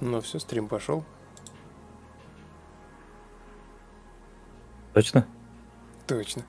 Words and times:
Ну 0.00 0.20
все, 0.20 0.38
стрим 0.38 0.68
пошел. 0.68 1.04
Точно? 4.92 5.26
Точно. 6.06 6.42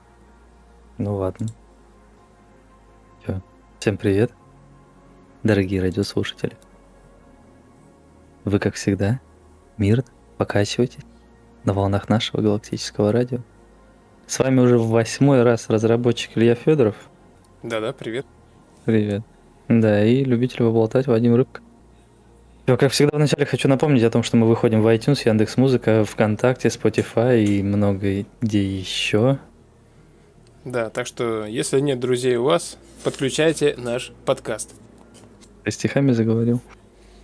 Ну 0.98 1.16
ладно. 1.16 1.46
Чё? 3.24 3.40
Всем 3.78 3.96
привет, 3.96 4.32
дорогие 5.42 5.80
радиослушатели. 5.80 6.56
Вы, 8.44 8.58
как 8.58 8.74
всегда, 8.74 9.20
мирно 9.78 10.04
покачиваетесь 10.36 11.04
на 11.64 11.72
волнах 11.72 12.08
нашего 12.10 12.42
галактического 12.42 13.12
радио. 13.12 13.40
С 14.26 14.38
вами 14.38 14.60
уже 14.60 14.78
в 14.78 14.88
восьмой 14.88 15.42
раз 15.42 15.70
разработчик 15.70 16.36
Илья 16.36 16.54
Федоров. 16.54 16.96
Да-да, 17.62 17.94
привет. 17.94 18.26
Привет. 18.84 19.22
Да, 19.68 20.04
и 20.04 20.22
любитель 20.22 20.58
поболтать 20.58 21.06
Вадим 21.06 21.34
Рыбка. 21.34 21.62
Как 22.76 22.92
всегда, 22.92 23.16
вначале 23.16 23.46
хочу 23.46 23.66
напомнить 23.66 24.02
о 24.02 24.10
том, 24.10 24.22
что 24.22 24.36
мы 24.36 24.46
выходим 24.46 24.82
в 24.82 24.94
iTunes, 24.94 25.22
Яндекс 25.24 25.56
Музыка, 25.56 26.04
ВКонтакте, 26.04 26.68
Spotify 26.68 27.42
и 27.42 27.62
много 27.62 28.26
где 28.42 28.62
еще. 28.62 29.38
Да, 30.66 30.90
так 30.90 31.06
что, 31.06 31.46
если 31.46 31.80
нет 31.80 31.98
друзей 31.98 32.36
у 32.36 32.44
вас, 32.44 32.76
подключайте 33.04 33.74
наш 33.78 34.12
подкаст. 34.26 34.74
Ты 35.64 35.70
стихами 35.70 36.12
заговорил. 36.12 36.60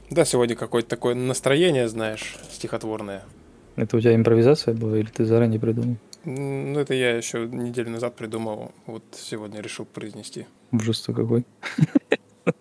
Да, 0.09 0.25
сегодня 0.25 0.57
какое-то 0.57 0.89
такое 0.89 1.15
настроение, 1.15 1.89
знаешь, 1.89 2.37
стихотворное. 2.51 3.23
Это 3.77 3.99
у 3.99 4.01
тебя 4.01 4.15
импровизация 4.15 4.73
была 4.73 4.97
или 4.97 5.11
ты 5.11 5.27
заранее 5.27 5.61
придумал? 5.61 5.99
Ну, 6.25 6.81
это 6.81 6.95
я 6.95 7.15
еще 7.15 7.47
неделю 7.47 7.91
назад 7.91 8.17
придумал, 8.17 8.73
вот 8.87 9.05
сегодня 9.13 9.61
решил 9.61 9.85
произнести. 9.85 10.47
Ужас-то 10.73 11.13
какой. 11.13 11.45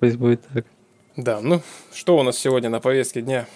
Пусть 0.00 0.16
будет 0.16 0.40
так. 0.54 0.64
Да, 1.18 1.40
ну, 1.40 1.62
что 1.92 2.16
у 2.16 2.22
нас 2.22 2.38
сегодня 2.38 2.70
на 2.70 2.78
повестке 2.78 3.22
дня? 3.22 3.48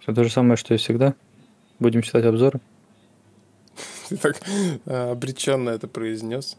Все 0.00 0.12
то 0.12 0.24
же 0.24 0.30
самое, 0.30 0.56
что 0.56 0.74
и 0.74 0.76
всегда. 0.76 1.14
Будем 1.78 2.02
читать 2.02 2.24
обзоры. 2.24 2.60
Ты 4.08 4.16
так 4.16 4.40
обреченно 4.84 5.70
это 5.70 5.86
произнес. 5.86 6.56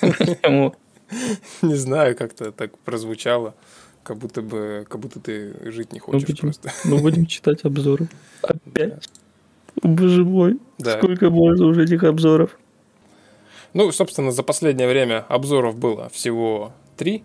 Почему? 0.00 0.74
Не 1.60 1.74
знаю, 1.74 2.16
как-то 2.16 2.50
так 2.50 2.78
прозвучало, 2.78 3.54
как 4.02 4.16
будто 4.16 4.40
бы, 4.40 4.86
как 4.88 5.02
будто 5.02 5.20
ты 5.20 5.70
жить 5.70 5.92
не 5.92 5.98
хочешь 5.98 6.26
будем. 6.26 6.40
просто. 6.40 6.72
Мы 6.84 6.96
будем 6.96 7.26
читать 7.26 7.62
обзоры. 7.66 8.08
Опять? 8.40 9.06
Боже 9.82 10.24
мой. 10.24 10.58
Да. 10.78 10.96
Сколько 10.96 11.28
можно 11.28 11.66
уже 11.66 11.84
этих 11.84 12.04
обзоров? 12.04 12.58
Ну, 13.74 13.92
собственно, 13.92 14.32
за 14.32 14.42
последнее 14.42 14.88
время 14.88 15.26
обзоров 15.28 15.76
было 15.76 16.08
всего 16.08 16.72
три 16.96 17.22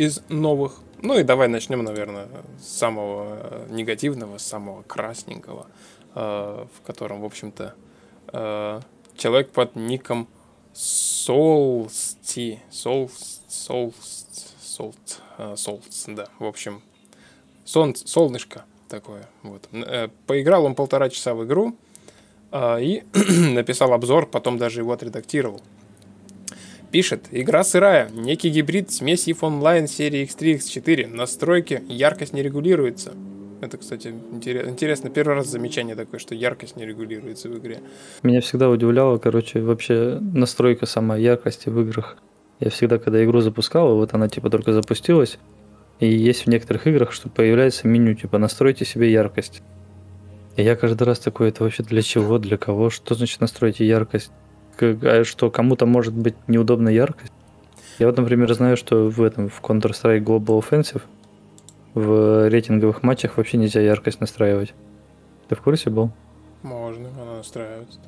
из 0.00 0.22
новых. 0.30 0.80
Ну 1.02 1.18
и 1.18 1.22
давай 1.22 1.48
начнем, 1.48 1.84
наверное, 1.84 2.26
с 2.58 2.68
самого 2.68 3.36
э, 3.38 3.66
негативного, 3.68 4.38
с 4.38 4.46
самого 4.46 4.82
красненького, 4.82 5.66
э, 6.14 6.66
в 6.74 6.86
котором, 6.86 7.20
в 7.20 7.26
общем-то, 7.26 7.74
э, 8.32 8.80
человек 9.16 9.50
под 9.50 9.76
ником 9.76 10.26
Солсти, 10.72 12.60
Солс, 12.70 13.42
Солс, 13.46 14.26
Солт, 14.62 15.20
э, 15.36 15.54
Солс, 15.56 16.04
да, 16.06 16.28
в 16.38 16.46
общем, 16.46 16.80
сон, 17.66 17.94
солнышко 17.94 18.64
такое, 18.88 19.28
вот. 19.42 19.68
Э, 19.72 20.08
Поиграл 20.26 20.64
он 20.64 20.74
полтора 20.74 21.10
часа 21.10 21.34
в 21.34 21.44
игру, 21.44 21.76
а, 22.50 22.78
и 22.78 23.02
написал 23.52 23.92
обзор, 23.92 24.24
потом 24.26 24.56
даже 24.56 24.80
его 24.80 24.92
отредактировал. 24.92 25.60
Пишет, 26.90 27.28
игра 27.30 27.62
сырая, 27.62 28.10
некий 28.12 28.48
гибрид 28.48 28.88
EVE 28.88 29.38
Online 29.40 29.86
серии 29.86 30.24
X3 30.24 30.56
X4, 30.56 31.06
настройки, 31.06 31.82
яркость 31.88 32.32
не 32.32 32.42
регулируется. 32.42 33.12
Это, 33.60 33.76
кстати, 33.76 34.08
интерес- 34.32 34.68
интересно, 34.68 35.08
первый 35.08 35.36
раз 35.36 35.46
замечание 35.46 35.94
такое, 35.94 36.18
что 36.18 36.34
яркость 36.34 36.76
не 36.76 36.84
регулируется 36.84 37.48
в 37.48 37.56
игре. 37.58 37.78
Меня 38.24 38.40
всегда 38.40 38.68
удивляло, 38.68 39.18
короче, 39.18 39.60
вообще 39.60 40.18
настройка 40.20 40.86
самой 40.86 41.22
яркости 41.22 41.68
в 41.68 41.80
играх. 41.80 42.16
Я 42.58 42.70
всегда, 42.70 42.98
когда 42.98 43.22
игру 43.24 43.40
запускал, 43.40 43.94
вот 43.94 44.12
она 44.14 44.28
типа 44.28 44.50
только 44.50 44.72
запустилась, 44.72 45.38
и 46.00 46.08
есть 46.08 46.46
в 46.46 46.46
некоторых 46.48 46.88
играх, 46.88 47.12
что 47.12 47.28
появляется 47.28 47.86
меню, 47.86 48.14
типа 48.14 48.38
настройте 48.38 48.84
себе 48.84 49.12
яркость. 49.12 49.62
И 50.56 50.62
я 50.62 50.74
каждый 50.74 51.04
раз 51.04 51.20
такой, 51.20 51.50
это 51.50 51.62
вообще 51.62 51.84
для 51.84 52.02
чего, 52.02 52.38
для 52.38 52.56
кого, 52.56 52.90
что 52.90 53.14
значит 53.14 53.40
настройте 53.40 53.86
яркость? 53.86 54.32
А 54.80 55.24
что 55.24 55.50
кому-то 55.50 55.86
может 55.86 56.14
быть 56.14 56.34
неудобна 56.48 56.88
яркость? 56.88 57.32
Я 57.98 58.06
вот, 58.06 58.16
например, 58.16 58.52
знаю, 58.54 58.76
что 58.76 59.10
в 59.10 59.22
этом, 59.22 59.48
в 59.48 59.60
Counter-Strike 59.60 60.24
Global 60.24 60.60
Offensive 60.62 61.02
в 61.94 62.48
рейтинговых 62.48 63.02
матчах 63.02 63.36
вообще 63.36 63.58
нельзя 63.58 63.80
яркость 63.80 64.20
настраивать. 64.20 64.74
Ты 65.48 65.54
в 65.54 65.60
курсе 65.60 65.90
был? 65.90 66.10
Можно, 66.62 67.08
она 67.20 67.36
настраивается. 67.38 68.00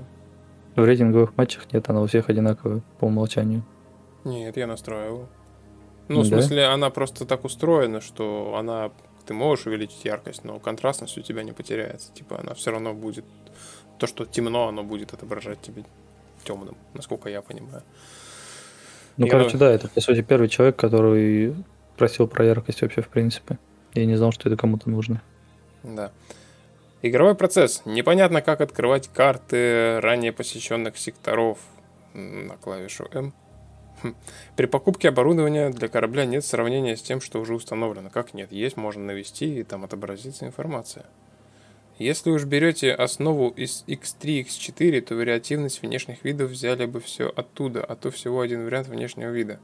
В 0.77 0.85
рейтинговых 0.85 1.37
матчах 1.37 1.71
нет, 1.73 1.89
она 1.91 2.01
у 2.01 2.07
всех 2.07 2.31
одинаковая 2.31 2.81
по 2.99 3.07
умолчанию. 3.07 3.63
Нет, 4.25 4.57
я 4.57 4.67
настраивал. 4.67 5.29
Ну, 6.09 6.23
в 6.23 6.31
Да? 6.31 6.37
смысле, 6.41 6.67
она 6.67 6.91
просто 6.91 7.25
так 7.27 7.45
устроена, 7.45 8.01
что 8.01 8.57
она... 8.59 8.91
Ты 9.27 9.35
можешь 9.35 9.67
увеличить 9.67 10.05
яркость, 10.05 10.45
но 10.45 10.59
контрастность 10.59 11.17
у 11.19 11.21
тебя 11.21 11.43
не 11.43 11.53
потеряется. 11.53 12.13
Типа 12.13 12.41
она 12.41 12.55
все 12.55 12.71
равно 12.71 12.95
будет... 12.95 13.25
То, 13.99 14.07
что 14.07 14.25
темно, 14.25 14.69
оно 14.69 14.83
будет 14.83 15.13
отображать 15.13 15.61
тебе 15.61 15.85
темным, 16.45 16.77
насколько 16.95 17.29
я 17.29 17.43
понимаю. 17.43 17.83
Ну, 19.17 19.27
Я- 19.27 19.33
короче, 19.33 19.57
да, 19.59 19.71
это, 19.71 19.89
по 19.89 20.01
сути, 20.01 20.23
первый 20.23 20.49
человек, 20.49 20.77
который 20.77 21.55
просил 21.97 22.27
про 22.27 22.45
яркость 22.45 22.83
вообще, 22.83 23.03
в 23.03 23.09
принципе. 23.09 23.59
Я 23.95 24.07
не 24.07 24.17
знал, 24.17 24.33
что 24.33 24.49
это 24.49 24.57
кому-то 24.57 24.89
нужно. 24.89 25.21
Да. 25.83 26.11
Игровой 27.03 27.35
процесс. 27.35 27.83
Непонятно, 27.85 28.43
как 28.43 28.61
открывать 28.61 29.09
карты 29.09 30.01
ранее 30.01 30.33
посещенных 30.33 30.97
секторов 30.97 31.59
на 32.15 32.57
клавишу 32.57 33.09
М. 33.13 33.35
Хм. 34.03 34.15
При 34.57 34.67
покупке 34.67 35.09
оборудования 35.09 35.71
для 35.71 35.89
корабля 35.89 36.25
нет 36.25 36.45
сравнения 36.45 36.97
с 36.97 37.03
тем, 37.03 37.21
что 37.21 37.41
уже 37.41 37.55
установлено. 37.55 38.09
Как 38.11 38.35
нет? 38.35 38.51
Есть, 38.53 38.77
можно 38.77 39.05
навести, 39.05 39.61
и 39.61 39.63
там 39.63 39.85
отобразится 39.85 40.47
информация. 40.47 41.07
Если 41.99 42.31
уж 42.31 42.45
берете 42.45 42.93
основу 42.93 43.51
из 43.51 43.85
X3, 43.87 44.47
X4, 44.47 45.01
то 45.03 45.15
вариативность 45.15 45.83
внешних 45.83 46.25
видов 46.25 46.51
взяли 46.51 46.87
бы 46.87 47.01
все 47.01 47.29
оттуда, 47.29 47.85
а 47.85 47.95
то 47.97 48.11
всего 48.11 48.41
один 48.41 48.65
вариант 48.65 48.89
внешнего 48.89 49.31
вида. 49.31 49.61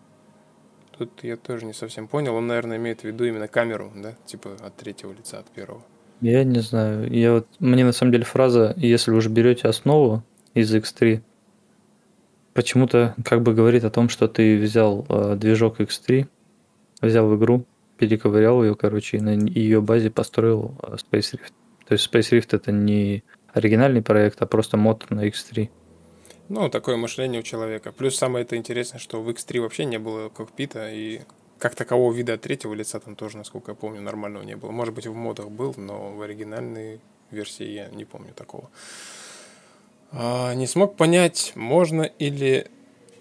Тут 0.97 1.11
я 1.23 1.37
тоже 1.37 1.65
не 1.65 1.73
совсем 1.73 2.09
понял. 2.09 2.35
Он, 2.35 2.47
наверное, 2.47 2.77
имеет 2.77 3.01
в 3.01 3.05
виду 3.05 3.25
именно 3.25 3.49
камеру, 3.49 3.93
да? 3.95 4.15
Типа 4.27 4.57
от 4.61 4.77
третьего 4.77 5.13
лица, 5.13 5.39
от 5.39 5.47
первого. 5.47 5.83
Я 6.21 6.43
не 6.43 6.61
знаю. 6.61 7.11
Я 7.13 7.35
вот, 7.35 7.47
мне 7.61 7.85
на 7.85 7.93
самом 7.93 8.13
деле 8.13 8.25
фраза, 8.25 8.75
если 8.77 9.13
уже 9.13 9.29
берете 9.29 9.69
основу 9.69 10.25
из 10.55 10.75
X3, 10.75 11.23
почему-то 12.53 13.15
как 13.25 13.43
бы 13.43 13.55
говорит 13.55 13.85
о 13.85 13.91
том, 13.91 14.09
что 14.09 14.27
ты 14.27 14.59
взял 14.59 15.07
э, 15.09 15.37
движок 15.37 15.81
X3, 15.81 16.27
взял 17.01 17.37
игру, 17.37 17.65
перековырял 17.99 18.65
ее, 18.65 18.75
короче, 18.75 19.19
и 19.19 19.21
на 19.21 19.31
ее 19.31 19.81
базе 19.81 20.11
построил 20.11 20.75
э, 20.83 20.97
Space 20.97 21.35
Rift. 21.35 21.53
То 21.89 21.95
есть 21.95 22.13
Space 22.13 22.31
Rift 22.33 22.49
это 22.53 22.71
не 22.71 23.25
оригинальный 23.55 24.03
проект, 24.03 24.43
а 24.43 24.47
просто 24.47 24.77
мод 24.77 25.09
на 25.09 25.27
X3. 25.27 25.71
Ну, 26.51 26.69
такое 26.69 26.97
мышление 26.97 27.41
у 27.41 27.43
человека. 27.43 27.93
Плюс 27.93 28.17
самое 28.17 28.45
это 28.45 28.57
интересное, 28.57 28.99
что 28.99 29.23
в 29.23 29.29
X3 29.31 29.61
вообще 29.61 29.87
не 29.87 29.99
было 29.99 30.29
кокпита, 30.29 30.91
и 30.91 31.23
как 31.59 31.75
такового 31.75 32.13
вида 32.13 32.35
от 32.35 32.43
третьего 32.43 32.75
лица 32.75 33.01
там 33.01 33.17
тоже, 33.17 33.39
насколько 33.39 33.73
я 33.73 33.75
помню, 33.75 34.03
нормального 34.03 34.43
не 34.43 34.55
было. 34.55 34.71
Может 34.71 34.95
быть, 34.95 35.07
в 35.07 35.15
модах 35.15 35.49
был, 35.49 35.75
но 35.79 36.13
в 36.13 36.21
оригинальной 36.21 37.01
версии 37.31 37.67
я 37.67 37.89
не 37.89 38.05
помню 38.05 38.35
такого. 38.35 38.69
А, 40.13 40.55
не 40.55 40.67
смог 40.67 40.95
понять, 40.97 41.53
можно 41.55 42.03
или 42.03 42.71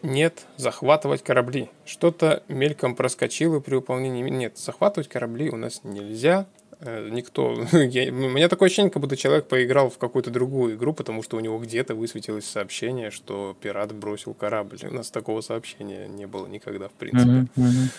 нет 0.02 0.46
захватывать 0.58 1.24
корабли. 1.24 1.70
Что-то 1.86 2.44
мельком 2.50 2.96
проскочило 2.96 3.62
при 3.62 3.76
выполнении. 3.76 4.24
Нет, 4.30 4.58
захватывать 4.58 5.08
корабли 5.08 5.50
у 5.50 5.56
нас 5.56 5.82
нельзя. 5.86 6.48
Э, 6.80 7.10
Никто. 7.12 7.54
я- 7.72 8.12
у 8.12 8.16
меня 8.16 8.50
такое 8.50 8.68
ощущение, 8.68 8.92
как 8.92 9.02
будто 9.02 9.18
человек 9.18 9.48
поиграл 9.48 9.90
в 9.90 9.98
какую-то 9.98 10.30
другую 10.30 10.76
игру, 10.76 10.94
потому 10.94 11.24
что 11.24 11.38
у 11.38 11.40
него 11.40 11.58
где-то 11.60 11.96
высветилось 11.96 12.46
сообщение, 12.46 13.12
что 13.12 13.56
пират 13.60 13.94
бросил 13.94 14.34
корабль. 14.34 14.78
У 14.84 14.94
нас 14.94 15.10
такого 15.12 15.42
сообщения 15.42 16.08
не 16.08 16.26
было 16.28 16.48
никогда, 16.48 16.88
в 16.90 16.94
принципе. 16.94 17.48
Мгм. 17.56 17.90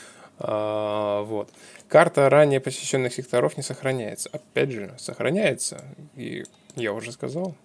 А, 0.40 1.22
вот. 1.22 1.50
Карта 1.88 2.28
ранее 2.30 2.60
посещенных 2.60 3.12
секторов 3.12 3.56
не 3.56 3.62
сохраняется. 3.62 4.30
Опять 4.32 4.70
же, 4.70 4.94
сохраняется. 4.98 5.84
И 6.14 6.44
я 6.76 6.92
уже 6.92 7.10
сказал 7.12 7.56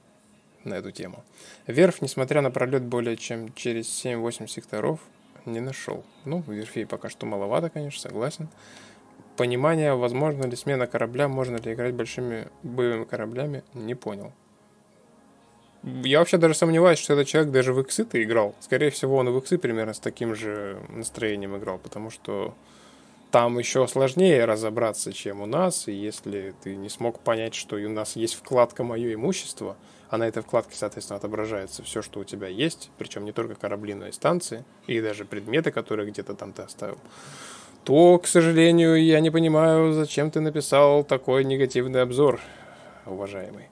на 0.63 0.75
эту 0.75 0.91
тему. 0.91 1.23
Верфь, 1.67 2.01
несмотря 2.01 2.41
на 2.41 2.49
пролет 2.49 2.83
более 2.83 3.17
чем 3.17 3.53
через 3.53 3.85
7-8 4.03 4.47
секторов, 4.47 4.99
не 5.45 5.59
нашел. 5.59 6.03
Ну, 6.25 6.43
верфей 6.47 6.85
пока 6.87 7.09
что 7.09 7.25
маловато, 7.25 7.69
конечно, 7.69 7.99
согласен. 8.01 8.47
Понимание, 9.37 9.95
возможно 9.95 10.45
ли 10.45 10.55
смена 10.55 10.85
корабля, 10.85 11.27
можно 11.27 11.57
ли 11.57 11.73
играть 11.73 11.93
большими 11.93 12.47
боевыми 12.61 13.05
кораблями, 13.05 13.63
не 13.73 13.95
понял. 13.95 14.31
Я 15.83 16.19
вообще 16.19 16.37
даже 16.37 16.53
сомневаюсь, 16.53 16.99
что 16.99 17.13
этот 17.13 17.27
человек 17.27 17.51
даже 17.51 17.73
в 17.73 17.81
иксы-то 17.81 18.21
играл. 18.23 18.55
Скорее 18.61 18.89
всего, 18.89 19.17
он 19.17 19.29
в 19.29 19.37
иксы 19.37 19.57
примерно 19.57 19.93
с 19.93 19.99
таким 19.99 20.33
же 20.33 20.79
настроением 20.89 21.57
играл, 21.57 21.77
потому 21.77 22.09
что 22.09 22.53
там 23.31 23.57
еще 23.57 23.87
сложнее 23.87 24.45
разобраться, 24.45 25.11
чем 25.11 25.41
у 25.41 25.47
нас. 25.47 25.87
И 25.87 25.91
если 25.91 26.53
ты 26.63 26.75
не 26.75 26.87
смог 26.87 27.19
понять, 27.19 27.55
что 27.55 27.77
у 27.77 27.89
нас 27.89 28.15
есть 28.15 28.35
вкладка 28.35 28.83
«Мое 28.83 29.15
имущество», 29.15 29.75
а 30.09 30.17
на 30.17 30.27
этой 30.27 30.43
вкладке, 30.43 30.75
соответственно, 30.77 31.17
отображается 31.17 31.81
все, 31.81 32.03
что 32.03 32.19
у 32.19 32.23
тебя 32.23 32.47
есть, 32.47 32.91
причем 32.99 33.25
не 33.25 33.31
только 33.31 33.55
корабли, 33.55 33.95
но 33.95 34.07
и 34.07 34.11
станции, 34.11 34.63
и 34.85 35.01
даже 35.01 35.25
предметы, 35.25 35.71
которые 35.71 36.07
где-то 36.11 36.35
там 36.35 36.53
ты 36.53 36.61
оставил, 36.61 36.99
то, 37.83 38.17
к 38.17 38.27
сожалению, 38.27 39.03
я 39.03 39.19
не 39.19 39.29
понимаю, 39.29 39.93
зачем 39.93 40.31
ты 40.31 40.39
написал 40.39 41.03
такой 41.03 41.43
негативный 41.43 42.01
обзор, 42.01 42.39
уважаемый. 43.05 43.65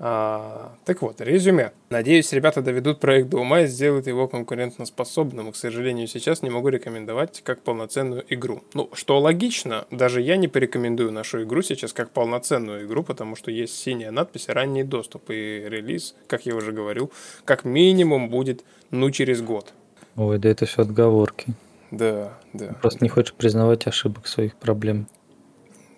А, 0.00 0.74
так 0.84 1.02
вот, 1.02 1.20
резюме. 1.20 1.72
Надеюсь, 1.88 2.32
ребята 2.32 2.62
доведут 2.62 2.98
проект 2.98 3.28
до 3.28 3.38
ума 3.38 3.60
и 3.60 3.66
сделают 3.66 4.06
его 4.06 4.26
конкурентоспособным. 4.26 5.52
К 5.52 5.56
сожалению, 5.56 6.08
сейчас 6.08 6.42
не 6.42 6.50
могу 6.50 6.68
рекомендовать 6.68 7.42
как 7.44 7.62
полноценную 7.62 8.24
игру. 8.28 8.62
Ну, 8.74 8.90
что 8.92 9.20
логично, 9.20 9.86
даже 9.90 10.20
я 10.20 10.36
не 10.36 10.48
порекомендую 10.48 11.12
нашу 11.12 11.44
игру 11.44 11.62
сейчас 11.62 11.92
как 11.92 12.10
полноценную 12.10 12.86
игру, 12.86 13.04
потому 13.04 13.36
что 13.36 13.50
есть 13.50 13.76
синяя 13.76 14.10
надпись 14.10 14.48
«Ранний 14.48 14.82
доступ» 14.82 15.30
и 15.30 15.64
релиз, 15.66 16.16
как 16.26 16.44
я 16.44 16.56
уже 16.56 16.72
говорил, 16.72 17.12
как 17.44 17.64
минимум 17.64 18.28
будет 18.28 18.64
ну 18.90 19.10
через 19.10 19.42
год. 19.42 19.72
Ой, 20.16 20.38
да 20.38 20.48
это 20.48 20.66
все 20.66 20.82
отговорки. 20.82 21.54
Да, 21.96 22.38
да. 22.52 22.74
Просто 22.80 23.04
не 23.04 23.08
хочешь 23.08 23.34
признавать 23.34 23.86
ошибок 23.86 24.26
своих 24.26 24.56
проблем. 24.56 25.06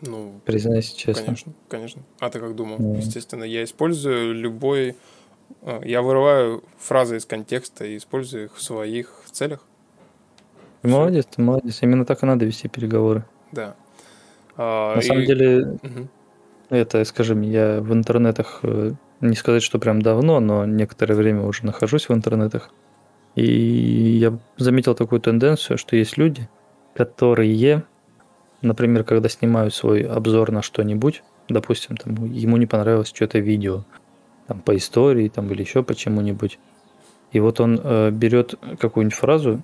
Ну, 0.02 0.40
Признайся 0.44 0.96
честно. 0.96 1.24
Конечно, 1.24 1.52
конечно. 1.68 2.02
А 2.20 2.28
ты 2.28 2.38
как 2.38 2.54
думал? 2.54 2.76
Ну. 2.78 2.96
Естественно, 2.96 3.44
я 3.44 3.64
использую 3.64 4.34
любой... 4.34 4.94
э, 5.62 5.80
Я 5.84 6.02
вырываю 6.02 6.62
фразы 6.78 7.16
из 7.16 7.24
контекста 7.24 7.84
и 7.86 7.96
использую 7.96 8.44
их 8.46 8.56
в 8.56 8.62
своих 8.62 9.22
целях. 9.32 9.64
Ты 10.82 10.88
молодец, 10.88 11.26
ты 11.34 11.40
молодец. 11.40 11.78
Именно 11.82 12.04
так 12.04 12.22
и 12.22 12.26
надо 12.26 12.44
вести 12.44 12.68
переговоры. 12.68 13.24
Да. 13.52 13.74
А, 14.56 14.96
На 14.96 15.00
и- 15.00 15.02
самом 15.02 15.24
деле, 15.24 15.78
Мгм. 15.82 16.08
это, 16.68 17.02
скажи 17.04 17.34
мне, 17.34 17.50
я 17.50 17.80
в 17.80 17.92
интернетах, 17.94 18.60
э, 18.64 18.92
не 19.22 19.34
сказать, 19.34 19.62
что 19.62 19.78
прям 19.78 20.02
давно, 20.02 20.40
но 20.40 20.66
некоторое 20.66 21.14
время 21.14 21.42
уже 21.46 21.64
нахожусь 21.64 22.08
в 22.10 22.12
интернетах. 22.12 22.70
И 23.36 24.18
я 24.18 24.38
заметил 24.56 24.94
такую 24.94 25.20
тенденцию, 25.20 25.78
что 25.78 25.94
есть 25.94 26.16
люди, 26.16 26.48
которые, 26.94 27.84
например, 28.62 29.04
когда 29.04 29.28
снимают 29.28 29.74
свой 29.74 30.00
обзор 30.00 30.50
на 30.50 30.62
что-нибудь, 30.62 31.22
допустим, 31.48 31.96
там, 31.96 32.32
ему 32.32 32.56
не 32.56 32.66
понравилось 32.66 33.12
что-то 33.14 33.38
видео, 33.38 33.84
там, 34.46 34.60
по 34.60 34.74
истории 34.74 35.28
там, 35.28 35.50
или 35.52 35.60
еще 35.60 35.82
почему-нибудь, 35.82 36.58
и 37.32 37.40
вот 37.40 37.60
он 37.60 37.78
э, 37.82 38.10
берет 38.10 38.54
какую-нибудь 38.80 39.16
фразу, 39.16 39.62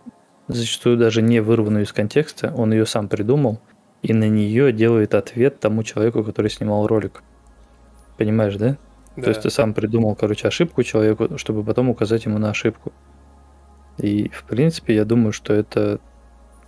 зачастую 0.49 0.99
даже 0.99 1.23
не 1.23 1.41
вырванную 1.41 1.85
из 1.85 1.93
контекста, 1.93 2.53
он 2.55 2.73
ее 2.73 2.85
сам 2.85 3.09
придумал, 3.09 3.59
и 4.03 4.13
на 4.13 4.29
нее 4.29 4.73
делает 4.73 5.15
ответ 5.15 5.61
тому 5.61 5.83
человеку, 5.83 6.25
который 6.25 6.51
снимал 6.51 6.87
ролик. 6.87 7.23
Понимаешь, 8.19 8.57
да? 8.57 8.77
Да. 9.17 9.23
То 9.23 9.29
есть 9.31 9.43
ты 9.43 9.51
сам 9.51 9.73
придумал, 9.73 10.15
короче, 10.15 10.49
ошибку 10.49 10.83
человеку, 10.83 11.39
чтобы 11.39 11.65
потом 11.65 11.89
указать 11.89 12.27
ему 12.27 12.39
на 12.39 12.51
ошибку. 12.51 12.93
И, 14.03 14.29
в 14.29 14.45
принципе, 14.45 14.95
я 14.95 15.05
думаю, 15.05 15.33
что 15.33 15.55
это 15.55 16.01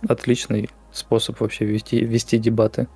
отличный 0.07 0.69
способ 0.91 1.39
вообще 1.41 1.65
вести, 1.65 2.03
вести 2.03 2.37
дебаты. 2.37 2.87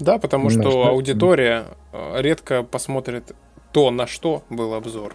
Да, 0.00 0.18
потому 0.18 0.48
Понимаешь, 0.48 0.70
что 0.70 0.84
да? 0.84 0.90
аудитория 0.90 1.64
э, 1.92 2.20
редко 2.20 2.62
посмотрит 2.62 3.34
то, 3.72 3.90
на 3.90 4.06
что 4.06 4.42
был 4.50 4.74
обзор, 4.74 5.14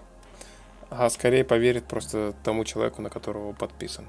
а 0.90 1.10
скорее 1.10 1.44
поверит 1.44 1.86
просто 1.86 2.34
тому 2.44 2.64
человеку, 2.66 3.02
на 3.02 3.10
которого 3.10 3.54
подписан. 3.54 4.06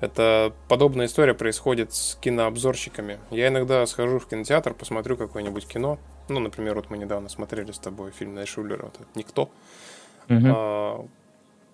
Это 0.00 0.52
подобная 0.68 1.06
история 1.06 1.34
происходит 1.34 1.92
с 1.92 2.18
кинообзорщиками. 2.20 3.18
Я 3.30 3.48
иногда 3.48 3.86
схожу 3.86 4.18
в 4.18 4.26
кинотеатр, 4.26 4.74
посмотрю 4.74 5.16
какое-нибудь 5.16 5.66
кино. 5.66 5.98
Ну, 6.28 6.40
например, 6.40 6.74
вот 6.74 6.90
мы 6.90 6.98
недавно 6.98 7.28
смотрели 7.28 7.70
с 7.70 7.78
тобой 7.78 8.10
фильм 8.10 8.34
Найшулера, 8.34 8.82
вот 8.84 8.94
этот 8.96 9.14
«Никто». 9.14 9.50
Мгм. 10.26 10.52
А, 10.54 11.06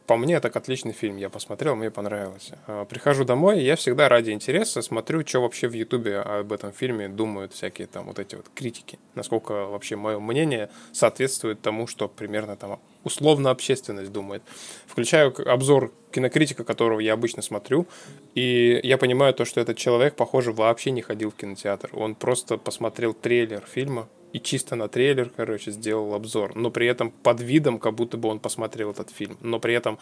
По 0.08 0.16
мне, 0.16 0.40
так 0.40 0.56
отличный 0.56 0.94
фильм. 0.94 1.18
Я 1.18 1.28
посмотрел, 1.28 1.76
мне 1.76 1.90
понравилось. 1.90 2.52
А, 2.66 2.86
Прихожу 2.86 3.26
домой, 3.26 3.62
я 3.62 3.76
всегда 3.76 4.08
ради 4.08 4.30
интереса 4.30 4.80
смотрю, 4.80 5.20
что 5.26 5.42
вообще 5.42 5.68
в 5.68 5.74
Ютубе 5.74 6.20
об 6.20 6.50
этом 6.50 6.72
фильме 6.72 7.10
думают 7.10 7.52
всякие 7.52 7.86
там 7.86 8.06
вот 8.06 8.18
эти 8.18 8.34
вот 8.34 8.46
критики. 8.54 8.98
Насколько 9.14 9.66
вообще 9.66 9.96
мое 9.96 10.18
мнение 10.18 10.70
соответствует 10.92 11.60
тому, 11.60 11.86
что 11.86 12.08
примерно 12.08 12.56
там 12.56 12.80
условно 13.04 13.50
общественность 13.50 14.10
думает. 14.10 14.42
Включаю 14.86 15.34
обзор 15.46 15.92
кинокритика, 16.10 16.64
которого 16.64 17.00
я 17.00 17.12
обычно 17.12 17.42
смотрю, 17.42 17.86
и 18.34 18.80
я 18.82 18.96
понимаю 18.96 19.34
то, 19.34 19.44
что 19.44 19.60
этот 19.60 19.76
человек, 19.76 20.16
похоже, 20.16 20.52
вообще 20.52 20.90
не 20.90 21.02
ходил 21.02 21.30
в 21.30 21.34
кинотеатр. 21.34 21.90
Он 21.92 22.14
просто 22.14 22.56
посмотрел 22.56 23.12
трейлер 23.12 23.62
фильма, 23.70 24.08
и 24.32 24.40
чисто 24.40 24.76
на 24.76 24.88
трейлер, 24.88 25.30
короче, 25.34 25.70
сделал 25.70 26.14
обзор. 26.14 26.56
Но 26.56 26.70
при 26.70 26.86
этом 26.86 27.10
под 27.10 27.40
видом, 27.40 27.78
как 27.78 27.94
будто 27.94 28.16
бы 28.16 28.28
он 28.28 28.40
посмотрел 28.40 28.90
этот 28.90 29.10
фильм. 29.10 29.38
Но 29.40 29.58
при 29.58 29.74
этом, 29.74 29.98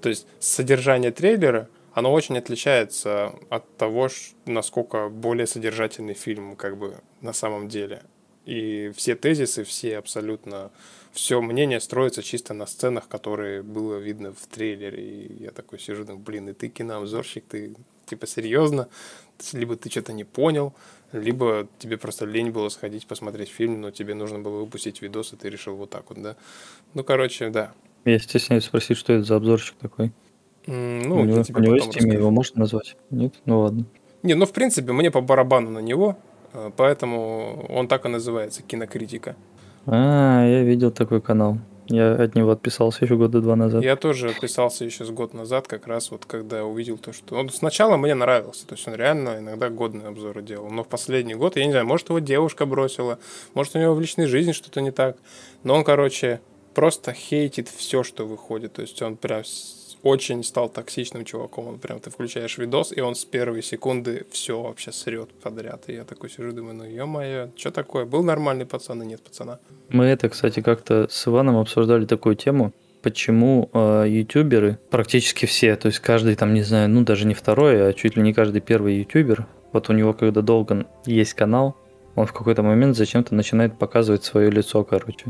то 0.00 0.08
есть 0.08 0.26
содержание 0.38 1.10
трейлера, 1.10 1.68
оно 1.92 2.12
очень 2.12 2.36
отличается 2.36 3.34
от 3.48 3.76
того, 3.76 4.08
насколько 4.44 5.08
более 5.08 5.46
содержательный 5.46 6.14
фильм 6.14 6.56
как 6.56 6.76
бы 6.76 6.96
на 7.22 7.32
самом 7.32 7.68
деле. 7.68 8.02
И 8.44 8.92
все 8.94 9.16
тезисы, 9.16 9.64
все 9.64 9.98
абсолютно, 9.98 10.70
все 11.12 11.40
мнение 11.40 11.80
строится 11.80 12.22
чисто 12.22 12.54
на 12.54 12.66
сценах, 12.66 13.08
которые 13.08 13.62
было 13.62 13.96
видно 13.96 14.32
в 14.32 14.46
трейлере. 14.46 15.02
И 15.02 15.42
я 15.44 15.50
такой 15.50 15.78
сижу, 15.80 16.04
думаю, 16.04 16.22
блин, 16.22 16.48
и 16.50 16.52
ты 16.52 16.68
кинообзорщик, 16.68 17.44
ты 17.48 17.74
типа 18.06 18.26
серьезно? 18.26 18.88
Либо 19.52 19.74
ты 19.76 19.90
что-то 19.90 20.12
не 20.12 20.24
понял, 20.24 20.74
либо 21.12 21.66
тебе 21.78 21.96
просто 21.96 22.24
лень 22.26 22.50
было 22.50 22.68
сходить 22.68 23.06
посмотреть 23.06 23.48
фильм, 23.48 23.80
но 23.80 23.90
тебе 23.90 24.14
нужно 24.14 24.38
было 24.38 24.60
выпустить 24.60 25.02
видос, 25.02 25.32
и 25.32 25.36
ты 25.36 25.48
решил 25.48 25.76
вот 25.76 25.90
так 25.90 26.04
вот, 26.08 26.20
да? 26.22 26.36
Ну, 26.94 27.04
короче, 27.04 27.50
да. 27.50 27.72
Я 28.04 28.18
стесняюсь 28.18 28.64
спросить, 28.64 28.96
что 28.96 29.12
это 29.12 29.24
за 29.24 29.36
обзорщик 29.36 29.74
такой. 29.76 30.12
У 30.66 30.72
Ну, 30.72 31.24
него, 31.24 31.38
я 31.38 31.44
у 31.54 31.58
него 31.60 31.74
есть 31.76 31.96
имя, 31.96 32.14
его 32.14 32.30
можно 32.30 32.60
назвать? 32.60 32.96
Нет? 33.10 33.34
Ну 33.44 33.60
ладно. 33.60 33.84
Не, 34.22 34.34
ну, 34.34 34.46
в 34.46 34.52
принципе, 34.52 34.92
мне 34.92 35.10
по 35.10 35.20
барабану 35.20 35.70
на 35.70 35.78
него, 35.78 36.16
э, 36.52 36.70
поэтому 36.76 37.66
он 37.68 37.86
так 37.86 38.04
и 38.04 38.08
называется, 38.08 38.62
кинокритика. 38.62 39.36
А, 39.86 40.44
я 40.44 40.62
видел 40.62 40.90
такой 40.90 41.20
канал. 41.20 41.58
Я 41.88 42.14
от 42.14 42.34
него 42.34 42.50
отписался 42.50 43.04
еще 43.04 43.16
года 43.16 43.40
два 43.40 43.56
назад. 43.56 43.82
Я 43.82 43.96
тоже 43.96 44.30
отписался 44.30 44.84
еще 44.84 45.04
с 45.04 45.10
год 45.10 45.34
назад, 45.34 45.68
как 45.68 45.86
раз 45.86 46.10
вот 46.10 46.24
когда 46.26 46.64
увидел 46.64 46.98
то, 46.98 47.12
что... 47.12 47.36
Он 47.36 47.48
сначала 47.50 47.96
мне 47.96 48.14
нравился, 48.14 48.66
то 48.66 48.74
есть 48.74 48.86
он 48.88 48.94
реально 48.94 49.38
иногда 49.38 49.68
годные 49.70 50.08
обзоры 50.08 50.42
делал, 50.42 50.68
но 50.70 50.82
в 50.82 50.88
последний 50.88 51.34
год, 51.34 51.56
я 51.56 51.64
не 51.64 51.70
знаю, 51.70 51.86
может 51.86 52.08
его 52.08 52.18
девушка 52.18 52.66
бросила, 52.66 53.18
может 53.54 53.76
у 53.76 53.78
него 53.78 53.94
в 53.94 54.00
личной 54.00 54.26
жизни 54.26 54.52
что-то 54.52 54.80
не 54.80 54.90
так, 54.90 55.16
но 55.62 55.74
он, 55.74 55.84
короче, 55.84 56.40
просто 56.74 57.12
хейтит 57.12 57.68
все, 57.68 58.02
что 58.02 58.26
выходит, 58.26 58.74
то 58.74 58.82
есть 58.82 59.00
он 59.00 59.16
прям 59.16 59.44
очень 60.06 60.44
стал 60.44 60.68
токсичным 60.68 61.24
чуваком, 61.24 61.66
он 61.68 61.78
прям, 61.78 61.98
ты 61.98 62.10
включаешь 62.10 62.58
видос, 62.58 62.92
и 62.96 63.00
он 63.00 63.14
с 63.14 63.24
первой 63.24 63.62
секунды 63.62 64.24
все 64.30 64.62
вообще 64.62 64.92
срет 64.92 65.28
подряд, 65.42 65.84
и 65.88 65.94
я 65.94 66.04
такой 66.04 66.30
сижу, 66.30 66.52
думаю, 66.52 66.76
ну 66.76 66.84
ё-моё, 66.84 67.50
что 67.56 67.70
такое, 67.70 68.04
был 68.04 68.22
нормальный 68.22 68.66
пацан 68.66 69.02
и 69.02 69.06
нет 69.06 69.20
пацана. 69.22 69.58
Мы 69.88 70.04
это, 70.04 70.28
кстати, 70.28 70.60
как-то 70.60 71.08
с 71.10 71.26
Иваном 71.26 71.56
обсуждали 71.56 72.06
такую 72.06 72.36
тему, 72.36 72.72
почему 73.02 73.68
э, 73.72 74.04
ютуберы, 74.08 74.78
практически 74.90 75.46
все, 75.46 75.76
то 75.76 75.88
есть 75.88 75.98
каждый 75.98 76.36
там, 76.36 76.54
не 76.54 76.62
знаю, 76.62 76.88
ну 76.88 77.02
даже 77.02 77.26
не 77.26 77.34
второй, 77.34 77.88
а 77.88 77.92
чуть 77.92 78.16
ли 78.16 78.22
не 78.22 78.32
каждый 78.32 78.60
первый 78.60 78.98
ютубер, 78.98 79.46
вот 79.72 79.90
у 79.90 79.92
него 79.92 80.12
когда 80.14 80.40
долго 80.40 80.86
есть 81.04 81.34
канал, 81.34 81.76
он 82.14 82.26
в 82.26 82.32
какой-то 82.32 82.62
момент 82.62 82.96
зачем-то 82.96 83.34
начинает 83.34 83.78
показывать 83.78 84.24
свое 84.24 84.50
лицо, 84.50 84.84
короче. 84.84 85.26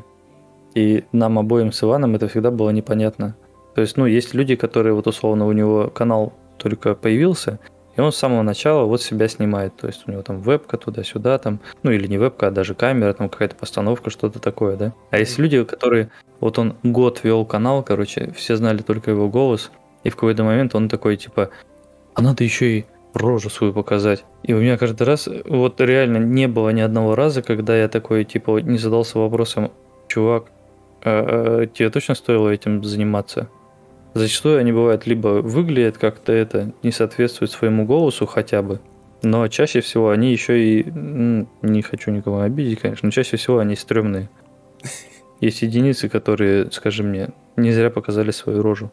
И 0.74 1.04
нам 1.12 1.38
обоим 1.38 1.72
с 1.72 1.82
Иваном 1.82 2.14
это 2.14 2.28
всегда 2.28 2.50
было 2.50 2.70
непонятно. 2.70 3.36
То 3.76 3.82
есть, 3.82 3.98
ну, 3.98 4.06
есть 4.06 4.32
люди, 4.32 4.56
которые 4.56 4.94
вот 4.94 5.06
условно 5.06 5.46
у 5.46 5.52
него 5.52 5.90
канал 5.90 6.32
только 6.56 6.94
появился, 6.94 7.58
и 7.94 8.00
он 8.00 8.10
с 8.10 8.16
самого 8.16 8.40
начала 8.40 8.86
вот 8.86 9.02
себя 9.02 9.28
снимает. 9.28 9.76
То 9.76 9.86
есть 9.86 10.04
у 10.06 10.10
него 10.10 10.22
там 10.22 10.40
вебка 10.40 10.78
туда-сюда, 10.78 11.36
там, 11.36 11.60
ну 11.82 11.90
или 11.90 12.06
не 12.06 12.16
вебка, 12.16 12.46
а 12.46 12.50
даже 12.50 12.74
камера, 12.74 13.12
там 13.12 13.28
какая-то 13.28 13.54
постановка, 13.54 14.08
что-то 14.08 14.38
такое, 14.38 14.78
да. 14.78 14.94
А 15.10 15.18
есть 15.18 15.38
люди, 15.38 15.62
которые, 15.62 16.08
вот 16.40 16.58
он 16.58 16.76
год 16.84 17.20
вел 17.22 17.44
канал, 17.44 17.82
короче, 17.82 18.32
все 18.34 18.56
знали 18.56 18.78
только 18.78 19.10
его 19.10 19.28
голос, 19.28 19.70
и 20.04 20.08
в 20.08 20.14
какой-то 20.14 20.42
момент 20.42 20.74
он 20.74 20.88
такой, 20.88 21.18
типа, 21.18 21.50
а 22.14 22.22
надо 22.22 22.44
еще 22.44 22.78
и 22.78 22.86
рожу 23.12 23.50
свою 23.50 23.74
показать. 23.74 24.24
И 24.42 24.54
у 24.54 24.58
меня 24.58 24.78
каждый 24.78 25.02
раз, 25.02 25.28
вот 25.44 25.82
реально 25.82 26.16
не 26.16 26.48
было 26.48 26.70
ни 26.70 26.80
одного 26.80 27.14
раза, 27.14 27.42
когда 27.42 27.76
я 27.76 27.88
такой, 27.88 28.24
типа, 28.24 28.58
не 28.60 28.78
задался 28.78 29.18
вопросом, 29.18 29.70
чувак, 30.08 30.46
а, 31.04 31.60
а, 31.62 31.66
тебе 31.66 31.90
точно 31.90 32.14
стоило 32.14 32.48
этим 32.48 32.82
заниматься? 32.82 33.50
Зачастую 34.16 34.58
они 34.58 34.72
бывают 34.72 35.06
либо 35.06 35.42
выглядят 35.42 35.98
как-то 35.98 36.32
это 36.32 36.72
не 36.82 36.90
соответствует 36.90 37.50
своему 37.50 37.84
голосу 37.84 38.24
хотя 38.24 38.62
бы, 38.62 38.80
но 39.22 39.46
чаще 39.48 39.82
всего 39.82 40.08
они 40.08 40.32
еще 40.32 40.58
и 40.58 40.88
м, 40.88 41.46
не 41.60 41.82
хочу 41.82 42.10
никого 42.10 42.40
обидеть, 42.40 42.80
конечно, 42.80 43.08
но 43.08 43.10
чаще 43.10 43.36
всего 43.36 43.58
они 43.58 43.76
стрёмные. 43.76 44.30
Есть 45.42 45.60
единицы, 45.60 46.08
которые, 46.08 46.70
скажи 46.72 47.02
мне, 47.02 47.28
не 47.56 47.72
зря 47.72 47.90
показали 47.90 48.30
свою 48.30 48.62
рожу. 48.62 48.90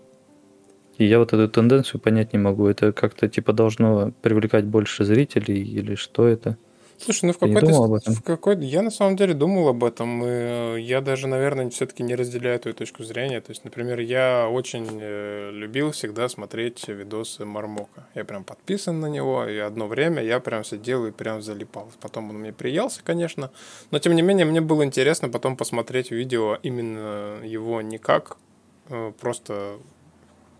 И 0.97 1.05
я 1.05 1.19
вот 1.19 1.31
эту 1.31 1.47
тенденцию 1.47 2.01
понять 2.01 2.33
не 2.33 2.39
могу. 2.39 2.67
Это 2.67 2.91
как-то 2.91 3.29
типа 3.29 3.53
должно 3.53 4.11
привлекать 4.21 4.65
больше 4.65 5.05
зрителей 5.05 5.63
или 5.63 5.95
что 5.95 6.27
это? 6.27 6.57
Слушай, 6.97 7.25
ну 7.25 7.33
в 7.33 7.37
какой-то, 7.37 7.65
думал 7.65 7.83
об 7.85 7.93
этом? 7.93 8.13
в 8.13 8.21
какой 8.23 8.57
я 8.65 8.81
на 8.81 8.91
самом 8.91 9.15
деле 9.15 9.33
думал 9.33 9.67
об 9.67 9.83
этом, 9.83 10.23
и 10.23 10.27
э, 10.27 10.77
я 10.79 11.01
даже, 11.01 11.27
наверное, 11.27 11.69
все-таки 11.69 12.03
не 12.03 12.15
разделяю 12.15 12.59
твою 12.59 12.75
точку 12.75 13.03
зрения. 13.03 13.41
То 13.41 13.51
есть, 13.51 13.63
например, 13.63 13.99
я 13.99 14.47
очень 14.49 14.87
э, 15.01 15.51
любил 15.51 15.91
всегда 15.91 16.29
смотреть 16.29 16.87
видосы 16.87 17.45
Мармока. 17.45 18.07
Я 18.15 18.23
прям 18.23 18.43
подписан 18.43 18.99
на 18.99 19.07
него, 19.07 19.45
и 19.45 19.57
одно 19.57 19.87
время 19.87 20.23
я 20.23 20.39
прям 20.39 20.63
сидел 20.63 21.05
и 21.05 21.11
прям 21.11 21.41
залипал. 21.41 21.89
Потом 21.99 22.29
он 22.29 22.37
мне 22.37 22.53
приелся, 22.53 23.01
конечно, 23.03 23.51
но 23.91 23.99
тем 23.99 24.15
не 24.15 24.21
менее 24.21 24.45
мне 24.45 24.61
было 24.61 24.83
интересно 24.83 25.29
потом 25.29 25.57
посмотреть 25.57 26.11
видео 26.11 26.57
именно 26.63 27.39
его 27.43 27.81
не 27.81 27.97
как 27.97 28.37
э, 28.89 29.11
просто, 29.19 29.77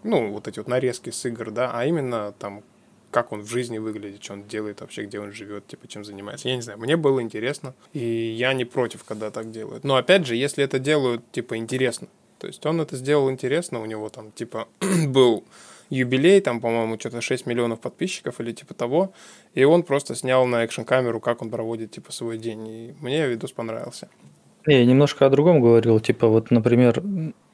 ну, 0.03 0.31
вот 0.31 0.47
эти 0.47 0.59
вот 0.59 0.67
нарезки 0.67 1.09
с 1.09 1.25
игр, 1.25 1.51
да, 1.51 1.71
а 1.73 1.85
именно 1.85 2.33
там 2.39 2.63
как 3.13 3.31
он 3.31 3.41
в 3.41 3.47
жизни 3.47 3.77
выглядит, 3.77 4.23
что 4.23 4.33
он 4.33 4.43
делает 4.43 4.81
вообще, 4.81 5.05
где 5.05 5.19
он 5.19 5.31
живет, 5.31 5.67
типа, 5.67 5.87
чем 5.87 6.03
занимается. 6.03 6.49
Я 6.49 6.55
не 6.55 6.61
знаю, 6.61 6.79
мне 6.79 6.97
было 6.97 7.21
интересно, 7.21 7.73
и 7.93 7.99
я 7.99 8.53
не 8.53 8.65
против, 8.65 9.03
когда 9.03 9.31
так 9.31 9.51
делают. 9.51 9.83
Но 9.83 9.95
опять 9.95 10.25
же, 10.25 10.35
если 10.35 10.63
это 10.63 10.79
делают, 10.79 11.21
типа, 11.31 11.55
интересно, 11.55 12.07
то 12.39 12.47
есть 12.47 12.65
он 12.65 12.81
это 12.81 12.97
сделал 12.97 13.31
интересно, 13.31 13.79
у 13.81 13.85
него 13.85 14.09
там, 14.09 14.31
типа, 14.31 14.67
был 15.07 15.45
юбилей, 15.89 16.41
там, 16.41 16.59
по-моему, 16.59 16.99
что-то 16.99 17.21
6 17.21 17.45
миллионов 17.45 17.79
подписчиков 17.79 18.41
или 18.41 18.51
типа 18.51 18.73
того, 18.73 19.13
и 19.53 19.63
он 19.63 19.83
просто 19.83 20.15
снял 20.15 20.45
на 20.47 20.63
экшн-камеру, 20.63 21.19
как 21.19 21.41
он 21.41 21.49
проводит, 21.49 21.91
типа, 21.91 22.11
свой 22.11 22.37
день, 22.37 22.67
и 22.67 22.95
мне 22.99 23.27
видос 23.27 23.51
понравился. 23.51 24.09
Я 24.65 24.85
немножко 24.85 25.25
о 25.25 25.29
другом 25.29 25.59
говорил. 25.61 25.99
Типа 25.99 26.27
вот, 26.27 26.49
например, 26.49 27.03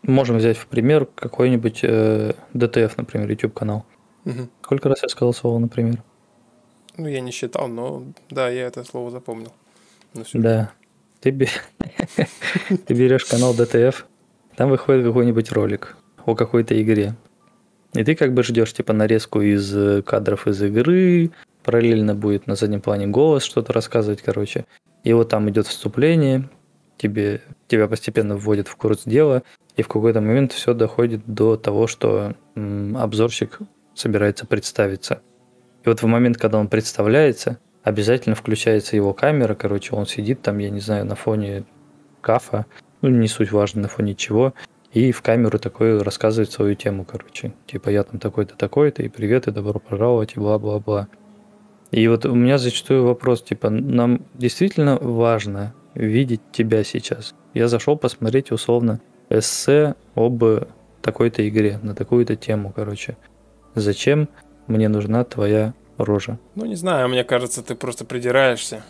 можем 0.04 0.38
взять 0.38 0.58
в 0.58 0.68
пример 0.68 1.08
какой-нибудь 1.08 1.80
э, 1.84 2.34
DTF, 2.54 2.94
например, 2.98 3.30
YouTube 3.30 3.54
Мгм. 4.26 4.50
Сколько 4.62 4.90
раз 4.90 5.04
я 5.04 5.10
сказал 5.10 5.34
слово, 5.34 5.60
например? 5.60 6.04
Ну, 6.98 7.08
я 7.08 7.22
не 7.22 7.32
считал, 7.32 7.68
но 7.68 8.04
да, 8.30 8.50
я 8.50 8.68
это 8.68 8.84
слово 8.84 9.12
запомнил. 9.12 9.54
Да. 10.34 10.72
Ты, 11.22 11.32
ты 12.88 12.94
берешь 12.94 13.26
канал 13.26 13.54
DTF, 13.54 14.04
там 14.56 14.70
выходит 14.70 15.06
какой-нибудь 15.06 15.52
ролик 15.52 15.98
о 16.26 16.36
какой-то 16.36 16.82
игре. 16.82 17.16
И 17.94 18.04
ты 18.04 18.16
как 18.16 18.34
бы 18.34 18.44
ждешь 18.44 18.74
типа 18.74 18.94
нарезку 18.94 19.42
из 19.42 19.76
э, 19.76 20.02
кадров 20.02 20.48
из 20.48 20.62
игры, 20.62 21.32
параллельно 21.64 22.16
будет 22.16 22.48
на 22.48 22.56
заднем 22.56 22.82
плане 22.82 23.08
голос 23.08 23.44
что-то 23.44 23.74
рассказывать, 23.74 24.22
короче. 24.22 24.66
И 25.04 25.14
вот 25.14 25.30
там 25.30 25.50
идет 25.50 25.68
вступление, 25.68 26.50
тебе, 26.98 27.42
тебя 27.68 27.88
постепенно 27.88 28.36
вводят 28.36 28.68
в 28.68 28.76
курс 28.76 29.04
дела, 29.06 29.44
и 29.76 29.82
в 29.82 29.88
какой-то 29.88 30.22
момент 30.22 30.52
все 30.52 30.74
доходит 30.74 31.22
до 31.26 31.56
того, 31.56 31.88
что 31.88 32.36
м, 32.56 32.98
обзорщик 32.98 33.60
собирается 34.00 34.46
представиться. 34.46 35.22
И 35.84 35.90
вот 35.90 36.02
в 36.02 36.06
момент, 36.06 36.38
когда 36.38 36.58
он 36.58 36.68
представляется, 36.68 37.60
обязательно 37.84 38.36
включается 38.36 38.96
его 38.96 39.14
камера, 39.14 39.56
короче, 39.56 39.96
он 39.96 40.06
сидит 40.06 40.42
там, 40.42 40.58
я 40.58 40.70
не 40.70 40.80
знаю, 40.80 41.06
на 41.06 41.16
фоне 41.16 41.66
кафа, 42.22 42.66
ну, 43.02 43.10
не 43.10 43.28
суть 43.28 43.52
важно, 43.52 43.84
на 43.84 43.88
фоне 43.88 44.16
чего, 44.16 44.54
и 44.92 45.12
в 45.12 45.22
камеру 45.22 45.60
такой 45.60 46.02
рассказывает 46.02 46.52
свою 46.52 46.76
тему, 46.76 47.06
короче. 47.06 47.54
Типа, 47.68 47.90
я 47.90 48.04
там 48.04 48.20
такой-то, 48.20 48.56
такой-то, 48.56 49.04
и 49.04 49.10
привет, 49.10 49.48
и 49.48 49.52
добро 49.52 49.80
пожаловать, 49.80 50.34
и 50.36 50.40
бла-бла-бла. 50.40 51.08
И 51.92 52.08
вот 52.08 52.26
у 52.26 52.36
меня 52.36 52.58
зачастую 52.58 53.06
вопрос, 53.06 53.44
типа, 53.44 53.70
нам 53.70 54.26
действительно 54.34 54.98
важно 54.98 55.74
видеть 55.94 56.42
тебя 56.52 56.84
сейчас. 56.84 57.36
Я 57.54 57.68
зашел 57.68 57.98
посмотреть 57.98 58.52
условно 58.52 59.00
эссе 59.30 59.96
об 60.16 60.44
такой-то 61.02 61.48
игре, 61.48 61.80
на 61.82 61.96
такую-то 61.96 62.36
тему, 62.36 62.74
короче. 62.76 63.18
Зачем 63.80 64.30
мне 64.68 64.90
нужна 64.90 65.24
твоя 65.24 65.74
рожа? 65.98 66.38
Ну, 66.56 66.66
не 66.66 66.76
знаю, 66.76 67.10
мне 67.10 67.24
кажется, 67.24 67.64
ты 67.64 67.76
просто 67.76 68.06
придираешься. 68.06 68.84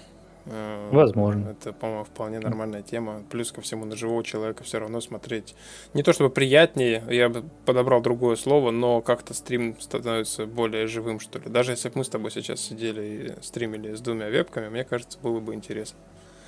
Э, 0.46 0.90
Возможно. 0.92 1.50
Это, 1.50 1.74
по-моему, 1.74 2.04
вполне 2.06 2.40
нормальная 2.40 2.82
тема. 2.82 3.22
Плюс 3.30 3.52
ко 3.52 3.62
всему 3.62 3.86
на 3.86 3.96
живого 3.96 4.24
человека 4.24 4.64
все 4.64 4.80
равно 4.80 5.00
смотреть. 5.02 5.56
Не 5.94 6.04
то 6.04 6.14
чтобы 6.14 6.30
приятнее, 6.30 7.04
я 7.10 7.30
бы 7.30 7.44
подобрал 7.66 8.02
другое 8.02 8.36
слово, 8.36 8.72
но 8.72 9.02
как-то 9.02 9.34
стрим 9.34 9.76
становится 9.80 10.46
более 10.46 10.88
живым, 10.88 11.20
что 11.20 11.40
ли. 11.40 11.46
Даже 11.50 11.72
если 11.72 11.90
бы 11.90 12.00
мы 12.00 12.04
с 12.04 12.10
тобой 12.10 12.32
сейчас 12.32 12.60
сидели 12.62 13.02
и 13.40 13.44
стримили 13.44 13.96
с 13.96 14.02
двумя 14.02 14.30
вебками, 14.30 14.70
мне 14.70 14.84
кажется, 14.84 15.20
было 15.22 15.40
бы 15.40 15.54
интересно. 15.54 15.98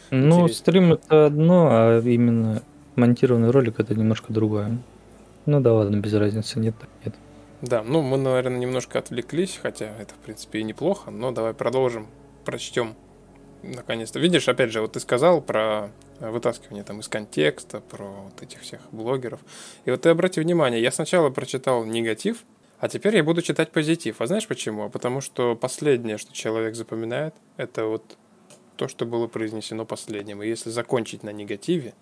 Ну, 0.10 0.42
Интересно. 0.42 0.56
стрим 0.56 0.94
это 0.94 1.26
одно, 1.28 1.70
а 1.72 2.02
именно 2.02 2.64
монтированный 2.98 3.52
ролик 3.52 3.80
это 3.80 3.96
немножко 3.96 4.34
другое. 4.34 4.78
Ну 5.46 5.60
да 5.62 5.74
ладно, 5.74 5.96
без 5.98 6.14
разницы, 6.14 6.60
нет, 6.60 6.76
нет. 7.06 7.16
Да, 7.62 7.84
ну 7.84 8.02
мы, 8.02 8.18
наверное, 8.18 8.58
немножко 8.58 8.98
отвлеклись, 9.00 9.60
хотя 9.62 9.96
это, 9.98 10.16
в 10.16 10.18
принципе, 10.18 10.60
и 10.60 10.64
неплохо, 10.64 11.12
но 11.12 11.32
давай 11.32 11.54
продолжим, 11.54 12.08
прочтем 12.44 12.96
наконец-то. 13.62 14.20
Видишь, 14.20 14.50
опять 14.50 14.72
же, 14.72 14.82
вот 14.82 14.94
ты 14.94 15.00
сказал 15.00 15.42
про 15.42 15.92
э, 16.20 16.30
вытаскивание 16.32 16.84
там 16.84 17.00
из 17.02 17.08
контекста, 17.08 17.80
про 17.80 18.06
вот 18.06 18.42
этих 18.42 18.62
всех 18.62 18.82
блогеров. 18.92 19.40
И 19.86 19.92
вот 19.92 20.02
ты 20.02 20.10
обрати 20.10 20.42
внимание, 20.42 20.82
я 20.82 20.92
сначала 20.92 21.30
прочитал 21.30 21.86
негатив, 21.86 22.44
а 22.80 22.90
теперь 22.90 23.16
я 23.16 23.24
буду 23.24 23.44
читать 23.44 23.72
позитив. 23.72 24.22
А 24.22 24.26
знаешь 24.26 24.48
почему? 24.48 24.86
А 24.86 24.90
Потому 24.90 25.22
что 25.22 25.56
последнее, 25.56 26.18
что 26.18 26.34
человек 26.34 26.74
запоминает, 26.76 27.36
это 27.58 27.86
вот 27.86 28.18
то, 28.76 28.88
что 28.88 29.06
было 29.06 29.28
произнесено 29.28 29.86
последним. 29.86 30.42
И 30.42 30.48
если 30.48 30.72
закончить 30.72 31.22
на 31.22 31.32
негативе, 31.32 31.94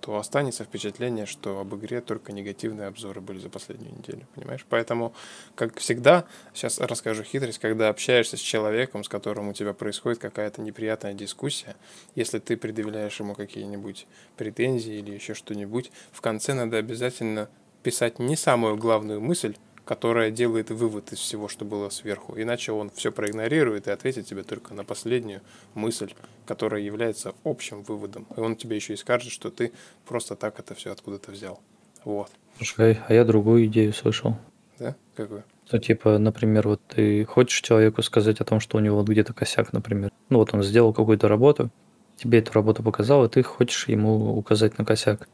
то 0.00 0.16
останется 0.16 0.64
впечатление, 0.64 1.26
что 1.26 1.60
об 1.60 1.74
игре 1.74 2.00
только 2.00 2.32
негативные 2.32 2.88
обзоры 2.88 3.20
были 3.20 3.38
за 3.38 3.48
последнюю 3.48 3.96
неделю, 3.96 4.26
понимаешь? 4.34 4.64
Поэтому, 4.68 5.12
как 5.54 5.78
всегда, 5.78 6.24
сейчас 6.54 6.78
расскажу 6.78 7.22
хитрость, 7.22 7.58
когда 7.58 7.88
общаешься 7.88 8.36
с 8.36 8.40
человеком, 8.40 9.04
с 9.04 9.08
которым 9.08 9.48
у 9.48 9.52
тебя 9.52 9.72
происходит 9.72 10.18
какая-то 10.18 10.60
неприятная 10.60 11.14
дискуссия, 11.14 11.76
если 12.14 12.38
ты 12.38 12.56
предъявляешь 12.56 13.18
ему 13.20 13.34
какие-нибудь 13.34 14.06
претензии 14.36 14.94
или 14.94 15.12
еще 15.12 15.34
что-нибудь, 15.34 15.90
в 16.12 16.20
конце 16.20 16.54
надо 16.54 16.76
обязательно 16.76 17.48
писать 17.82 18.18
не 18.18 18.36
самую 18.36 18.76
главную 18.76 19.20
мысль, 19.20 19.56
которая 19.88 20.30
делает 20.30 20.70
вывод 20.70 21.14
из 21.14 21.18
всего, 21.18 21.48
что 21.48 21.64
было 21.64 21.88
сверху. 21.88 22.34
Иначе 22.38 22.72
он 22.72 22.90
все 22.90 23.10
проигнорирует 23.10 23.88
и 23.88 23.90
ответит 23.90 24.26
тебе 24.26 24.42
только 24.42 24.74
на 24.74 24.84
последнюю 24.84 25.40
мысль, 25.72 26.12
которая 26.44 26.82
является 26.82 27.32
общим 27.42 27.82
выводом. 27.84 28.26
И 28.36 28.40
он 28.40 28.54
тебе 28.54 28.76
еще 28.76 28.92
и 28.92 28.96
скажет, 28.96 29.32
что 29.32 29.50
ты 29.50 29.72
просто 30.04 30.36
так 30.36 30.58
это 30.58 30.74
все 30.74 30.92
откуда-то 30.92 31.30
взял. 31.30 31.62
Вот. 32.04 32.30
Слушай, 32.58 33.00
а 33.08 33.14
я 33.14 33.24
другую 33.24 33.64
идею 33.64 33.94
слышал. 33.94 34.36
Да? 34.78 34.94
Какую? 35.16 35.42
Ну, 35.72 35.78
типа, 35.78 36.18
например, 36.18 36.68
вот 36.68 36.82
ты 36.86 37.24
хочешь 37.24 37.62
человеку 37.62 38.02
сказать 38.02 38.42
о 38.42 38.44
том, 38.44 38.60
что 38.60 38.76
у 38.76 38.80
него 38.80 38.98
вот 38.98 39.08
где-то 39.08 39.32
косяк, 39.32 39.72
например. 39.72 40.10
Ну, 40.28 40.36
вот 40.36 40.52
он 40.52 40.62
сделал 40.62 40.92
какую-то 40.92 41.28
работу, 41.28 41.70
тебе 42.16 42.40
эту 42.40 42.52
работу 42.52 42.82
показал, 42.82 43.24
и 43.24 43.30
ты 43.30 43.42
хочешь 43.42 43.88
ему 43.88 44.36
указать 44.36 44.76
на 44.76 44.84
косяк. 44.84 45.26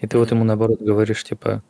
И 0.00 0.06
ты 0.06 0.18
вот 0.18 0.28
Мгм. 0.28 0.36
ему 0.36 0.44
наоборот 0.44 0.78
говоришь, 0.78 1.24
типа, 1.24 1.62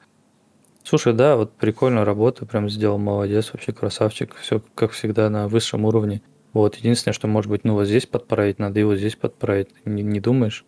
слушай, 0.89 1.13
да, 1.13 1.37
вот 1.37 1.57
прикольная 1.57 2.05
работа, 2.05 2.47
прям 2.47 2.69
сделал, 2.69 2.99
молодец, 2.99 3.53
вообще 3.53 3.73
красавчик, 3.73 4.35
все 4.35 4.63
как 4.75 4.93
всегда 4.93 5.29
на 5.29 5.49
высшем 5.49 5.85
уровне. 5.85 6.23
Вот, 6.53 6.77
единственное, 6.77 7.13
что 7.13 7.29
может 7.29 7.51
быть, 7.51 7.65
ну, 7.65 7.75
вот 7.75 7.87
здесь 7.87 8.07
подправить 8.07 8.59
надо, 8.59 8.81
и 8.81 8.85
вот 8.85 8.97
здесь 8.97 9.17
подправить, 9.17 9.69
не, 9.85 10.03
не 10.03 10.21
думаешь? 10.21 10.65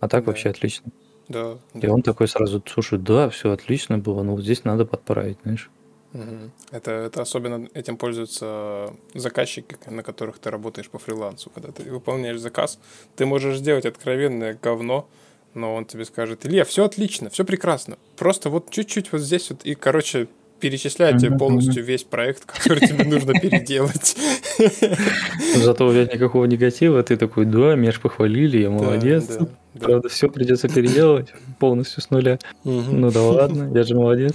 А 0.00 0.08
так 0.08 0.24
Да. 0.24 0.32
вообще 0.32 0.50
отлично. 0.50 0.90
Да, 1.28 1.56
И 1.74 1.86
да. 1.86 1.92
он 1.92 2.02
такой 2.02 2.28
сразу, 2.28 2.62
слушай, 2.66 2.98
да, 2.98 3.30
все 3.30 3.52
отлично 3.52 3.98
было, 3.98 4.22
но 4.22 4.32
вот 4.32 4.42
здесь 4.42 4.64
надо 4.64 4.84
подправить, 4.84 5.38
знаешь. 5.42 5.70
Это, 6.70 6.92
это 6.92 7.22
особенно 7.22 7.68
этим 7.74 7.96
пользуются 7.96 8.94
заказчики, 9.14 9.76
на 9.88 10.02
которых 10.04 10.38
ты 10.38 10.50
работаешь 10.50 10.88
по 10.88 10.98
фрилансу. 10.98 11.50
Когда 11.50 11.72
ты 11.72 11.90
выполняешь 11.90 12.38
заказ, 12.38 12.78
ты 13.16 13.26
можешь 13.26 13.58
сделать 13.58 13.84
откровенное 13.84 14.56
говно, 14.62 15.08
но 15.54 15.74
он 15.74 15.84
тебе 15.86 16.04
скажет, 16.04 16.44
Илья, 16.46 16.64
все 16.64 16.84
отлично, 16.84 17.30
все 17.30 17.44
прекрасно. 17.44 17.96
Просто 18.16 18.50
вот 18.50 18.70
чуть-чуть 18.70 19.12
вот 19.12 19.20
здесь 19.20 19.50
вот, 19.50 19.62
и, 19.64 19.74
короче, 19.74 20.28
перечисляет 20.60 21.18
тебе 21.18 21.36
полностью 21.36 21.84
весь 21.84 22.04
проект, 22.04 22.44
который 22.46 22.86
тебе 22.86 23.04
нужно 23.04 23.34
переделать. 23.34 24.16
Зато 25.56 25.86
у 25.86 25.92
тебя 25.92 26.04
никакого 26.04 26.44
негатива, 26.46 27.02
ты 27.02 27.16
такой, 27.16 27.44
да, 27.44 27.74
меня 27.74 27.92
ж 27.92 28.00
похвалили, 28.00 28.58
я 28.58 28.70
молодец. 28.70 29.26
Да, 29.26 29.38
да, 29.38 29.46
да. 29.74 29.86
Правда, 29.86 30.08
все 30.08 30.28
придется 30.28 30.68
переделывать 30.68 31.32
полностью 31.58 32.02
с 32.02 32.10
нуля. 32.10 32.38
Ну 32.64 33.10
да 33.10 33.22
ладно, 33.22 33.70
я 33.74 33.82
же 33.84 33.94
молодец. 33.94 34.32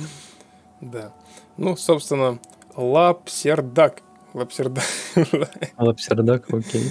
Да. 0.81 1.13
Ну, 1.57 1.75
собственно, 1.75 2.39
Лапсердак. 2.75 4.01
Лапсердак. 4.33 4.83
Лапсердак, 5.77 6.53
окей. 6.53 6.83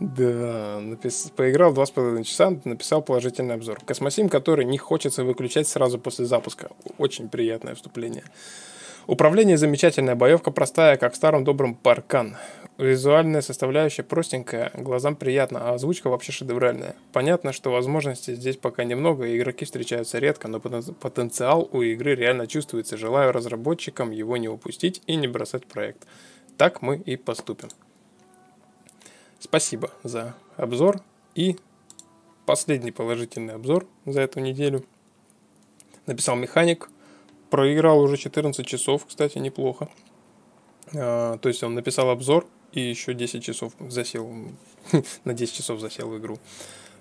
Да, 0.00 0.80
напис... 0.80 1.32
поиграл 1.36 1.72
два 1.72 1.86
с 1.86 1.90
половиной 1.90 2.24
часа, 2.24 2.50
написал 2.64 3.02
положительный 3.02 3.54
обзор. 3.54 3.80
Космосим, 3.84 4.28
который 4.28 4.64
не 4.64 4.78
хочется 4.78 5.24
выключать 5.24 5.68
сразу 5.68 5.98
после 5.98 6.24
запуска. 6.24 6.70
Очень 6.98 7.28
приятное 7.28 7.74
вступление. 7.74 8.24
Управление 9.06 9.56
замечательная, 9.56 10.14
боевка 10.14 10.50
простая, 10.50 10.96
как 10.96 11.14
в 11.14 11.16
старом 11.16 11.44
добром 11.44 11.74
паркан. 11.74 12.36
Визуальная 12.78 13.42
составляющая 13.42 14.02
простенькая, 14.02 14.70
глазам 14.74 15.14
приятно, 15.14 15.60
а 15.68 15.74
озвучка 15.74 16.08
вообще 16.08 16.32
шедевральная. 16.32 16.94
Понятно, 17.12 17.52
что 17.52 17.70
возможностей 17.70 18.34
здесь 18.34 18.56
пока 18.56 18.84
немного, 18.84 19.26
и 19.26 19.36
игроки 19.36 19.64
встречаются 19.64 20.18
редко, 20.18 20.48
но 20.48 20.60
потенциал 20.60 21.68
у 21.72 21.82
игры 21.82 22.14
реально 22.14 22.46
чувствуется. 22.46 22.96
Желаю 22.96 23.32
разработчикам 23.32 24.12
его 24.12 24.38
не 24.38 24.48
упустить 24.48 25.02
и 25.06 25.16
не 25.16 25.28
бросать 25.28 25.66
проект. 25.66 26.06
Так 26.60 26.82
мы 26.82 26.98
и 26.98 27.16
поступим. 27.16 27.70
Спасибо 29.38 29.90
за 30.02 30.34
обзор 30.58 31.00
и 31.34 31.56
последний 32.44 32.90
положительный 32.90 33.54
обзор 33.54 33.86
за 34.04 34.20
эту 34.20 34.40
неделю. 34.40 34.84
Написал 36.04 36.36
механик. 36.36 36.90
Проиграл 37.48 38.00
уже 38.00 38.18
14 38.18 38.66
часов, 38.66 39.06
кстати, 39.06 39.38
неплохо. 39.38 39.88
А, 40.94 41.38
то 41.38 41.48
есть 41.48 41.62
он 41.62 41.74
написал 41.74 42.10
обзор, 42.10 42.46
и 42.72 42.80
еще 42.82 43.14
10 43.14 43.42
часов 43.42 43.72
засел, 43.80 44.30
на 45.24 45.32
10 45.32 45.54
часов 45.54 45.80
засел 45.80 46.10
в 46.10 46.18
игру. 46.18 46.36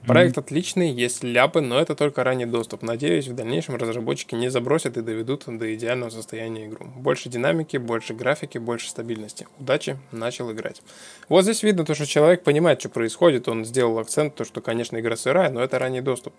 Проект 0.05 0.37
mm-hmm. 0.37 0.39
отличный, 0.39 0.91
есть 0.91 1.23
ляпы, 1.23 1.61
но 1.61 1.79
это 1.79 1.95
только 1.95 2.23
ранний 2.23 2.45
доступ. 2.45 2.81
Надеюсь, 2.83 3.27
в 3.27 3.35
дальнейшем 3.35 3.75
разработчики 3.75 4.33
не 4.33 4.49
забросят 4.49 4.97
и 4.97 5.01
доведут 5.01 5.43
до 5.45 5.75
идеального 5.75 6.09
состояния 6.09 6.67
игру. 6.67 6.87
Больше 6.95 7.29
динамики, 7.29 7.77
больше 7.77 8.13
графики, 8.13 8.57
больше 8.57 8.89
стабильности. 8.89 9.47
Удачи, 9.59 9.97
начал 10.11 10.51
играть. 10.51 10.81
Вот 11.27 11.43
здесь 11.43 11.63
видно 11.63 11.85
то, 11.85 11.93
что 11.95 12.05
человек 12.05 12.43
понимает, 12.43 12.79
что 12.79 12.89
происходит. 12.89 13.47
Он 13.49 13.65
сделал 13.65 13.99
акцент, 13.99 14.35
то, 14.35 14.45
что, 14.45 14.61
конечно, 14.61 14.97
игра 14.99 15.15
сырая, 15.15 15.49
но 15.51 15.61
это 15.61 15.77
ранний 15.79 16.01
доступ. 16.01 16.33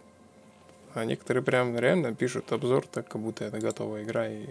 А 0.95 1.05
некоторые 1.05 1.43
прям 1.43 1.79
реально 1.79 2.14
пишут 2.14 2.50
обзор 2.52 2.87
так, 2.90 3.09
как 3.09 3.21
будто 3.21 3.45
это 3.45 3.59
готовая 3.59 4.02
игра 4.02 4.26
и 4.29 4.47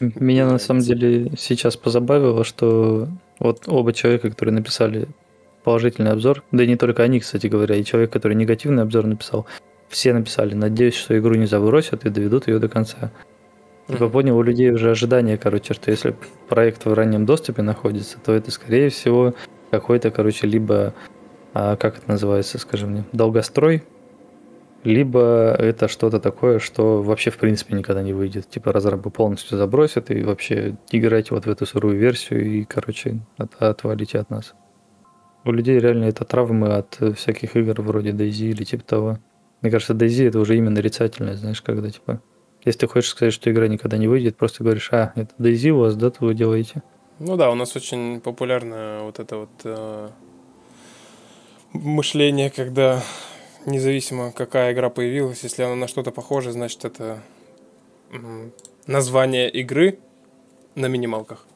меня 0.00 0.46
на 0.46 0.58
самом 0.58 0.80
деле 0.80 1.32
сейчас 1.38 1.76
позабавило, 1.76 2.44
что 2.44 3.08
вот 3.38 3.64
оба 3.68 3.92
человека, 3.92 4.30
которые 4.30 4.54
написали 4.54 5.06
положительный 5.64 6.12
обзор, 6.12 6.42
да 6.52 6.64
и 6.64 6.66
не 6.66 6.76
только 6.76 7.02
они, 7.02 7.20
кстати 7.20 7.46
говоря, 7.46 7.76
и 7.76 7.84
человек, 7.84 8.12
который 8.12 8.34
негативный 8.34 8.82
обзор 8.82 9.06
написал, 9.06 9.46
все 9.88 10.12
написали, 10.12 10.54
надеюсь, 10.54 10.94
что 10.94 11.18
игру 11.18 11.34
не 11.34 11.46
забросят 11.46 12.04
и 12.04 12.10
доведут 12.10 12.48
ее 12.48 12.58
до 12.58 12.68
конца. 12.68 13.10
Типа 13.88 14.08
понял, 14.08 14.38
у 14.38 14.42
людей 14.42 14.70
уже 14.70 14.90
ожидание, 14.90 15.36
короче, 15.36 15.74
что 15.74 15.90
если 15.90 16.14
проект 16.48 16.86
в 16.86 16.92
раннем 16.94 17.26
доступе 17.26 17.62
находится, 17.62 18.18
то 18.24 18.32
это, 18.32 18.50
скорее 18.50 18.90
всего, 18.90 19.34
какой-то, 19.70 20.10
короче, 20.10 20.46
либо, 20.46 20.94
а, 21.52 21.76
как 21.76 21.98
это 21.98 22.10
называется, 22.10 22.58
скажи 22.58 22.86
мне, 22.86 23.04
долгострой, 23.12 23.82
либо 24.84 25.54
это 25.58 25.88
что-то 25.88 26.20
такое, 26.20 26.58
что 26.58 27.02
вообще 27.02 27.30
в 27.30 27.38
принципе 27.38 27.74
никогда 27.74 28.02
не 28.02 28.12
выйдет. 28.12 28.48
Типа 28.48 28.72
разрабы 28.72 29.10
полностью 29.10 29.56
забросят 29.56 30.10
и 30.10 30.22
вообще 30.22 30.76
играйте 30.90 31.34
вот 31.34 31.46
в 31.46 31.50
эту 31.50 31.66
сырую 31.66 31.96
версию 31.98 32.44
и, 32.44 32.64
короче, 32.64 33.20
от, 33.36 33.54
отвалите 33.60 34.18
от 34.18 34.30
нас. 34.30 34.54
У 35.44 35.52
людей 35.52 35.78
реально 35.78 36.04
это 36.04 36.24
травмы 36.24 36.74
от 36.74 36.98
всяких 37.16 37.56
игр 37.56 37.80
вроде 37.80 38.10
DayZ 38.10 38.50
или 38.50 38.64
типа 38.64 38.84
того. 38.84 39.18
Мне 39.60 39.70
кажется, 39.70 39.94
DayZ 39.94 40.28
это 40.28 40.40
уже 40.40 40.56
именно 40.56 40.70
нарицательное, 40.70 41.36
знаешь, 41.36 41.62
когда 41.62 41.90
типа... 41.90 42.20
Если 42.64 42.78
ты 42.78 42.86
хочешь 42.86 43.10
сказать, 43.10 43.34
что 43.34 43.50
игра 43.50 43.66
никогда 43.66 43.96
не 43.96 44.06
выйдет, 44.06 44.36
просто 44.36 44.62
говоришь, 44.62 44.88
а, 44.92 45.12
это 45.16 45.34
DayZ 45.38 45.70
у 45.70 45.78
вас, 45.78 45.96
да, 45.96 46.10
то 46.10 46.24
вы 46.24 46.34
делаете? 46.34 46.82
Ну 47.18 47.36
да, 47.36 47.50
у 47.50 47.54
нас 47.56 47.74
очень 47.74 48.20
популярно 48.20 49.00
вот 49.02 49.18
это 49.18 49.36
вот 49.36 49.50
э, 49.64 50.08
мышление, 51.72 52.50
когда 52.50 53.02
независимо 53.66 54.32
какая 54.32 54.72
игра 54.72 54.90
появилась, 54.90 55.42
если 55.42 55.62
она 55.62 55.74
на 55.74 55.88
что-то 55.88 56.10
похожа, 56.10 56.52
значит 56.52 56.84
это 56.84 57.22
название 58.86 59.50
игры 59.50 59.98
на 60.74 60.86
минималках. 60.86 61.46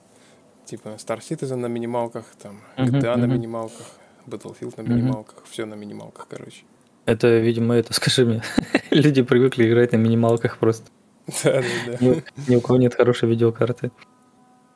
Типа 0.67 0.89
Star 0.99 1.21
Citizen 1.21 1.57
на 1.57 1.67
минималках, 1.67 2.25
там 2.43 2.61
GTA 2.77 2.89
uh-huh, 2.89 3.17
на 3.17 3.25
uh-huh. 3.25 3.29
минималках, 3.29 3.87
Battlefield 4.27 4.75
на 4.77 4.83
минималках, 4.83 5.37
uh-huh. 5.39 5.51
все 5.51 5.65
на 5.65 5.75
минималках, 5.75 6.27
короче. 6.29 6.65
Это, 7.05 7.39
видимо, 7.39 7.75
это, 7.75 7.93
скажи 7.95 8.27
мне, 8.27 8.43
люди 8.91 9.23
привыкли 9.23 9.69
играть 9.69 9.93
на 9.93 9.97
минималках 9.97 10.59
просто. 10.59 10.91
Да, 11.45 11.63
да, 11.63 11.99
да. 12.01 12.23
Ни, 12.49 12.57
у 12.57 12.61
кого 12.61 12.79
нет 12.79 12.95
хорошей 12.95 13.29
видеокарты. 13.29 13.93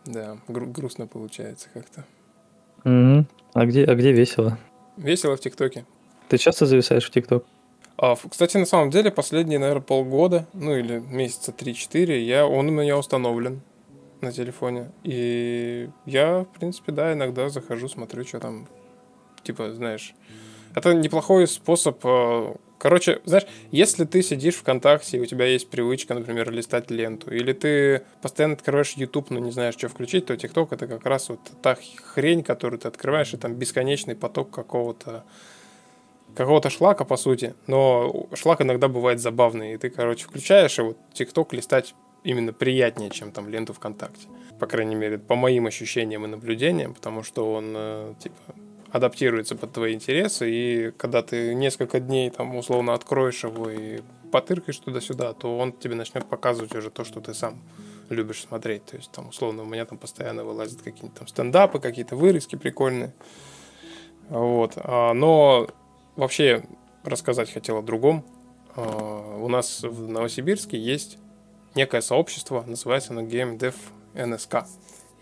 Да, 0.07 0.39
грустно 0.49 1.07
получается 1.07 1.69
как-то. 1.75 2.05
А 2.85 3.67
где, 3.67 3.85
а 3.85 3.95
где 3.97 4.13
весело? 4.13 4.59
Весело 4.97 5.37
в 5.37 5.41
ТикТоке. 5.41 5.85
Ты 6.29 6.39
часто 6.39 6.67
зависаешь 6.67 7.07
в 7.07 7.11
ТикТок? 7.11 7.45
А, 7.97 8.15
кстати, 8.17 8.57
на 8.57 8.65
самом 8.65 8.91
деле, 8.91 9.11
последние, 9.11 9.59
наверное, 9.59 9.83
полгода, 9.83 10.47
ну 10.53 10.75
или 10.75 11.01
месяца 11.01 11.53
3-4, 11.53 12.19
я, 12.21 12.47
он 12.47 12.69
у 12.69 12.71
меня 12.71 12.97
установлен 12.97 13.61
на 14.23 14.33
телефоне. 14.33 14.91
И 15.03 15.89
я, 16.07 16.41
в 16.41 16.59
принципе, 16.59 16.93
да, 16.93 17.13
иногда 17.13 17.49
захожу, 17.49 17.89
смотрю, 17.89 18.25
что 18.25 18.41
там, 18.41 18.69
типа, 19.43 19.73
знаешь, 19.73 20.15
это 20.75 20.95
неплохой 20.95 21.47
способ. 21.47 21.99
А, 22.05 22.57
короче, 22.79 23.21
знаешь, 23.25 23.47
если 23.71 24.05
ты 24.05 24.23
сидишь 24.23 24.57
ВКонтакте, 24.57 25.17
и 25.17 25.21
у 25.21 25.27
тебя 25.27 25.47
есть 25.47 25.69
привычка, 25.69 26.15
например, 26.15 26.51
листать 26.51 26.91
ленту, 26.91 27.33
или 27.33 27.53
ты 27.53 28.03
постоянно 28.23 28.55
открываешь 28.55 28.93
YouTube, 28.93 29.31
но 29.31 29.39
не 29.39 29.51
знаешь, 29.51 29.75
что 29.75 29.89
включить, 29.89 30.27
то 30.27 30.37
ТикТок 30.37 30.73
это 30.73 30.87
как 30.87 31.05
раз 31.07 31.29
вот 31.29 31.41
та 31.63 31.77
хрень, 32.15 32.43
которую 32.43 32.79
ты 32.79 32.89
открываешь, 32.89 33.35
и 33.35 33.37
там 33.37 33.55
бесконечный 33.55 34.15
поток 34.15 34.51
какого-то 34.51 35.25
какого-то 36.35 36.71
шлака, 36.71 37.05
по 37.05 37.17
сути, 37.17 37.55
но 37.67 38.29
шлак 38.35 38.61
иногда 38.61 38.87
бывает 38.87 39.21
забавный, 39.21 39.75
и 39.75 39.77
ты, 39.77 39.91
короче, 39.91 40.27
включаешь, 40.27 40.79
и 40.79 40.83
вот 40.83 40.97
ТикТок 41.13 41.53
листать 41.53 41.95
именно 42.25 42.53
приятнее, 42.53 43.11
чем 43.11 43.33
там 43.33 43.49
ленту 43.49 43.73
ВКонтакте. 43.73 44.29
По 44.59 44.67
крайней 44.67 44.95
мере, 44.95 45.19
по 45.19 45.37
моим 45.37 45.67
ощущениям 45.67 46.25
и 46.25 46.29
наблюдениям, 46.29 46.95
потому 46.95 47.23
что 47.23 47.53
он, 47.53 47.73
э, 47.75 48.15
типа, 48.19 48.37
адаптируется 48.91 49.57
под 49.57 49.73
твои 49.73 49.95
интересы, 49.95 50.51
и 50.51 50.91
когда 50.97 51.23
ты 51.23 51.55
несколько 51.55 52.01
дней 52.01 52.31
там 52.31 52.57
условно 52.57 52.93
откроешь 52.93 53.45
его 53.45 53.71
и 53.71 54.01
потыркаешь 54.33 54.79
туда-сюда, 54.79 55.33
то 55.33 55.59
он 55.59 55.73
тебе 55.73 55.95
начнет 55.95 56.27
показывать 56.27 56.75
уже 56.75 56.91
то, 56.91 57.05
что 57.05 57.21
ты 57.21 57.35
сам 57.35 57.61
любишь 58.09 58.43
смотреть. 58.43 58.85
То 58.87 58.97
есть 58.97 59.11
там 59.13 59.29
условно 59.29 59.63
у 59.63 59.67
меня 59.67 59.85
там 59.85 59.99
постоянно 59.99 60.45
вылазят 60.45 60.83
какие-то 60.83 61.21
там 61.21 61.29
стендапы, 61.29 61.79
какие-то 61.79 62.17
вырезки 62.17 62.57
прикольные. 62.57 63.15
Вот. 64.29 64.73
А, 64.77 65.15
но 65.15 65.69
вообще 66.17 66.65
рассказать 67.05 67.53
хотел 67.53 67.79
о 67.79 67.83
другом. 67.83 68.25
А, 68.77 69.37
у 69.39 69.49
нас 69.49 69.83
в 69.83 70.09
Новосибирске 70.09 70.79
есть 70.79 71.19
некое 71.75 72.01
сообщество, 72.01 72.65
называется 72.67 73.13
оно 73.13 73.23
Game 73.23 73.59
Dev 73.59 73.75
NSK. 74.15 74.67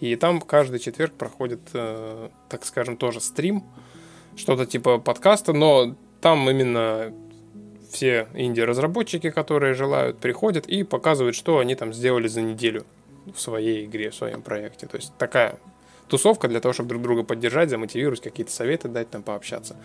И 0.01 0.17
там 0.17 0.41
каждый 0.41 0.79
четверг 0.79 1.15
проходит, 1.15 1.61
э, 1.73 2.29
так 2.49 2.65
скажем, 2.65 2.97
тоже 2.97 3.21
стрим, 3.21 3.65
что-то 4.37 4.67
типа 4.67 4.99
подкаста, 4.99 5.53
но 5.53 5.97
там 6.21 6.49
именно 6.49 7.13
все 7.91 8.29
инди-разработчики, 8.35 9.31
которые 9.31 9.75
желают, 9.75 10.19
приходят 10.19 10.67
и 10.67 10.85
показывают, 10.85 11.35
что 11.35 11.59
они 11.59 11.75
там 11.75 11.93
сделали 11.93 12.29
за 12.29 12.43
неделю 12.43 12.85
в 13.35 13.41
своей 13.41 13.87
игре, 13.87 14.11
в 14.11 14.15
своем 14.15 14.43
проекте. 14.43 14.87
То 14.87 14.97
есть 14.97 15.13
такая 15.19 15.59
тусовка 16.09 16.49
для 16.49 16.61
того, 16.61 16.73
чтобы 16.73 16.91
друг 16.91 17.03
друга 17.03 17.23
поддержать, 17.23 17.71
замотивировать, 17.71 18.21
какие-то 18.21 18.53
советы 18.53 18.89
дать, 18.89 19.11
там 19.11 19.23
пообщаться. 19.23 19.77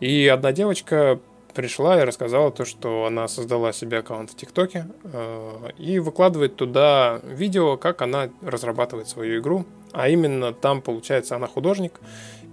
И 0.00 0.26
одна 0.26 0.52
девочка 0.52 1.20
пришла 1.52 2.00
и 2.00 2.04
рассказала 2.04 2.50
то, 2.50 2.64
что 2.64 3.04
она 3.04 3.28
создала 3.28 3.72
себе 3.72 3.98
аккаунт 3.98 4.30
в 4.30 4.36
ТикТоке 4.36 4.86
э, 5.04 5.70
и 5.78 5.98
выкладывает 5.98 6.56
туда 6.56 7.20
видео, 7.24 7.76
как 7.76 8.02
она 8.02 8.30
разрабатывает 8.42 9.08
свою 9.08 9.40
игру. 9.40 9.64
А 9.92 10.08
именно 10.08 10.52
там, 10.52 10.82
получается, 10.82 11.36
она 11.36 11.46
художник, 11.46 12.00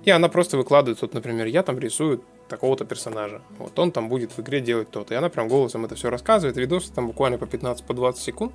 и 0.05 0.11
она 0.11 0.29
просто 0.29 0.57
выкладывает, 0.57 1.01
вот, 1.01 1.13
например, 1.13 1.47
я 1.47 1.63
там 1.63 1.77
рисую 1.79 2.23
такого-то 2.47 2.85
персонажа. 2.85 3.41
Вот 3.59 3.77
он 3.77 3.91
там 3.91 4.09
будет 4.09 4.31
в 4.31 4.39
игре 4.39 4.61
делать 4.61 4.89
то-то. 4.89 5.13
И 5.13 5.17
она 5.17 5.29
прям 5.29 5.47
голосом 5.47 5.85
это 5.85 5.95
все 5.95 6.09
рассказывает. 6.09 6.57
Видосы 6.57 6.91
там 6.93 7.07
буквально 7.07 7.37
по 7.37 7.43
15-20 7.43 7.83
по 7.85 8.13
секунд. 8.13 8.53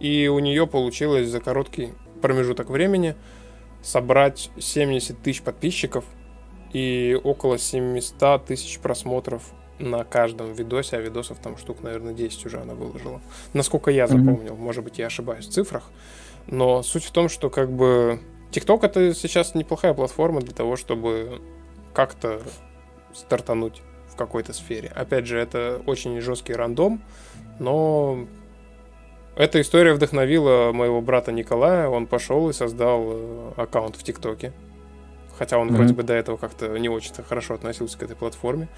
И 0.00 0.26
у 0.28 0.38
нее 0.40 0.66
получилось 0.66 1.28
за 1.28 1.40
короткий 1.40 1.92
промежуток 2.20 2.70
времени 2.70 3.14
собрать 3.82 4.50
70 4.58 5.22
тысяч 5.22 5.42
подписчиков 5.42 6.04
и 6.74 7.18
около 7.22 7.56
700 7.56 8.44
тысяч 8.44 8.78
просмотров 8.80 9.42
на 9.78 10.04
каждом 10.04 10.52
видосе, 10.52 10.96
а 10.96 11.00
видосов 11.00 11.38
там 11.38 11.56
штук, 11.56 11.82
наверное, 11.82 12.12
10 12.12 12.46
уже 12.46 12.60
она 12.60 12.74
выложила. 12.74 13.22
Насколько 13.52 13.90
я 13.90 14.06
запомнил, 14.06 14.54
mm-hmm. 14.54 14.60
может 14.60 14.84
быть, 14.84 14.98
я 14.98 15.06
ошибаюсь 15.06 15.46
в 15.46 15.50
цифрах, 15.50 15.84
но 16.46 16.82
суть 16.82 17.04
в 17.04 17.12
том, 17.12 17.28
что 17.28 17.48
как 17.48 17.72
бы 17.72 18.20
TikTok 18.50 18.80
это 18.84 19.14
сейчас 19.14 19.54
неплохая 19.54 19.94
платформа 19.94 20.40
для 20.40 20.52
того, 20.52 20.76
чтобы 20.76 21.40
как-то 21.92 22.42
стартануть 23.14 23.80
в 24.08 24.16
какой-то 24.16 24.52
сфере. 24.52 24.88
Опять 24.94 25.26
же, 25.26 25.38
это 25.38 25.80
очень 25.86 26.20
жесткий 26.20 26.54
рандом, 26.54 27.02
но 27.58 28.26
эта 29.36 29.60
история 29.60 29.94
вдохновила 29.94 30.72
моего 30.72 31.00
брата 31.00 31.32
Николая. 31.32 31.88
Он 31.88 32.06
пошел 32.06 32.48
и 32.48 32.52
создал 32.52 33.04
э, 33.12 33.52
аккаунт 33.56 33.96
в 33.96 34.02
ТикТоке. 34.02 34.52
Хотя 35.38 35.58
он 35.58 35.68
mm-hmm. 35.68 35.76
вроде 35.76 35.94
бы 35.94 36.02
до 36.02 36.14
этого 36.14 36.36
как-то 36.36 36.78
не 36.78 36.88
очень-то 36.88 37.22
хорошо 37.22 37.54
относился 37.54 37.98
к 37.98 38.02
этой 38.02 38.16
платформе. 38.16 38.68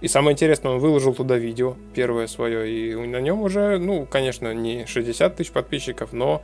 И 0.00 0.08
самое 0.08 0.34
интересное, 0.34 0.72
он 0.72 0.78
выложил 0.80 1.14
туда 1.14 1.36
видео, 1.36 1.76
первое 1.94 2.26
свое, 2.26 2.68
и 2.68 2.94
на 2.94 3.20
нем 3.20 3.40
уже, 3.40 3.78
ну, 3.78 4.04
конечно, 4.04 4.52
не 4.52 4.84
60 4.84 5.36
тысяч 5.36 5.52
подписчиков, 5.52 6.12
но 6.12 6.42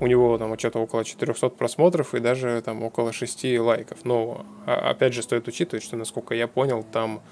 у 0.00 0.06
него 0.06 0.36
там 0.36 0.58
что-то 0.58 0.80
около 0.80 1.04
400 1.04 1.48
просмотров 1.50 2.14
и 2.14 2.20
даже 2.20 2.60
там 2.62 2.82
около 2.82 3.12
6 3.12 3.58
лайков. 3.58 3.98
Но 4.04 4.44
а, 4.66 4.90
опять 4.90 5.14
же 5.14 5.22
стоит 5.22 5.48
учитывать, 5.48 5.82
что, 5.82 5.96
насколько 5.96 6.34
я 6.34 6.46
понял, 6.46 6.82
там 6.82 7.22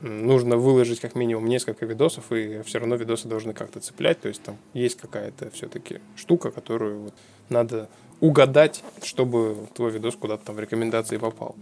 нужно 0.00 0.56
выложить 0.56 1.00
как 1.00 1.14
минимум 1.14 1.46
несколько 1.46 1.86
видосов, 1.86 2.32
и 2.32 2.62
все 2.62 2.78
равно 2.78 2.96
видосы 2.96 3.28
должны 3.28 3.52
как-то 3.52 3.80
цеплять. 3.80 4.20
То 4.20 4.28
есть 4.28 4.42
там 4.42 4.56
есть 4.72 4.98
какая-то 4.98 5.50
все-таки 5.50 6.00
штука, 6.16 6.50
которую 6.50 7.00
вот 7.04 7.14
надо 7.48 7.88
угадать, 8.20 8.82
чтобы 9.02 9.68
твой 9.74 9.90
видос 9.90 10.16
куда-то 10.16 10.46
там 10.46 10.56
в 10.56 10.60
рекомендации 10.60 11.16
попал. 11.16 11.56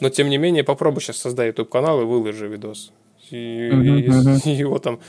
Но 0.00 0.08
тем 0.08 0.28
не 0.28 0.38
менее, 0.38 0.64
попробуй 0.64 1.02
сейчас 1.02 1.18
создать 1.18 1.48
YouTube 1.48 1.70
канал 1.70 2.00
и 2.00 2.04
выложи 2.04 2.48
видос. 2.48 2.92
И, 3.30 3.70
uh-huh, 3.72 4.06
uh-huh. 4.44 4.50
его 4.50 4.78
там 4.78 5.00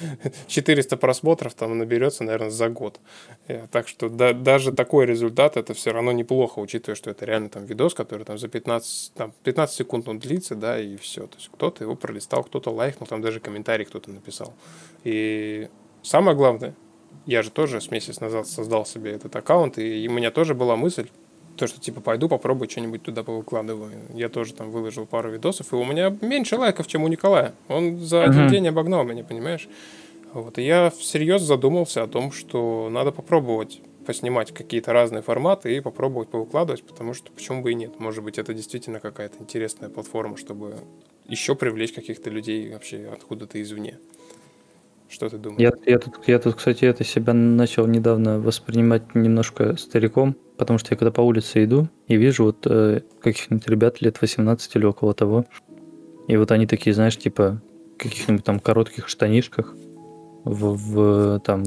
400 0.47 0.95
просмотров 0.97 1.53
там 1.53 1.77
наберется, 1.77 2.23
наверное, 2.23 2.49
за 2.49 2.69
год. 2.69 2.99
Э, 3.47 3.67
так 3.69 3.88
что 3.88 4.10
да, 4.10 4.34
даже 4.34 4.71
такой 4.71 5.05
результат 5.05 5.58
это 5.58 5.73
все 5.73 5.91
равно 5.91 6.12
неплохо, 6.12 6.60
учитывая, 6.60 6.95
что 6.95 7.12
это 7.12 7.25
реально 7.25 7.49
там 7.49 7.65
видос, 7.65 7.93
который 7.93 8.23
там 8.23 8.38
за 8.38 8.47
15, 8.47 9.13
там, 9.15 9.34
15 9.43 9.75
секунд 9.75 10.08
он 10.08 10.19
длится, 10.19 10.55
да, 10.55 10.79
и 10.79 10.95
все. 10.95 11.27
То 11.27 11.38
есть 11.38 11.49
кто-то 11.51 11.84
его 11.84 11.95
пролистал, 11.95 12.43
кто-то 12.43 12.71
лайкнул, 12.71 13.08
там 13.08 13.21
даже 13.21 13.39
комментарий 13.39 13.86
кто-то 13.86 14.12
написал. 14.12 14.53
И 15.03 15.67
самое 16.01 16.38
главное, 16.38 16.73
я 17.25 17.41
же 17.41 17.51
тоже 17.51 17.82
с 17.82 17.91
месяц 17.91 18.19
назад 18.19 18.47
создал 18.47 18.86
себе 18.86 19.12
этот 19.12 19.36
аккаунт, 19.36 19.78
и 19.78 20.08
у 20.08 20.12
меня 20.12 20.32
тоже 20.32 20.54
была 20.54 20.75
мысль, 20.75 21.08
то, 21.56 21.67
что 21.67 21.80
типа 21.80 22.01
пойду 22.01 22.28
попробую 22.28 22.69
что-нибудь 22.69 23.04
туда 23.04 23.23
повыкладываю. 23.23 23.93
Я 24.13 24.30
тоже 24.30 24.54
там 24.54 24.71
выложил 24.71 25.06
пару 25.06 25.32
видосов, 25.32 25.71
и 25.71 25.75
у 25.75 25.86
меня 25.86 26.15
меньше 26.21 26.58
лайков, 26.58 26.88
чем 26.88 27.04
у 27.04 27.08
Николая. 27.08 27.54
Он 27.69 27.99
за 27.99 28.17
uh-huh. 28.17 28.30
один 28.30 28.47
день 28.49 28.67
обогнал 28.67 29.04
меня, 29.04 29.23
понимаешь? 29.23 29.67
Вот, 30.34 30.58
и 30.58 30.63
я 30.63 30.89
всерьез 30.89 31.41
задумался 31.41 32.04
о 32.04 32.08
том, 32.08 32.32
что 32.32 32.89
надо 32.91 33.12
попробовать 33.12 33.82
поснимать 34.06 34.54
какие-то 34.54 34.93
разные 34.93 35.21
форматы 35.21 35.75
и 35.75 35.80
попробовать 35.80 36.30
повыкладывать, 36.30 36.84
потому 36.84 37.13
что 37.13 37.32
почему 37.32 37.62
бы 37.62 37.71
и 37.71 37.75
нет. 37.75 37.99
Может 37.99 38.23
быть, 38.23 38.38
это 38.38 38.54
действительно 38.54 38.99
какая-то 38.99 39.38
интересная 39.39 39.89
платформа, 39.89 40.38
чтобы 40.38 40.75
еще 41.28 41.56
привлечь 41.56 41.91
каких-то 41.91 42.30
людей 42.30 42.71
вообще 42.71 43.10
откуда-то 43.12 43.62
извне. 43.62 43.97
Что 45.08 45.30
ты 45.30 45.38
думаешь? 45.38 45.62
Я, 45.62 45.72
я, 45.86 46.00
тут, 46.00 46.15
я 46.28 46.39
тут, 46.39 46.56
кстати, 46.56 46.86
это 46.86 47.04
себя 47.04 47.34
начал 47.34 47.88
недавно 47.88 48.39
воспринимать 48.39 49.15
немножко 49.15 49.78
стариком, 49.78 50.36
потому 50.58 50.80
что 50.80 50.94
я 50.94 50.98
когда 50.98 51.12
по 51.12 51.22
улице 51.22 51.63
иду 51.63 51.89
и 52.08 52.18
вижу 52.18 52.46
вот 52.46 52.65
э, 52.65 53.02
каких-нибудь 53.22 53.68
ребят 53.68 54.02
лет 54.02 54.22
18 54.22 54.76
или 54.76 54.86
около 54.86 55.13
того, 55.13 55.46
и 56.28 56.38
вот 56.38 56.52
они 56.52 56.65
такие, 56.65 56.94
знаешь, 56.94 57.18
типа 57.18 57.62
каких-нибудь 57.98 58.44
там 58.44 58.60
коротких 58.60 59.08
штанишках, 59.08 59.76
в, 60.44 60.76
в 60.76 61.39
там 61.39 61.63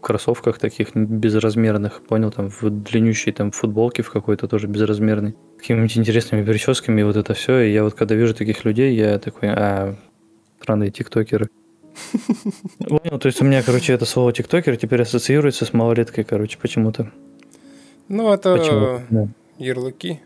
кроссовках 0.00 0.58
таких 0.58 0.94
безразмерных, 0.94 2.02
понял, 2.02 2.30
там 2.30 2.50
в 2.50 2.62
длиннющей 2.62 3.32
там 3.32 3.50
футболке 3.52 4.02
в 4.02 4.10
какой-то 4.10 4.48
тоже 4.48 4.66
безразмерной, 4.66 5.36
какими-нибудь 5.58 5.96
интересными 5.96 6.44
прическами, 6.44 7.02
вот 7.02 7.16
это 7.16 7.34
все. 7.34 7.60
И 7.60 7.72
я 7.72 7.84
вот 7.84 7.94
когда 7.94 8.14
вижу 8.14 8.34
таких 8.34 8.64
людей, 8.64 8.94
я 8.94 9.18
такой, 9.18 9.48
а, 9.50 9.96
странные 10.60 10.90
тиктокеры. 10.90 11.48
Понял, 12.78 13.18
то 13.18 13.26
есть 13.26 13.40
у 13.40 13.44
меня, 13.44 13.62
короче, 13.62 13.92
это 13.92 14.04
слово 14.04 14.32
тиктокер 14.32 14.76
теперь 14.76 15.02
ассоциируется 15.02 15.64
с 15.64 15.72
малолеткой, 15.72 16.24
короче, 16.24 16.58
почему-то. 16.60 17.10
Ну, 18.08 18.32
это 18.32 18.56
Почему? 18.56 19.28
Ярлыки. 19.58 20.20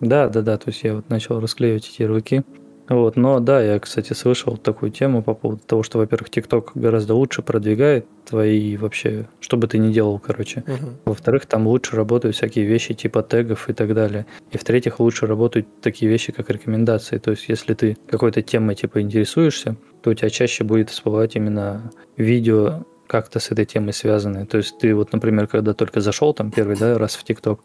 Да, 0.00 0.28
да, 0.28 0.42
да, 0.42 0.58
то 0.58 0.68
есть 0.68 0.82
я 0.82 0.94
вот 0.94 1.08
начал 1.08 1.40
расклеивать 1.40 1.88
эти 1.88 2.02
ярлыки. 2.02 2.42
Вот, 2.88 3.16
но 3.16 3.40
да, 3.40 3.60
я, 3.62 3.78
кстати, 3.80 4.12
слышал 4.12 4.56
такую 4.56 4.92
тему 4.92 5.22
по 5.22 5.34
поводу 5.34 5.62
того, 5.66 5.82
что, 5.82 5.98
во-первых, 5.98 6.30
ТикТок 6.30 6.72
гораздо 6.74 7.14
лучше 7.14 7.42
продвигает 7.42 8.06
твои 8.24 8.76
вообще, 8.76 9.28
что 9.40 9.56
бы 9.56 9.66
ты 9.66 9.78
ни 9.78 9.92
делал, 9.92 10.18
короче. 10.18 10.60
Угу. 10.60 10.90
Во-вторых, 11.06 11.46
там 11.46 11.66
лучше 11.66 11.96
работают 11.96 12.36
всякие 12.36 12.64
вещи 12.64 12.94
типа 12.94 13.22
тегов 13.22 13.68
и 13.68 13.72
так 13.72 13.94
далее. 13.94 14.26
И 14.52 14.58
в-третьих, 14.58 15.00
лучше 15.00 15.26
работают 15.26 15.66
такие 15.80 16.10
вещи, 16.10 16.32
как 16.32 16.50
рекомендации. 16.50 17.18
То 17.18 17.32
есть, 17.32 17.48
если 17.48 17.74
ты 17.74 17.96
какой-то 18.08 18.42
темой 18.42 18.76
типа 18.76 19.00
интересуешься, 19.00 19.76
то 20.02 20.10
у 20.10 20.14
тебя 20.14 20.30
чаще 20.30 20.62
будет 20.62 20.90
всплывать 20.90 21.34
именно 21.36 21.90
видео 22.16 22.84
как-то 23.06 23.40
с 23.40 23.50
этой 23.50 23.64
темой 23.64 23.92
связанные. 23.92 24.46
То 24.46 24.58
есть 24.58 24.78
ты 24.78 24.94
вот, 24.94 25.12
например, 25.12 25.46
когда 25.46 25.74
только 25.74 26.00
зашел 26.00 26.34
там 26.34 26.50
первый 26.50 26.76
да, 26.76 26.98
раз 26.98 27.14
в 27.16 27.24
ТикТок, 27.24 27.60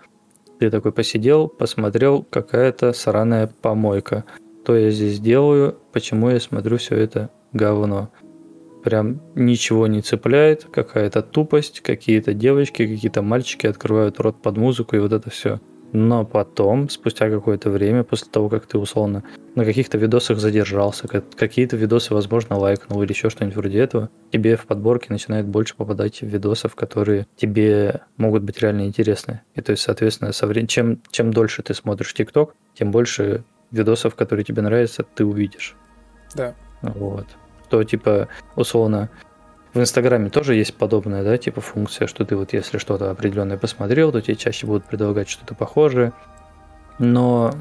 ты 0.59 0.69
такой 0.69 0.91
посидел, 0.91 1.47
посмотрел, 1.47 2.23
какая-то 2.23 2.93
сраная 2.93 3.47
помойка 3.47 4.25
что 4.63 4.77
я 4.77 4.91
здесь 4.91 5.19
делаю, 5.19 5.79
почему 5.91 6.29
я 6.29 6.39
смотрю 6.39 6.77
все 6.77 6.95
это 6.95 7.29
говно. 7.51 8.11
Прям 8.83 9.21
ничего 9.35 9.87
не 9.87 10.01
цепляет, 10.01 10.65
какая-то 10.71 11.21
тупость, 11.21 11.81
какие-то 11.81 12.33
девочки, 12.33 12.87
какие-то 12.87 13.21
мальчики 13.21 13.67
открывают 13.67 14.19
рот 14.19 14.41
под 14.41 14.57
музыку 14.57 14.95
и 14.95 14.99
вот 14.99 15.13
это 15.13 15.29
все. 15.29 15.59
Но 15.93 16.25
потом, 16.25 16.89
спустя 16.89 17.29
какое-то 17.29 17.69
время, 17.69 18.03
после 18.03 18.31
того, 18.31 18.49
как 18.49 18.65
ты 18.65 18.77
условно 18.77 19.23
на 19.55 19.65
каких-то 19.65 19.97
видосах 19.97 20.37
задержался, 20.37 21.07
какие-то 21.07 21.75
видосы, 21.75 22.13
возможно, 22.13 22.57
лайкнул 22.57 23.03
или 23.03 23.11
еще 23.11 23.29
что-нибудь 23.29 23.57
вроде 23.57 23.79
этого, 23.79 24.09
тебе 24.31 24.55
в 24.55 24.67
подборке 24.67 25.07
начинает 25.09 25.47
больше 25.47 25.75
попадать 25.75 26.21
видосов, 26.21 26.75
которые 26.75 27.27
тебе 27.35 28.01
могут 28.15 28.43
быть 28.43 28.59
реально 28.61 28.85
интересны. 28.85 29.41
И 29.55 29.61
то 29.61 29.71
есть, 29.71 29.83
соответственно, 29.83 30.31
со 30.31 30.47
вре- 30.47 30.65
чем, 30.65 31.01
чем 31.11 31.33
дольше 31.33 31.61
ты 31.61 31.73
смотришь 31.73 32.13
ТикТок, 32.13 32.55
тем 32.73 32.91
больше 32.91 33.43
видосов, 33.71 34.15
которые 34.15 34.43
тебе 34.43 34.61
нравятся, 34.61 35.03
ты 35.03 35.25
увидишь. 35.25 35.75
Да. 36.35 36.53
Вот. 36.81 37.27
То, 37.69 37.83
типа, 37.83 38.27
условно, 38.55 39.09
в 39.73 39.79
Инстаграме 39.79 40.29
тоже 40.29 40.55
есть 40.55 40.75
подобная, 40.75 41.23
да, 41.23 41.37
типа 41.37 41.61
функция, 41.61 42.07
что 42.07 42.25
ты 42.25 42.35
вот 42.35 42.53
если 42.53 42.77
что-то 42.77 43.11
определенное 43.11 43.57
посмотрел, 43.57 44.11
то 44.11 44.21
тебе 44.21 44.35
чаще 44.35 44.67
будут 44.67 44.85
предлагать 44.85 45.29
что-то 45.29 45.55
похожее. 45.55 46.11
Но, 46.99 47.53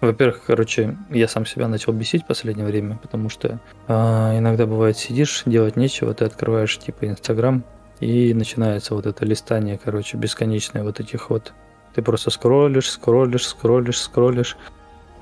во-первых, 0.00 0.42
короче, 0.46 0.96
я 1.10 1.26
сам 1.26 1.44
себя 1.44 1.66
начал 1.66 1.92
бесить 1.92 2.22
в 2.22 2.26
последнее 2.26 2.66
время, 2.66 2.98
потому 3.02 3.28
что 3.28 3.58
э, 3.88 3.92
иногда 4.38 4.66
бывает 4.66 4.96
сидишь, 4.96 5.42
делать 5.44 5.76
нечего, 5.76 6.14
ты 6.14 6.24
открываешь 6.24 6.78
типа 6.78 7.06
Инстаграм, 7.06 7.64
и 8.00 8.34
начинается 8.34 8.94
вот 8.94 9.06
это 9.06 9.24
листание, 9.24 9.78
короче, 9.82 10.16
бесконечное 10.16 10.82
вот 10.82 11.00
этих 11.00 11.30
вот. 11.30 11.52
Ты 11.94 12.02
просто 12.02 12.30
скроллишь, 12.30 12.90
скроллишь, 12.90 13.48
скроллишь, 13.48 14.00
скроллишь, 14.00 14.56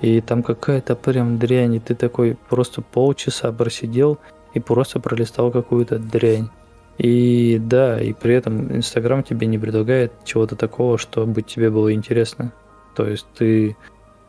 и 0.05 0.21
там 0.21 0.43
какая-то 0.43 0.97
прям 0.97 1.39
дрянь, 1.39 1.77
и 1.77 1.81
ты 1.81 1.95
такой 1.95 2.37
просто 2.51 2.83
полчаса 2.83 3.51
просидел 3.53 4.19
и 4.53 4.61
просто 4.61 5.01
пролистал 5.01 5.51
какую-то 5.51 5.99
дрянь. 5.99 6.51
И 6.99 7.59
да, 7.59 7.99
и 7.99 8.13
при 8.13 8.35
этом 8.35 8.71
Инстаграм 8.77 9.23
тебе 9.23 9.47
не 9.47 9.59
предлагает 9.59 10.13
чего-то 10.27 10.57
такого, 10.57 10.99
чтобы 10.99 11.41
тебе 11.41 11.71
было 11.71 11.91
интересно. 11.95 12.53
То 12.95 13.09
есть 13.09 13.27
ты, 13.35 13.79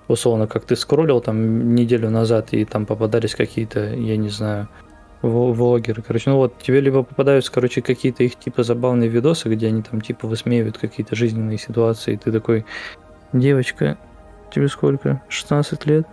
условно, 0.08 0.48
как 0.48 0.64
ты 0.64 0.78
скроллил 0.78 1.20
там 1.20 1.76
неделю 1.76 2.10
назад, 2.10 2.54
и 2.54 2.64
там 2.64 2.86
попадались 2.86 3.36
какие-то, 3.36 3.94
я 3.96 4.16
не 4.16 4.30
знаю, 4.30 4.70
влогеры, 5.22 6.02
короче, 6.02 6.30
ну 6.30 6.38
вот, 6.38 6.58
тебе 6.58 6.80
либо 6.80 7.04
попадаются, 7.04 7.52
короче, 7.52 7.82
какие-то 7.82 8.24
их 8.24 8.38
типа 8.38 8.64
забавные 8.64 9.10
видосы, 9.10 9.50
где 9.50 9.68
они 9.68 9.82
там 9.82 10.00
типа 10.00 10.26
высмеивают 10.26 10.78
какие-то 10.78 11.18
жизненные 11.18 11.58
ситуации, 11.58 12.14
и 12.14 12.18
ты 12.18 12.32
такой, 12.32 12.66
девочка, 13.34 13.98
Тебе 14.56 14.70
сколько? 14.70 15.22
16 15.28 15.86
лет? 15.86 16.08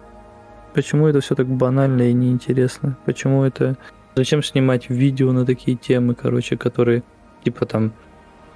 Почему 0.74 1.06
это 1.06 1.20
все 1.20 1.36
так 1.36 1.46
банально 1.46 2.10
и 2.10 2.12
неинтересно? 2.12 2.96
Почему 3.04 3.44
это... 3.44 3.76
Зачем 4.16 4.42
снимать 4.42 4.90
видео 4.90 5.30
на 5.30 5.46
такие 5.46 5.76
темы, 5.76 6.16
короче, 6.16 6.56
которые, 6.56 7.04
типа 7.44 7.66
там, 7.66 7.92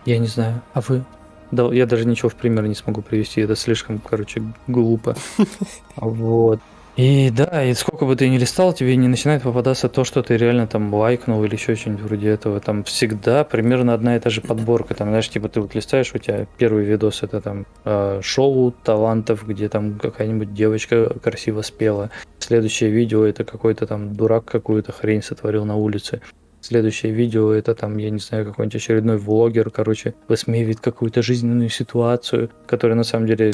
я 0.04 0.18
не 0.18 0.26
знаю, 0.26 0.60
а 0.74 0.80
вы... 0.80 1.04
Да, 1.52 1.72
я 1.72 1.86
даже 1.86 2.04
ничего 2.04 2.28
в 2.30 2.34
пример 2.34 2.66
не 2.66 2.74
смогу 2.74 3.00
привести, 3.00 3.42
это 3.42 3.54
слишком, 3.54 4.00
короче, 4.00 4.42
глупо. 4.66 5.14
Вот. 5.94 6.58
И 6.96 7.30
да, 7.30 7.62
и 7.62 7.74
сколько 7.74 8.06
бы 8.06 8.16
ты 8.16 8.26
ни 8.30 8.38
листал, 8.38 8.72
тебе 8.72 8.96
не 8.96 9.06
начинает 9.06 9.42
попадаться 9.42 9.90
то, 9.90 10.02
что 10.02 10.22
ты 10.22 10.38
реально 10.38 10.66
там 10.66 10.94
лайкнул 10.94 11.44
или 11.44 11.54
еще 11.54 11.74
что-нибудь 11.74 12.04
вроде 12.04 12.28
этого. 12.28 12.58
Там 12.58 12.84
всегда 12.84 13.44
примерно 13.44 13.92
одна 13.92 14.16
и 14.16 14.20
та 14.20 14.30
же 14.30 14.40
подборка. 14.40 14.94
Там, 14.94 15.08
знаешь, 15.08 15.28
типа 15.28 15.50
ты 15.50 15.60
вот 15.60 15.74
листаешь, 15.74 16.14
у 16.14 16.18
тебя 16.18 16.46
первый 16.56 16.84
видос 16.84 17.22
это 17.22 17.42
там 17.42 17.66
э, 17.84 18.20
шоу 18.22 18.70
талантов, 18.70 19.46
где 19.46 19.68
там 19.68 19.98
какая-нибудь 19.98 20.54
девочка 20.54 21.12
красиво 21.22 21.60
спела. 21.60 22.10
Следующее 22.38 22.88
видео 22.88 23.24
это 23.24 23.44
какой-то 23.44 23.86
там 23.86 24.14
дурак 24.14 24.46
какую-то 24.46 24.92
хрень 24.92 25.22
сотворил 25.22 25.66
на 25.66 25.76
улице. 25.76 26.22
Следующее 26.62 27.12
видео 27.12 27.52
это 27.52 27.74
там, 27.74 27.98
я 27.98 28.08
не 28.08 28.20
знаю, 28.20 28.46
какой-нибудь 28.46 28.76
очередной 28.76 29.18
влогер, 29.18 29.68
короче, 29.70 30.14
высмеивает 30.28 30.80
какую-то 30.80 31.20
жизненную 31.20 31.68
ситуацию, 31.68 32.50
которая 32.66 32.96
на 32.96 33.04
самом 33.04 33.26
деле 33.26 33.52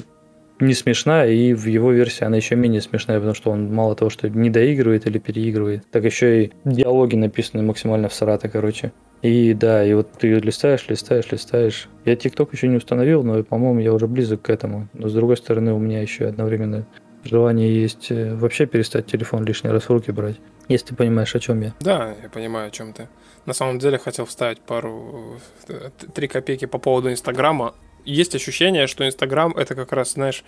не 0.60 0.74
смешная, 0.74 1.30
и 1.30 1.54
в 1.54 1.66
его 1.66 1.92
версии 1.92 2.24
она 2.24 2.36
еще 2.36 2.54
менее 2.54 2.80
смешная, 2.80 3.18
потому 3.18 3.34
что 3.34 3.50
он 3.50 3.72
мало 3.72 3.96
того, 3.96 4.10
что 4.10 4.28
не 4.28 4.50
доигрывает 4.50 5.06
или 5.06 5.18
переигрывает, 5.18 5.84
так 5.90 6.04
еще 6.04 6.44
и 6.44 6.52
диалоги 6.64 7.16
написаны 7.16 7.62
максимально 7.62 8.08
в 8.08 8.14
сарата, 8.14 8.48
короче. 8.48 8.92
И 9.22 9.54
да, 9.54 9.84
и 9.84 9.94
вот 9.94 10.10
ты 10.12 10.28
листаешь, 10.34 10.88
листаешь, 10.88 11.30
листаешь. 11.30 11.88
Я 12.04 12.16
ТикТок 12.16 12.52
еще 12.52 12.66
не 12.66 12.76
установил, 12.76 13.22
но, 13.22 13.44
по-моему, 13.44 13.78
я 13.80 13.92
уже 13.92 14.08
близок 14.08 14.42
к 14.42 14.50
этому. 14.50 14.88
Но, 14.94 15.08
с 15.08 15.14
другой 15.14 15.36
стороны, 15.36 15.72
у 15.72 15.78
меня 15.78 16.02
еще 16.02 16.26
одновременно 16.26 16.86
желание 17.24 17.72
есть 17.72 18.10
э, 18.10 18.34
вообще 18.34 18.66
перестать 18.66 19.06
телефон 19.06 19.44
лишний 19.44 19.70
раз 19.70 19.84
в 19.84 19.90
руки 19.90 20.10
брать. 20.10 20.36
Если 20.68 20.88
ты 20.88 20.96
понимаешь, 20.96 21.34
о 21.34 21.40
чем 21.40 21.60
я. 21.60 21.74
Да, 21.80 22.14
я 22.20 22.28
понимаю, 22.28 22.68
о 22.68 22.70
чем 22.70 22.92
ты. 22.92 23.08
На 23.46 23.52
самом 23.52 23.78
деле 23.78 23.98
хотел 23.98 24.26
вставить 24.26 24.60
пару... 24.60 25.38
Э, 25.68 25.90
три 26.14 26.26
копейки 26.26 26.64
по 26.64 26.78
поводу 26.78 27.10
Инстаграма 27.10 27.74
есть 28.04 28.34
ощущение, 28.34 28.86
что 28.86 29.06
Инстаграм 29.06 29.52
это 29.52 29.74
как 29.74 29.92
раз, 29.92 30.12
знаешь, 30.12 30.44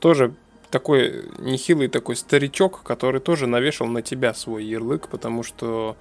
тоже 0.00 0.34
такой 0.70 1.24
нехилый 1.38 1.88
такой 1.88 2.16
старичок, 2.16 2.82
который 2.82 3.20
тоже 3.20 3.46
навешал 3.46 3.86
на 3.86 4.02
тебя 4.02 4.34
свой 4.34 4.64
ярлык, 4.64 5.08
потому 5.08 5.42
что 5.42 5.96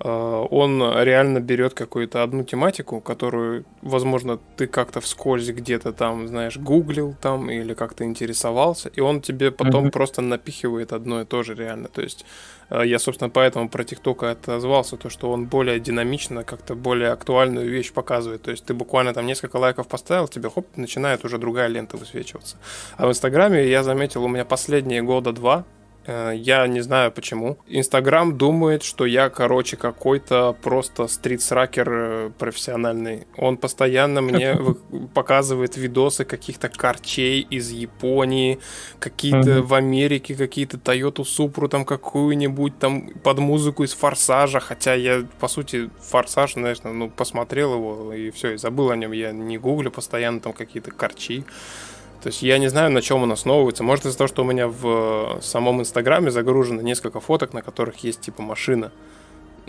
Э, 0.00 0.46
он 0.50 0.80
реально 1.02 1.40
берет 1.40 1.74
какую-то 1.74 2.22
одну 2.22 2.44
тематику, 2.44 3.00
которую, 3.00 3.64
возможно, 3.82 4.38
ты 4.56 4.66
как-то 4.66 5.00
вскользь 5.00 5.50
где-то 5.50 5.92
там, 5.92 6.28
знаешь, 6.28 6.56
гуглил 6.56 7.16
там 7.20 7.50
или 7.50 7.74
как-то 7.74 8.04
интересовался, 8.04 8.90
и 8.90 9.00
он 9.00 9.20
тебе 9.20 9.50
потом 9.50 9.86
mm-hmm. 9.86 9.92
просто 9.92 10.22
напихивает 10.22 10.92
одно 10.92 11.22
и 11.22 11.24
то 11.24 11.42
же 11.42 11.54
реально. 11.54 11.88
То 11.88 12.02
есть 12.02 12.24
я, 12.70 12.98
собственно, 12.98 13.30
поэтому 13.30 13.68
про 13.68 13.84
ТикТок 13.84 14.22
отозвался, 14.24 14.96
то, 14.96 15.08
что 15.08 15.30
он 15.30 15.46
более 15.46 15.80
динамично, 15.80 16.44
как-то 16.44 16.74
более 16.74 17.10
актуальную 17.10 17.68
вещь 17.68 17.92
показывает. 17.92 18.42
То 18.42 18.50
есть 18.50 18.64
ты 18.64 18.74
буквально 18.74 19.14
там 19.14 19.26
несколько 19.26 19.56
лайков 19.56 19.88
поставил, 19.88 20.28
тебе 20.28 20.50
хоп, 20.50 20.66
начинает 20.76 21.24
уже 21.24 21.38
другая 21.38 21.68
лента 21.68 21.96
высвечиваться. 21.96 22.56
А 22.96 23.06
в 23.06 23.10
Инстаграме 23.10 23.66
я 23.68 23.82
заметил, 23.82 24.24
у 24.24 24.28
меня 24.28 24.44
последние 24.44 25.02
года 25.02 25.32
два 25.32 25.64
Э, 25.64 25.77
я 26.06 26.66
не 26.66 26.80
знаю 26.80 27.12
почему. 27.12 27.58
Инстаграм 27.66 28.36
думает, 28.36 28.82
что 28.82 29.04
я, 29.04 29.28
короче, 29.28 29.76
какой-то 29.76 30.56
просто 30.62 31.06
стритсракер 31.06 31.88
э, 31.90 32.30
профессиональный. 32.38 33.26
Он 33.36 33.58
постоянно 33.58 34.22
мне 34.22 34.56
показывает 35.14 35.76
видосы 35.76 36.24
каких-то 36.24 36.70
корчей 36.70 37.42
из 37.42 37.70
Японии, 37.70 38.58
какие-то 38.98 39.62
в 39.62 39.74
Америке, 39.74 40.34
какие-то 40.34 40.78
Toyota 40.78 41.24
Supra 41.24 41.68
там 41.68 41.84
какую-нибудь 41.84 42.78
там 42.78 43.10
под 43.22 43.38
музыку 43.38 43.84
из 43.84 43.92
Форсажа, 43.92 44.60
хотя 44.60 44.94
я, 44.94 45.26
по 45.40 45.48
сути, 45.48 45.90
Форсаж, 46.00 46.54
знаешь, 46.54 46.78
ну, 46.82 47.10
посмотрел 47.10 47.74
его 47.74 48.14
и 48.14 48.30
все, 48.30 48.54
и 48.54 48.56
забыл 48.56 48.90
о 48.90 48.96
нем. 48.96 49.12
Я 49.12 49.32
не 49.32 49.58
гуглю 49.58 49.90
постоянно 49.90 50.40
там 50.40 50.54
какие-то 50.54 50.90
корчи. 50.90 51.44
То 52.22 52.28
есть 52.28 52.42
я 52.42 52.58
не 52.58 52.68
знаю, 52.68 52.90
на 52.90 53.00
чем 53.00 53.22
он 53.22 53.32
основывается. 53.32 53.84
Может 53.84 54.06
из-за 54.06 54.18
того, 54.18 54.28
что 54.28 54.42
у 54.42 54.44
меня 54.44 54.68
в 54.68 55.38
самом 55.40 55.80
Инстаграме 55.80 56.30
загружено 56.30 56.82
несколько 56.82 57.20
фоток, 57.20 57.52
на 57.52 57.62
которых 57.62 57.98
есть 57.98 58.20
типа 58.20 58.42
машина 58.42 58.90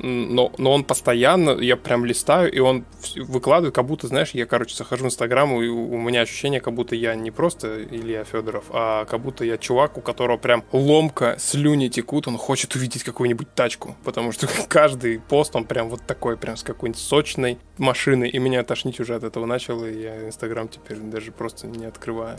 но, 0.01 0.51
но 0.57 0.71
он 0.71 0.83
постоянно, 0.83 1.51
я 1.59 1.75
прям 1.75 2.05
листаю, 2.05 2.51
и 2.51 2.59
он 2.59 2.85
выкладывает, 3.15 3.75
как 3.75 3.85
будто, 3.85 4.07
знаешь, 4.07 4.31
я, 4.31 4.45
короче, 4.45 4.75
захожу 4.75 5.03
в 5.03 5.07
Инстаграм, 5.07 5.51
и 5.61 5.67
у 5.67 5.97
меня 5.97 6.21
ощущение, 6.21 6.61
как 6.61 6.73
будто 6.73 6.95
я 6.95 7.15
не 7.15 7.31
просто 7.31 7.83
Илья 7.83 8.23
Федоров, 8.23 8.65
а 8.69 9.05
как 9.05 9.21
будто 9.21 9.43
я 9.43 9.57
чувак, 9.57 9.97
у 9.97 10.01
которого 10.01 10.37
прям 10.37 10.63
ломка, 10.71 11.35
слюни 11.39 11.87
текут, 11.87 12.27
он 12.27 12.37
хочет 12.37 12.75
увидеть 12.75 13.03
какую-нибудь 13.03 13.53
тачку, 13.53 13.95
потому 14.03 14.31
что 14.31 14.47
каждый 14.67 15.19
пост, 15.19 15.55
он 15.55 15.65
прям 15.65 15.89
вот 15.89 16.01
такой, 16.05 16.37
прям 16.37 16.57
с 16.57 16.63
какой-нибудь 16.63 17.01
сочной 17.01 17.57
машины, 17.77 18.27
и 18.27 18.39
меня 18.39 18.63
тошнить 18.63 18.99
уже 18.99 19.15
от 19.15 19.23
этого 19.23 19.45
начало, 19.45 19.85
и 19.85 20.01
я 20.01 20.27
Инстаграм 20.27 20.67
теперь 20.67 20.97
даже 20.97 21.31
просто 21.31 21.67
не 21.67 21.85
открываю. 21.85 22.37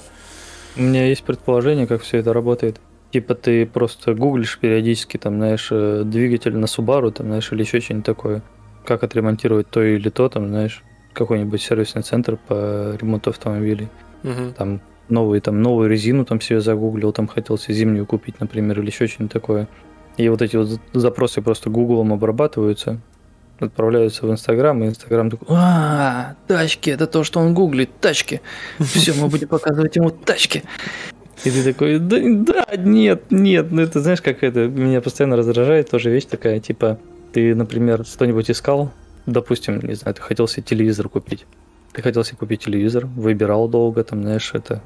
У 0.77 0.83
меня 0.83 1.07
есть 1.07 1.25
предположение, 1.25 1.87
как 1.87 2.03
все 2.03 2.19
это 2.19 2.33
работает. 2.33 2.81
Типа 3.13 3.35
ты 3.35 3.67
просто 3.67 4.15
гуглишь 4.15 4.59
периодически, 4.59 5.17
там, 5.17 5.37
знаешь, 5.37 5.69
э, 5.71 6.03
двигатель 6.05 6.57
на 6.57 6.67
Subaru, 6.67 7.11
там, 7.11 7.27
знаешь, 7.27 7.51
или 7.53 7.63
еще 7.63 7.81
что-нибудь 7.81 8.07
такое. 8.07 8.43
Как 8.85 9.03
отремонтировать 9.03 9.69
то 9.69 9.83
или 9.83 10.09
то, 10.11 10.29
там, 10.29 10.49
знаешь, 10.49 10.85
какой-нибудь 11.13 11.61
сервисный 11.61 12.03
центр 12.03 12.37
по 12.37 12.97
ремонту 13.01 13.31
автомобилей. 13.31 13.89
Угу. 14.23 14.53
Там 14.57 14.81
новую, 15.09 15.41
там, 15.41 15.61
новую 15.61 15.91
резину 15.91 16.25
там 16.25 16.41
себе 16.41 16.61
загуглил, 16.61 17.13
там 17.13 17.27
хотел 17.27 17.59
себе 17.59 17.75
зимнюю 17.75 18.07
купить, 18.07 18.39
например, 18.41 18.79
или 18.81 18.87
еще 18.87 19.07
что-нибудь 19.07 19.33
такое. 19.33 19.69
И 20.17 20.29
вот 20.29 20.43
эти 20.43 20.57
вот 20.57 20.81
запросы 20.93 21.43
просто 21.43 21.69
гуглом 21.71 22.13
обрабатываются, 22.13 23.01
отправляются 23.59 24.27
в 24.27 24.31
Инстаграм, 24.31 24.83
и 24.83 24.89
Инстаграм 24.89 25.31
такой, 25.31 25.47
а, 25.51 26.35
тачки, 26.47 26.91
это 26.91 27.07
то, 27.07 27.25
что 27.25 27.41
он 27.41 27.55
гуглит, 27.55 27.91
тачки. 28.01 28.41
Все, 28.79 29.15
мы 29.15 29.29
будем 29.29 29.49
показывать 29.49 29.97
ему 29.97 30.11
тачки. 30.11 30.63
И 31.45 31.51
ты 31.51 31.65
такой, 31.65 31.99
да, 31.99 32.19
да, 32.21 32.67
нет, 32.77 33.25
нет, 33.31 33.71
ну 33.71 33.83
это 33.83 34.01
знаешь, 34.01 34.21
как 34.21 34.43
это 34.43 34.69
меня 34.69 35.01
постоянно 35.01 35.37
раздражает, 35.37 35.91
тоже 35.91 36.11
вещь 36.11 36.27
такая, 36.27 36.61
типа, 36.61 36.99
ты, 37.33 37.55
например, 37.55 38.05
что-нибудь 38.05 38.51
искал, 38.51 38.91
допустим, 39.27 39.81
не 39.81 39.95
знаю, 39.95 40.15
ты 40.15 40.23
хотел 40.23 40.49
себе 40.49 40.63
телевизор 40.63 41.09
купить. 41.09 41.47
Ты 41.93 42.03
хотел 42.03 42.25
себе 42.25 42.37
купить 42.37 42.65
телевизор, 42.65 43.07
выбирал 43.07 43.69
долго, 43.69 44.05
там, 44.05 44.23
знаешь, 44.23 44.51
это 44.55 44.83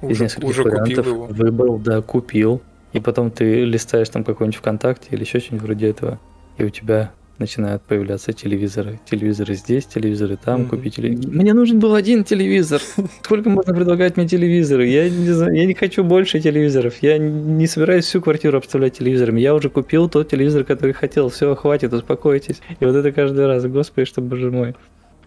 уже, 0.00 0.12
из 0.12 0.20
нескольких 0.20 0.48
уже 0.48 0.62
вариантов 0.62 1.06
его. 1.06 1.26
выбрал, 1.26 1.78
да, 1.78 2.00
купил. 2.02 2.62
И 2.92 3.00
потом 3.00 3.30
ты 3.30 3.64
листаешь 3.64 4.08
там 4.08 4.24
какой-нибудь 4.24 4.58
ВКонтакте 4.58 5.08
или 5.10 5.20
еще 5.20 5.38
что-нибудь 5.38 5.64
вроде 5.64 5.88
этого, 5.88 6.18
и 6.56 6.64
у 6.64 6.70
тебя 6.70 7.12
начинают 7.40 7.82
появляться 7.82 8.32
телевизоры. 8.32 9.00
Телевизоры 9.10 9.54
здесь, 9.54 9.86
телевизоры 9.86 10.36
там, 10.36 10.62
mm-hmm. 10.62 10.68
купить 10.68 10.96
телевизор. 10.96 11.30
Мне 11.30 11.54
нужен 11.54 11.80
был 11.80 11.94
один 11.94 12.22
телевизор. 12.22 12.80
Сколько 13.22 13.48
можно 13.48 13.74
предлагать 13.74 14.16
мне 14.16 14.28
телевизоры? 14.28 14.86
Я 14.86 15.08
не, 15.08 15.30
знаю, 15.30 15.54
я 15.54 15.64
не 15.64 15.74
хочу 15.74 16.04
больше 16.04 16.38
телевизоров. 16.40 16.94
Я 17.02 17.18
не 17.18 17.66
собираюсь 17.66 18.04
всю 18.04 18.20
квартиру 18.20 18.58
обставлять 18.58 18.98
телевизорами. 18.98 19.40
Я 19.40 19.54
уже 19.54 19.70
купил 19.70 20.08
тот 20.08 20.28
телевизор, 20.28 20.64
который 20.64 20.92
хотел. 20.92 21.30
Все, 21.30 21.56
хватит, 21.56 21.92
успокойтесь. 21.92 22.60
И 22.78 22.84
вот 22.84 22.94
это 22.94 23.10
каждый 23.10 23.46
раз. 23.46 23.64
Господи, 23.64 24.04
что, 24.04 24.20
боже 24.20 24.50
мой. 24.50 24.76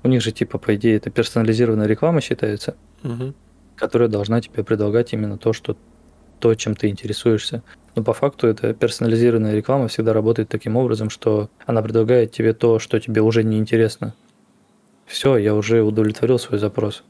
У 0.04 0.08
них 0.08 0.21
же, 0.21 0.32
типа, 0.32 0.58
по 0.60 0.76
идее, 0.76 0.97
это 0.97 1.10
персонализированная 1.10 1.88
реклама 1.88 2.21
считается, 2.21 2.76
угу. 3.04 3.34
которая 3.76 4.08
должна 4.08 4.39
тебе 4.39 4.63
предлагать 4.63 5.13
именно 5.13 5.38
то, 5.38 5.54
что 5.54 5.76
то, 6.39 6.54
чем 6.56 6.76
ты 6.76 6.89
интересуешься. 6.89 7.63
Но 7.95 8.03
по 8.03 8.13
факту 8.13 8.47
эта 8.47 8.73
персонализированная 8.73 9.56
реклама 9.56 9.88
всегда 9.88 10.13
работает 10.13 10.49
таким 10.49 10.77
образом, 10.77 11.10
что 11.10 11.49
она 11.65 11.82
предлагает 11.82 12.32
тебе 12.32 12.53
то, 12.53 12.79
что 12.79 12.99
тебе 12.99 13.21
уже 13.21 13.43
не 13.43 13.58
интересно. 13.58 14.15
Все, 15.06 15.38
я 15.38 15.53
уже 15.53 15.84
удовлетворил 15.84 16.39
свой 16.39 16.60
запрос. 16.60 17.03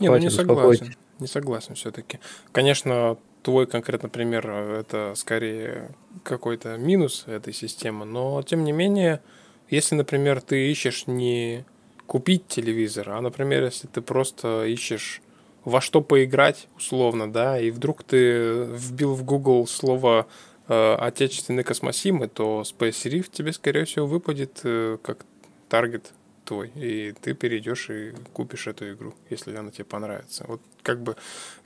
Не, 0.00 0.08
ну 0.08 0.16
не 0.16 0.30
согласен. 0.30 0.94
Не 1.18 1.26
согласен 1.26 1.74
все-таки. 1.74 2.18
Конечно, 2.52 3.18
твой 3.42 3.66
конкретно 3.66 4.08
пример 4.08 4.50
это 4.50 5.12
скорее 5.16 5.90
какой-то 6.24 6.76
минус 6.76 7.24
этой 7.26 7.52
системы, 7.52 8.04
но 8.04 8.42
тем 8.42 8.64
не 8.64 8.72
менее, 8.72 9.22
если, 9.70 9.94
например, 9.94 10.40
ты 10.40 10.70
ищешь 10.70 11.06
не 11.06 11.64
купить 12.06 12.46
телевизор, 12.48 13.10
а, 13.10 13.20
например, 13.20 13.64
если 13.64 13.86
ты 13.86 14.00
просто 14.00 14.64
ищешь 14.66 15.20
во 15.66 15.80
что 15.80 16.00
поиграть, 16.00 16.68
условно, 16.76 17.30
да, 17.30 17.60
и 17.60 17.70
вдруг 17.72 18.04
ты 18.04 18.64
вбил 18.64 19.14
в 19.14 19.24
Google 19.24 19.66
слово 19.66 20.28
э, 20.68 20.94
отечественный 20.94 21.64
космосимы, 21.64 22.28
то 22.28 22.62
Space 22.62 23.10
Rift 23.10 23.30
тебе, 23.32 23.52
скорее 23.52 23.84
всего, 23.84 24.06
выпадет 24.06 24.60
э, 24.62 24.96
как 25.02 25.26
таргет 25.68 26.12
твой, 26.44 26.70
и 26.76 27.12
ты 27.20 27.34
перейдешь 27.34 27.90
и 27.90 28.12
купишь 28.32 28.68
эту 28.68 28.92
игру, 28.92 29.12
если 29.28 29.56
она 29.56 29.72
тебе 29.72 29.86
понравится. 29.86 30.44
Вот 30.46 30.60
как 30.84 31.02
бы, 31.02 31.16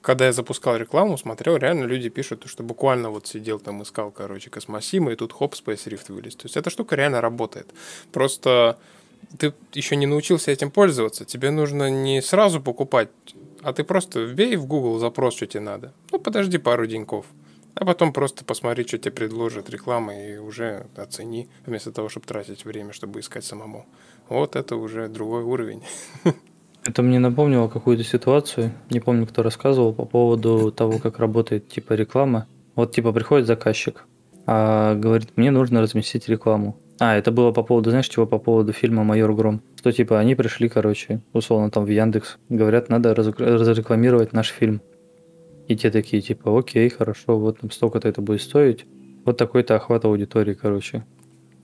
когда 0.00 0.24
я 0.24 0.32
запускал 0.32 0.78
рекламу, 0.78 1.18
смотрел, 1.18 1.58
реально 1.58 1.84
люди 1.84 2.08
пишут, 2.08 2.44
что 2.46 2.62
буквально 2.62 3.10
вот 3.10 3.26
сидел 3.26 3.60
там, 3.60 3.82
искал, 3.82 4.10
короче, 4.10 4.48
космосимы, 4.48 5.12
и 5.12 5.16
тут 5.16 5.34
хоп, 5.34 5.54
Space 5.54 5.84
Rift 5.84 6.10
вылез. 6.10 6.36
То 6.36 6.46
есть 6.46 6.56
эта 6.56 6.70
штука 6.70 6.96
реально 6.96 7.20
работает. 7.20 7.68
Просто 8.12 8.78
ты 9.38 9.52
еще 9.74 9.96
не 9.96 10.06
научился 10.06 10.50
этим 10.50 10.70
пользоваться. 10.70 11.24
Тебе 11.24 11.50
нужно 11.50 11.90
не 11.90 12.22
сразу 12.22 12.60
покупать 12.60 13.10
а 13.62 13.73
ты 13.73 13.85
просто 13.85 14.20
вбей 14.20 14.57
в 14.57 14.66
Google 14.66 14.99
запрос, 14.99 15.35
что 15.35 15.46
тебе 15.46 15.61
надо. 15.61 15.92
Ну, 16.11 16.18
подожди 16.18 16.59
пару 16.59 16.87
деньков. 16.87 17.27
А 17.75 17.85
потом 17.85 18.12
просто 18.12 18.44
посмотри, 18.44 18.85
что 18.87 18.99
тебе 18.99 19.12
предложит 19.12 19.70
реклама, 19.70 20.14
и 20.14 20.38
уже 20.38 20.87
оцени, 20.96 21.49
вместо 21.66 21.92
того, 21.92 22.09
чтобы 22.09 22.27
тратить 22.27 22.64
время, 22.64 22.92
чтобы 22.92 23.20
искать 23.20 23.44
самому. 23.44 23.87
Вот 24.29 24.57
это 24.57 24.77
уже 24.77 25.09
другой 25.09 25.42
уровень. 25.42 25.83
Это 26.87 27.03
мне 27.03 27.18
напомнило 27.18 27.68
какую-то 27.68 28.05
ситуацию, 28.05 28.73
не 28.88 29.01
помню, 29.01 29.27
кто 29.27 29.42
рассказывал 29.42 29.92
по 29.92 30.07
поводу 30.07 30.73
того, 30.73 30.99
как 30.99 31.18
работает 31.18 31.68
типа 31.68 31.92
реклама. 31.92 32.46
Вот 32.75 32.92
типа 32.92 33.12
приходит 33.12 33.46
заказчик, 33.46 34.07
а 34.46 34.94
говорит, 34.94 35.37
мне 35.37 35.51
нужно 35.51 35.83
разместить 35.83 36.29
рекламу. 36.29 36.77
А, 37.00 37.16
это 37.16 37.32
было 37.32 37.50
по 37.50 37.62
поводу, 37.62 37.88
знаешь, 37.88 38.08
чего? 38.08 38.26
По 38.26 38.38
поводу 38.38 38.74
фильма 38.74 39.04
«Майор 39.04 39.32
Гром». 39.32 39.62
Что, 39.74 39.90
типа, 39.90 40.18
они 40.18 40.34
пришли, 40.34 40.68
короче, 40.68 41.22
условно, 41.32 41.70
там 41.70 41.86
в 41.86 41.88
Яндекс, 41.88 42.36
говорят, 42.50 42.90
надо 42.90 43.14
разрекламировать 43.14 44.34
наш 44.34 44.48
фильм. 44.48 44.82
И 45.66 45.76
те 45.76 45.90
такие, 45.90 46.20
типа, 46.20 46.58
окей, 46.58 46.90
хорошо, 46.90 47.38
вот 47.38 47.60
там 47.60 47.70
столько-то 47.70 48.06
это 48.06 48.20
будет 48.20 48.42
стоить. 48.42 48.84
Вот 49.24 49.38
такой-то 49.38 49.76
охват 49.76 50.04
аудитории, 50.04 50.52
короче. 50.52 51.06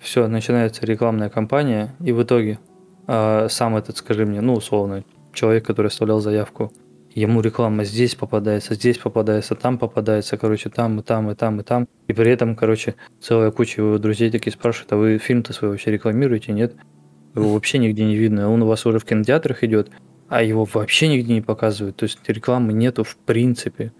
Все, 0.01 0.27
начинается 0.27 0.87
рекламная 0.87 1.29
кампания, 1.29 1.94
и 2.01 2.12
в 2.12 2.22
итоге 2.22 2.59
э, 3.07 3.49
сам 3.51 3.77
этот, 3.77 3.99
скажи 3.99 4.25
мне, 4.25 4.40
ну, 4.40 4.55
условно, 4.55 5.05
человек, 5.35 5.66
который 5.66 5.88
оставлял 5.88 6.20
заявку, 6.20 6.72
ему 7.21 7.41
реклама 7.41 7.85
здесь 7.85 8.15
попадается, 8.15 8.75
здесь 8.75 8.99
попадается, 8.99 9.55
там 9.55 9.79
попадается, 9.79 10.37
короче, 10.37 10.69
там 10.69 11.01
и 11.01 11.03
там, 11.03 11.31
и 11.31 11.35
там, 11.35 11.61
и 11.61 11.63
там. 11.63 11.89
И 12.09 12.13
при 12.13 12.31
этом, 12.31 12.55
короче, 12.55 12.95
целая 13.21 13.51
куча 13.51 13.81
его 13.81 13.99
друзей 13.99 14.31
такие 14.31 14.53
спрашивают, 14.53 14.93
а 14.93 14.97
вы 14.97 15.19
фильм-то 15.19 15.53
свой 15.53 15.71
вообще 15.71 15.91
рекламируете, 15.91 16.53
нет? 16.53 16.75
Его 17.35 17.55
вообще 17.55 17.79
нигде 17.79 18.05
не 18.05 18.17
видно. 18.17 18.51
Он 18.51 18.63
у 18.63 18.67
вас 18.67 18.85
уже 18.87 18.99
в 18.99 19.05
кинотеатрах 19.05 19.65
идет, 19.65 19.91
а 20.29 20.43
его 20.43 20.65
вообще 20.65 21.09
нигде 21.09 21.33
не 21.35 21.41
показывают. 21.41 21.97
То 21.97 22.05
есть 22.05 22.19
рекламы 22.27 22.73
нету 22.73 23.03
в 23.03 23.17
принципе. 23.17 23.93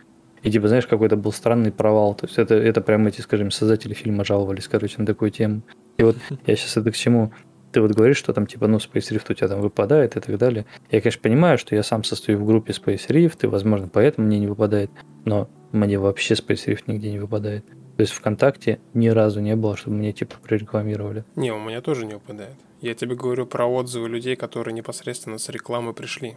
И 0.43 0.51
типа, 0.51 0.69
знаешь, 0.69 0.87
какой-то 0.87 1.17
был 1.17 1.33
странный 1.33 1.73
провал. 1.73 2.15
То 2.15 2.27
есть 2.27 2.39
это, 2.39 2.55
это 2.55 2.81
прям 2.81 3.07
эти, 3.07 3.21
скажем, 3.21 3.51
создатели 3.51 3.95
фильма 3.95 4.25
жаловались, 4.25 4.69
короче, 4.69 4.97
на 4.99 5.07
такую 5.07 5.31
тему. 5.31 5.63
И 5.97 6.03
вот 6.03 6.17
я 6.47 6.57
сейчас 6.57 6.77
это 6.77 6.93
к 6.93 6.97
чему? 6.97 7.33
Ты 7.77 7.83
вот 7.83 7.91
говоришь, 7.91 8.17
что 8.17 8.33
там 8.33 8.47
типа, 8.47 8.69
ну, 8.69 8.79
Space 8.79 9.11
Rift 9.13 9.27
у 9.29 9.35
тебя 9.35 9.49
там 9.49 9.61
выпадает 9.61 10.17
и 10.17 10.21
так 10.21 10.39
далее. 10.39 10.65
Я, 10.91 11.03
конечно, 11.03 11.21
понимаю, 11.21 11.59
что 11.59 11.75
я 11.75 11.83
сам 11.83 12.05
состою 12.05 12.39
в 12.39 12.47
группе 12.47 12.73
Space 12.73 13.09
Rift, 13.09 13.41
и, 13.43 13.47
возможно, 13.49 13.87
поэтому 13.87 14.29
мне 14.29 14.39
не 14.39 14.47
выпадает, 14.47 14.91
но 15.27 15.47
мне 15.73 15.99
вообще 15.99 16.33
Space 16.33 16.69
Rift 16.69 16.85
нигде 16.87 17.11
не 17.11 17.19
выпадает. 17.19 17.67
То 17.67 18.01
есть 18.01 18.15
ВКонтакте 18.15 18.81
ни 18.95 19.09
разу 19.09 19.41
не 19.41 19.55
было, 19.57 19.77
чтобы 19.77 19.97
мне 19.97 20.15
типа 20.15 20.37
прорекламировали. 20.43 21.27
Не, 21.35 21.53
у 21.53 21.59
меня 21.59 21.83
тоже 21.83 22.07
не 22.07 22.15
выпадает. 22.15 22.55
Я 22.81 22.95
тебе 22.95 23.15
говорю 23.15 23.45
про 23.45 23.67
отзывы 23.67 24.09
людей, 24.09 24.37
которые 24.37 24.73
непосредственно 24.73 25.37
с 25.37 25.51
рекламы 25.51 25.93
пришли. 25.93 26.37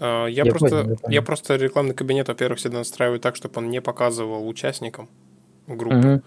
А, 0.00 0.24
я, 0.28 0.44
я, 0.44 0.50
просто, 0.50 0.68
понял, 0.70 0.90
я, 0.92 0.96
понял. 0.96 1.14
я 1.14 1.20
просто 1.20 1.56
рекламный 1.56 1.94
кабинет, 1.94 2.28
во-первых, 2.28 2.58
всегда 2.58 2.78
настраиваю 2.78 3.20
так, 3.20 3.36
чтобы 3.36 3.58
он 3.58 3.68
не 3.68 3.82
показывал 3.82 4.48
участникам 4.48 5.10
группы. 5.66 6.08
Угу. 6.08 6.22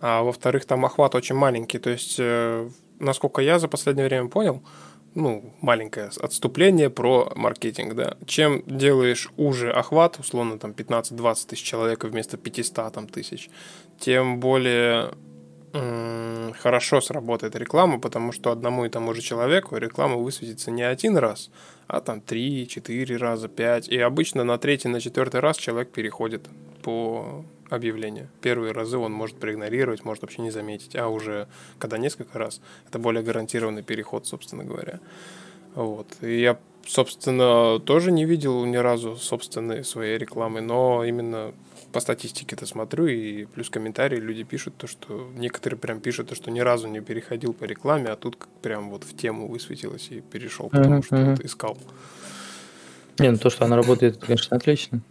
А 0.00 0.22
во-вторых, 0.22 0.64
там 0.64 0.86
охват 0.86 1.14
очень 1.14 1.36
маленький. 1.36 1.78
То 1.78 1.90
есть, 1.90 2.16
э, 2.18 2.70
насколько 3.02 3.42
я 3.42 3.58
за 3.58 3.68
последнее 3.68 4.06
время 4.06 4.28
понял, 4.28 4.62
ну, 5.14 5.52
маленькое 5.60 6.10
отступление 6.20 6.88
про 6.88 7.30
маркетинг, 7.36 7.94
да. 7.94 8.16
Чем 8.26 8.62
делаешь 8.66 9.30
уже 9.36 9.70
охват, 9.70 10.18
условно, 10.18 10.58
там 10.58 10.70
15-20 10.70 11.48
тысяч 11.48 11.62
человек 11.62 12.04
вместо 12.04 12.36
500 12.36 12.92
там, 12.92 13.06
тысяч, 13.06 13.50
тем 13.98 14.40
более 14.40 15.12
хорошо 16.58 17.00
сработает 17.00 17.56
реклама, 17.56 17.98
потому 17.98 18.32
что 18.32 18.50
одному 18.50 18.84
и 18.84 18.90
тому 18.90 19.14
же 19.14 19.22
человеку 19.22 19.76
реклама 19.76 20.16
высветится 20.16 20.70
не 20.70 20.82
один 20.82 21.16
раз, 21.16 21.50
а 21.86 22.00
там 22.00 22.18
3-4 22.18 23.16
раза, 23.16 23.48
5. 23.48 23.88
И 23.88 23.98
обычно 23.98 24.44
на 24.44 24.58
третий, 24.58 24.88
на 24.88 25.00
четвертый 25.00 25.40
раз 25.40 25.56
человек 25.56 25.90
переходит 25.90 26.46
по 26.82 27.44
объявлению. 27.72 28.28
Первые 28.40 28.72
разы 28.72 28.98
он 28.98 29.12
может 29.12 29.36
проигнорировать, 29.36 30.04
может 30.04 30.22
вообще 30.22 30.42
не 30.42 30.50
заметить, 30.50 30.96
а 30.96 31.08
уже 31.08 31.48
когда 31.78 31.98
несколько 31.98 32.38
раз, 32.38 32.60
это 32.88 32.98
более 32.98 33.22
гарантированный 33.22 33.82
переход, 33.82 34.26
собственно 34.26 34.64
говоря. 34.64 35.00
Вот. 35.74 36.06
И 36.20 36.40
я, 36.40 36.58
собственно, 36.86 37.78
тоже 37.80 38.12
не 38.12 38.24
видел 38.24 38.64
ни 38.64 38.76
разу 38.76 39.16
собственной 39.16 39.84
своей 39.84 40.18
рекламы, 40.18 40.60
но 40.60 41.04
именно 41.04 41.52
по 41.92 42.00
статистике-то 42.00 42.66
смотрю, 42.66 43.06
и 43.06 43.44
плюс 43.44 43.68
комментарии 43.68 44.16
люди 44.16 44.44
пишут 44.44 44.76
то, 44.76 44.86
что 44.86 45.30
некоторые 45.36 45.78
прям 45.78 46.00
пишут 46.00 46.28
то, 46.28 46.34
что 46.34 46.50
ни 46.50 46.60
разу 46.60 46.88
не 46.88 47.00
переходил 47.00 47.52
по 47.52 47.64
рекламе, 47.64 48.08
а 48.08 48.16
тут 48.16 48.36
прям 48.62 48.90
вот 48.90 49.04
в 49.04 49.14
тему 49.16 49.46
высветилось 49.46 50.08
и 50.10 50.20
перешел, 50.20 50.68
потому 50.70 50.96
uh-huh, 50.96 51.04
что 51.04 51.16
вот 51.16 51.40
искал. 51.40 51.78
Не, 53.18 53.30
ну 53.30 53.38
то, 53.38 53.50
что 53.50 53.66
она 53.66 53.76
работает, 53.76 54.18
конечно, 54.18 54.56
отлично. 54.56 55.02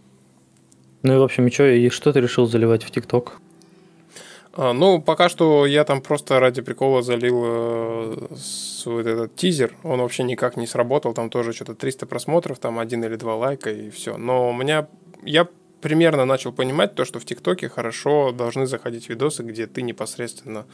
Ну 1.03 1.15
и, 1.15 1.17
в 1.17 1.23
общем, 1.23 1.47
и 1.47 1.51
что, 1.51 1.67
и 1.67 1.89
что 1.89 2.13
ты 2.13 2.21
решил 2.21 2.45
заливать 2.45 2.83
в 2.83 2.91
ТикТок? 2.91 3.39
А, 4.53 4.73
ну, 4.73 5.01
пока 5.01 5.29
что 5.29 5.65
я 5.65 5.83
там 5.83 6.01
просто 6.01 6.39
ради 6.39 6.61
прикола 6.61 7.01
залил 7.01 7.41
э, 7.45 8.27
свой 8.35 9.01
этот 9.01 9.35
тизер. 9.35 9.73
Он 9.83 10.01
вообще 10.01 10.23
никак 10.23 10.57
не 10.57 10.67
сработал. 10.67 11.13
Там 11.13 11.29
тоже 11.29 11.53
что-то 11.53 11.73
300 11.73 12.05
просмотров, 12.05 12.59
там 12.59 12.77
один 12.77 13.03
или 13.03 13.15
два 13.15 13.35
лайка 13.35 13.71
и 13.71 13.89
все. 13.89 14.17
Но 14.17 14.49
у 14.49 14.53
меня... 14.53 14.87
Я 15.23 15.47
примерно 15.81 16.25
начал 16.25 16.51
понимать 16.51 16.95
то, 16.95 17.05
что 17.05 17.19
в 17.19 17.25
ТикТоке 17.25 17.69
хорошо 17.69 18.31
должны 18.31 18.67
заходить 18.67 19.09
видосы, 19.09 19.43
где 19.43 19.67
ты 19.67 19.81
непосредственно 19.81 20.65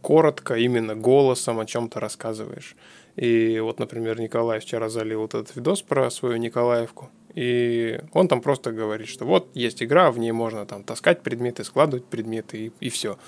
коротко, 0.00 0.54
именно 0.54 0.94
голосом 0.94 1.60
о 1.60 1.66
чем-то 1.66 2.00
рассказываешь. 2.00 2.74
И 3.16 3.60
вот, 3.60 3.78
например, 3.78 4.18
Николай 4.18 4.60
вчера 4.60 4.88
залил 4.88 5.20
вот 5.20 5.34
этот 5.34 5.54
видос 5.54 5.82
про 5.82 6.10
свою 6.10 6.36
Николаевку. 6.36 7.10
И 7.34 8.00
он 8.12 8.28
там 8.28 8.40
просто 8.40 8.72
говорит, 8.72 9.08
что 9.08 9.24
вот 9.24 9.48
есть 9.54 9.82
игра, 9.82 10.10
в 10.10 10.18
ней 10.18 10.32
можно 10.32 10.66
там 10.66 10.82
таскать 10.82 11.22
предметы, 11.22 11.64
складывать 11.64 12.04
предметы 12.04 12.66
и, 12.66 12.72
и 12.80 12.88
все. 12.88 13.18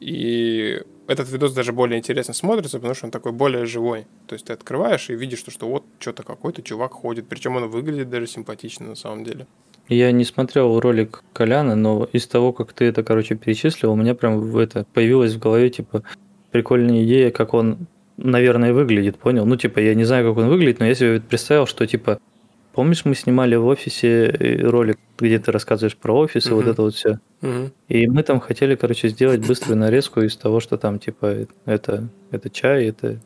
И 0.00 0.82
этот 1.06 1.30
видос 1.30 1.52
даже 1.52 1.72
более 1.72 1.98
интересно 1.98 2.34
смотрится, 2.34 2.78
потому 2.78 2.94
что 2.94 3.06
он 3.06 3.10
такой 3.10 3.32
более 3.32 3.66
живой. 3.66 4.06
То 4.26 4.34
есть 4.34 4.46
ты 4.46 4.52
открываешь 4.52 5.08
и 5.10 5.14
видишь, 5.14 5.38
что, 5.38 5.50
что 5.50 5.68
вот 5.68 5.84
что-то 5.98 6.22
какой-то 6.22 6.62
чувак 6.62 6.92
ходит. 6.92 7.26
Причем 7.28 7.56
он 7.56 7.68
выглядит 7.68 8.10
даже 8.10 8.26
симпатично 8.26 8.88
на 8.88 8.94
самом 8.96 9.24
деле. 9.24 9.46
Я 9.88 10.12
не 10.12 10.24
смотрел 10.24 10.80
ролик 10.80 11.22
Коляна, 11.34 11.74
но 11.74 12.08
из 12.12 12.26
того, 12.26 12.52
как 12.52 12.72
ты 12.72 12.86
это, 12.86 13.02
короче, 13.02 13.34
перечислил, 13.34 13.92
у 13.92 13.96
меня 13.96 14.14
прям 14.14 14.56
это 14.56 14.86
появилось 14.94 15.34
в 15.34 15.38
голове, 15.38 15.68
типа, 15.68 16.02
прикольная 16.50 17.04
идея, 17.04 17.30
как 17.30 17.52
он, 17.52 17.86
наверное, 18.16 18.72
выглядит, 18.72 19.18
понял? 19.18 19.44
Ну, 19.44 19.56
типа, 19.56 19.80
я 19.80 19.94
не 19.94 20.04
знаю, 20.04 20.26
как 20.26 20.42
он 20.42 20.48
выглядит, 20.48 20.80
но 20.80 20.86
я 20.86 20.94
себе 20.94 21.20
представил, 21.20 21.66
что, 21.66 21.86
типа, 21.86 22.18
Помнишь, 22.74 23.04
мы 23.04 23.14
снимали 23.14 23.54
в 23.54 23.66
офисе 23.66 24.26
э, 24.26 24.56
ролик, 24.66 24.98
где 25.16 25.38
ты 25.38 25.52
рассказываешь 25.52 25.96
про 25.96 26.18
офис 26.18 26.46
и 26.46 26.50
uh-huh. 26.50 26.54
вот 26.54 26.66
это 26.66 26.82
вот 26.82 26.94
все. 26.94 27.20
Uh-huh. 27.40 27.70
И 27.88 28.08
мы 28.08 28.24
там 28.24 28.40
хотели, 28.40 28.74
короче, 28.74 29.08
сделать 29.08 29.46
быструю 29.46 29.78
нарезку 29.78 30.22
из 30.22 30.36
того, 30.36 30.58
что 30.58 30.76
там, 30.76 30.98
типа, 30.98 31.46
это, 31.66 32.08
это 32.32 32.50
чай, 32.50 32.88
это 32.88 33.20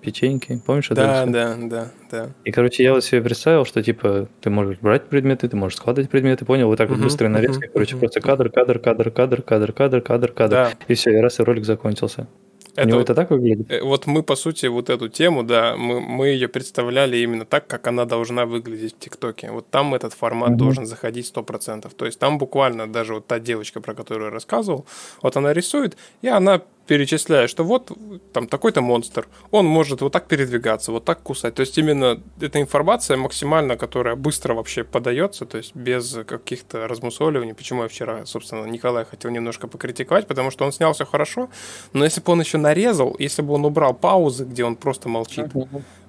печеньки. 0.00 0.60
Помнишь 0.66 0.88
да, 0.90 1.22
это? 1.22 1.32
Да, 1.32 1.56
да, 1.56 1.68
да, 1.68 1.90
да. 2.10 2.30
И, 2.44 2.50
короче, 2.50 2.82
я 2.82 2.92
вот 2.92 3.04
себе 3.04 3.22
представил, 3.22 3.64
что, 3.64 3.84
типа, 3.84 4.28
ты 4.40 4.50
можешь 4.50 4.78
брать 4.80 5.04
предметы, 5.04 5.48
ты 5.48 5.56
можешь 5.56 5.78
складывать 5.78 6.10
предметы, 6.10 6.44
понял? 6.44 6.66
Вот 6.66 6.78
так 6.78 6.90
uh-huh. 6.90 6.94
вот 6.94 7.04
быстрая 7.04 7.30
нарезка. 7.30 7.66
Uh-huh. 7.66 7.72
Короче, 7.72 7.94
uh-huh. 7.94 8.00
просто 8.00 8.20
кадр, 8.20 8.50
кадр, 8.50 8.80
кадр, 8.80 9.10
кадр, 9.12 9.42
кадр, 9.42 9.72
кадр, 9.72 10.00
кадр, 10.00 10.32
кадр. 10.32 10.50
Да. 10.50 10.72
И 10.88 10.94
все, 10.94 11.12
и 11.12 11.16
раз, 11.18 11.38
и 11.38 11.44
ролик 11.44 11.64
закончился. 11.64 12.26
Это, 12.74 12.86
У 12.86 12.90
него 12.90 13.00
это 13.00 13.14
так 13.14 13.30
выглядит? 13.30 13.70
Э, 13.70 13.82
вот 13.82 14.06
мы, 14.06 14.22
по 14.22 14.36
сути, 14.36 14.66
вот 14.66 14.90
эту 14.90 15.08
тему, 15.08 15.42
да, 15.42 15.76
мы, 15.76 16.00
мы 16.00 16.28
ее 16.28 16.48
представляли 16.48 17.16
именно 17.18 17.44
так, 17.44 17.66
как 17.66 17.86
она 17.86 18.04
должна 18.04 18.46
выглядеть 18.46 18.94
в 18.94 18.98
ТикТоке. 18.98 19.50
Вот 19.50 19.68
там 19.70 19.94
этот 19.94 20.14
формат 20.14 20.50
mm-hmm. 20.50 20.56
должен 20.56 20.86
заходить 20.86 21.32
100%. 21.34 21.90
То 21.94 22.06
есть 22.06 22.18
там 22.18 22.38
буквально 22.38 22.86
даже 22.86 23.14
вот 23.14 23.26
та 23.26 23.38
девочка, 23.38 23.80
про 23.80 23.94
которую 23.94 24.26
я 24.26 24.30
рассказывал, 24.30 24.86
вот 25.22 25.36
она 25.36 25.52
рисует, 25.52 25.96
и 26.22 26.28
она 26.28 26.62
перечисляя, 26.88 27.46
что 27.46 27.64
вот 27.64 27.92
там 28.32 28.48
такой-то 28.48 28.80
монстр, 28.80 29.28
он 29.50 29.66
может 29.66 30.00
вот 30.00 30.12
так 30.12 30.26
передвигаться, 30.26 30.90
вот 30.90 31.04
так 31.04 31.22
кусать. 31.22 31.54
То 31.54 31.60
есть 31.60 31.78
именно 31.78 32.20
эта 32.40 32.60
информация 32.60 33.16
максимально, 33.16 33.76
которая 33.76 34.16
быстро 34.16 34.54
вообще 34.54 34.84
подается, 34.84 35.44
то 35.44 35.58
есть 35.58 35.76
без 35.76 36.16
каких-то 36.26 36.88
размусоливаний. 36.88 37.54
Почему 37.54 37.82
я 37.82 37.88
вчера, 37.88 38.24
собственно, 38.24 38.64
Николай 38.64 39.04
хотел 39.04 39.30
немножко 39.30 39.68
покритиковать, 39.68 40.26
потому 40.26 40.50
что 40.50 40.64
он 40.64 40.72
снял 40.72 40.94
все 40.94 41.04
хорошо, 41.04 41.50
но 41.92 42.04
если 42.04 42.22
бы 42.22 42.32
он 42.32 42.40
еще 42.40 42.58
нарезал, 42.58 43.14
если 43.18 43.42
бы 43.42 43.52
он 43.52 43.64
убрал 43.66 43.92
паузы, 43.92 44.44
где 44.44 44.64
он 44.64 44.74
просто 44.74 45.08
молчит, 45.10 45.52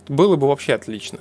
было 0.08 0.36
бы 0.38 0.48
вообще 0.48 0.74
отлично. 0.74 1.20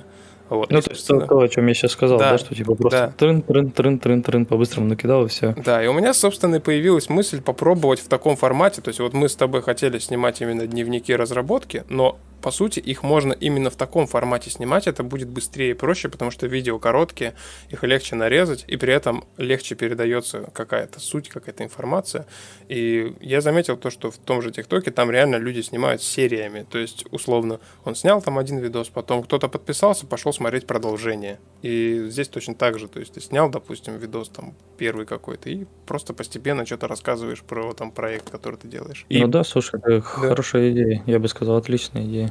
Вот, 0.49 0.71
ну, 0.71 0.81
то 0.81 0.91
есть 0.91 1.07
то, 1.07 1.19
то, 1.19 1.39
о 1.39 1.47
чем 1.47 1.67
я 1.67 1.73
сейчас 1.73 1.91
сказал, 1.91 2.17
да, 2.17 2.31
да 2.31 2.37
что 2.37 2.55
типа 2.55 2.75
просто 2.75 2.99
да. 2.99 3.13
трын, 3.15 3.41
трын, 3.41 3.71
трын, 3.71 3.99
трын, 3.99 4.23
трын, 4.23 4.45
по-быстрому 4.45 4.87
накидал 4.87 5.25
и 5.25 5.27
все. 5.27 5.53
Да, 5.63 5.83
и 5.83 5.87
у 5.87 5.93
меня, 5.93 6.13
собственно, 6.13 6.59
появилась 6.59 7.09
мысль 7.09 7.41
попробовать 7.41 7.99
в 7.99 8.07
таком 8.07 8.35
формате. 8.35 8.81
То 8.81 8.89
есть 8.89 8.99
вот 8.99 9.13
мы 9.13 9.29
с 9.29 9.35
тобой 9.35 9.61
хотели 9.61 9.99
снимать 9.99 10.41
именно 10.41 10.65
дневники 10.65 11.15
разработки, 11.15 11.83
но 11.89 12.17
по 12.41 12.51
сути, 12.51 12.79
их 12.79 13.03
можно 13.03 13.33
именно 13.33 13.69
в 13.69 13.75
таком 13.75 14.07
формате 14.07 14.49
снимать, 14.49 14.87
это 14.87 15.03
будет 15.03 15.29
быстрее 15.29 15.71
и 15.71 15.73
проще, 15.73 16.09
потому 16.09 16.31
что 16.31 16.47
видео 16.47 16.79
короткие, 16.79 17.33
их 17.69 17.83
легче 17.83 18.15
нарезать, 18.15 18.65
и 18.67 18.77
при 18.77 18.93
этом 18.93 19.25
легче 19.37 19.75
передается 19.75 20.49
какая-то 20.53 20.99
суть, 20.99 21.29
какая-то 21.29 21.63
информация. 21.63 22.25
И 22.67 23.15
я 23.21 23.41
заметил 23.41 23.77
то, 23.77 23.89
что 23.89 24.11
в 24.11 24.17
том 24.17 24.41
же 24.41 24.51
ТикТоке 24.51 24.91
там 24.91 25.11
реально 25.11 25.37
люди 25.37 25.61
снимают 25.61 26.01
сериями, 26.01 26.65
то 26.69 26.77
есть, 26.77 27.05
условно, 27.11 27.59
он 27.83 27.95
снял 27.95 28.21
там 28.21 28.37
один 28.37 28.59
видос, 28.59 28.89
потом 28.89 29.23
кто-то 29.23 29.47
подписался, 29.47 30.05
пошел 30.05 30.33
смотреть 30.33 30.67
продолжение. 30.67 31.39
И 31.61 32.05
здесь 32.09 32.29
точно 32.29 32.55
так 32.55 32.79
же, 32.79 32.87
то 32.87 32.99
есть 32.99 33.13
ты 33.13 33.21
снял, 33.21 33.49
допустим, 33.49 33.97
видос 33.97 34.29
там 34.29 34.53
первый 34.77 35.05
какой-то, 35.05 35.49
и 35.49 35.65
просто 35.85 36.13
постепенно 36.13 36.65
что-то 36.65 36.87
рассказываешь 36.87 37.41
про 37.41 37.73
там 37.73 37.91
проект, 37.91 38.29
который 38.29 38.55
ты 38.55 38.67
делаешь. 38.67 39.05
И... 39.09 39.19
Ну 39.19 39.27
да, 39.27 39.43
слушай, 39.43 39.79
это 39.79 39.95
да. 39.95 40.01
хорошая 40.01 40.71
идея, 40.71 41.03
я 41.05 41.19
бы 41.19 41.27
сказал, 41.27 41.57
отличная 41.57 42.05
идея. 42.05 42.28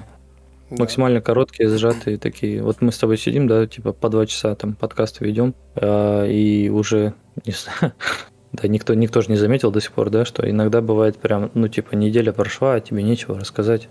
Да. 0.70 0.76
Максимально 0.82 1.20
короткие, 1.20 1.68
сжатые 1.70 2.18
такие. 2.18 2.62
Вот 2.62 2.82
мы 2.82 2.92
с 2.92 2.98
тобой 2.98 3.16
сидим, 3.16 3.46
да, 3.46 3.66
типа 3.66 3.92
по 3.92 4.08
два 4.08 4.26
часа 4.26 4.54
там 4.54 4.74
подкасты 4.74 5.24
ведем, 5.24 5.54
э, 5.76 6.30
и 6.30 6.68
уже, 6.68 7.14
не 7.46 7.52
знаю, 7.52 7.94
да, 8.52 8.68
никто, 8.68 8.92
никто 8.94 9.22
же 9.22 9.30
не 9.30 9.36
заметил 9.36 9.70
до 9.70 9.80
сих 9.80 9.92
пор, 9.92 10.10
да, 10.10 10.24
что 10.24 10.48
иногда 10.48 10.82
бывает 10.82 11.16
прям, 11.16 11.50
ну, 11.54 11.68
типа, 11.68 11.94
неделя 11.94 12.32
прошла, 12.32 12.74
а 12.74 12.80
тебе 12.80 13.02
нечего 13.02 13.38
рассказать. 13.38 13.88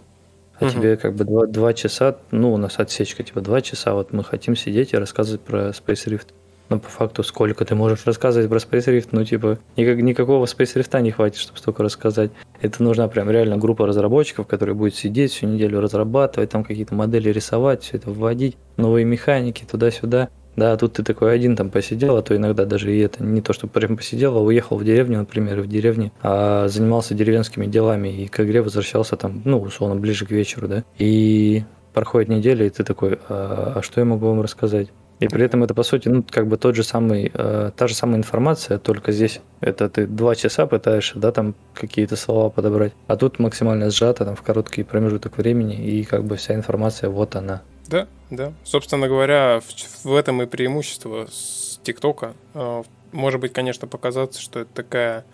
А 0.60 0.66
угу. 0.66 0.74
тебе 0.74 0.98
как 0.98 1.16
бы 1.16 1.24
два, 1.24 1.46
два 1.48 1.74
часа, 1.74 2.18
ну, 2.32 2.54
у 2.54 2.58
нас 2.58 2.80
отсечка, 2.80 3.24
типа, 3.24 3.42
два 3.42 3.62
часа, 3.62 3.94
вот 3.94 4.13
мы 4.13 4.24
хотим 4.24 4.56
сидеть 4.56 4.94
и 4.94 4.98
рассказывать 4.98 5.42
про 5.42 5.70
Space 5.70 6.06
Rift. 6.08 6.28
Но 6.69 6.80
по 6.80 6.89
факту 6.89 7.23
сколько 7.23 7.63
ты 7.63 7.75
можешь 7.75 8.06
рассказывать 8.06 8.49
про 8.49 8.58
Space 8.58 8.88
Rift? 8.88 9.10
Ну, 9.12 9.23
типа, 9.23 9.60
никак, 9.77 10.01
никакого 10.01 10.45
Space 10.45 10.75
Rift 10.75 11.01
не 11.01 11.12
хватит, 11.12 11.38
чтобы 11.38 11.60
столько 11.60 11.84
рассказать. 11.84 12.32
Это 12.62 12.84
нужна 12.84 13.08
прям 13.08 13.30
реально 13.30 13.58
группа 13.58 13.88
разработчиков, 13.88 14.47
которые 14.47 14.75
будет 14.75 14.95
сидеть 14.95 15.32
всю 15.32 15.47
неделю 15.47 15.80
разрабатывать, 15.80 16.49
там 16.49 16.63
какие-то 16.63 16.93
модели 16.93 17.30
рисовать, 17.30 17.84
все 17.84 17.97
это 17.97 18.12
вводить, 18.12 18.58
новые 18.75 19.06
механики 19.06 19.63
туда-сюда. 19.63 20.29
Да, 20.58 20.75
тут 20.75 20.94
ты 20.94 21.04
такой 21.04 21.35
один 21.35 21.56
там 21.56 21.69
посидел, 21.69 22.17
а 22.17 22.23
то 22.23 22.35
иногда 22.35 22.65
даже 22.65 22.92
и 22.92 23.00
это 23.00 23.23
не 23.23 23.42
то, 23.42 23.54
что 23.54 23.67
прям 23.67 23.96
посидел, 23.96 24.35
а 24.35 24.42
уехал 24.42 24.77
в 24.77 24.83
деревню, 24.83 25.19
например, 25.19 25.62
в 25.62 25.67
деревне 25.67 26.12
а 26.23 26.67
занимался 26.67 27.13
деревенскими 27.13 27.67
делами 27.67 28.23
и 28.23 28.27
к 28.27 28.39
игре 28.39 28.63
возвращался 28.63 29.17
там, 29.17 29.44
ну, 29.46 29.62
условно, 29.62 29.96
ближе 29.96 30.25
к 30.25 30.31
вечеру, 30.31 30.67
да. 30.67 30.83
И 30.98 31.63
проходит 31.94 32.29
неделя, 32.29 32.65
и 32.65 32.71
ты 32.71 32.83
такой, 32.83 33.19
а, 33.29 33.73
а 33.75 33.81
что 33.83 34.02
я 34.02 34.06
могу 34.06 34.27
вам 34.27 34.42
рассказать? 34.42 34.87
И 35.20 35.28
при 35.28 35.44
этом 35.44 35.63
это, 35.63 35.74
по 35.74 35.84
сути, 35.84 36.10
ну, 36.10 36.24
как 36.30 36.48
бы 36.48 36.58
тот 36.58 36.76
же 36.76 36.84
самый, 36.84 37.32
э, 37.34 37.72
та 37.76 37.88
же 37.88 37.96
самая 37.96 38.18
информация, 38.18 38.78
только 38.78 39.12
здесь 39.12 39.42
это 39.62 39.90
ты 39.90 40.06
два 40.06 40.36
часа 40.36 40.68
пытаешься, 40.68 41.18
да, 41.18 41.32
там 41.32 41.56
какие-то 41.74 42.15
слова 42.15 42.50
подобрать, 42.50 42.94
а 43.08 43.18
тут 43.18 43.40
максимально 43.40 43.90
сжато, 43.90 44.26
там, 44.26 44.36
в 44.36 44.44
короткий 44.44 44.84
промежуток 44.84 45.38
времени, 45.38 45.76
и 45.76 46.04
как 46.04 46.24
бы 46.24 46.36
вся 46.36 46.54
информация, 46.54 47.10
вот 47.10 47.36
она. 47.36 47.63
Да, 47.88 48.08
да. 48.30 48.54
Собственно 48.63 49.08
говоря, 49.08 49.62
в, 49.62 50.06
в 50.06 50.15
этом 50.15 50.42
и 50.44 50.46
преимущество 50.46 51.28
с 51.32 51.80
ТикТока. 51.84 52.34
Э, 52.54 52.84
может 53.12 53.40
быть, 53.40 53.54
конечно, 53.54 53.88
показаться, 53.88 54.40
что 54.40 54.60
это 54.60 54.74
такая 54.74 55.26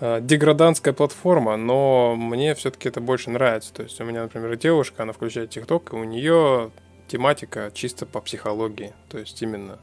э, 0.00 0.20
деградантская 0.20 0.92
платформа, 0.92 1.56
но 1.56 2.16
мне 2.16 2.54
все-таки 2.54 2.88
это 2.88 3.00
больше 3.00 3.30
нравится. 3.30 3.72
То 3.72 3.82
есть 3.84 3.98
у 4.00 4.04
меня, 4.04 4.22
например, 4.22 4.56
девушка, 4.56 5.04
она 5.04 5.12
включает 5.12 5.50
ТикТок, 5.50 5.92
и 5.92 5.96
у 5.96 6.04
нее 6.04 6.70
тематика 7.08 7.70
чисто 7.74 8.06
по 8.06 8.20
психологии. 8.20 8.92
То 9.08 9.18
есть 9.18 9.40
именно 9.42 9.78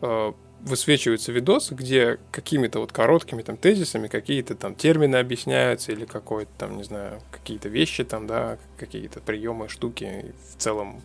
э, 0.00 0.32
высвечиваются 0.60 1.30
видосы, 1.30 1.74
где 1.74 2.18
какими-то 2.30 2.80
вот 2.80 2.90
короткими 2.90 3.42
там 3.42 3.56
тезисами 3.56 4.08
какие-то 4.08 4.54
там 4.54 4.74
термины 4.74 5.16
объясняются 5.16 5.92
или 5.92 6.06
какой-то 6.06 6.50
там, 6.56 6.76
не 6.76 6.84
знаю, 6.84 7.20
какие-то 7.30 7.68
вещи 7.68 8.02
там, 8.04 8.26
да, 8.26 8.58
какие-то 8.78 9.20
приемы, 9.20 9.68
штуки. 9.68 10.32
В 10.54 10.60
целом 10.60 11.02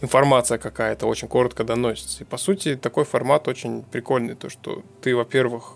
информация 0.00 0.58
какая-то 0.58 1.06
очень 1.06 1.28
коротко 1.28 1.64
доносится. 1.64 2.24
И 2.24 2.26
по 2.26 2.36
сути 2.36 2.76
такой 2.76 3.04
формат 3.04 3.46
очень 3.48 3.82
прикольный, 3.82 4.34
то 4.34 4.48
что 4.48 4.82
ты, 5.00 5.14
во-первых, 5.14 5.74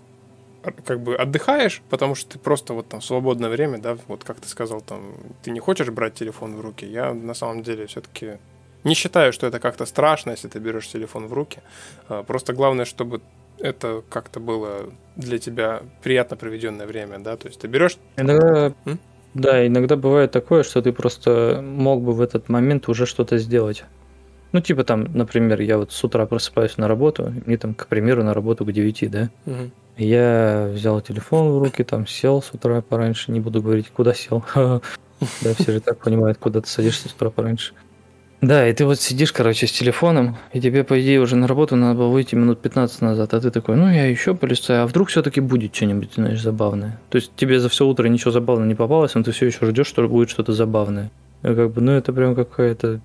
как 0.85 1.01
бы 1.01 1.15
отдыхаешь, 1.15 1.81
потому 1.89 2.13
что 2.15 2.31
ты 2.33 2.39
просто 2.39 2.73
вот 2.73 2.87
там 2.87 2.99
в 2.99 3.05
свободное 3.05 3.49
время, 3.49 3.79
да, 3.79 3.97
вот 4.07 4.23
как 4.23 4.39
ты 4.39 4.47
сказал, 4.47 4.81
там, 4.81 5.13
ты 5.41 5.51
не 5.51 5.59
хочешь 5.59 5.89
брать 5.89 6.13
телефон 6.15 6.55
в 6.55 6.61
руки. 6.61 6.85
Я 6.85 7.13
на 7.13 7.33
самом 7.33 7.63
деле 7.63 7.87
все-таки 7.87 8.37
не 8.83 8.93
считаю, 8.93 9.33
что 9.33 9.47
это 9.47 9.59
как-то 9.59 9.85
страшно, 9.85 10.31
если 10.31 10.47
ты 10.47 10.59
берешь 10.59 10.87
телефон 10.87 11.27
в 11.27 11.33
руки. 11.33 11.59
А, 12.07 12.23
просто 12.23 12.53
главное, 12.53 12.85
чтобы 12.85 13.21
это 13.59 14.03
как-то 14.09 14.39
было 14.39 14.89
для 15.15 15.37
тебя 15.37 15.81
приятно 16.01 16.35
проведенное 16.37 16.87
время, 16.87 17.19
да, 17.19 17.37
то 17.37 17.47
есть 17.47 17.59
ты 17.59 17.67
берешь... 17.67 17.97
Иногда, 18.17 18.73
М? 18.85 18.99
да, 19.33 19.65
иногда 19.65 19.95
бывает 19.95 20.31
такое, 20.31 20.63
что 20.63 20.81
ты 20.81 20.91
просто 20.91 21.61
мог 21.63 22.01
бы 22.01 22.13
в 22.13 22.21
этот 22.21 22.49
момент 22.49 22.89
уже 22.89 23.05
что-то 23.05 23.37
сделать. 23.37 23.83
Ну, 24.51 24.59
типа 24.59 24.83
там, 24.83 25.07
например, 25.13 25.61
я 25.61 25.77
вот 25.77 25.91
с 25.91 26.03
утра 26.03 26.25
просыпаюсь 26.25 26.77
на 26.77 26.87
работу, 26.87 27.33
мне 27.45 27.57
там, 27.57 27.73
к 27.73 27.87
примеру, 27.87 28.23
на 28.23 28.33
работу 28.33 28.65
к 28.65 28.71
9, 28.71 29.11
да? 29.11 29.29
Угу. 29.45 29.71
Я 29.97 30.69
взял 30.73 30.99
телефон 31.01 31.51
в 31.51 31.63
руки, 31.63 31.83
там 31.83 32.07
сел 32.07 32.41
с 32.41 32.51
утра 32.53 32.81
пораньше, 32.81 33.31
не 33.31 33.39
буду 33.39 33.61
говорить, 33.61 33.89
куда 33.89 34.13
сел. 34.13 34.43
Да, 35.43 35.53
все 35.53 35.73
же 35.73 35.81
так 35.81 35.99
понимают, 35.99 36.39
куда 36.39 36.61
ты 36.61 36.67
садишься 36.67 37.07
с 37.07 37.13
утра 37.13 37.29
пораньше. 37.29 37.75
Да, 38.41 38.67
и 38.67 38.73
ты 38.73 38.85
вот 38.85 38.99
сидишь, 38.99 39.31
короче, 39.31 39.67
с 39.67 39.71
телефоном, 39.71 40.35
и 40.51 40.59
тебе, 40.59 40.83
по 40.83 40.99
идее, 40.99 41.21
уже 41.21 41.35
на 41.35 41.47
работу 41.47 41.75
надо 41.75 41.99
было 41.99 42.07
выйти 42.07 42.33
минут 42.33 42.59
15 42.59 43.01
назад, 43.01 43.35
а 43.35 43.39
ты 43.39 43.51
такой, 43.51 43.75
ну, 43.75 43.87
я 43.87 44.07
еще 44.07 44.33
полистаю, 44.33 44.83
а 44.83 44.87
вдруг 44.87 45.09
все-таки 45.09 45.39
будет 45.41 45.75
что-нибудь, 45.75 46.15
знаешь, 46.15 46.41
забавное. 46.41 46.99
То 47.11 47.17
есть 47.17 47.31
тебе 47.35 47.59
за 47.59 47.69
все 47.69 47.85
утро 47.85 48.07
ничего 48.07 48.31
забавного 48.31 48.67
не 48.67 48.73
попалось, 48.73 49.13
но 49.13 49.21
ты 49.21 49.31
все 49.31 49.45
еще 49.45 49.63
ждешь, 49.67 49.85
что 49.85 50.07
будет 50.07 50.31
что-то 50.31 50.53
забавное. 50.53 51.11
И 51.43 51.53
как 51.53 51.71
бы, 51.71 51.81
ну, 51.81 51.91
это 51.91 52.11
прям 52.13 52.33
какая-то... 52.33 52.99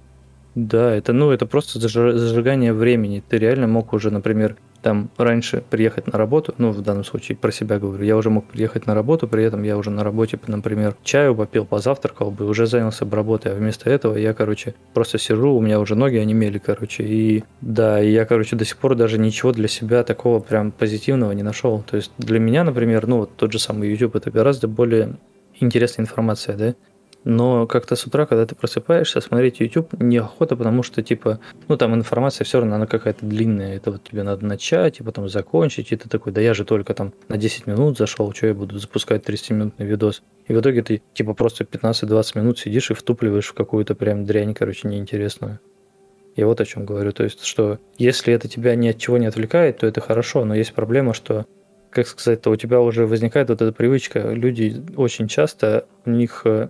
Да, 0.54 0.90
это, 0.94 1.12
ну, 1.12 1.30
это 1.30 1.44
просто 1.44 1.80
зажигание 1.80 2.72
времени. 2.72 3.22
Ты 3.28 3.36
реально 3.36 3.66
мог 3.66 3.92
уже, 3.92 4.10
например, 4.10 4.56
там 4.86 5.10
раньше 5.16 5.64
приехать 5.68 6.06
на 6.06 6.16
работу, 6.16 6.54
ну, 6.58 6.70
в 6.70 6.80
данном 6.80 7.02
случае 7.02 7.36
про 7.36 7.50
себя 7.50 7.80
говорю, 7.80 8.04
я 8.04 8.16
уже 8.16 8.30
мог 8.30 8.46
приехать 8.46 8.86
на 8.86 8.94
работу, 8.94 9.26
при 9.26 9.42
этом 9.42 9.64
я 9.64 9.76
уже 9.76 9.90
на 9.90 10.04
работе, 10.04 10.38
например, 10.46 10.94
чаю 11.02 11.34
попил, 11.34 11.64
позавтракал 11.64 12.30
бы, 12.30 12.46
уже 12.46 12.66
занялся 12.66 13.04
бы 13.04 13.16
работой, 13.16 13.50
а 13.50 13.56
вместо 13.56 13.90
этого 13.90 14.16
я, 14.16 14.32
короче, 14.32 14.76
просто 14.94 15.18
сижу, 15.18 15.56
у 15.56 15.60
меня 15.60 15.80
уже 15.80 15.96
ноги 15.96 16.18
онемели, 16.18 16.58
короче, 16.58 17.02
и 17.02 17.42
да, 17.60 18.00
и 18.00 18.12
я, 18.12 18.26
короче, 18.26 18.54
до 18.54 18.64
сих 18.64 18.76
пор 18.76 18.94
даже 18.94 19.18
ничего 19.18 19.50
для 19.50 19.66
себя 19.66 20.04
такого 20.04 20.38
прям 20.38 20.70
позитивного 20.70 21.32
не 21.32 21.42
нашел. 21.42 21.82
То 21.82 21.96
есть 21.96 22.12
для 22.18 22.38
меня, 22.38 22.62
например, 22.62 23.08
ну, 23.08 23.18
вот 23.18 23.34
тот 23.34 23.50
же 23.50 23.58
самый 23.58 23.90
YouTube, 23.90 24.14
это 24.14 24.30
гораздо 24.30 24.68
более 24.68 25.16
интересная 25.58 26.04
информация, 26.04 26.56
да, 26.56 26.74
но 27.26 27.66
как-то 27.66 27.96
с 27.96 28.06
утра, 28.06 28.24
когда 28.24 28.46
ты 28.46 28.54
просыпаешься, 28.54 29.20
смотреть 29.20 29.58
YouTube 29.58 30.00
неохота, 30.00 30.54
потому 30.54 30.84
что, 30.84 31.02
типа, 31.02 31.40
ну, 31.66 31.76
там 31.76 31.92
информация 31.92 32.44
все 32.44 32.60
равно, 32.60 32.76
она 32.76 32.86
какая-то 32.86 33.26
длинная, 33.26 33.76
это 33.76 33.90
вот 33.90 34.04
тебе 34.04 34.22
надо 34.22 34.46
начать 34.46 35.00
и 35.00 35.02
потом 35.02 35.28
закончить, 35.28 35.90
и 35.90 35.96
ты 35.96 36.08
такой, 36.08 36.32
да 36.32 36.40
я 36.40 36.54
же 36.54 36.64
только 36.64 36.94
там 36.94 37.12
на 37.26 37.36
10 37.36 37.66
минут 37.66 37.98
зашел, 37.98 38.32
что 38.32 38.46
я 38.46 38.54
буду 38.54 38.78
запускать 38.78 39.28
30-минутный 39.28 39.86
видос. 39.86 40.22
И 40.46 40.54
в 40.54 40.60
итоге 40.60 40.82
ты, 40.82 41.02
типа, 41.14 41.34
просто 41.34 41.64
15-20 41.64 42.38
минут 42.38 42.60
сидишь 42.60 42.92
и 42.92 42.94
втупливаешь 42.94 43.48
в 43.48 43.54
какую-то 43.54 43.96
прям 43.96 44.24
дрянь, 44.24 44.54
короче, 44.54 44.86
неинтересную. 44.86 45.58
Я 46.36 46.46
вот 46.46 46.60
о 46.60 46.64
чем 46.64 46.86
говорю. 46.86 47.10
То 47.10 47.24
есть, 47.24 47.42
что 47.42 47.80
если 47.98 48.32
это 48.34 48.46
тебя 48.46 48.76
ни 48.76 48.86
от 48.86 48.98
чего 48.98 49.18
не 49.18 49.26
отвлекает, 49.26 49.78
то 49.78 49.88
это 49.88 50.00
хорошо, 50.00 50.44
но 50.44 50.54
есть 50.54 50.74
проблема, 50.74 51.12
что 51.12 51.44
как 51.90 52.06
сказать-то, 52.06 52.50
у 52.50 52.56
тебя 52.56 52.80
уже 52.80 53.04
возникает 53.06 53.48
вот 53.48 53.62
эта 53.62 53.72
привычка. 53.72 54.20
Люди 54.30 54.80
очень 54.96 55.26
часто, 55.26 55.86
у 56.04 56.10
них 56.10 56.42
э, 56.44 56.68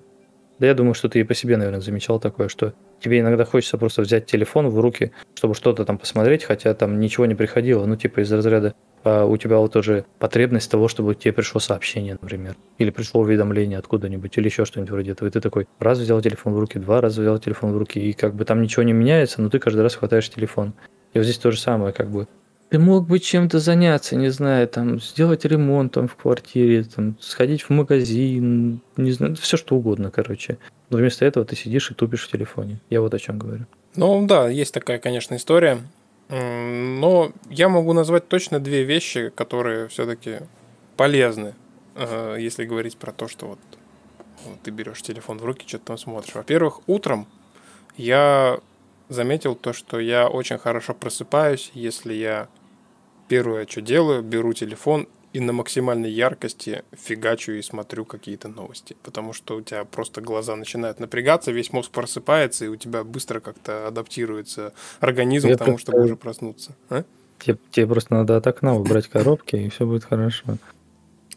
да 0.59 0.67
я 0.67 0.75
думаю, 0.75 0.95
что 0.95 1.09
ты 1.09 1.21
и 1.21 1.25
по 1.25 1.35
себе, 1.35 1.57
наверное, 1.57 1.81
замечал 1.81 2.19
такое, 2.19 2.49
что 2.49 2.73
тебе 3.01 3.21
иногда 3.21 3.45
хочется 3.45 3.79
просто 3.79 4.03
взять 4.03 4.27
телефон 4.27 4.69
в 4.69 4.81
руки, 4.81 5.13
чтобы 5.35 5.55
что-то 5.55 5.85
там 5.85 5.99
посмотреть, 5.99 6.45
хотя 6.45 6.75
там 6.75 6.99
ничего 6.99 7.27
не 7.27 7.35
приходило. 7.35 7.85
Ну, 7.87 7.97
типа 7.97 8.21
из 8.21 8.33
разряда 8.33 8.75
а 9.07 9.25
у 9.25 9.37
тебя 9.37 9.59
вот 9.59 9.73
тоже 9.73 10.05
потребность 10.19 10.69
того, 10.69 10.89
чтобы 10.89 11.15
тебе 11.15 11.33
пришло 11.33 11.61
сообщение, 11.61 12.19
например, 12.21 12.57
или 12.79 12.91
пришло 12.91 13.21
уведомление 13.21 13.79
откуда-нибудь, 13.79 14.37
или 14.37 14.47
еще 14.47 14.65
что-нибудь 14.65 14.91
вроде 14.91 15.13
этого, 15.13 15.29
и 15.29 15.31
ты 15.31 15.41
такой 15.41 15.69
раз 15.79 16.01
взял 16.01 16.21
телефон 16.21 16.55
в 16.55 16.59
руки, 16.59 16.81
два 16.81 17.01
раза 17.01 17.21
взял 17.21 17.39
телефон 17.39 17.73
в 17.73 17.77
руки, 17.77 18.01
и 18.01 18.13
как 18.15 18.35
бы 18.35 18.45
там 18.45 18.61
ничего 18.61 18.83
не 18.83 18.93
меняется, 18.93 19.41
но 19.41 19.49
ты 19.49 19.61
каждый 19.61 19.83
раз 19.83 19.95
хватаешь 19.95 20.29
телефон. 20.29 20.75
И 21.15 21.19
вот 21.19 21.25
здесь 21.25 21.39
то 21.39 21.53
же 21.53 21.61
самое, 21.61 21.93
как 21.93 22.11
бы 22.11 22.27
ты 22.69 22.79
мог 22.79 23.07
бы 23.07 23.19
чем-то 23.19 23.59
заняться, 23.59 24.17
не 24.17 24.31
знаю, 24.31 24.67
там, 24.69 25.01
сделать 25.01 25.45
ремонт 25.45 25.93
там, 25.93 26.09
в 26.09 26.17
квартире, 26.17 26.85
там, 26.85 27.17
сходить 27.21 27.63
в 27.63 27.71
магазин, 27.71 28.81
не 28.97 29.13
знаю, 29.13 29.37
все 29.37 29.57
что 29.57 29.77
угодно, 29.77 30.11
короче. 30.11 30.59
Но 30.91 30.99
вместо 30.99 31.25
этого 31.25 31.45
ты 31.47 31.57
сидишь 31.57 31.91
и 31.91 31.95
тупишь 31.95 32.27
в 32.27 32.31
телефоне. 32.31 32.81
Я 32.91 33.01
вот 33.01 33.15
о 33.15 33.19
чем 33.19 33.39
говорю. 33.39 33.67
Ну 33.95 34.27
да, 34.27 34.49
есть 34.49 34.75
такая, 34.75 34.99
конечно, 34.99 35.37
история. 35.37 35.79
Но 36.29 37.33
я 37.51 37.69
могу 37.69 37.93
назвать 37.93 38.29
точно 38.29 38.59
две 38.59 38.83
вещи, 38.83 39.31
которые 39.35 39.87
все-таки 39.89 40.41
полезны, 40.97 41.55
э, 41.95 42.37
если 42.41 42.65
говорить 42.65 42.97
про 42.97 43.13
то, 43.13 43.29
что 43.29 43.47
вот, 43.47 43.59
вот 44.45 44.61
ты 44.63 44.73
берешь 44.73 45.03
телефон 45.03 45.39
в 45.39 45.45
руки, 45.45 45.69
что-то 45.69 45.87
там 45.87 45.99
смотришь. 45.99 46.35
Во-первых, 46.35 46.81
утром 46.89 47.29
я 47.97 48.59
заметил 49.09 49.55
то, 49.55 49.73
что 49.73 50.01
я 50.01 50.29
очень 50.29 50.59
хорошо 50.59 50.95
просыпаюсь, 50.95 51.71
если 51.75 52.15
я 52.15 52.49
первое, 53.29 53.67
что 53.67 53.81
делаю, 53.81 54.23
беру 54.23 54.53
телефон 54.53 55.09
и 55.33 55.41
на 55.41 55.53
максимальной 55.53 56.11
яркости 56.11 56.83
фигачу 56.93 57.53
и 57.53 57.63
смотрю 57.63 58.05
какие-то 58.05 58.49
новости. 58.49 58.97
Потому 59.03 59.33
что 59.33 59.57
у 59.57 59.61
тебя 59.61 59.85
просто 59.85 60.21
глаза 60.21 60.57
начинают 60.57 60.99
напрягаться, 60.99 61.53
весь 61.53 61.73
мозг 61.73 61.91
просыпается, 61.91 62.65
и 62.65 62.69
у 62.69 62.77
тебя 62.77 63.05
быстро 63.05 63.41
как-то 63.41 63.87
адаптируется 63.87 64.73
организм 65.01 65.49
я 65.49 65.57
к 65.57 65.59
тому, 65.59 65.79
чтобы 65.79 66.05
уже 66.05 66.17
проснуться. 66.17 66.75
А? 66.89 67.05
Тебе, 67.39 67.59
тебе 67.71 67.87
просто 67.87 68.15
надо 68.15 68.37
от 68.37 68.47
окна 68.47 68.75
убрать 68.77 69.09
коробки, 69.09 69.57
и 69.57 69.69
все 69.69 69.85
будет 69.85 70.05
хорошо. 70.05 70.57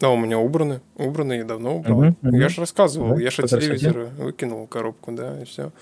А 0.00 0.08
у 0.08 0.16
меня 0.16 0.38
убраны. 0.38 0.80
Убраны, 0.96 1.34
я 1.34 1.44
давно 1.44 1.76
убрал. 1.76 1.98
Угу, 1.98 2.16
угу. 2.22 2.36
Я 2.36 2.48
же 2.48 2.62
рассказывал, 2.62 3.16
да, 3.16 3.22
я 3.22 3.30
же 3.30 3.42
телевизор 3.46 4.08
выкинул 4.16 4.66
коробку, 4.66 5.12
да, 5.12 5.42
и 5.42 5.44
все. 5.44 5.72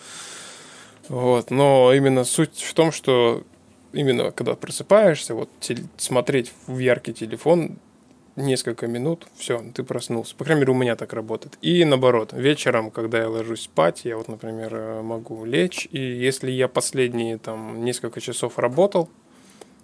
Вот, 1.09 1.51
но 1.51 1.93
именно 1.95 2.25
суть 2.25 2.61
в 2.61 2.75
том, 2.75 2.93
что 2.93 3.43
именно 3.93 4.31
когда 4.31 4.55
просыпаешься, 4.55 5.35
вот 5.35 5.49
смотреть 5.97 6.53
в 6.67 6.79
яркий 6.79 7.15
телефон 7.15 7.79
несколько 8.37 8.87
минут, 8.87 9.27
все, 9.37 9.63
ты 9.75 9.83
проснулся. 9.83 10.35
По 10.37 10.45
крайней 10.45 10.61
мере, 10.61 10.73
у 10.73 10.77
меня 10.77 10.97
так 10.97 11.13
работает. 11.13 11.59
И 11.61 11.85
наоборот, 11.85 12.33
вечером, 12.33 12.91
когда 12.91 13.19
я 13.19 13.29
ложусь 13.29 13.63
спать, 13.63 14.03
я 14.05 14.17
вот, 14.17 14.29
например, 14.29 14.75
э, 14.75 15.03
могу 15.03 15.45
лечь, 15.45 15.89
и 15.91 15.99
если 15.99 16.51
я 16.51 16.69
последние 16.69 17.39
там 17.39 17.85
несколько 17.85 18.21
часов 18.21 18.59
работал, 18.59 19.11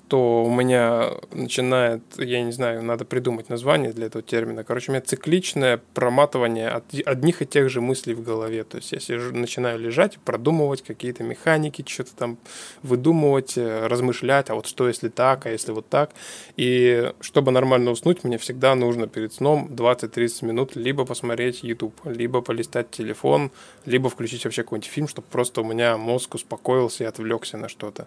то 0.08 0.44
у 0.44 0.50
меня 0.50 1.12
начинает, 1.32 2.02
я 2.18 2.42
не 2.42 2.52
знаю, 2.52 2.82
надо 2.82 3.04
придумать 3.04 3.48
название 3.48 3.92
для 3.92 4.06
этого 4.06 4.22
термина. 4.22 4.62
Короче, 4.62 4.90
у 4.90 4.94
меня 4.94 5.00
цикличное 5.00 5.80
проматывание 5.94 6.68
от 6.68 6.84
одних 7.06 7.40
и 7.40 7.46
тех 7.46 7.70
же 7.70 7.80
мыслей 7.80 8.14
в 8.14 8.22
голове. 8.22 8.64
То 8.64 8.76
есть 8.76 8.92
я 8.92 9.00
сижу, 9.00 9.34
начинаю 9.34 9.78
лежать, 9.78 10.18
продумывать 10.18 10.82
какие-то 10.82 11.22
механики, 11.22 11.84
что-то 11.88 12.14
там 12.14 12.38
выдумывать, 12.82 13.56
э, 13.56 13.86
размышлять, 13.86 14.50
а 14.50 14.54
вот 14.54 14.66
что 14.66 14.88
если 14.88 15.08
так, 15.08 15.46
а 15.46 15.50
если 15.50 15.72
вот 15.72 15.88
так. 15.88 16.10
И 16.56 17.12
чтобы 17.20 17.50
нормально 17.50 17.90
уснуть, 17.90 18.24
мне 18.24 18.36
всегда 18.36 18.74
нужно 18.74 19.06
перед 19.06 19.32
сном 19.32 19.68
20-30 19.70 20.44
минут 20.44 20.76
либо 20.76 21.06
посмотреть 21.06 21.62
YouTube, 21.62 21.94
либо 22.04 22.42
полистать 22.42 22.90
телефон, 22.90 23.50
либо 23.86 24.10
включить 24.10 24.44
вообще 24.44 24.64
какой-нибудь 24.64 24.90
фильм, 24.90 25.08
чтобы 25.08 25.26
просто 25.30 25.62
у 25.62 25.64
меня 25.64 25.96
мозг 25.96 26.34
успокоился 26.34 27.04
и 27.04 27.06
отвлекся 27.06 27.56
на 27.56 27.68
что-то. 27.68 28.06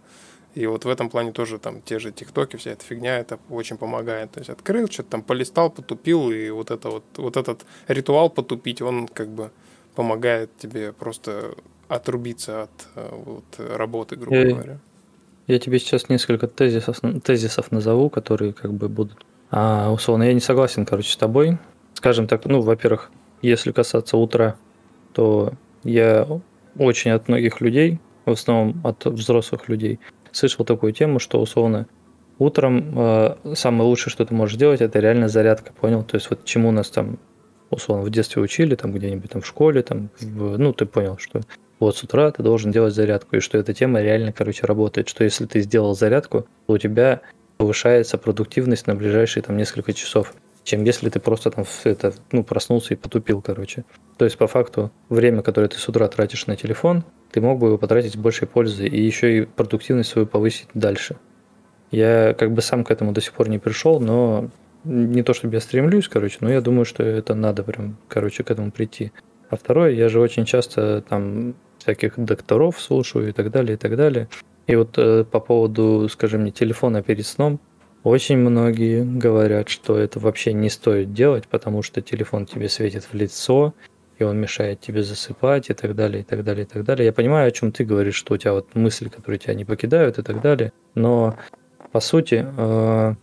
И 0.55 0.65
вот 0.65 0.85
в 0.85 0.89
этом 0.89 1.09
плане 1.09 1.31
тоже 1.31 1.59
там 1.59 1.81
те 1.81 1.99
же 1.99 2.11
тиктоки, 2.11 2.55
вся 2.55 2.71
эта 2.71 2.83
фигня, 2.83 3.19
это 3.19 3.37
очень 3.49 3.77
помогает. 3.77 4.31
То 4.31 4.39
есть 4.39 4.49
открыл, 4.49 4.87
что-то 4.89 5.11
там 5.11 5.21
полистал, 5.21 5.69
потупил, 5.69 6.31
и 6.31 6.49
вот, 6.49 6.71
это 6.71 6.89
вот, 6.89 7.03
вот 7.17 7.37
этот 7.37 7.65
ритуал 7.87 8.29
потупить, 8.29 8.81
он 8.81 9.07
как 9.07 9.29
бы 9.29 9.51
помогает 9.95 10.49
тебе 10.57 10.93
просто 10.93 11.55
отрубиться 11.87 12.63
от 12.63 12.87
э, 12.95 13.09
вот, 13.25 13.43
работы, 13.57 14.15
грубо 14.15 14.37
я, 14.37 14.49
говоря. 14.49 14.79
я 15.47 15.59
тебе 15.59 15.79
сейчас 15.79 16.09
несколько 16.09 16.47
тезисов, 16.47 16.99
тезисов 17.23 17.71
назову, 17.71 18.09
которые 18.09 18.53
как 18.53 18.73
бы 18.73 18.89
будут. 18.89 19.25
А, 19.49 19.91
условно, 19.91 20.23
я 20.23 20.33
не 20.33 20.39
согласен, 20.39 20.85
короче, 20.85 21.11
с 21.11 21.17
тобой. 21.17 21.57
Скажем 21.93 22.27
так, 22.27 22.45
ну, 22.45 22.61
во-первых, 22.61 23.11
если 23.41 23.71
касаться 23.71 24.17
утра, 24.17 24.57
то 25.13 25.53
я 25.83 26.27
очень 26.77 27.11
от 27.11 27.27
многих 27.27 27.61
людей, 27.61 27.99
в 28.25 28.31
основном 28.31 28.81
от 28.85 29.05
взрослых 29.05 29.69
людей, 29.69 29.99
слышал 30.37 30.65
такую 30.65 30.93
тему, 30.93 31.19
что 31.19 31.41
условно 31.41 31.87
утром 32.39 32.93
э, 32.95 33.35
самое 33.55 33.89
лучшее, 33.89 34.11
что 34.11 34.25
ты 34.25 34.33
можешь 34.33 34.57
делать, 34.57 34.81
это 34.81 34.99
реально 34.99 35.27
зарядка, 35.27 35.73
понял? 35.73 36.03
То 36.03 36.15
есть 36.15 36.29
вот 36.29 36.45
чему 36.45 36.71
нас 36.71 36.89
там 36.89 37.19
условно 37.69 38.03
в 38.03 38.09
детстве 38.09 38.41
учили, 38.41 38.75
там 38.75 38.93
где-нибудь 38.93 39.31
там 39.31 39.41
в 39.41 39.47
школе, 39.47 39.81
там, 39.81 40.09
в, 40.19 40.57
ну 40.57 40.73
ты 40.73 40.85
понял, 40.85 41.17
что 41.17 41.41
вот 41.79 41.97
с 41.97 42.03
утра 42.03 42.31
ты 42.31 42.43
должен 42.43 42.71
делать 42.71 42.93
зарядку, 42.93 43.35
и 43.35 43.39
что 43.39 43.57
эта 43.57 43.73
тема 43.73 44.01
реально, 44.01 44.31
короче, 44.31 44.65
работает, 44.65 45.09
что 45.09 45.23
если 45.23 45.45
ты 45.45 45.61
сделал 45.61 45.95
зарядку, 45.95 46.47
то 46.67 46.73
у 46.73 46.77
тебя 46.77 47.21
повышается 47.57 48.17
продуктивность 48.17 48.87
на 48.87 48.95
ближайшие 48.95 49.43
там 49.43 49.57
несколько 49.57 49.93
часов, 49.93 50.33
чем 50.67 50.83
если 50.83 51.09
ты 51.09 51.21
просто 51.21 51.49
там 51.49 51.63
это, 51.85 52.13
ну, 52.33 52.43
проснулся 52.43 52.93
и 52.93 52.97
потупил, 52.97 53.41
короче. 53.41 53.85
То 54.17 54.25
есть, 54.25 54.37
по 54.37 54.47
факту, 54.47 54.91
время, 55.07 55.41
которое 55.41 55.69
ты 55.69 55.77
с 55.77 55.87
утра 55.87 56.05
тратишь 56.09 56.45
на 56.45 56.57
телефон, 56.57 57.05
ты 57.31 57.39
мог 57.39 57.57
бы 57.57 57.67
его 57.67 57.77
потратить 57.77 58.13
с 58.13 58.17
большей 58.17 58.49
пользой 58.49 58.89
и 58.89 59.01
еще 59.01 59.37
и 59.37 59.45
продуктивность 59.45 60.09
свою 60.09 60.27
повысить 60.27 60.67
дальше. 60.73 61.15
Я 61.89 62.35
как 62.37 62.51
бы 62.51 62.61
сам 62.61 62.83
к 62.83 62.91
этому 62.91 63.13
до 63.13 63.21
сих 63.21 63.31
пор 63.31 63.47
не 63.47 63.59
пришел, 63.59 64.01
но 64.01 64.49
не 64.83 65.23
то 65.23 65.33
чтобы 65.33 65.53
я 65.53 65.61
стремлюсь, 65.61 66.09
короче, 66.09 66.39
но 66.41 66.51
я 66.51 66.59
думаю, 66.59 66.83
что 66.83 67.01
это 67.01 67.33
надо 67.33 67.63
прям, 67.63 67.95
короче, 68.09 68.43
к 68.43 68.51
этому 68.51 68.71
прийти. 68.71 69.13
А 69.49 69.55
второе, 69.55 69.91
я 69.91 70.09
же 70.09 70.19
очень 70.19 70.43
часто 70.43 71.01
там 71.07 71.55
всяких 71.77 72.19
докторов 72.19 72.81
слушаю 72.81 73.29
и 73.29 73.31
так 73.31 73.51
далее, 73.51 73.75
и 73.75 73.77
так 73.77 73.95
далее. 73.95 74.27
И 74.67 74.75
вот 74.75 74.97
э, 74.97 75.23
по 75.23 75.39
поводу, 75.39 76.09
скажи 76.09 76.37
мне, 76.37 76.51
телефона 76.51 77.01
перед 77.01 77.25
сном, 77.25 77.61
очень 78.03 78.37
многие 78.37 79.03
говорят, 79.03 79.69
что 79.69 79.97
это 79.97 80.19
вообще 80.19 80.53
не 80.53 80.69
стоит 80.69 81.13
делать, 81.13 81.47
потому 81.47 81.81
что 81.83 82.01
телефон 82.01 82.45
тебе 82.45 82.69
светит 82.69 83.03
в 83.03 83.13
лицо, 83.13 83.73
и 84.19 84.23
он 84.23 84.39
мешает 84.39 84.81
тебе 84.81 85.03
засыпать 85.03 85.69
и 85.69 85.73
так 85.73 85.95
далее, 85.95 86.21
и 86.21 86.23
так 86.23 86.43
далее, 86.43 86.65
и 86.65 86.67
так 86.67 86.83
далее. 86.83 87.05
Я 87.05 87.13
понимаю, 87.13 87.47
о 87.47 87.51
чем 87.51 87.71
ты 87.71 87.83
говоришь, 87.83 88.15
что 88.15 88.33
у 88.33 88.37
тебя 88.37 88.53
вот 88.53 88.73
мысли, 88.75 89.09
которые 89.09 89.39
тебя 89.39 89.53
не 89.53 89.65
покидают 89.65 90.17
и 90.17 90.23
так 90.23 90.41
далее, 90.41 90.73
но 90.95 91.35
по 91.91 91.99
сути, 91.99 92.45
э, 92.57 93.15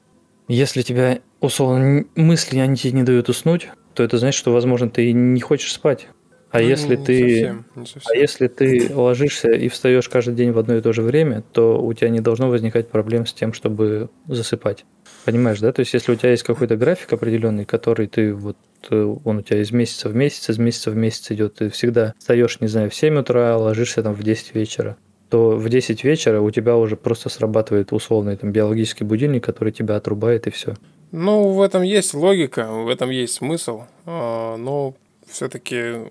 если 0.49 0.83
тебя 0.83 1.21
условно 1.41 2.05
мысли 2.15 2.59
они 2.59 2.77
тебе 2.77 2.93
не 2.93 3.03
дают 3.03 3.29
уснуть, 3.29 3.69
то 3.95 4.03
это 4.03 4.19
значит, 4.19 4.39
что, 4.39 4.53
возможно, 4.53 4.91
ты 4.91 5.13
не 5.13 5.41
хочешь 5.41 5.73
спать. 5.73 6.09
А 6.55 6.61
ну, 6.61 6.69
если 6.69 6.95
не 6.95 7.05
ты, 7.05 7.19
совсем, 7.19 7.65
не 7.75 7.87
совсем. 7.87 8.13
а 8.13 8.17
если 8.17 8.47
ты 8.47 8.95
ложишься 8.95 9.51
и 9.51 9.69
встаешь 9.69 10.09
каждый 10.09 10.37
день 10.37 10.53
в 10.53 10.59
одно 10.61 10.77
и 10.77 10.81
то 10.81 10.93
же 10.93 11.03
время, 11.03 11.43
то 11.53 11.83
у 11.83 11.93
тебя 11.95 12.11
не 12.11 12.21
должно 12.21 12.49
возникать 12.49 12.89
проблем 12.91 13.27
с 13.27 13.33
тем, 13.33 13.53
чтобы 13.53 14.09
засыпать. 14.29 14.85
Понимаешь, 15.25 15.59
да? 15.59 15.73
То 15.73 15.81
есть, 15.81 15.93
если 15.95 16.13
у 16.13 16.15
тебя 16.15 16.31
есть 16.31 16.45
какой-то 16.45 16.77
график 16.77 17.13
определенный, 17.13 17.65
который 17.65 18.07
ты 18.07 18.33
вот 18.33 18.57
э, 18.89 19.17
он 19.25 19.39
у 19.39 19.43
тебя 19.43 19.63
из 19.63 19.73
месяца 19.73 20.09
в 20.09 20.15
месяц, 20.15 20.49
из 20.49 20.59
месяца 20.59 20.93
в 20.93 20.97
месяц 20.97 21.33
идет, 21.33 21.57
ты 21.57 21.71
всегда 21.71 22.15
встаешь, 22.21 22.61
не 22.61 22.69
знаю, 22.69 22.89
в 22.89 22.95
7 22.95 23.19
утра, 23.19 23.57
ложишься 23.57 24.05
там 24.05 24.15
в 24.15 24.23
10 24.23 24.55
вечера, 24.55 24.97
то 25.31 25.57
в 25.57 25.69
10 25.69 26.05
вечера 26.05 26.41
у 26.41 26.53
тебя 26.53 26.77
уже 26.77 26.95
просто 26.95 27.31
срабатывает 27.31 27.93
условный 27.93 28.37
там 28.37 28.53
биологический 28.53 29.03
будильник, 29.03 29.43
который 29.43 29.73
тебя 29.73 29.97
отрубает 29.97 30.47
и 30.47 30.51
все. 30.51 30.75
Ну, 31.11 31.49
в 31.49 31.63
этом 31.63 31.83
есть 31.83 32.15
логика, 32.15 32.71
в 32.71 32.89
этом 32.89 33.11
есть 33.11 33.35
смысл, 33.35 33.83
а, 34.07 34.57
но 34.57 34.95
все-таки, 35.35 36.07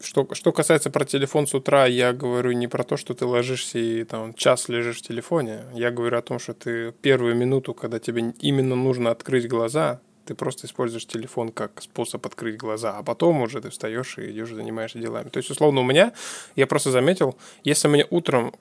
что, 0.00 0.28
что 0.32 0.52
касается 0.52 0.90
про 0.90 1.04
телефон 1.04 1.48
с 1.48 1.54
утра, 1.54 1.86
я 1.86 2.12
говорю 2.12 2.52
не 2.52 2.68
про 2.68 2.84
то, 2.84 2.96
что 2.96 3.12
ты 3.12 3.26
ложишься 3.26 3.78
и 3.78 4.04
там 4.04 4.32
час 4.34 4.68
лежишь 4.68 4.98
в 4.98 5.02
телефоне. 5.02 5.64
Я 5.74 5.90
говорю 5.90 6.16
о 6.16 6.22
том, 6.22 6.38
что 6.38 6.54
ты 6.54 6.92
первую 6.92 7.34
минуту, 7.34 7.74
когда 7.74 7.98
тебе 7.98 8.32
именно 8.40 8.76
нужно 8.76 9.10
открыть 9.10 9.48
глаза, 9.48 10.00
ты 10.26 10.34
просто 10.34 10.66
используешь 10.66 11.06
телефон 11.06 11.50
как 11.50 11.82
способ 11.82 12.24
открыть 12.24 12.56
глаза, 12.56 12.96
а 12.96 13.02
потом 13.02 13.42
уже 13.42 13.60
ты 13.60 13.70
встаешь 13.70 14.16
и 14.18 14.30
идешь 14.30 14.50
занимаешься 14.50 15.00
делами. 15.00 15.28
То 15.28 15.38
есть, 15.38 15.50
условно, 15.50 15.80
у 15.80 15.84
меня, 15.84 16.12
я 16.54 16.68
просто 16.68 16.92
заметил, 16.92 17.36
если 17.64 17.88
мне 17.88 18.06
утром 18.10 18.54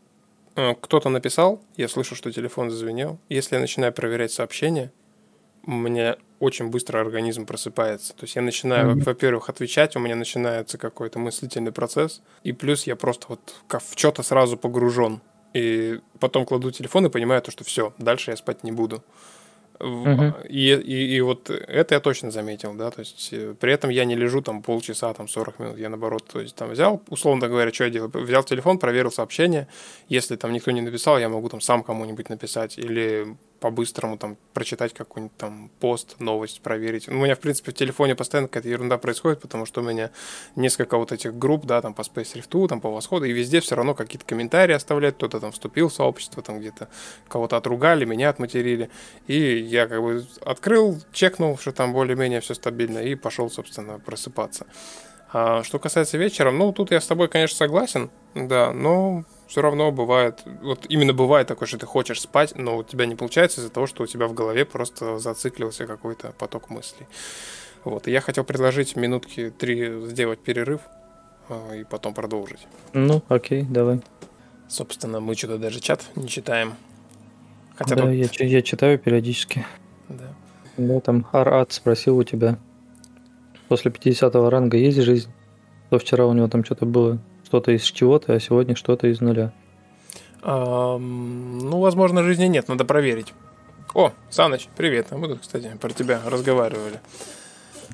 э, 0.55 0.73
кто-то 0.81 1.09
написал, 1.09 1.61
я 1.75 1.87
слышу, 1.87 2.15
что 2.15 2.31
телефон 2.31 2.71
зазвенел, 2.71 3.19
если 3.29 3.55
я 3.55 3.61
начинаю 3.61 3.93
проверять 3.93 4.31
сообщения, 4.31 4.91
меня 5.67 6.17
очень 6.39 6.69
быстро 6.69 6.99
организм 6.99 7.45
просыпается. 7.45 8.13
То 8.13 8.23
есть 8.23 8.35
я 8.35 8.41
начинаю, 8.41 8.91
mm-hmm. 8.91 9.03
во-первых, 9.03 9.49
отвечать, 9.49 9.95
у 9.95 9.99
меня 9.99 10.15
начинается 10.15 10.77
какой-то 10.77 11.19
мыслительный 11.19 11.71
процесс, 11.71 12.21
и 12.43 12.51
плюс 12.51 12.85
я 12.85 12.95
просто 12.95 13.27
вот 13.29 13.55
в 13.67 13.99
что-то 13.99 14.23
сразу 14.23 14.57
погружен. 14.57 15.21
И 15.53 15.99
потом 16.19 16.45
кладу 16.45 16.71
телефон 16.71 17.05
и 17.05 17.09
понимаю 17.09 17.41
то, 17.41 17.51
что 17.51 17.63
все, 17.63 17.93
дальше 17.97 18.31
я 18.31 18.37
спать 18.37 18.63
не 18.63 18.71
буду. 18.71 19.03
Uh-huh. 19.79 20.47
И, 20.47 20.73
и, 20.73 21.15
и 21.15 21.21
вот 21.21 21.51
это 21.51 21.93
я 21.93 21.99
точно 21.99 22.31
заметил, 22.31 22.73
да, 22.73 22.89
то 22.89 23.01
есть 23.01 23.29
э, 23.31 23.53
при 23.59 23.71
этом 23.71 23.91
я 23.91 24.05
не 24.05 24.15
лежу 24.15 24.41
там 24.41 24.63
полчаса, 24.63 25.13
там 25.13 25.27
40 25.27 25.59
минут, 25.59 25.77
я 25.77 25.89
наоборот, 25.89 26.25
то 26.31 26.41
есть 26.41 26.55
там 26.55 26.71
взял, 26.71 27.03
условно 27.09 27.47
говоря, 27.47 27.71
что 27.71 27.83
я 27.83 27.91
делаю, 27.91 28.09
взял 28.11 28.43
телефон, 28.43 28.79
проверил 28.79 29.11
сообщение, 29.11 29.67
если 30.09 30.35
там 30.35 30.51
никто 30.51 30.71
не 30.71 30.81
написал, 30.81 31.19
я 31.19 31.29
могу 31.29 31.47
там 31.49 31.61
сам 31.61 31.83
кому-нибудь 31.83 32.29
написать 32.29 32.79
или 32.79 33.37
по-быстрому 33.59 34.17
там 34.17 34.37
прочитать 34.53 34.93
какой-нибудь 34.93 35.35
там 35.37 35.71
пост, 35.79 36.15
новость, 36.19 36.61
проверить. 36.61 37.07
Ну, 37.07 37.19
у 37.19 37.23
меня, 37.23 37.35
в 37.35 37.39
принципе, 37.39 37.71
в 37.71 37.75
телефоне 37.75 38.15
постоянно 38.15 38.47
какая-то 38.47 38.69
ерунда 38.69 38.97
происходит, 38.97 39.41
потому 39.41 39.65
что 39.65 39.81
у 39.81 39.83
меня 39.83 40.11
несколько 40.55 40.97
вот 40.97 41.11
этих 41.11 41.37
групп, 41.37 41.65
да, 41.65 41.81
там 41.81 41.93
по 41.93 42.01
Space 42.01 42.35
Rift, 42.35 42.67
там 42.67 42.81
по 42.81 42.91
Восходу, 42.91 43.25
и 43.25 43.31
везде 43.31 43.59
все 43.59 43.75
равно 43.75 43.95
какие-то 43.95 44.25
комментарии 44.25 44.73
оставляют, 44.73 45.17
кто-то 45.17 45.39
там 45.39 45.51
вступил 45.51 45.89
в 45.89 45.93
сообщество, 45.93 46.43
там 46.43 46.59
где-то 46.59 46.87
кого-то 47.27 47.57
отругали, 47.57 48.05
меня 48.05 48.29
отматерили. 48.29 48.89
И 49.27 49.57
я 49.57 49.87
как 49.87 50.01
бы 50.01 50.25
открыл, 50.45 51.01
чекнул, 51.11 51.57
что 51.57 51.71
там 51.71 51.93
более-менее 51.93 52.41
все 52.41 52.53
стабильно, 52.53 52.99
и 52.99 53.15
пошел, 53.15 53.49
собственно, 53.49 53.99
просыпаться. 53.99 54.67
А 55.31 55.63
что 55.63 55.79
касается 55.79 56.17
вечера, 56.17 56.51
ну, 56.51 56.71
тут 56.71 56.91
я 56.91 57.01
с 57.01 57.07
тобой, 57.07 57.27
конечно, 57.27 57.57
согласен, 57.57 58.09
да, 58.33 58.71
но 58.71 59.25
все 59.47 59.61
равно 59.61 59.91
бывает, 59.91 60.43
вот 60.61 60.85
именно 60.89 61.13
бывает 61.13 61.47
такое, 61.47 61.67
что 61.67 61.77
ты 61.77 61.85
хочешь 61.85 62.21
спать, 62.21 62.53
но 62.55 62.77
у 62.77 62.83
тебя 62.83 63.05
не 63.05 63.15
получается 63.15 63.61
из-за 63.61 63.69
того, 63.69 63.87
что 63.87 64.03
у 64.03 64.07
тебя 64.07 64.27
в 64.27 64.33
голове 64.33 64.65
просто 64.65 65.19
зациклился 65.19 65.87
какой-то 65.87 66.33
поток 66.37 66.69
мыслей. 66.69 67.07
Вот, 67.83 68.07
и 68.07 68.11
я 68.11 68.21
хотел 68.21 68.43
предложить 68.43 68.95
минутки 68.95 69.53
три 69.57 70.07
сделать 70.07 70.39
перерыв 70.39 70.81
а, 71.49 71.73
и 71.73 71.83
потом 71.85 72.13
продолжить. 72.13 72.67
Ну, 72.93 73.23
окей, 73.29 73.63
давай. 73.63 74.01
Собственно, 74.67 75.21
мы 75.21 75.35
что-то 75.35 75.57
даже 75.57 75.79
чат 75.79 76.03
не 76.15 76.27
читаем. 76.27 76.73
Хотя 77.75 77.95
да, 77.95 78.01
тут... 78.03 78.11
я, 78.11 78.45
я 78.45 78.61
читаю 78.61 78.99
периодически. 78.99 79.65
Да. 80.09 80.33
Да, 80.77 80.99
там 80.99 81.25
Арат 81.31 81.71
спросил 81.71 82.17
у 82.17 82.23
тебя, 82.23 82.59
после 83.67 83.89
50 83.89 84.35
ранга 84.35 84.77
есть 84.77 84.99
жизнь? 85.01 85.31
То 85.89 85.97
вчера 85.99 86.25
у 86.27 86.33
него 86.33 86.47
там 86.49 86.65
что-то 86.65 86.85
было 86.85 87.19
что-то 87.47 87.71
из 87.71 87.83
чего-то, 87.83 88.33
а 88.33 88.39
сегодня 88.41 88.75
что-то 88.75 89.07
из 89.07 89.21
нуля. 89.21 89.53
А, 90.41 90.97
ну, 90.97 91.79
возможно, 91.79 92.21
жизни 92.21 92.45
нет, 92.45 92.67
надо 92.67 92.83
проверить. 92.83 93.33
О, 93.93 94.11
Саныч, 94.29 94.67
привет. 94.75 95.11
Мы 95.11 95.29
тут, 95.29 95.39
кстати, 95.39 95.71
про 95.79 95.89
тебя 95.91 96.19
разговаривали. 96.25 96.99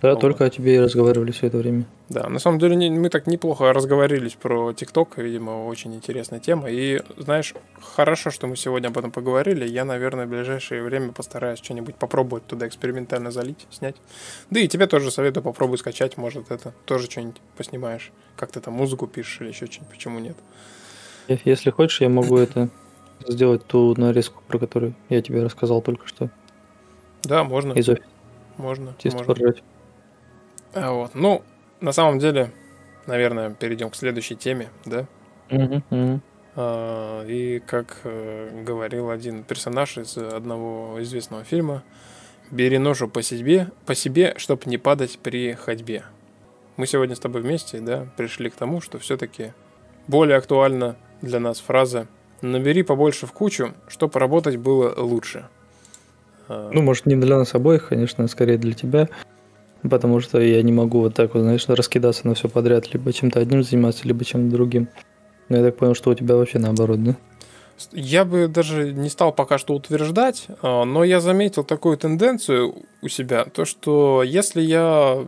Да, 0.01 0.11
вот. 0.11 0.19
только 0.19 0.45
о 0.45 0.49
тебе 0.49 0.75
и 0.75 0.79
разговаривали 0.79 1.31
все 1.31 1.47
это 1.47 1.57
время. 1.57 1.85
Да, 2.09 2.27
на 2.27 2.39
самом 2.39 2.59
деле 2.59 2.89
мы 2.89 3.09
так 3.09 3.27
неплохо 3.27 3.71
разговорились 3.73 4.33
про 4.33 4.73
ТикТок, 4.73 5.17
видимо, 5.17 5.65
очень 5.65 5.93
интересная 5.95 6.39
тема. 6.39 6.69
И, 6.69 7.01
знаешь, 7.17 7.53
хорошо, 7.81 8.29
что 8.29 8.47
мы 8.47 8.55
сегодня 8.55 8.87
об 8.87 8.97
этом 8.97 9.11
поговорили. 9.11 9.65
Я, 9.65 9.85
наверное, 9.85 10.25
в 10.25 10.29
ближайшее 10.29 10.83
время 10.83 11.11
постараюсь 11.11 11.59
что-нибудь 11.59 11.95
попробовать 11.95 12.45
туда 12.45 12.67
экспериментально 12.67 13.31
залить, 13.31 13.67
снять. 13.69 13.95
Да 14.49 14.59
и 14.59 14.67
тебе 14.67 14.87
тоже 14.87 15.11
советую 15.11 15.43
попробуй 15.43 15.77
скачать, 15.77 16.17
может, 16.17 16.51
это 16.51 16.73
тоже 16.85 17.09
что-нибудь 17.09 17.41
поснимаешь. 17.57 18.11
Как 18.35 18.51
ты 18.51 18.59
там 18.59 18.73
музыку 18.73 19.07
пишешь 19.07 19.41
или 19.41 19.49
еще 19.49 19.67
что-нибудь, 19.67 19.89
почему 19.89 20.19
нет? 20.19 20.35
Если 21.27 21.69
хочешь, 21.69 22.01
я 22.01 22.09
могу 22.09 22.37
это 22.37 22.69
сделать 23.27 23.65
ту 23.65 23.93
нарезку, 23.95 24.43
про 24.47 24.59
которую 24.59 24.93
я 25.09 25.21
тебе 25.21 25.43
рассказал 25.43 25.81
только 25.81 26.07
что. 26.07 26.29
Да, 27.23 27.43
можно. 27.43 27.73
Из 27.73 27.87
офиса. 27.87 28.07
Можно. 28.57 28.93
Чисто 28.97 29.19
можно. 29.19 29.33
поржать. 29.33 29.63
А 30.73 30.91
вот. 30.91 31.15
Ну, 31.15 31.43
на 31.81 31.91
самом 31.91 32.19
деле, 32.19 32.51
наверное, 33.05 33.51
перейдем 33.51 33.89
к 33.89 33.95
следующей 33.95 34.35
теме, 34.35 34.69
да? 34.85 35.05
А, 36.55 37.25
и 37.25 37.59
как 37.65 38.01
э, 38.03 38.63
говорил 38.63 39.09
один 39.09 39.43
персонаж 39.43 39.97
из 39.97 40.17
одного 40.17 41.01
известного 41.01 41.43
фильма, 41.43 41.83
бери 42.51 42.77
ношу 42.77 43.07
по 43.07 43.21
себе, 43.21 43.69
по 43.85 43.95
себе, 43.95 44.35
чтобы 44.37 44.63
не 44.65 44.77
падать 44.77 45.19
при 45.21 45.53
ходьбе. 45.53 46.03
Мы 46.77 46.85
сегодня 46.87 47.15
с 47.15 47.19
тобой 47.19 47.41
вместе, 47.41 47.79
да, 47.79 48.07
пришли 48.17 48.49
к 48.49 48.55
тому, 48.55 48.81
что 48.81 48.99
все-таки 48.99 49.53
более 50.07 50.37
актуальна 50.37 50.95
для 51.21 51.39
нас 51.39 51.59
фраза 51.59 52.07
«набери 52.41 52.83
побольше 52.83 53.25
в 53.25 53.31
кучу, 53.31 53.73
чтобы 53.87 54.19
работать 54.19 54.57
было 54.57 54.93
лучше». 54.95 55.47
А, 56.47 56.69
ну, 56.71 56.81
может, 56.81 57.05
не 57.05 57.15
для 57.15 57.37
нас 57.37 57.55
обоих, 57.55 57.87
конечно, 57.87 58.27
скорее 58.27 58.57
для 58.57 58.73
тебя. 58.73 59.09
Потому 59.89 60.21
что 60.21 60.39
я 60.39 60.61
не 60.61 60.71
могу 60.71 61.01
вот 61.01 61.13
так 61.13 61.33
вот, 61.33 61.41
знаешь, 61.41 61.67
раскидаться 61.67 62.27
на 62.27 62.35
все 62.35 62.47
подряд, 62.47 62.93
либо 62.93 63.11
чем-то 63.11 63.39
одним 63.39 63.63
заниматься, 63.63 64.07
либо 64.07 64.23
чем-то 64.23 64.55
другим. 64.55 64.87
Но 65.49 65.57
я 65.57 65.63
так 65.63 65.75
понял, 65.75 65.93
что 65.93 66.11
у 66.11 66.15
тебя 66.15 66.35
вообще 66.35 66.59
наоборот, 66.59 67.03
да? 67.03 67.15
Я 67.91 68.23
бы 68.23 68.47
даже 68.47 68.93
не 68.93 69.09
стал 69.09 69.33
пока 69.33 69.57
что 69.57 69.73
утверждать, 69.73 70.47
а, 70.61 70.85
но 70.85 71.03
я 71.03 71.19
заметил 71.19 71.63
такую 71.63 71.97
тенденцию 71.97 72.75
у 73.01 73.07
себя, 73.07 73.45
то 73.45 73.65
что 73.65 74.23
если 74.23 74.61
я, 74.61 75.27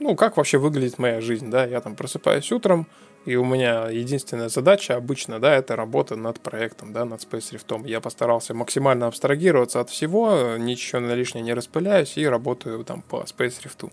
ну 0.00 0.16
как 0.16 0.36
вообще 0.36 0.58
выглядит 0.58 0.98
моя 0.98 1.20
жизнь, 1.20 1.50
да, 1.50 1.64
я 1.64 1.80
там 1.80 1.94
просыпаюсь 1.94 2.50
утром, 2.52 2.86
и 3.26 3.36
у 3.36 3.44
меня 3.44 3.88
единственная 3.90 4.48
задача 4.48 4.96
обычно, 4.96 5.40
да, 5.40 5.54
это 5.54 5.76
работа 5.76 6.16
над 6.16 6.40
проектом, 6.40 6.92
да, 6.92 7.04
над 7.04 7.20
Space 7.20 7.52
Rift. 7.52 7.86
Я 7.86 8.00
постарался 8.00 8.54
максимально 8.54 9.08
абстрагироваться 9.08 9.80
от 9.80 9.90
всего, 9.90 10.56
ничего 10.56 11.00
на 11.00 11.12
лишнее 11.12 11.44
не 11.44 11.52
распыляюсь 11.52 12.16
и 12.16 12.26
работаю 12.26 12.84
там 12.84 13.02
по 13.02 13.16
Space 13.22 13.62
Rift. 13.64 13.90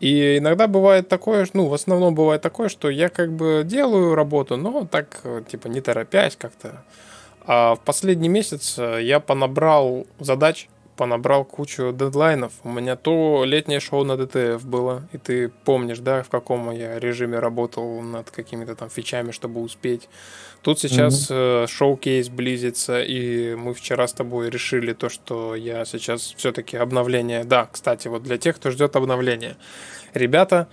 И 0.00 0.38
иногда 0.38 0.66
бывает 0.66 1.08
такое, 1.08 1.46
ну, 1.54 1.68
в 1.68 1.74
основном 1.74 2.14
бывает 2.14 2.42
такое, 2.42 2.68
что 2.68 2.90
я 2.90 3.08
как 3.08 3.32
бы 3.32 3.62
делаю 3.64 4.14
работу, 4.14 4.56
но 4.56 4.86
так, 4.86 5.22
типа, 5.48 5.68
не 5.68 5.80
торопясь 5.80 6.36
как-то. 6.36 6.84
А 7.46 7.74
в 7.76 7.80
последний 7.80 8.28
месяц 8.28 8.76
я 8.78 9.20
понабрал 9.20 10.06
задач, 10.18 10.68
понабрал 10.96 11.44
кучу 11.44 11.92
дедлайнов. 11.92 12.52
У 12.62 12.70
меня 12.70 12.96
то 12.96 13.44
летнее 13.44 13.80
шоу 13.80 14.04
на 14.04 14.16
ДТФ 14.16 14.64
было, 14.64 15.08
и 15.12 15.18
ты 15.18 15.48
помнишь, 15.64 15.98
да, 15.98 16.22
в 16.22 16.28
каком 16.28 16.70
я 16.70 16.98
режиме 16.98 17.38
работал 17.38 18.00
над 18.00 18.30
какими-то 18.30 18.74
там 18.74 18.90
фичами, 18.90 19.32
чтобы 19.32 19.60
успеть. 19.60 20.08
Тут 20.62 20.78
сейчас 20.78 21.30
mm-hmm. 21.30 21.66
шоу-кейс 21.66 22.28
близится, 22.28 23.02
и 23.02 23.54
мы 23.54 23.74
вчера 23.74 24.06
с 24.06 24.12
тобой 24.12 24.50
решили 24.50 24.92
то, 24.92 25.08
что 25.08 25.54
я 25.54 25.84
сейчас 25.84 26.34
все-таки 26.36 26.76
обновление... 26.76 27.44
Да, 27.44 27.68
кстати, 27.70 28.08
вот 28.08 28.22
для 28.22 28.38
тех, 28.38 28.56
кто 28.56 28.70
ждет 28.70 28.96
обновления. 28.96 29.56
Ребята, 30.14 30.68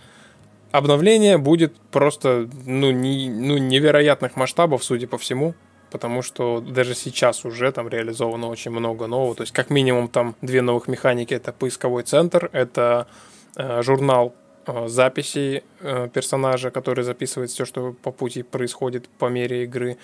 обновление 0.72 1.38
будет 1.38 1.76
просто 1.92 2.50
ну, 2.66 2.92
не, 2.92 3.30
ну, 3.30 3.58
невероятных 3.58 4.36
масштабов, 4.36 4.84
судя 4.84 5.08
по 5.08 5.18
всему 5.18 5.56
потому 5.92 6.22
что 6.22 6.62
даже 6.62 6.96
сейчас 6.96 7.46
уже 7.46 7.72
там 7.72 7.88
реализовано 7.88 8.48
очень 8.48 8.72
много 8.72 9.08
нового. 9.08 9.36
То 9.36 9.44
есть 9.44 9.54
как 9.54 9.70
минимум 9.70 10.08
там 10.08 10.36
две 10.42 10.62
новых 10.62 10.88
механики. 10.88 11.34
Это 11.34 11.52
поисковой 11.54 12.04
центр, 12.04 12.50
это 12.54 13.08
э, 13.56 13.82
журнал 13.84 14.34
э, 14.66 14.88
записей 14.88 15.64
э, 15.82 16.10
персонажа, 16.14 16.72
который 16.72 17.04
записывает 17.04 17.52
все, 17.52 17.66
что 17.66 17.94
по 17.94 18.12
пути 18.12 18.44
происходит 18.44 19.10
по 19.10 19.26
мере 19.26 19.64
игры. 19.64 19.98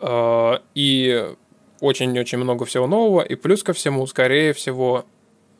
Э, 0.00 0.58
и 0.74 1.34
очень-очень 1.80 2.38
много 2.38 2.64
всего 2.64 2.86
нового. 2.86 3.20
И 3.20 3.34
плюс 3.34 3.62
ко 3.62 3.72
всему, 3.72 4.06
скорее 4.06 4.52
всего, 4.52 5.04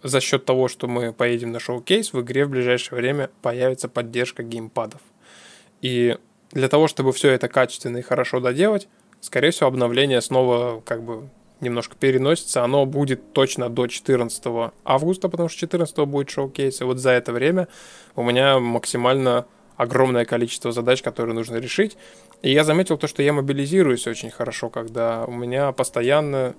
за 0.03 0.21
счет 0.21 0.45
того, 0.45 0.69
что 0.69 0.89
мы 0.89 1.13
поедем 1.13 1.53
на 1.53 1.61
шоу-кейс, 1.61 2.13
в 2.13 2.21
игре 2.21 2.45
в 2.45 2.51
ближайшее 2.51 2.99
время 2.99 3.31
появится 3.43 3.89
поддержка 3.89 4.43
геймпадов. 4.43 5.01
И 5.83 6.17
для 6.53 6.69
того, 6.69 6.89
чтобы 6.89 7.13
все 7.13 7.31
это 7.31 7.49
качественно 7.49 7.99
и 7.99 8.03
хорошо 8.03 8.41
доделать, 8.41 8.89
скорее 9.21 9.51
всего, 9.51 9.69
обновление 9.69 10.21
снова 10.21 10.81
как 10.85 11.03
бы 11.03 11.29
немножко 11.61 11.97
переносится. 11.97 12.63
Оно 12.63 12.87
будет 12.87 13.33
точно 13.33 13.69
до 13.69 13.87
14 13.87 14.73
августа, 14.85 15.29
потому 15.29 15.49
что 15.49 15.59
14 15.59 15.99
будет 16.07 16.31
шоу-кейс. 16.31 16.81
И 16.81 16.85
вот 16.85 16.99
за 16.99 17.11
это 17.11 17.33
время 17.33 17.69
у 18.15 18.23
меня 18.23 18.59
максимально 18.59 19.47
огромное 19.77 20.25
количество 20.25 20.73
задач, 20.73 21.03
которые 21.03 21.35
нужно 21.35 21.57
решить. 21.57 21.97
И 22.43 22.53
я 22.53 22.65
заметил 22.65 22.99
то, 22.99 23.07
что 23.07 23.23
я 23.23 23.33
мобилизируюсь 23.33 24.07
очень 24.07 24.31
хорошо, 24.31 24.71
когда 24.71 25.25
у 25.25 25.33
меня 25.33 25.73
постоянно 25.73 26.55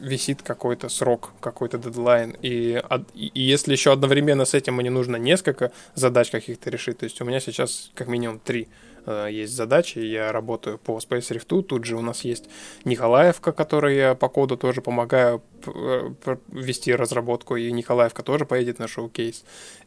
висит 0.00 0.42
какой-то 0.42 0.88
срок, 0.88 1.32
какой-то 1.40 1.78
дедлайн. 1.78 2.36
И, 2.40 2.80
и 3.14 3.40
если 3.40 3.72
еще 3.72 3.92
одновременно 3.92 4.44
с 4.44 4.54
этим 4.54 4.74
мне 4.74 4.90
нужно 4.90 5.16
несколько 5.16 5.72
задач 5.94 6.30
каких-то 6.30 6.70
решить, 6.70 6.98
то 6.98 7.04
есть 7.04 7.20
у 7.20 7.24
меня 7.24 7.40
сейчас 7.40 7.90
как 7.94 8.08
минимум 8.08 8.38
три 8.38 8.68
есть 9.06 9.54
задачи, 9.54 9.98
я 9.98 10.32
работаю 10.32 10.78
по 10.78 10.98
Space 10.98 11.30
Rift, 11.30 11.62
тут 11.62 11.84
же 11.84 11.96
у 11.96 12.00
нас 12.00 12.24
есть 12.24 12.48
Николаевка, 12.84 13.52
которой 13.52 13.96
я 13.96 14.14
по 14.14 14.28
коду 14.28 14.56
тоже 14.56 14.82
помогаю 14.82 15.42
э, 15.66 16.10
вести 16.48 16.94
разработку, 16.94 17.56
и 17.56 17.70
Николаевка 17.72 18.22
тоже 18.22 18.44
поедет 18.44 18.78
на 18.78 18.88
шоу-кейс. 18.88 19.44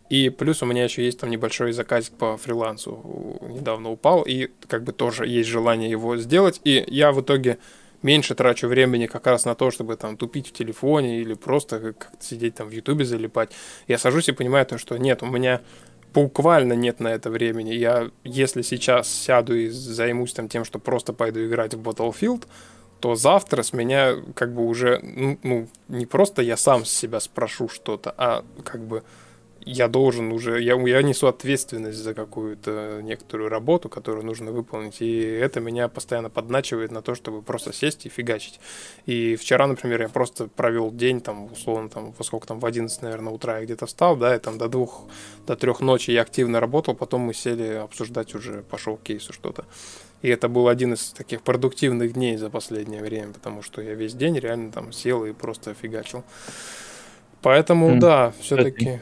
И 0.09 0.30
плюс 0.30 0.62
у 0.62 0.66
меня 0.66 0.84
еще 0.84 1.05
есть 1.05 1.20
там 1.20 1.30
небольшой 1.30 1.72
заказик 1.72 2.14
по 2.14 2.38
фрилансу, 2.38 3.39
недавно 3.41 3.91
упал, 3.91 4.24
и 4.24 4.49
как 4.68 4.84
бы 4.84 4.91
тоже 4.91 5.28
есть 5.28 5.49
желание 5.49 5.89
его 5.89 6.18
сделать, 6.18 6.59
и 6.64 6.84
я 6.88 7.12
в 7.12 7.22
итоге 7.22 7.59
меньше 8.01 8.36
трачу 8.36 8.68
времени 8.68 9.05
как 9.05 9.28
раз 9.28 9.45
на 9.45 9.55
то, 9.55 9.72
чтобы 9.72 9.95
там 9.95 10.18
тупить 10.18 10.47
в 10.47 10.53
телефоне 10.53 11.20
или 11.22 11.34
просто 11.34 11.93
как-то 11.93 12.24
сидеть 12.24 12.55
там 12.55 12.68
в 12.68 12.72
Ютубе 12.72 13.05
залипать. 13.05 13.51
Я 13.88 13.97
сажусь 13.97 14.30
и 14.30 14.34
понимаю 14.34 14.66
то, 14.66 14.78
что 14.78 14.97
нет, 14.97 15.24
у 15.24 15.28
меня 15.28 15.62
буквально 16.14 16.74
нет 16.74 16.99
на 16.99 17.09
это 17.09 17.30
времени. 17.30 17.74
Я, 17.74 18.12
если 18.24 18.62
сейчас 18.62 19.09
сяду 19.09 19.55
и 19.55 19.70
займусь 19.70 20.34
там 20.34 20.49
тем, 20.49 20.66
что 20.66 20.80
просто 20.80 21.14
пойду 21.14 21.45
играть 21.45 21.74
в 21.74 21.82
Battlefield, 21.82 22.45
то 22.99 23.16
завтра 23.16 23.64
с 23.64 23.74
меня 23.74 24.16
как 24.36 24.53
бы 24.53 24.66
уже, 24.66 24.99
ну, 25.43 25.68
не 25.88 26.05
просто 26.05 26.41
я 26.41 26.55
сам 26.55 26.86
с 26.86 26.91
себя 26.91 27.20
спрошу 27.20 27.68
что-то, 27.68 28.14
а 28.18 28.45
как 28.64 28.82
бы 28.82 29.03
я 29.66 29.88
должен 29.88 30.32
уже, 30.32 30.62
я, 30.62 30.76
я 30.76 31.01
несу 31.01 31.28
ответственность 31.28 31.97
за 31.97 32.14
какую-то 32.14 32.99
некоторую 33.01 33.49
работу, 33.49 33.89
которую 33.89 34.26
нужно 34.26 34.51
выполнить, 34.51 35.01
и 35.01 35.22
это 35.22 35.59
меня 35.59 35.88
постоянно 35.88 36.30
подначивает 36.30 36.91
на 36.91 37.01
то, 37.01 37.16
чтобы 37.16 37.41
просто 37.41 37.74
сесть 37.74 38.05
и 38.05 38.09
фигачить. 38.09 38.59
И 39.05 39.36
вчера, 39.36 39.68
например, 39.68 40.01
я 40.01 40.09
просто 40.09 40.47
провел 40.47 40.91
день, 40.91 41.22
там, 41.22 41.51
условно, 41.51 41.89
там, 41.89 42.14
во 42.18 42.24
сколько 42.24 42.47
там, 42.47 42.59
в 42.59 42.66
11, 42.66 43.01
наверное, 43.01 43.34
утра 43.34 43.59
я 43.59 43.66
где-то 43.66 43.86
встал, 43.86 44.16
да, 44.16 44.36
и 44.36 44.39
там 44.39 44.57
до 44.57 44.68
двух, 44.68 45.03
до 45.45 45.55
трех 45.55 45.80
ночи 45.82 46.12
я 46.12 46.22
активно 46.22 46.59
работал, 46.59 46.95
потом 46.95 47.22
мы 47.22 47.34
сели 47.34 47.76
обсуждать 47.76 48.34
уже 48.36 48.64
по 48.64 48.78
шоу-кейсу 48.78 49.34
что-то. 49.34 49.66
И 50.22 50.30
это 50.30 50.49
был 50.49 50.68
один 50.68 50.93
из 50.93 51.12
таких 51.12 51.41
продуктивных 51.41 52.14
дней 52.14 52.38
за 52.38 52.49
последнее 52.49 53.01
время, 53.01 53.34
потому 53.34 53.64
что 53.64 53.82
я 53.82 53.95
весь 53.95 54.14
день 54.14 54.38
реально 54.38 54.72
там 54.72 54.91
сел 54.91 55.26
и 55.26 55.34
просто 55.34 55.74
фигачил. 55.74 56.24
Поэтому, 57.41 57.95
mm. 57.95 57.99
да, 57.99 58.34
все-таки 58.39 59.01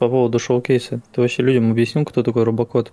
по 0.00 0.08
поводу 0.08 0.38
шоу-кейса. 0.38 1.02
Ты 1.12 1.20
вообще 1.20 1.42
людям 1.42 1.70
объяснил, 1.70 2.06
кто 2.06 2.22
такой 2.22 2.44
Робокод? 2.44 2.90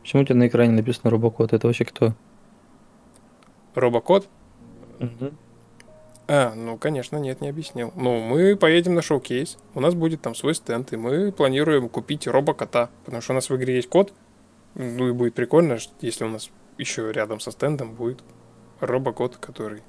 Почему 0.00 0.22
у 0.22 0.24
тебя 0.24 0.36
на 0.36 0.48
экране 0.48 0.72
написано 0.72 1.10
Робокод? 1.10 1.52
Это 1.52 1.66
вообще 1.66 1.84
кто? 1.84 2.14
Робокод? 3.74 4.26
Угу. 4.98 5.32
А, 6.28 6.54
ну, 6.54 6.78
конечно, 6.78 7.18
нет, 7.18 7.42
не 7.42 7.50
объяснил. 7.50 7.92
Ну, 7.94 8.20
мы 8.20 8.56
поедем 8.56 8.94
на 8.94 9.02
шоу-кейс, 9.02 9.58
у 9.74 9.80
нас 9.80 9.94
будет 9.94 10.22
там 10.22 10.34
свой 10.34 10.54
стенд, 10.54 10.94
и 10.94 10.96
мы 10.96 11.30
планируем 11.30 11.90
купить 11.90 12.26
робокота, 12.26 12.88
потому 13.04 13.20
что 13.20 13.32
у 13.32 13.34
нас 13.34 13.50
в 13.50 13.56
игре 13.56 13.76
есть 13.76 13.90
код, 13.90 14.14
ну 14.74 15.08
и 15.08 15.12
будет 15.12 15.34
прикольно, 15.34 15.76
если 16.00 16.24
у 16.24 16.28
нас 16.28 16.48
еще 16.78 17.12
рядом 17.12 17.38
со 17.38 17.50
стендом 17.50 17.92
будет 17.92 18.20
робокот, 18.80 19.36
который... 19.36 19.82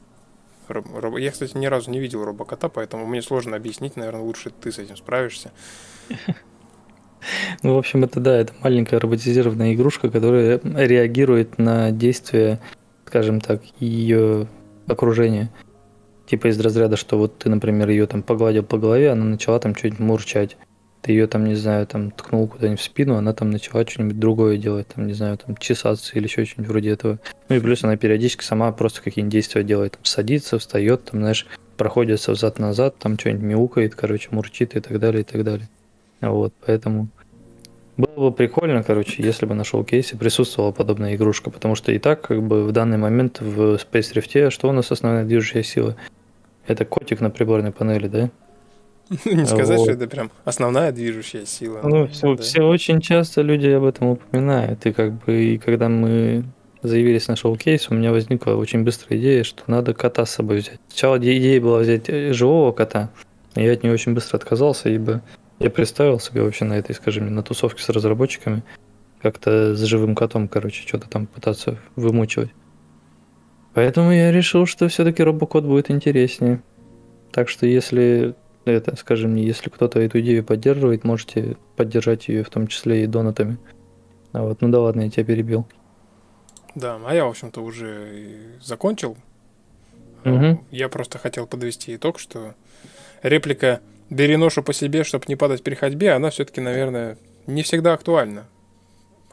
Роб... 0.68 1.18
Я, 1.18 1.32
кстати, 1.32 1.56
ни 1.56 1.68
разу 1.68 1.92
не 1.92 2.00
видел 2.00 2.26
робокота, 2.26 2.68
поэтому 2.68 3.06
мне 3.06 3.22
сложно 3.22 3.56
объяснить, 3.56 3.96
наверное, 3.96 4.22
лучше 4.22 4.50
ты 4.50 4.70
с 4.70 4.80
этим 4.80 4.98
справишься. 4.98 5.54
Ну, 7.64 7.76
в 7.76 7.78
общем, 7.78 8.04
это 8.04 8.20
да, 8.20 8.38
это 8.38 8.54
маленькая 8.62 9.00
роботизированная 9.00 9.74
игрушка, 9.74 10.10
которая 10.10 10.60
реагирует 10.64 11.58
на 11.58 11.92
действия, 11.92 12.60
скажем 13.06 13.42
так, 13.42 13.62
ее 13.80 14.48
окружения. 14.88 15.52
Типа 16.28 16.48
из 16.48 16.60
разряда, 16.60 16.98
что 16.98 17.18
вот 17.18 17.38
ты, 17.40 17.50
например, 17.50 17.90
ее 17.90 18.06
там 18.06 18.22
погладил 18.22 18.64
по 18.64 18.78
голове, 18.78 19.12
она 19.12 19.24
начала 19.24 19.60
там 19.60 19.76
что-нибудь 19.76 20.00
мурчать. 20.00 20.58
Ты 21.02 21.14
ее 21.14 21.28
там, 21.28 21.46
не 21.46 21.56
знаю, 21.56 21.88
там 21.88 22.12
ткнул 22.12 22.48
куда-нибудь 22.48 22.82
в 22.82 22.84
спину, 22.84 23.16
она 23.16 23.34
там 23.34 23.50
начала 23.50 23.86
что-нибудь 23.86 24.20
другое 24.20 24.58
делать, 24.58 24.88
там, 24.88 25.08
не 25.08 25.14
знаю, 25.14 25.38
там 25.38 25.56
чесаться 25.56 26.14
или 26.16 26.26
еще 26.26 26.44
что-нибудь 26.44 26.70
вроде 26.70 26.90
этого. 26.90 27.20
Ну 27.48 27.56
и 27.56 27.60
плюс 27.62 27.84
она 27.84 27.96
периодически 27.96 28.44
сама 28.44 28.72
просто 28.74 29.02
какие-нибудь 29.02 29.32
действия 29.32 29.64
делает, 29.64 29.94
там 29.94 30.04
садится, 30.04 30.60
встает, 30.60 31.06
там, 31.06 31.22
знаешь, 31.22 31.48
проходится 31.78 32.34
взад-назад, 32.34 32.98
там 32.98 33.18
что-нибудь 33.18 33.44
мяукает, 33.44 33.96
короче, 33.96 34.30
мурчит 34.32 34.76
и 34.76 34.82
так 34.82 35.00
далее, 35.00 35.22
и 35.22 35.24
так 35.24 35.44
далее. 35.46 35.70
Вот, 36.22 36.54
поэтому 36.66 37.10
было 37.98 38.30
бы 38.30 38.32
прикольно, 38.32 38.84
короче, 38.84 39.24
если 39.24 39.46
бы 39.46 39.56
на 39.56 39.64
шоу-кейсе 39.64 40.18
присутствовала 40.18 40.72
подобная 40.72 41.16
игрушка, 41.16 41.50
потому 41.50 41.74
что 41.76 41.92
и 41.92 41.98
так, 41.98 42.22
как 42.22 42.44
бы, 42.44 42.64
в 42.64 42.72
данный 42.72 42.98
момент 42.98 43.42
в 43.42 43.76
Space 43.76 44.14
Rift, 44.14 44.52
что 44.52 44.70
у 44.70 44.72
нас 44.72 44.92
основная 44.92 45.26
движущая 45.26 45.64
сила? 45.64 45.96
Это 46.68 46.86
котик 46.86 47.22
на 47.22 47.30
приборной 47.30 47.72
панели, 47.72 48.08
да? 48.08 48.30
Не 49.26 49.46
сказать, 49.46 49.80
что 49.80 49.92
это 49.92 50.08
прям 50.08 50.32
основная 50.44 50.92
движущая 50.92 51.46
сила. 51.46 51.80
Ну, 51.84 52.08
все, 52.08 52.36
все 52.36 52.62
очень 52.62 53.02
часто 53.02 53.42
люди 53.42 53.68
об 53.68 53.86
этом 53.86 54.10
упоминают, 54.10 54.86
и 54.86 54.92
как 54.92 55.14
бы, 55.24 55.34
и 55.34 55.58
когда 55.58 55.90
мы 55.90 56.44
заявились 56.84 57.28
на 57.28 57.36
шоу-кейс, 57.36 57.90
у 57.90 57.96
меня 57.96 58.12
возникла 58.12 58.52
очень 58.54 58.84
быстрая 58.84 59.20
идея, 59.20 59.44
что 59.44 59.64
надо 59.68 59.94
кота 59.94 60.26
с 60.26 60.32
собой 60.32 60.58
взять. 60.58 60.80
Сначала 60.90 61.18
идея 61.18 61.60
была 61.62 61.80
взять 61.80 62.10
э, 62.10 62.34
живого 62.34 62.72
кота, 62.74 63.10
я 63.56 63.72
от 63.72 63.82
нее 63.82 63.94
очень 63.94 64.14
быстро 64.14 64.38
отказался, 64.38 64.90
ибо 64.90 65.22
я 65.60 65.70
представил 65.70 66.20
себе 66.20 66.44
вообще 66.44 66.66
на 66.66 66.74
этой, 66.74 66.94
скажем, 66.96 67.34
на 67.34 67.44
тусовке 67.44 67.82
с 67.82 67.90
разработчиками, 67.90 68.64
как-то 69.22 69.76
с 69.76 69.82
живым 69.82 70.16
котом, 70.16 70.48
короче, 70.48 70.88
что-то 70.88 71.10
там 71.10 71.28
пытаться 71.28 71.78
вымучивать. 71.96 72.50
Поэтому 73.74 74.12
я 74.12 74.32
решил, 74.32 74.66
что 74.66 74.88
все-таки 74.88 75.24
робокот 75.24 75.64
будет 75.64 75.92
интереснее. 75.92 76.62
Так 77.32 77.50
что 77.50 77.66
если 77.66 78.36
это, 78.66 78.96
скажем 78.96 79.32
мне, 79.32 79.44
если 79.44 79.70
кто-то 79.70 80.00
эту 80.00 80.20
идею 80.20 80.44
поддерживает, 80.44 81.04
можете 81.04 81.58
поддержать 81.76 82.28
ее 82.28 82.44
в 82.44 82.50
том 82.50 82.68
числе 82.68 83.04
и 83.04 83.08
донатами. 83.08 83.58
А 84.34 84.44
вот, 84.44 84.62
ну 84.62 84.70
да 84.70 84.80
ладно, 84.80 85.02
я 85.02 85.10
тебя 85.10 85.26
перебил. 85.26 85.68
Да, 86.76 87.00
а 87.06 87.14
я, 87.14 87.26
в 87.26 87.30
общем-то, 87.30 87.62
уже 87.62 88.58
закончил 88.62 89.18
Мгм. 90.24 90.66
Я 90.72 90.90
просто 90.90 91.18
хотел 91.18 91.48
подвести 91.48 91.96
итог, 91.96 92.20
что 92.20 92.56
реплика 93.24 93.82
«бери 94.10 94.38
ношу 94.38 94.64
по 94.64 94.74
себе, 94.74 95.04
чтобы 95.04 95.26
не 95.28 95.36
падать 95.36 95.64
при 95.64 95.76
ходьбе», 95.76 96.12
она 96.12 96.30
все-таки, 96.30 96.62
наверное, 96.62 97.18
не 97.46 97.64
всегда 97.64 97.94
актуальна. 97.94 98.46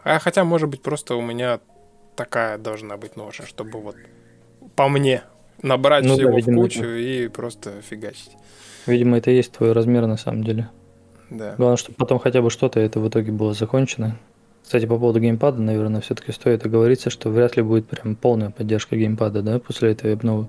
А 0.03 0.18
хотя, 0.18 0.45
может 0.45 0.68
быть, 0.68 0.83
просто 0.83 1.16
у 1.16 1.22
меня 1.22 1.61
такая 2.16 2.59
должна 2.59 2.97
быть 2.97 3.16
ноша, 3.16 3.47
чтобы 3.47 3.81
вот 3.81 3.97
по 4.77 4.89
мне 4.89 5.22
набрать 5.62 6.05
Ну 6.05 6.11
да, 6.11 6.14
всего 6.16 6.33
в 6.33 6.37
видимо, 6.37 6.62
кучу 6.62 6.85
и 6.85 7.29
просто 7.29 7.81
фигачить. 7.83 8.33
Видимо, 8.87 9.18
это 9.18 9.31
и 9.31 9.37
есть 9.37 9.53
твой 9.53 9.72
размер 9.72 10.07
на 10.07 10.16
самом 10.16 10.45
деле. 10.45 10.68
Да. 11.31 11.55
Главное, 11.57 11.77
чтобы 11.77 11.97
потом 11.97 12.18
хотя 12.18 12.43
бы 12.43 12.51
что-то 12.51 12.81
это 12.81 13.01
в 13.01 13.09
итоге 13.09 13.33
было 13.33 13.55
закончено. 13.55 14.18
Кстати, 14.62 14.87
по 14.87 14.99
поводу 14.99 15.20
геймпада, 15.20 15.61
наверное, 15.61 16.01
все-таки 16.01 16.33
стоит 16.33 16.64
оговориться, 16.64 17.11
что 17.11 17.31
вряд 17.31 17.57
ли 17.57 17.62
будет 17.62 17.87
прям 17.87 18.16
полная 18.16 18.51
поддержка 18.51 18.97
геймпада, 18.97 19.43
да, 19.43 19.59
после 19.59 19.93
этой 19.93 20.14
обновы. 20.14 20.49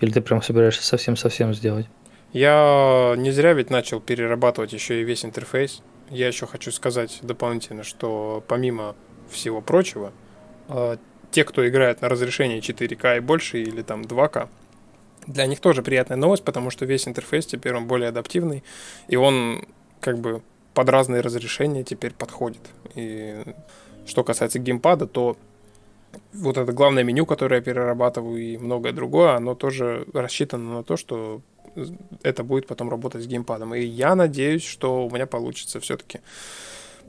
Или 0.00 0.10
ты 0.10 0.20
прям 0.22 0.40
собираешься 0.40 0.82
совсем-совсем 0.82 1.52
сделать? 1.52 1.86
Я 2.32 3.14
не 3.16 3.30
зря 3.32 3.52
ведь 3.54 3.70
начал 3.70 4.00
перерабатывать 4.00 4.72
еще 4.72 5.00
и 5.00 5.04
весь 5.04 5.24
интерфейс. 5.24 5.82
Я 6.10 6.28
еще 6.28 6.46
хочу 6.46 6.70
сказать 6.70 7.18
дополнительно, 7.22 7.82
что 7.82 8.42
помимо 8.46 8.94
всего 9.28 9.60
прочего, 9.60 10.12
э, 10.68 10.96
те, 11.30 11.44
кто 11.44 11.68
играет 11.68 12.02
на 12.02 12.08
разрешении 12.08 12.60
4К 12.60 13.16
и 13.16 13.20
больше, 13.20 13.62
или 13.62 13.82
там 13.82 14.02
2К, 14.02 14.48
для 15.26 15.46
них 15.46 15.60
тоже 15.60 15.82
приятная 15.82 16.16
новость, 16.16 16.44
потому 16.44 16.70
что 16.70 16.86
весь 16.86 17.06
интерфейс 17.06 17.46
теперь 17.46 17.74
он 17.74 17.86
более 17.86 18.08
адаптивный, 18.08 18.64
и 19.08 19.16
он 19.16 19.66
как 20.00 20.18
бы 20.18 20.42
под 20.74 20.88
разные 20.88 21.20
разрешения 21.20 21.84
теперь 21.84 22.12
подходит. 22.12 22.62
И 22.94 23.42
что 24.06 24.24
касается 24.24 24.58
геймпада, 24.58 25.06
то 25.06 25.36
вот 26.32 26.56
это 26.56 26.72
главное 26.72 27.04
меню, 27.04 27.26
которое 27.26 27.56
я 27.56 27.62
перерабатываю, 27.62 28.40
и 28.40 28.56
многое 28.56 28.92
другое, 28.92 29.34
оно 29.34 29.54
тоже 29.54 30.06
рассчитано 30.12 30.74
на 30.74 30.82
то, 30.82 30.96
что 30.96 31.42
это 32.22 32.44
будет 32.44 32.66
потом 32.66 32.90
работать 32.90 33.22
с 33.22 33.26
геймпадом. 33.26 33.74
И 33.74 33.82
я 33.82 34.14
надеюсь, 34.14 34.64
что 34.64 35.06
у 35.06 35.10
меня 35.10 35.26
получится 35.26 35.80
все-таки 35.80 36.20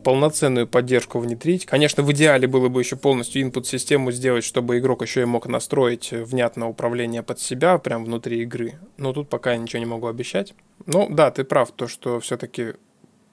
полноценную 0.03 0.67
поддержку 0.67 1.19
внедрить. 1.19 1.65
Конечно, 1.65 2.03
в 2.03 2.11
идеале 2.11 2.47
было 2.47 2.69
бы 2.69 2.81
еще 2.81 2.95
полностью 2.95 3.41
input-систему 3.43 4.11
сделать, 4.11 4.43
чтобы 4.43 4.79
игрок 4.79 5.01
еще 5.03 5.21
и 5.21 5.25
мог 5.25 5.47
настроить 5.47 6.11
внятно 6.11 6.67
управление 6.67 7.23
под 7.23 7.39
себя 7.39 7.77
прямо 7.77 8.05
внутри 8.05 8.41
игры. 8.41 8.79
Но 8.97 9.13
тут 9.13 9.29
пока 9.29 9.51
я 9.51 9.57
ничего 9.57 9.79
не 9.79 9.85
могу 9.85 10.07
обещать. 10.07 10.53
Ну 10.85 11.07
да, 11.09 11.31
ты 11.31 11.43
прав, 11.43 11.71
то 11.71 11.87
что 11.87 12.19
все-таки 12.19 12.73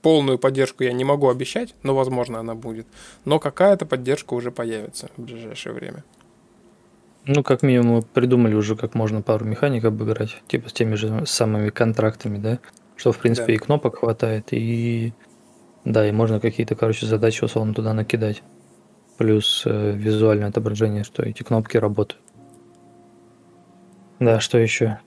полную 0.03 0.39
поддержку 0.39 0.85
я 0.85 0.93
не 0.93 1.05
могу 1.05 1.29
обещать, 1.29 1.75
но 1.83 1.95
возможно 1.95 2.39
она 2.41 2.55
будет. 2.55 2.87
Но 3.25 3.39
какая-то 3.39 3.87
поддержка 3.87 4.35
уже 4.35 4.51
появится 4.51 5.09
в 5.16 5.23
ближайшее 5.23 5.73
время. 5.73 6.05
Ну, 7.27 7.43
как 7.43 7.62
минимум, 7.62 7.87
мы 7.89 8.03
придумали 8.03 8.55
уже, 8.55 8.75
как 8.75 8.95
можно 8.95 9.21
пару 9.23 9.45
механик 9.45 9.85
обыграть, 9.85 10.41
типа 10.49 10.69
с 10.71 10.73
теми 10.73 10.95
же 10.95 11.25
самыми 11.27 11.69
контрактами, 11.71 12.39
да? 12.39 12.59
Что, 12.97 13.12
в 13.12 13.19
принципе, 13.19 13.49
Да. 13.49 13.53
и 13.55 13.57
кнопок 13.59 13.99
хватает, 13.99 14.49
и... 14.53 15.12
Да, 15.85 16.07
и 16.09 16.12
можно 16.12 16.41
какие-то, 16.41 16.75
короче, 16.75 17.07
задачи 17.07 17.45
условно 17.45 17.75
туда 17.75 17.93
накидать. 17.93 18.43
Плюс 19.19 19.62
э, 19.66 19.93
визуальное 19.93 20.49
отображение, 20.49 21.05
что 21.05 21.23
эти 21.23 21.43
кнопки 21.43 21.77
работают. 21.77 22.23
Да, 24.21 24.41
что 24.41 24.59
еще? 24.59 24.99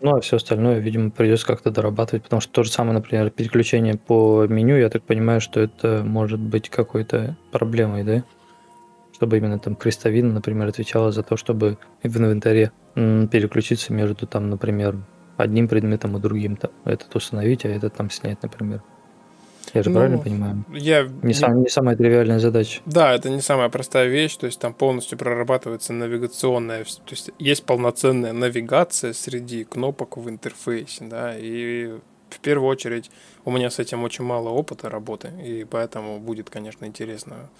Ну, 0.00 0.16
а 0.16 0.20
все 0.20 0.36
остальное, 0.36 0.78
видимо, 0.80 1.10
придется 1.10 1.46
как-то 1.46 1.70
дорабатывать, 1.70 2.24
потому 2.24 2.40
что 2.40 2.52
то 2.52 2.62
же 2.64 2.72
самое, 2.72 2.94
например, 2.94 3.30
переключение 3.30 3.94
по 3.96 4.46
меню, 4.48 4.76
я 4.76 4.90
так 4.90 5.04
понимаю, 5.04 5.40
что 5.40 5.60
это 5.60 6.02
может 6.04 6.40
быть 6.40 6.68
какой-то 6.68 7.36
проблемой, 7.52 8.02
да? 8.02 8.24
Чтобы 9.22 9.36
именно 9.36 9.60
там 9.60 9.76
крестовина, 9.76 10.32
например, 10.32 10.66
отвечала 10.66 11.12
за 11.12 11.22
то, 11.22 11.36
чтобы 11.36 11.78
в 12.02 12.18
инвентаре 12.18 12.72
переключиться 12.96 13.92
между 13.92 14.26
там, 14.26 14.50
например, 14.50 14.96
одним 15.36 15.68
предметом 15.68 16.16
и 16.16 16.20
другим. 16.20 16.56
Там, 16.56 16.72
этот 16.84 17.14
установить, 17.14 17.64
а 17.64 17.68
этот 17.68 17.94
там 17.94 18.10
снять, 18.10 18.42
например. 18.42 18.82
Я 19.74 19.84
же 19.84 19.90
Ну, 19.90 19.94
правильно 19.94 20.18
понимаю? 20.18 20.64
Я 20.72 21.08
Не, 21.22 21.34
сам- 21.34 21.62
не 21.62 21.68
самая 21.68 21.94
тривиальная 21.94 22.40
задача. 22.40 22.80
Да, 22.84 23.14
это 23.14 23.30
не 23.30 23.40
самая 23.40 23.68
простая 23.68 24.08
вещь, 24.08 24.34
то 24.34 24.46
есть 24.46 24.58
там 24.58 24.74
полностью 24.74 25.16
прорабатывается 25.16 25.92
навигационная, 25.92 26.82
то 26.82 27.10
есть 27.10 27.30
есть 27.38 27.64
полноценная 27.64 28.32
навигация 28.32 29.12
среди 29.12 29.62
кнопок 29.62 30.16
в 30.16 30.28
интерфейсе, 30.28 31.04
да, 31.04 31.38
и 31.38 31.92
в 32.28 32.40
первую 32.40 32.68
очередь 32.68 33.08
у 33.44 33.52
меня 33.52 33.70
с 33.70 33.78
этим 33.78 34.02
очень 34.02 34.24
мало 34.24 34.48
опыта 34.48 34.90
работы, 34.90 35.30
и 35.44 35.62
поэтому 35.62 36.18
будет, 36.18 36.50
конечно, 36.50 36.86
интересно 36.86 37.50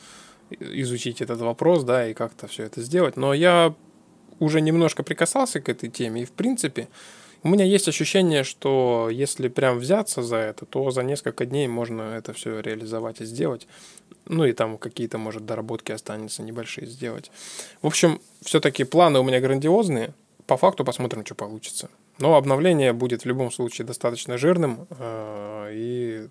изучить 0.60 1.20
этот 1.20 1.40
вопрос, 1.40 1.84
да, 1.84 2.08
и 2.08 2.14
как-то 2.14 2.46
все 2.46 2.64
это 2.64 2.82
сделать, 2.82 3.16
но 3.16 3.34
я 3.34 3.74
уже 4.38 4.60
немножко 4.60 5.02
прикасался 5.02 5.60
к 5.60 5.68
этой 5.68 5.88
теме, 5.88 6.22
и 6.22 6.24
в 6.24 6.32
принципе 6.32 6.88
у 7.44 7.48
меня 7.48 7.64
есть 7.64 7.88
ощущение, 7.88 8.44
что 8.44 9.08
если 9.10 9.48
прям 9.48 9.78
взяться 9.78 10.22
за 10.22 10.36
это, 10.36 10.64
то 10.64 10.90
за 10.90 11.02
несколько 11.02 11.44
дней 11.44 11.66
можно 11.66 12.02
это 12.02 12.32
все 12.32 12.60
реализовать 12.60 13.20
и 13.20 13.24
сделать. 13.24 13.66
Ну 14.26 14.44
и 14.44 14.52
там 14.52 14.78
какие-то, 14.78 15.18
может, 15.18 15.44
доработки 15.44 15.90
останутся 15.90 16.42
небольшие 16.42 16.86
сделать. 16.86 17.32
В 17.82 17.88
общем, 17.88 18.20
все-таки 18.42 18.84
планы 18.84 19.18
у 19.18 19.24
меня 19.24 19.40
грандиозные. 19.40 20.14
По 20.46 20.56
факту 20.56 20.84
посмотрим, 20.84 21.26
что 21.26 21.34
получится. 21.34 21.88
Но 22.18 22.36
обновление 22.36 22.92
будет 22.92 23.22
в 23.22 23.26
любом 23.26 23.50
случае 23.50 23.86
достаточно 23.86 24.38
жирным. 24.38 24.86
э, 24.90 25.70
И, 25.72 26.28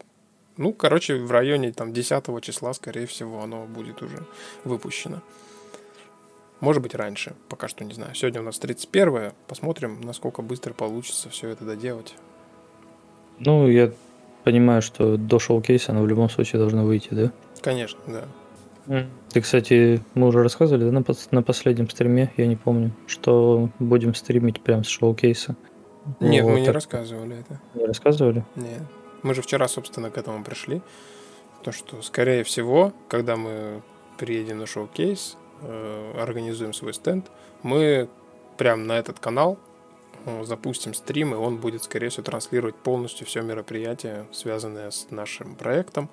ну, 0.61 0.73
короче, 0.73 1.15
в 1.15 1.31
районе 1.31 1.71
там 1.73 1.91
10 1.91 2.43
числа, 2.43 2.73
скорее 2.73 3.07
всего, 3.07 3.41
оно 3.41 3.65
будет 3.65 4.01
уже 4.03 4.25
выпущено. 4.63 5.21
Может 6.59 6.83
быть, 6.83 6.93
раньше, 6.93 7.33
пока 7.49 7.67
что 7.67 7.83
не 7.83 7.93
знаю. 7.93 8.13
Сегодня 8.13 8.41
у 8.41 8.43
нас 8.43 8.59
31 8.59 9.31
Посмотрим, 9.47 9.99
насколько 10.01 10.43
быстро 10.43 10.73
получится 10.73 11.29
все 11.29 11.49
это 11.49 11.65
доделать. 11.65 12.13
Ну, 13.39 13.67
я 13.67 13.91
понимаю, 14.43 14.83
что 14.83 15.17
до 15.17 15.39
шоу-кейса 15.39 15.91
оно 15.91 16.03
в 16.03 16.07
любом 16.07 16.29
случае 16.29 16.59
должно 16.59 16.85
выйти, 16.85 17.09
да? 17.11 17.31
Конечно, 17.61 17.99
да. 18.07 19.07
Ты, 19.29 19.41
кстати, 19.41 20.01
мы 20.13 20.27
уже 20.27 20.43
рассказывали, 20.43 20.83
да, 20.83 20.91
на, 20.91 21.03
на 21.31 21.43
последнем 21.43 21.89
стриме, 21.89 22.31
я 22.37 22.45
не 22.45 22.55
помню, 22.55 22.91
что 23.07 23.69
будем 23.79 24.13
стримить 24.13 24.61
прям 24.61 24.83
с 24.83 24.87
шоу-кейса. 24.87 25.55
Нет, 26.19 26.43
Вот 26.43 26.53
мы 26.53 26.59
не 26.59 26.65
так. 26.65 26.75
рассказывали 26.75 27.37
это. 27.39 27.59
Не 27.73 27.85
рассказывали? 27.85 28.45
Нет. 28.55 28.81
Мы 29.23 29.33
же 29.33 29.41
вчера, 29.41 29.67
собственно, 29.67 30.09
к 30.09 30.17
этому 30.17 30.43
пришли. 30.43 30.81
То, 31.63 31.71
что, 31.71 32.01
скорее 32.01 32.43
всего, 32.43 32.91
когда 33.07 33.35
мы 33.35 33.81
приедем 34.17 34.57
на 34.59 34.65
шоу-кейс, 34.65 35.37
э, 35.61 36.13
организуем 36.19 36.73
свой 36.73 36.93
стенд, 36.93 37.29
мы 37.63 38.09
прям 38.57 38.87
на 38.87 38.97
этот 38.97 39.19
канал 39.19 39.59
э, 40.25 40.43
запустим 40.43 40.93
стрим, 40.93 41.33
и 41.33 41.37
он 41.37 41.57
будет, 41.57 41.83
скорее 41.83 42.09
всего, 42.09 42.23
транслировать 42.23 42.75
полностью 42.75 43.27
все 43.27 43.41
мероприятие, 43.41 44.27
связанное 44.31 44.89
с 44.89 45.07
нашим 45.11 45.55
проектом. 45.55 46.09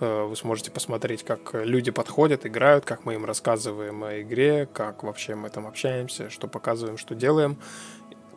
Э, 0.00 0.24
Вы 0.24 0.36
сможете 0.36 0.70
посмотреть, 0.70 1.24
как 1.24 1.54
люди 1.54 1.90
подходят, 1.90 2.46
играют, 2.46 2.86
как 2.86 3.04
мы 3.04 3.14
им 3.14 3.26
рассказываем 3.26 4.02
о 4.02 4.20
игре, 4.20 4.66
как 4.72 5.02
вообще 5.02 5.34
мы 5.34 5.50
там 5.50 5.66
общаемся, 5.66 6.30
что 6.30 6.48
показываем, 6.48 6.96
что 6.96 7.14
делаем 7.14 7.58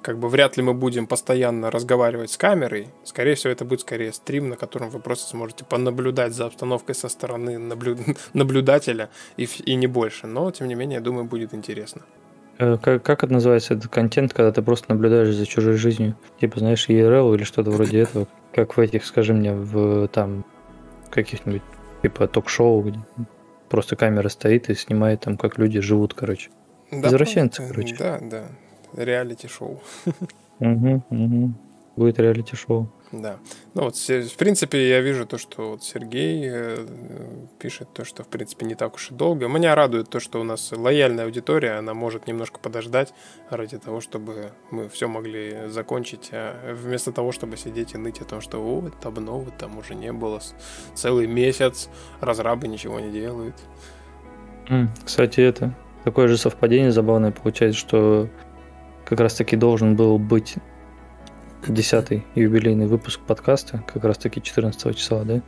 как 0.01 0.17
бы 0.17 0.29
вряд 0.29 0.57
ли 0.57 0.63
мы 0.63 0.73
будем 0.73 1.07
постоянно 1.07 1.69
разговаривать 1.71 2.31
с 2.31 2.37
камерой. 2.37 2.87
Скорее 3.03 3.35
всего, 3.35 3.51
это 3.51 3.65
будет 3.65 3.81
скорее 3.81 4.13
стрим, 4.13 4.49
на 4.49 4.55
котором 4.55 4.89
вы 4.89 4.99
просто 4.99 5.29
сможете 5.29 5.65
понаблюдать 5.65 6.33
за 6.33 6.45
обстановкой 6.45 6.95
со 6.95 7.09
стороны 7.09 7.57
наблю- 7.57 8.17
наблюдателя 8.33 9.09
и, 9.37 9.47
и 9.65 9.75
не 9.75 9.87
больше. 9.87 10.27
Но, 10.27 10.49
тем 10.51 10.67
не 10.67 10.75
менее, 10.75 10.95
я 10.95 11.01
думаю, 11.01 11.25
будет 11.25 11.53
интересно. 11.53 12.01
Э, 12.57 12.77
Как, 12.81 13.03
как 13.03 13.23
это 13.23 13.33
называется, 13.33 13.73
этот 13.73 13.91
контент, 13.91 14.33
когда 14.33 14.51
ты 14.51 14.61
просто 14.61 14.85
наблюдаешь 14.93 15.33
за 15.35 15.45
чужой 15.45 15.73
жизнью? 15.77 16.15
Типа, 16.39 16.59
знаешь, 16.59 16.87
ERL 16.89 17.35
или 17.35 17.43
что-то 17.43 17.71
вроде 17.71 17.99
этого? 18.03 18.27
Как 18.53 18.77
в 18.77 18.79
этих, 18.79 19.05
скажи 19.05 19.33
мне, 19.33 19.53
в 19.53 20.07
там 20.07 20.45
каких-нибудь 21.09 21.61
типа 22.01 22.27
ток-шоу, 22.27 22.81
где 22.83 22.99
просто 23.69 23.95
камера 23.95 24.29
стоит 24.29 24.69
и 24.69 24.75
снимает 24.75 25.21
там, 25.21 25.37
как 25.37 25.57
люди 25.57 25.79
живут, 25.81 26.13
короче. 26.13 26.49
Извращенцы, 26.91 27.57
просто- 27.61 27.73
короче. 27.73 27.95
Да, 27.99 28.19
да. 28.21 28.45
Реалити-шоу. 28.93 29.79
Угу, 30.59 31.03
угу. 31.09 31.53
Будет 31.95 32.19
реалити-шоу. 32.19 32.89
Да. 33.11 33.39
Ну 33.73 33.83
вот, 33.83 33.95
в 33.95 34.37
принципе, 34.37 34.87
я 34.87 35.01
вижу 35.01 35.25
то, 35.25 35.37
что 35.37 35.71
вот 35.71 35.83
Сергей 35.83 36.47
э, 36.47 36.85
пишет 37.57 37.91
то, 37.91 38.05
что, 38.05 38.23
в 38.23 38.27
принципе, 38.27 38.67
не 38.67 38.75
так 38.75 38.95
уж 38.95 39.09
и 39.11 39.15
долго. 39.15 39.47
Меня 39.47 39.73
радует 39.73 40.09
то, 40.09 40.19
что 40.19 40.39
у 40.39 40.43
нас 40.43 40.71
лояльная 40.71 41.25
аудитория, 41.25 41.71
она 41.79 41.93
может 41.93 42.27
немножко 42.27 42.59
подождать 42.59 43.13
ради 43.49 43.79
того, 43.79 43.99
чтобы 43.99 44.51
мы 44.69 44.89
все 44.89 45.07
могли 45.07 45.67
закончить, 45.69 46.29
а 46.31 46.73
вместо 46.73 47.11
того, 47.11 47.31
чтобы 47.31 47.57
сидеть 47.57 47.95
и 47.95 47.97
ныть 47.97 48.21
о 48.21 48.25
том, 48.25 48.41
что 48.41 48.59
вот, 48.61 48.93
обновы 49.03 49.51
там 49.57 49.77
уже 49.79 49.95
не 49.95 50.13
было 50.13 50.39
целый 50.93 51.25
месяц, 51.25 51.89
разрабы 52.21 52.67
ничего 52.67 52.99
не 52.99 53.11
делают. 53.11 53.55
Кстати, 55.03 55.41
это 55.41 55.73
такое 56.03 56.27
же 56.27 56.37
совпадение 56.37 56.91
забавное 56.91 57.31
получается, 57.31 57.79
что 57.79 58.29
как 59.09 59.19
раз 59.21 59.33
таки 59.33 59.55
должен 59.55 59.95
был 59.95 60.19
быть 60.19 60.55
десятый 61.67 62.25
юбилейный 62.35 62.85
выпуск 62.85 63.19
подкаста, 63.21 63.83
как 63.91 64.03
раз 64.03 64.19
таки 64.19 64.39
14 64.41 64.95
числа, 64.95 65.23
да? 65.23 65.41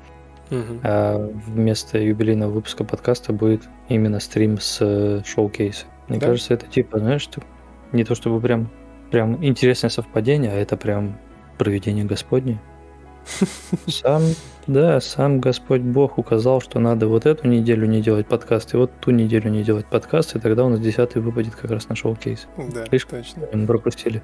Мгм. 0.50 0.80
А 0.84 1.32
вместо 1.46 2.00
юбилейного 2.00 2.50
выпуска 2.52 2.84
подкаста 2.84 3.34
будет 3.34 3.62
именно 3.88 4.20
стрим 4.20 4.60
с 4.60 4.80
э, 4.82 5.22
шоу-кейса. 5.26 5.86
Мне 6.08 6.20
Да. 6.20 6.28
кажется, 6.28 6.56
это 6.56 6.66
типа, 6.66 7.00
знаешь, 7.00 7.30
не 7.92 8.04
то 8.04 8.16
чтобы 8.16 8.42
прям 8.42 8.70
прям 9.12 9.44
интересное 9.46 9.90
совпадение, 9.90 10.52
а 10.52 10.56
это 10.56 10.76
прям 10.76 11.20
проведение 11.58 12.04
Господне. 12.04 12.60
Сам, 13.88 14.24
да, 14.68 15.00
сам 15.02 15.40
Господь 15.40 15.82
Бог 15.82 16.18
указал, 16.18 16.62
что 16.62 16.80
надо 16.80 17.08
вот 17.08 17.26
эту 17.26 17.48
неделю 17.48 17.88
не 17.88 18.02
делать 18.02 18.28
подкаст, 18.28 18.74
и 18.74 18.78
вот 18.78 18.92
ту 19.00 19.12
неделю 19.12 19.50
не 19.50 19.64
делать 19.64 19.86
подкаст, 19.86 20.36
и 20.36 20.40
тогда 20.40 20.66
у 20.66 20.70
нас 20.70 20.80
десятый 20.80 21.22
выпадет 21.22 21.56
как 21.56 21.72
раз 21.72 21.90
на 21.90 21.96
шоу-кейс. 21.96 22.48
Да, 22.58 22.84
Видишь, 22.92 23.06
точно. 23.06 23.48
Мы 23.54 23.66
пропустили. 23.66 24.22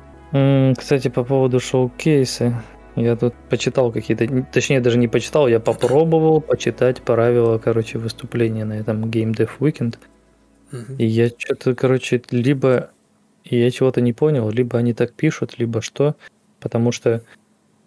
Кстати, 0.78 1.08
по 1.08 1.24
поводу 1.24 1.60
шоу-кейса. 1.60 2.64
Я 2.96 3.16
тут 3.16 3.36
почитал 3.50 3.92
какие-то, 3.92 4.28
точнее 4.52 4.82
даже 4.82 4.98
не 4.98 5.08
почитал, 5.08 5.48
я 5.48 5.60
попробовал 5.60 6.42
почитать 6.42 7.02
правила, 7.04 7.60
короче, 7.60 8.00
выступления 8.00 8.66
на 8.66 8.74
этом 8.74 9.06
Game 9.06 9.36
Dev 9.36 9.50
Weekend. 9.60 9.98
И 10.98 11.06
я 11.06 11.30
что-то, 11.30 11.76
короче, 11.76 12.22
либо 12.32 12.90
я 13.46 13.72
чего-то 13.72 14.02
не 14.02 14.14
понял, 14.14 14.50
либо 14.50 14.78
они 14.78 14.94
так 14.94 15.14
пишут, 15.14 15.60
либо 15.60 15.82
что. 15.82 16.16
Потому 16.60 16.92
что, 16.92 17.22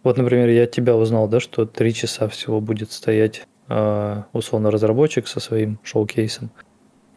вот, 0.02 0.16
например, 0.16 0.48
я 0.48 0.66
тебя 0.66 0.96
узнал, 0.96 1.28
да, 1.28 1.40
что 1.40 1.66
три 1.66 1.92
часа 1.92 2.28
всего 2.28 2.60
будет 2.60 2.90
стоять 2.92 3.46
а, 3.68 4.26
условно 4.32 4.70
разработчик 4.70 5.28
со 5.28 5.40
своим 5.40 5.78
шоу-кейсом. 5.82 6.50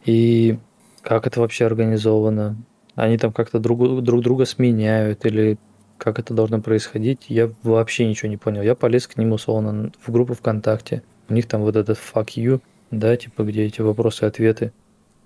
И 0.04 0.58
как 1.02 1.26
это 1.26 1.40
вообще 1.40 1.66
организовано? 1.66 2.56
Они 2.94 3.18
там 3.18 3.32
как-то 3.32 3.58
друг, 3.58 4.02
друг 4.02 4.22
друга 4.22 4.44
сменяют 4.44 5.24
или 5.24 5.58
как 5.98 6.18
это 6.18 6.34
должно 6.34 6.60
происходить? 6.60 7.26
Я 7.28 7.50
вообще 7.62 8.06
ничего 8.06 8.28
не 8.28 8.36
понял. 8.36 8.62
Я 8.62 8.74
полез 8.74 9.06
к 9.06 9.16
ним 9.16 9.32
условно 9.32 9.90
в 10.04 10.12
группу 10.12 10.34
ВКонтакте. 10.34 11.02
У 11.28 11.34
них 11.34 11.46
там 11.48 11.62
вот 11.62 11.76
этот 11.76 11.98
fuck 11.98 12.28
you, 12.36 12.60
да, 12.90 13.16
типа 13.16 13.44
где 13.44 13.64
эти 13.64 13.80
вопросы-ответы. 13.80 14.72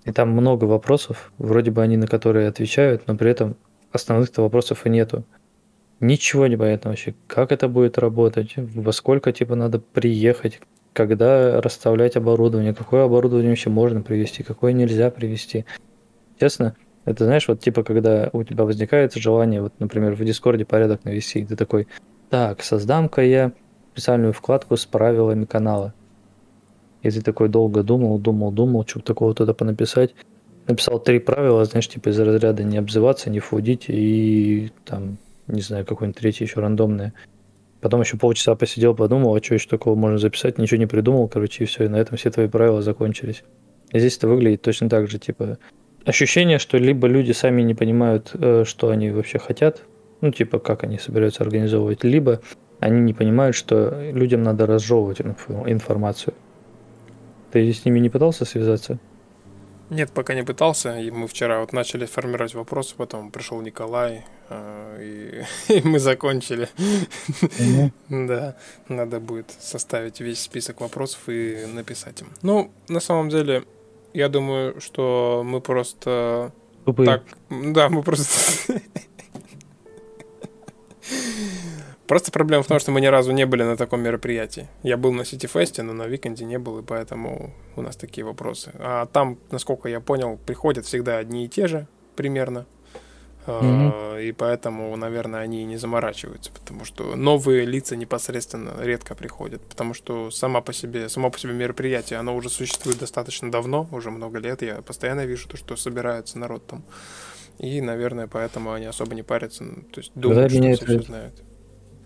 И 0.05 0.11
там 0.11 0.29
много 0.29 0.63
вопросов, 0.65 1.31
вроде 1.37 1.71
бы 1.71 1.81
они 1.81 1.97
на 1.97 2.07
которые 2.07 2.47
отвечают, 2.47 3.07
но 3.07 3.17
при 3.17 3.31
этом 3.31 3.57
основных-то 3.91 4.41
вопросов 4.41 4.85
и 4.85 4.89
нету. 4.89 5.25
Ничего 5.99 6.47
не 6.47 6.55
понятно 6.55 6.91
вообще, 6.91 7.13
как 7.27 7.51
это 7.51 7.67
будет 7.67 7.97
работать, 7.97 8.53
во 8.55 8.91
сколько 8.93 9.33
типа 9.33 9.55
надо 9.55 9.79
приехать, 9.79 10.61
когда 10.93 11.59
расставлять 11.59 12.15
оборудование, 12.15 12.73
какое 12.73 13.03
оборудование 13.03 13.51
вообще 13.51 13.69
можно 13.69 14.01
привести, 14.01 14.43
какое 14.43 14.71
нельзя 14.71 15.11
привести. 15.11 15.65
Честно, 16.39 16.75
это 17.03 17.25
знаешь, 17.25 17.47
вот 17.49 17.59
типа 17.59 17.83
когда 17.83 18.29
у 18.31 18.43
тебя 18.43 18.63
возникает 18.63 19.13
желание, 19.13 19.61
вот, 19.61 19.73
например, 19.79 20.15
в 20.15 20.23
Дискорде 20.23 20.63
порядок 20.63 21.03
навести, 21.03 21.39
и 21.39 21.45
ты 21.45 21.57
такой, 21.57 21.87
так, 22.29 22.63
создам-ка 22.63 23.21
я 23.21 23.51
специальную 23.93 24.31
вкладку 24.31 24.77
с 24.77 24.85
правилами 24.85 25.43
канала. 25.43 25.93
И 27.01 27.09
ты 27.09 27.21
такой 27.21 27.49
долго 27.49 27.83
думал, 27.83 28.19
думал, 28.19 28.51
думал, 28.51 28.85
что 28.87 29.01
такого 29.01 29.33
туда 29.33 29.53
понаписать. 29.53 30.15
Написал 30.67 30.99
три 30.99 31.19
правила, 31.19 31.65
знаешь, 31.65 31.89
типа 31.89 32.09
из 32.09 32.19
разряда 32.19 32.63
не 32.63 32.77
обзываться, 32.77 33.29
не 33.29 33.39
фудить 33.39 33.85
и 33.87 34.71
там, 34.85 35.17
не 35.49 35.61
знаю, 35.61 35.85
какое-нибудь 35.85 36.19
третье 36.19 36.45
еще 36.45 36.59
рандомное. 36.59 37.13
Потом 37.81 38.01
еще 38.01 38.17
полчаса 38.17 38.55
посидел, 38.55 38.93
подумал, 38.93 39.35
а 39.35 39.43
что 39.43 39.55
еще 39.55 39.69
такого 39.69 39.95
можно 39.95 40.17
записать, 40.17 40.57
ничего 40.57 40.79
не 40.79 40.85
придумал, 40.85 41.27
короче, 41.27 41.63
и 41.63 41.67
все, 41.67 41.85
и 41.85 41.87
на 41.87 41.95
этом 41.95 42.17
все 42.17 42.29
твои 42.29 42.47
правила 42.47 42.81
закончились. 42.81 43.43
И 43.91 43.99
здесь 43.99 44.17
это 44.17 44.27
выглядит 44.27 44.61
точно 44.61 44.89
так 44.89 45.09
же, 45.09 45.17
типа, 45.17 45.57
ощущение, 46.05 46.59
что 46.59 46.77
либо 46.77 47.07
люди 47.07 47.31
сами 47.31 47.61
не 47.61 47.73
понимают, 47.73 48.31
э, 48.33 48.63
что 48.65 48.89
они 48.89 49.09
вообще 49.11 49.39
хотят, 49.39 49.83
ну, 50.21 50.31
типа, 50.31 50.59
как 50.59 50.83
они 50.83 50.97
собираются 50.99 51.43
организовывать, 51.43 52.03
либо 52.03 52.41
они 52.79 52.99
не 53.01 53.13
понимают, 53.13 53.55
что 53.55 54.11
людям 54.13 54.43
надо 54.43 54.65
разжевывать 54.65 55.21
инфо- 55.21 55.69
информацию. 55.71 56.33
Ты 57.51 57.71
с 57.71 57.85
ними 57.85 57.99
не 57.99 58.09
пытался 58.09 58.45
связаться? 58.45 58.99
Нет, 59.89 60.11
пока 60.11 60.35
не 60.35 60.43
пытался. 60.43 60.99
И 60.99 61.09
мы 61.11 61.27
вчера 61.27 61.59
вот 61.59 61.73
начали 61.73 62.05
формировать 62.05 62.53
вопросы, 62.53 62.95
потом 62.95 63.31
пришел 63.31 63.59
Николай, 63.61 64.25
э, 64.49 65.45
и, 65.69 65.73
и 65.73 65.87
мы 65.87 65.99
закончили. 65.99 66.69
Да, 68.09 68.55
надо 68.87 69.19
будет 69.19 69.51
составить 69.59 70.19
весь 70.19 70.41
список 70.41 70.81
вопросов 70.81 71.21
и 71.27 71.65
написать 71.73 72.21
им. 72.21 72.27
Ну, 72.41 72.71
на 72.87 72.99
самом 72.99 73.29
деле, 73.29 73.63
я 74.13 74.29
думаю, 74.29 74.79
что 74.79 75.43
мы 75.45 75.61
просто 75.61 76.51
Тупые. 76.85 77.07
так... 77.07 77.23
Да, 77.49 77.89
мы 77.89 78.03
просто... 78.03 78.33
Просто 82.09 82.31
проблема 82.31 82.63
в 82.63 82.67
том, 82.67 82.79
что 82.79 82.91
мы 82.91 83.01
ни 83.01 83.05
разу 83.05 83.31
не 83.31 83.45
были 83.45 83.61
на 83.61 83.77
таком 83.77 84.01
мероприятии. 84.01 84.67
Я 84.81 84.97
был 84.97 85.13
на 85.13 85.23
Ситифесте, 85.25 85.83
но 85.83 85.93
на 85.93 86.07
Викенде 86.07 86.43
не 86.43 86.57
был, 86.57 86.79
и 86.79 86.81
поэтому 86.81 87.53
у 87.75 87.81
нас 87.83 87.95
такие 87.95 88.25
вопросы. 88.25 88.71
А 88.79 89.05
там, 89.05 89.37
насколько 89.51 89.87
я 89.89 89.99
понял, 89.99 90.39
приходят 90.43 90.87
всегда 90.87 91.19
одни 91.19 91.45
и 91.45 91.47
те 91.47 91.67
же 91.67 91.85
примерно. 92.15 92.65
А, 93.45 94.17
И 94.17 94.31
поэтому, 94.31 94.95
наверное, 94.95 95.41
они 95.41 95.61
и 95.61 95.65
не 95.65 95.77
заморачиваются, 95.77 96.51
потому 96.51 96.83
что 96.83 97.15
новые 97.15 97.63
лица 97.65 97.95
непосредственно 97.95 98.73
редко 98.81 99.13
приходят, 99.13 99.61
потому 99.61 99.93
что 99.93 100.31
сама 100.31 100.61
по 100.61 100.73
себе, 100.73 101.09
само 101.09 101.29
по 101.29 101.37
себе 101.39 101.53
мероприятие, 101.53 102.17
оно 102.19 102.35
уже 102.35 102.49
существует 102.49 102.97
достаточно 102.97 103.51
давно, 103.51 103.87
уже 103.91 104.09
много 104.09 104.39
лет. 104.39 104.63
Я 104.63 104.81
постоянно 104.81 105.25
вижу 105.27 105.47
то, 105.47 105.57
что 105.57 105.75
собирается 105.75 106.39
народ 106.39 106.65
там. 106.65 106.83
И, 107.59 107.81
наверное, 107.81 108.25
поэтому 108.27 108.71
они 108.71 108.85
особо 108.87 109.13
не 109.13 109.23
парятся. 109.23 109.63
ну, 109.63 109.83
То 109.91 109.99
есть 109.99 110.11
думают, 110.15 110.51
что 110.51 110.59
меня 110.61 110.75
все, 110.75 110.85
это- 110.85 110.93
все 110.99 111.05
знают. 111.07 111.43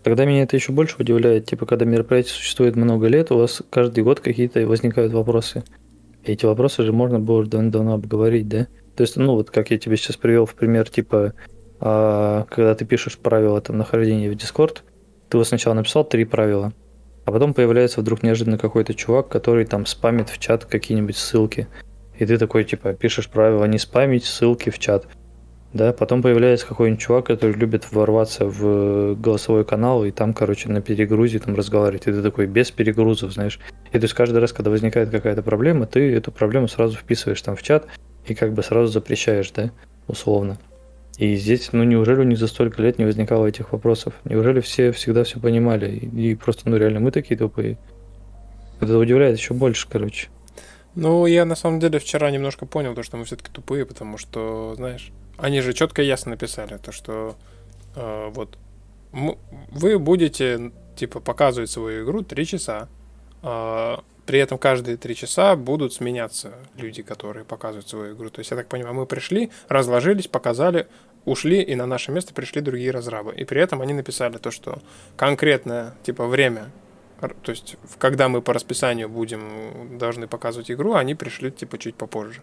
Тогда 0.04 0.26
меня 0.26 0.42
это 0.42 0.54
еще 0.54 0.70
больше 0.70 0.96
удивляет, 0.98 1.46
типа, 1.46 1.64
когда 1.64 1.86
мероприятие 1.86 2.34
существует 2.34 2.76
много 2.76 3.06
лет, 3.06 3.32
у 3.32 3.38
вас 3.38 3.62
каждый 3.70 4.04
год 4.04 4.20
какие-то 4.20 4.66
возникают 4.66 5.14
вопросы. 5.14 5.64
И 6.24 6.32
эти 6.32 6.44
вопросы 6.44 6.82
же 6.82 6.92
можно 6.92 7.18
было 7.18 7.46
давно 7.46 7.94
обговорить, 7.94 8.46
да? 8.46 8.66
То 8.96 9.00
есть, 9.00 9.16
ну, 9.16 9.32
вот 9.32 9.50
как 9.50 9.70
я 9.70 9.78
тебе 9.78 9.96
сейчас 9.96 10.16
привел 10.16 10.44
в 10.44 10.54
пример, 10.54 10.90
типа, 10.90 11.32
а, 11.80 12.44
когда 12.50 12.74
ты 12.74 12.84
пишешь 12.84 13.16
правила 13.16 13.62
там 13.62 13.78
нахождения 13.78 14.30
в 14.30 14.34
Discord, 14.34 14.80
ты 15.30 15.38
вот 15.38 15.48
сначала 15.48 15.72
написал 15.72 16.04
три 16.04 16.26
правила, 16.26 16.74
а 17.24 17.32
потом 17.32 17.54
появляется 17.54 18.02
вдруг 18.02 18.22
неожиданно 18.22 18.58
какой-то 18.58 18.92
чувак, 18.92 19.28
который 19.28 19.64
там 19.64 19.86
спамит 19.86 20.28
в 20.28 20.38
чат 20.38 20.66
какие-нибудь 20.66 21.16
ссылки. 21.16 21.66
И 22.18 22.26
ты 22.26 22.36
такой, 22.36 22.64
типа, 22.64 22.92
пишешь 22.92 23.30
правила 23.30 23.64
не 23.64 23.78
спамить 23.78 24.26
ссылки 24.26 24.68
в 24.68 24.78
чат. 24.78 25.06
Да, 25.74 25.92
потом 25.92 26.22
появляется 26.22 26.68
какой-нибудь 26.68 27.02
чувак, 27.02 27.26
который 27.26 27.56
любит 27.56 27.90
ворваться 27.90 28.46
в 28.46 29.16
голосовой 29.16 29.64
канал 29.64 30.04
и 30.04 30.12
там, 30.12 30.32
короче, 30.32 30.68
на 30.68 30.80
перегрузе 30.80 31.40
там 31.40 31.56
разговаривать. 31.56 32.06
И 32.06 32.12
ты 32.12 32.22
такой 32.22 32.46
без 32.46 32.70
перегрузов, 32.70 33.32
знаешь. 33.32 33.58
И 33.92 33.98
то 33.98 34.04
есть 34.04 34.14
каждый 34.14 34.38
раз, 34.38 34.52
когда 34.52 34.70
возникает 34.70 35.10
какая-то 35.10 35.42
проблема, 35.42 35.86
ты 35.86 36.14
эту 36.14 36.30
проблему 36.30 36.68
сразу 36.68 36.96
вписываешь 36.96 37.42
там 37.42 37.56
в 37.56 37.62
чат 37.62 37.88
и 38.24 38.36
как 38.36 38.52
бы 38.54 38.62
сразу 38.62 38.92
запрещаешь, 38.92 39.50
да, 39.50 39.72
условно. 40.06 40.58
И 41.18 41.34
здесь, 41.34 41.72
ну 41.72 41.82
неужели 41.82 42.20
у 42.20 42.24
них 42.24 42.38
за 42.38 42.46
столько 42.46 42.80
лет 42.80 43.00
не 43.00 43.04
возникало 43.04 43.46
этих 43.46 43.72
вопросов? 43.72 44.14
Неужели 44.24 44.60
все 44.60 44.92
всегда 44.92 45.24
все 45.24 45.40
понимали? 45.40 45.90
И, 45.90 46.30
и 46.30 46.34
просто, 46.36 46.70
ну 46.70 46.76
реально, 46.76 47.00
мы 47.00 47.10
такие 47.10 47.36
тупые. 47.36 47.78
Это 48.80 48.96
удивляет 48.96 49.36
еще 49.38 49.54
больше, 49.54 49.88
короче. 49.90 50.28
Ну, 50.94 51.26
я 51.26 51.44
на 51.44 51.56
самом 51.56 51.80
деле 51.80 51.98
вчера 51.98 52.30
немножко 52.30 52.64
понял 52.64 52.94
то, 52.94 53.02
что 53.02 53.16
мы 53.16 53.24
все-таки 53.24 53.50
тупые, 53.50 53.84
потому 53.84 54.18
что, 54.18 54.74
знаешь, 54.76 55.10
они 55.38 55.60
же 55.60 55.72
четко 55.72 56.02
и 56.02 56.06
ясно 56.06 56.32
написали, 56.32 56.78
то, 56.78 56.92
что 56.92 57.36
э, 57.94 58.30
вот 58.30 58.58
вы 59.12 59.98
будете, 59.98 60.72
типа, 60.96 61.20
показывать 61.20 61.70
свою 61.70 62.04
игру 62.04 62.22
3 62.22 62.46
часа. 62.46 62.88
э, 63.42 63.96
при 64.26 64.38
этом 64.38 64.58
каждые 64.58 64.96
три 64.96 65.14
часа 65.14 65.54
будут 65.54 65.92
сменяться 65.92 66.54
люди, 66.76 67.02
которые 67.02 67.44
показывают 67.44 67.88
свою 67.88 68.14
игру. 68.14 68.30
То 68.30 68.40
есть, 68.40 68.50
я 68.50 68.56
так 68.56 68.68
понимаю, 68.68 68.94
мы 68.94 69.06
пришли, 69.06 69.50
разложились, 69.68 70.28
показали, 70.28 70.86
ушли, 71.24 71.60
и 71.60 71.74
на 71.74 71.86
наше 71.86 72.10
место 72.10 72.32
пришли 72.32 72.60
другие 72.60 72.90
разрабы. 72.90 73.34
И 73.34 73.44
при 73.44 73.60
этом 73.60 73.82
они 73.82 73.92
написали 73.92 74.38
то, 74.38 74.50
что 74.50 74.80
конкретное, 75.16 75.94
типа, 76.04 76.26
время, 76.26 76.70
то 77.20 77.50
есть, 77.50 77.76
когда 77.98 78.28
мы 78.28 78.42
по 78.42 78.52
расписанию 78.52 79.08
будем, 79.08 79.98
должны 79.98 80.26
показывать 80.26 80.70
игру, 80.70 80.94
они 80.94 81.14
пришли, 81.14 81.50
типа, 81.50 81.78
чуть 81.78 81.94
попозже. 81.94 82.42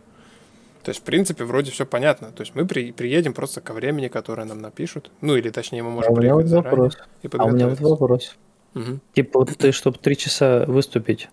То 0.83 0.89
есть, 0.89 1.01
в 1.01 1.03
принципе, 1.03 1.43
вроде 1.43 1.71
все 1.71 1.85
понятно. 1.85 2.31
То 2.31 2.41
есть, 2.41 2.55
мы 2.55 2.65
при- 2.65 2.91
приедем 2.91 3.33
просто 3.33 3.61
ко 3.61 3.73
времени, 3.73 4.07
которое 4.07 4.45
нам 4.45 4.61
напишут. 4.61 5.11
Ну, 5.21 5.35
или, 5.35 5.49
точнее, 5.49 5.83
мы 5.83 5.91
можем 5.91 6.13
а 6.13 6.15
у 6.15 6.19
меня 6.21 6.33
вот 6.33 6.41
приехать 6.43 6.65
вопрос. 6.65 6.97
и 7.21 7.29
А 7.37 7.45
у 7.45 7.49
меня 7.51 7.67
вот 7.67 7.79
вопрос. 7.79 8.35
Мгм. 8.73 9.01
Типа, 9.13 9.39
вот 9.39 9.49
ты, 9.57 9.71
чтобы 9.71 9.97
три 9.97 10.15
часа 10.17 10.65
выступить, 10.65 11.29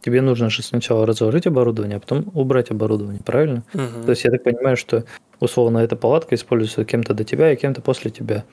тебе 0.00 0.20
нужно 0.20 0.50
же 0.50 0.62
сначала 0.62 1.06
разложить 1.06 1.46
оборудование, 1.46 1.96
а 1.96 2.00
потом 2.00 2.30
убрать 2.34 2.70
оборудование, 2.70 3.22
правильно? 3.24 3.64
Мгм. 3.72 4.04
То 4.04 4.10
есть 4.10 4.24
я 4.24 4.30
так 4.30 4.42
понимаю, 4.42 4.76
что 4.76 5.04
условно 5.40 5.78
эта 5.78 5.96
палатка 5.96 6.34
используется 6.34 6.84
кем-то 6.84 7.14
до 7.14 7.24
тебя 7.24 7.52
и 7.52 7.56
кем-то 7.56 7.80
после 7.80 8.10
тебя. 8.10 8.44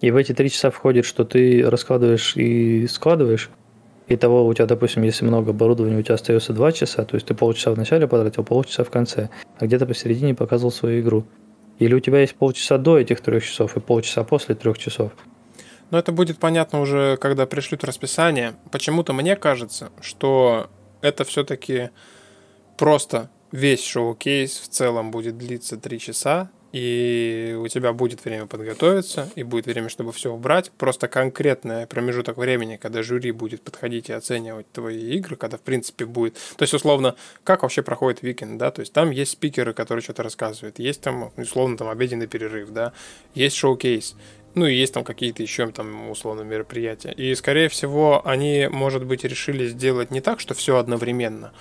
И 0.00 0.10
в 0.10 0.16
эти 0.16 0.32
три 0.32 0.50
часа 0.50 0.70
входит, 0.70 1.04
что 1.04 1.24
ты 1.24 1.68
раскладываешь 1.68 2.36
и 2.36 2.86
складываешь. 2.86 3.50
И 4.06 4.16
того 4.16 4.46
у 4.46 4.52
тебя, 4.52 4.66
допустим, 4.66 5.02
если 5.02 5.24
много 5.24 5.50
оборудования, 5.50 5.98
у 5.98 6.02
тебя 6.02 6.16
остается 6.16 6.52
два 6.52 6.72
часа, 6.72 7.04
то 7.04 7.14
есть 7.14 7.26
ты 7.26 7.34
полчаса 7.34 7.72
в 7.72 7.78
начале 7.78 8.06
потратил, 8.06 8.44
полчаса 8.44 8.84
в 8.84 8.90
конце, 8.90 9.30
а 9.58 9.66
где-то 9.66 9.86
посередине 9.86 10.34
показывал 10.34 10.72
свою 10.72 11.00
игру. 11.00 11.24
Или 11.78 11.94
у 11.94 12.00
тебя 12.00 12.20
есть 12.20 12.34
полчаса 12.34 12.78
до 12.78 12.98
этих 12.98 13.20
трех 13.20 13.44
часов 13.44 13.76
и 13.76 13.80
полчаса 13.80 14.22
после 14.24 14.54
трех 14.54 14.78
часов. 14.78 15.12
Но 15.90 15.98
это 15.98 16.12
будет 16.12 16.38
понятно 16.38 16.80
уже, 16.80 17.16
когда 17.16 17.46
пришлют 17.46 17.84
расписание. 17.84 18.54
Почему-то 18.70 19.12
мне 19.12 19.36
кажется, 19.36 19.90
что 20.00 20.68
это 21.00 21.24
все-таки 21.24 21.90
просто 22.76 23.30
весь 23.52 23.84
шоу-кейс 23.84 24.58
в 24.58 24.68
целом 24.68 25.10
будет 25.10 25.38
длиться 25.38 25.76
3 25.76 25.98
часа, 25.98 26.50
и 26.74 27.56
у 27.56 27.68
тебя 27.68 27.92
будет 27.92 28.24
время 28.24 28.46
подготовиться, 28.46 29.30
и 29.36 29.44
будет 29.44 29.66
время, 29.66 29.88
чтобы 29.88 30.10
все 30.10 30.32
убрать. 30.32 30.72
Просто 30.76 31.06
конкретный 31.06 31.86
промежуток 31.86 32.36
времени, 32.36 32.80
когда 32.82 33.04
жюри 33.04 33.30
будет 33.30 33.62
подходить 33.62 34.08
и 34.08 34.12
оценивать 34.12 34.68
твои 34.72 35.12
игры, 35.12 35.36
когда, 35.36 35.56
в 35.56 35.60
принципе, 35.60 36.04
будет... 36.04 36.34
То 36.56 36.64
есть, 36.64 36.74
условно, 36.74 37.14
как 37.44 37.62
вообще 37.62 37.82
проходит 37.82 38.22
викенд, 38.22 38.58
да? 38.58 38.72
То 38.72 38.80
есть, 38.80 38.92
там 38.92 39.12
есть 39.12 39.30
спикеры, 39.30 39.72
которые 39.72 40.02
что-то 40.02 40.24
рассказывают, 40.24 40.80
есть 40.80 41.00
там, 41.00 41.30
условно, 41.36 41.76
там 41.76 41.88
обеденный 41.88 42.26
перерыв, 42.26 42.70
да, 42.70 42.92
есть 43.36 43.54
шоу-кейс, 43.54 44.16
ну 44.56 44.66
и 44.66 44.74
есть 44.74 44.94
там 44.94 45.04
какие-то 45.04 45.44
еще 45.44 45.68
там 45.68 46.10
условно 46.10 46.42
мероприятия. 46.42 47.12
И, 47.12 47.32
скорее 47.36 47.68
всего, 47.68 48.20
они, 48.26 48.68
может 48.68 49.04
быть, 49.04 49.22
решили 49.22 49.68
сделать 49.68 50.10
не 50.10 50.20
так, 50.20 50.40
что 50.40 50.54
все 50.54 50.78
одновременно, 50.78 51.52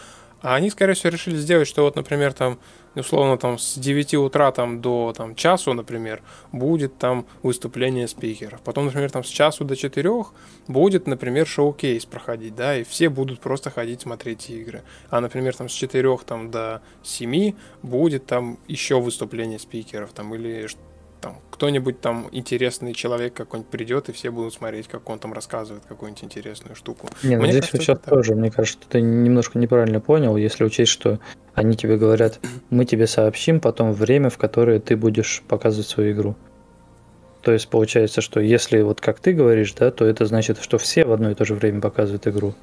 а 0.41 0.55
они, 0.55 0.71
скорее 0.71 0.93
всего, 0.93 1.11
решили 1.11 1.37
сделать, 1.37 1.67
что 1.67 1.83
вот, 1.83 1.95
например, 1.95 2.33
там, 2.33 2.59
условно, 2.95 3.37
там 3.37 3.57
с 3.57 3.75
9 3.75 4.13
утра 4.15 4.51
там, 4.51 4.81
до 4.81 5.13
там, 5.15 5.35
часу, 5.35 5.73
например, 5.73 6.21
будет 6.51 6.97
там 6.97 7.25
выступление 7.41 8.07
спикеров. 8.07 8.61
Потом, 8.61 8.85
например, 8.85 9.11
там 9.11 9.23
с 9.23 9.29
часу 9.29 9.65
до 9.65 9.75
4 9.75 10.11
будет, 10.67 11.07
например, 11.07 11.47
шоу-кейс 11.47 12.05
проходить, 12.05 12.55
да, 12.55 12.77
и 12.77 12.83
все 12.83 13.09
будут 13.09 13.39
просто 13.39 13.69
ходить 13.69 14.01
смотреть 14.01 14.49
игры. 14.49 14.83
А, 15.09 15.21
например, 15.21 15.55
там 15.55 15.69
с 15.69 15.73
4 15.73 16.17
там, 16.25 16.51
до 16.51 16.81
7 17.03 17.53
будет 17.81 18.25
там 18.25 18.59
еще 18.67 18.99
выступление 18.99 19.59
спикеров, 19.59 20.11
там, 20.13 20.33
или 20.35 20.67
там 21.23 21.37
кто-нибудь 21.49 22.01
там 22.01 22.27
интересный 22.33 22.93
человек 22.93 23.33
какой-нибудь 23.33 23.71
придет, 23.71 24.09
и 24.09 24.11
все 24.11 24.29
будут 24.29 24.53
смотреть, 24.53 24.89
как 24.89 25.09
он 25.09 25.19
там 25.19 25.31
рассказывает 25.31 25.85
какую-нибудь 25.87 26.25
интересную 26.25 26.75
штуку. 26.75 27.07
Не, 27.23 27.37
ну 27.37 27.45
здесь 27.45 27.61
кажется, 27.69 27.77
сейчас 27.77 27.99
тоже, 27.99 28.35
мне 28.35 28.51
кажется, 28.51 28.79
ты 28.89 28.99
немножко 28.99 29.57
неправильно 29.57 30.01
понял, 30.01 30.35
если 30.35 30.65
учесть, 30.65 30.91
что 30.91 31.19
они 31.53 31.77
тебе 31.77 31.97
говорят, 31.97 32.39
мы 32.69 32.83
тебе 32.83 33.07
сообщим 33.07 33.61
потом 33.61 33.93
время, 33.93 34.29
в 34.29 34.37
которое 34.37 34.81
ты 34.81 34.97
будешь 34.97 35.41
показывать 35.47 35.87
свою 35.87 36.11
игру. 36.11 36.35
То 37.41 37.53
есть 37.53 37.69
получается, 37.69 38.19
что 38.19 38.41
если 38.41 38.81
вот 38.81 38.99
как 38.99 39.19
ты 39.19 39.31
говоришь, 39.31 39.73
да, 39.73 39.91
то 39.91 40.05
это 40.05 40.25
значит, 40.25 40.59
что 40.61 40.77
все 40.77 41.05
в 41.05 41.13
одно 41.13 41.31
и 41.31 41.35
то 41.35 41.45
же 41.45 41.55
время 41.55 41.79
показывают 41.79 42.27
игру. 42.27 42.53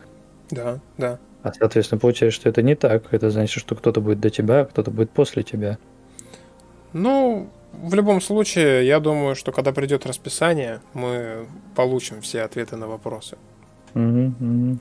Да, 0.50 0.78
да. 0.98 1.18
А 1.42 1.52
соответственно, 1.54 1.98
получается, 1.98 2.40
что 2.40 2.48
это 2.50 2.60
не 2.60 2.74
так. 2.74 3.04
Это 3.12 3.30
значит, 3.30 3.60
что 3.60 3.74
кто-то 3.74 4.00
будет 4.00 4.20
до 4.20 4.28
тебя, 4.28 4.60
а 4.60 4.64
кто-то 4.66 4.90
будет 4.90 5.10
после 5.10 5.42
тебя. 5.42 5.78
Ну, 6.92 7.48
в 7.72 7.94
любом 7.94 8.20
случае, 8.20 8.86
я 8.86 9.00
думаю, 9.00 9.34
что 9.34 9.52
когда 9.52 9.72
придет 9.72 10.06
расписание, 10.06 10.80
мы 10.94 11.46
получим 11.74 12.20
все 12.20 12.42
ответы 12.42 12.76
на 12.76 12.86
вопросы. 12.86 13.36
Угу, 13.94 14.34
угу. 14.40 14.78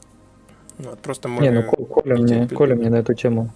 Вот, 0.79 0.99
просто 0.99 1.27
мы... 1.27 1.41
Не, 1.41 1.51
ну 1.51 1.63
Коля 1.63 2.17
мне, 2.17 2.47
Коля 2.47 2.75
мне 2.75 2.89
на 2.89 2.97
эту 2.97 3.13
тему... 3.13 3.49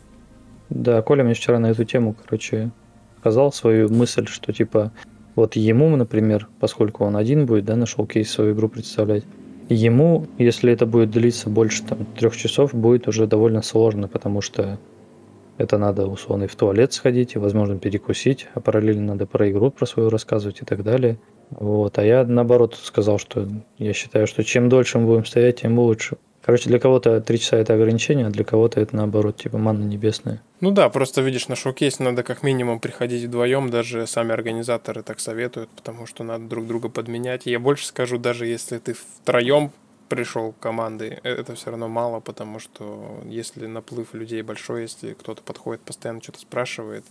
Да, 0.70 1.02
Коля 1.02 1.24
мне 1.24 1.34
вчера 1.34 1.60
на 1.60 1.68
эту 1.68 1.84
тему, 1.84 2.16
короче, 2.26 2.72
сказал 3.20 3.52
свою 3.52 3.90
мысль, 3.90 4.26
что 4.28 4.52
типа 4.52 4.92
вот 5.36 5.56
ему, 5.56 5.96
например, 5.96 6.48
поскольку 6.60 7.06
он 7.06 7.16
один 7.18 7.46
будет, 7.46 7.66
да, 7.66 7.76
на 7.76 7.86
шоу-кейс 7.86 8.30
свою 8.30 8.54
игру 8.54 8.70
представлять, 8.70 9.24
ему, 9.70 10.28
если 10.38 10.72
это 10.72 10.86
будет 10.86 11.12
длиться 11.12 11.50
больше 11.50 11.84
там 11.84 12.06
трех 12.18 12.36
часов, 12.36 12.74
будет 12.74 13.08
уже 13.08 13.28
довольно 13.28 13.62
сложно, 13.62 14.08
потому 14.08 14.42
что 14.42 14.78
это 15.58 15.78
надо, 15.78 16.08
условно, 16.08 16.46
и 16.46 16.48
в 16.48 16.56
туалет 16.56 16.94
сходить, 16.94 17.36
и, 17.36 17.40
возможно, 17.40 17.78
перекусить, 17.78 18.48
а 18.54 18.60
параллельно 18.60 19.14
надо 19.14 19.26
про 19.26 19.50
игру 19.50 19.72
про 19.72 19.86
свою 19.86 20.10
рассказывать 20.10 20.62
и 20.62 20.66
так 20.66 20.84
далее. 20.84 21.20
Вот. 21.50 22.00
А 22.00 22.04
я, 22.04 22.24
наоборот, 22.24 22.80
сказал, 22.82 23.20
что 23.20 23.48
я 23.78 23.94
считаю, 23.94 24.28
что 24.28 24.44
чем 24.44 24.70
дольше 24.70 25.00
мы 25.00 25.06
будем 25.06 25.26
стоять, 25.26 25.62
тем 25.62 25.80
лучше. 25.80 26.18
Короче, 26.46 26.68
для 26.68 26.78
кого-то 26.78 27.22
три 27.22 27.40
часа 27.40 27.56
это 27.58 27.74
ограничение, 27.74 28.28
а 28.28 28.30
для 28.30 28.44
кого-то 28.44 28.82
это 28.82 28.96
наоборот, 28.98 29.38
типа 29.38 29.58
манна 29.58 29.86
небесная. 29.86 30.42
Ну 30.60 30.72
да, 30.72 30.90
просто 30.90 31.22
видишь, 31.22 31.48
на 31.48 31.56
шоу-кейс 31.56 32.00
надо 32.00 32.22
как 32.22 32.44
минимум 32.44 32.82
приходить 32.82 33.24
вдвоем, 33.24 33.70
даже 33.70 34.06
сами 34.08 34.34
организаторы 34.34 35.04
так 35.04 35.22
советуют, 35.22 35.70
потому 35.70 36.06
что 36.06 36.26
надо 36.26 36.46
друг 36.46 36.68
друга 36.68 36.90
подменять. 36.90 37.46
Я 37.46 37.60
больше 37.60 37.86
скажу, 37.86 38.18
даже 38.18 38.46
если 38.46 38.78
ты 38.78 38.94
втроем 38.94 39.72
пришел 40.10 40.54
команды, 40.60 41.20
э, 41.24 41.30
это 41.30 41.56
все 41.56 41.72
равно 41.72 41.88
мало, 41.88 42.20
потому 42.20 42.60
что 42.60 43.22
если 43.26 43.66
наплыв 43.66 44.14
людей 44.14 44.42
большой, 44.42 44.84
если 44.84 45.14
кто-то 45.14 45.42
подходит, 45.42 45.82
постоянно 45.82 46.22
что-то 46.22 46.40
спрашивает, 46.40 47.04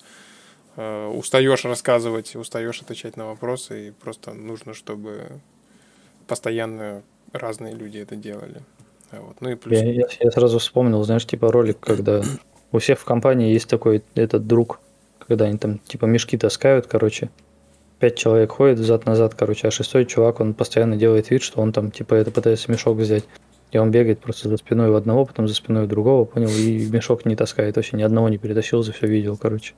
э, 0.76 1.06
устаешь 1.06 1.64
рассказывать, 1.64 2.36
устаешь 2.36 2.80
отвечать 2.80 3.16
на 3.16 3.26
вопросы, 3.26 3.88
и 3.88 3.90
просто 3.90 4.32
нужно, 4.32 4.74
чтобы 4.74 5.40
постоянно 6.26 7.02
разные 7.32 7.74
люди 7.74 7.98
это 7.98 8.16
делали. 8.16 8.62
А 9.10 9.20
вот. 9.20 9.40
Ну 9.40 9.50
и 9.50 9.54
плюс... 9.54 9.78
я, 9.78 9.92
я, 9.92 10.06
я 10.20 10.30
сразу 10.30 10.58
вспомнил, 10.58 11.02
знаешь, 11.04 11.26
типа 11.26 11.52
ролик, 11.52 11.78
когда 11.80 12.22
у 12.72 12.78
всех 12.78 12.98
в 12.98 13.04
компании 13.04 13.52
есть 13.52 13.68
такой 13.68 14.02
этот 14.14 14.46
друг, 14.46 14.80
когда 15.18 15.44
они 15.44 15.58
там 15.58 15.78
типа 15.78 16.06
мешки 16.06 16.36
таскают, 16.38 16.86
короче, 16.86 17.30
пять 18.02 18.16
человек 18.16 18.50
ходит 18.50 18.80
взад-назад, 18.80 19.36
короче, 19.36 19.68
а 19.68 19.70
шестой 19.70 20.06
чувак, 20.06 20.40
он 20.40 20.54
постоянно 20.54 20.96
делает 20.96 21.30
вид, 21.30 21.40
что 21.40 21.60
он 21.60 21.72
там, 21.72 21.92
типа, 21.92 22.14
это 22.14 22.32
пытается 22.32 22.68
мешок 22.68 22.96
взять. 22.96 23.22
И 23.70 23.78
он 23.78 23.92
бегает 23.92 24.18
просто 24.18 24.48
за 24.48 24.56
спиной 24.56 24.90
у 24.90 24.96
одного, 24.96 25.24
потом 25.24 25.46
за 25.46 25.54
спиной 25.54 25.84
у 25.84 25.86
другого, 25.86 26.24
понял, 26.24 26.48
и 26.48 26.84
мешок 26.90 27.24
не 27.26 27.36
таскает. 27.36 27.76
Вообще 27.76 27.96
ни 27.96 28.02
одного 28.02 28.28
не 28.28 28.38
перетащил, 28.38 28.82
за 28.82 28.92
все 28.92 29.06
видел, 29.06 29.36
короче. 29.36 29.74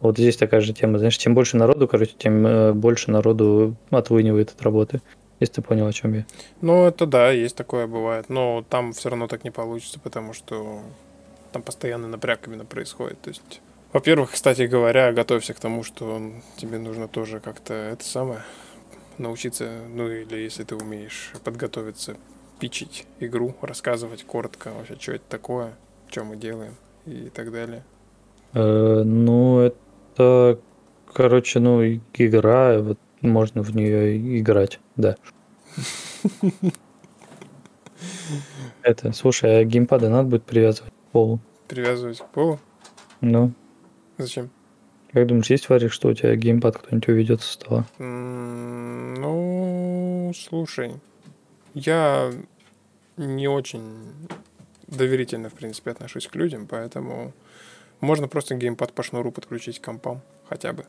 Вот 0.00 0.18
здесь 0.18 0.36
такая 0.36 0.60
же 0.60 0.72
тема. 0.72 0.98
Знаешь, 0.98 1.16
чем 1.18 1.36
больше 1.36 1.56
народу, 1.56 1.86
короче, 1.86 2.14
тем 2.18 2.44
э, 2.44 2.72
больше 2.72 3.12
народу 3.12 3.76
отлынивает 3.90 4.50
от 4.50 4.60
работы. 4.62 5.00
Если 5.38 5.54
ты 5.54 5.62
понял, 5.62 5.86
о 5.86 5.92
чем 5.92 6.14
я. 6.14 6.26
Ну, 6.62 6.84
это 6.84 7.06
да, 7.06 7.30
есть 7.30 7.54
такое 7.54 7.86
бывает. 7.86 8.28
Но 8.28 8.64
там 8.68 8.92
все 8.92 9.08
равно 9.08 9.28
так 9.28 9.44
не 9.44 9.52
получится, 9.52 10.00
потому 10.00 10.32
что 10.32 10.80
там 11.52 11.62
постоянный 11.62 12.08
напряг 12.08 12.48
именно 12.48 12.64
происходит. 12.64 13.20
То 13.20 13.28
есть 13.30 13.60
во-первых, 13.96 14.32
кстати 14.32 14.64
говоря, 14.64 15.10
готовься 15.14 15.54
к 15.54 15.58
тому, 15.58 15.82
что 15.82 16.20
тебе 16.58 16.78
нужно 16.78 17.08
тоже 17.08 17.40
как-то 17.40 17.72
это 17.72 18.04
самое 18.04 18.40
научиться, 19.16 19.70
ну 19.88 20.10
или 20.10 20.36
если 20.36 20.64
ты 20.64 20.76
умеешь 20.76 21.32
подготовиться, 21.42 22.18
пичить 22.60 23.06
игру, 23.20 23.54
рассказывать 23.62 24.24
коротко 24.24 24.70
вообще, 24.76 24.98
что 25.00 25.12
это 25.12 25.24
такое, 25.30 25.72
что 26.10 26.24
мы 26.24 26.36
делаем 26.36 26.74
и 27.06 27.30
так 27.30 27.50
далее. 27.50 27.86
Э, 28.52 29.02
ну, 29.02 29.60
это, 29.60 30.60
короче, 31.10 31.58
ну, 31.58 31.82
игра, 31.82 32.78
вот 32.78 32.98
можно 33.22 33.62
в 33.62 33.74
нее 33.74 34.38
играть, 34.38 34.78
да. 34.96 35.16
Это, 38.82 39.12
слушай, 39.12 39.60
а 39.60 39.64
геймпады 39.64 40.10
надо 40.10 40.28
будет 40.28 40.44
привязывать 40.44 40.92
к 40.92 41.12
полу? 41.12 41.40
Привязывать 41.66 42.18
к 42.18 42.26
полу? 42.26 42.58
Ну. 43.22 43.54
Зачем? 44.18 44.50
Как 45.12 45.26
думаешь, 45.26 45.50
есть 45.50 45.68
варик, 45.68 45.92
что 45.92 46.08
у 46.08 46.14
тебя 46.14 46.34
геймпад 46.36 46.78
кто-нибудь 46.78 47.08
уведет 47.08 47.42
со 47.42 47.52
стола? 47.52 47.86
Ну, 47.98 49.26
слушай, 50.34 50.92
я 51.74 52.32
не 53.16 53.48
очень 53.48 53.82
доверительно, 54.86 55.48
в 55.48 55.54
принципе, 55.54 55.90
отношусь 55.92 56.26
к 56.26 56.34
людям, 56.34 56.66
поэтому 56.66 57.32
можно 58.00 58.28
просто 58.28 58.54
геймпад 58.54 58.92
по 58.92 59.02
шнуру 59.02 59.32
подключить 59.32 59.80
к 59.80 59.84
компам 59.84 60.20
хотя 60.48 60.72
бы. 60.72 60.84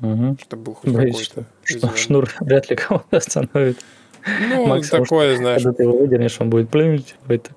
Угу. 0.00 0.36
Чтобы 0.40 0.62
был 0.62 0.74
хоть 0.74 0.92
какой-то. 0.92 1.46
Что, 1.62 1.78
что 1.78 1.96
шнур 1.96 2.30
вряд 2.40 2.70
ли 2.70 2.76
кого-то 2.76 3.16
остановит. 3.16 3.78
Ну, 4.40 4.66
Максимум, 4.66 5.04
такое, 5.04 5.34
что, 5.34 5.42
знаешь. 5.42 5.62
Когда 5.62 5.76
ты 5.76 5.82
его 5.84 5.96
выдернешь, 5.96 6.40
он 6.40 6.50
будет 6.50 6.68
плюнуть. 6.68 7.16
Будет... 7.26 7.50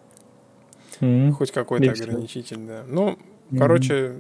Хоть 1.38 1.52
какой-то 1.52 1.92
ограничитель, 1.92 2.58
да. 2.58 2.84
Ну, 2.88 3.18
короче, 3.58 4.16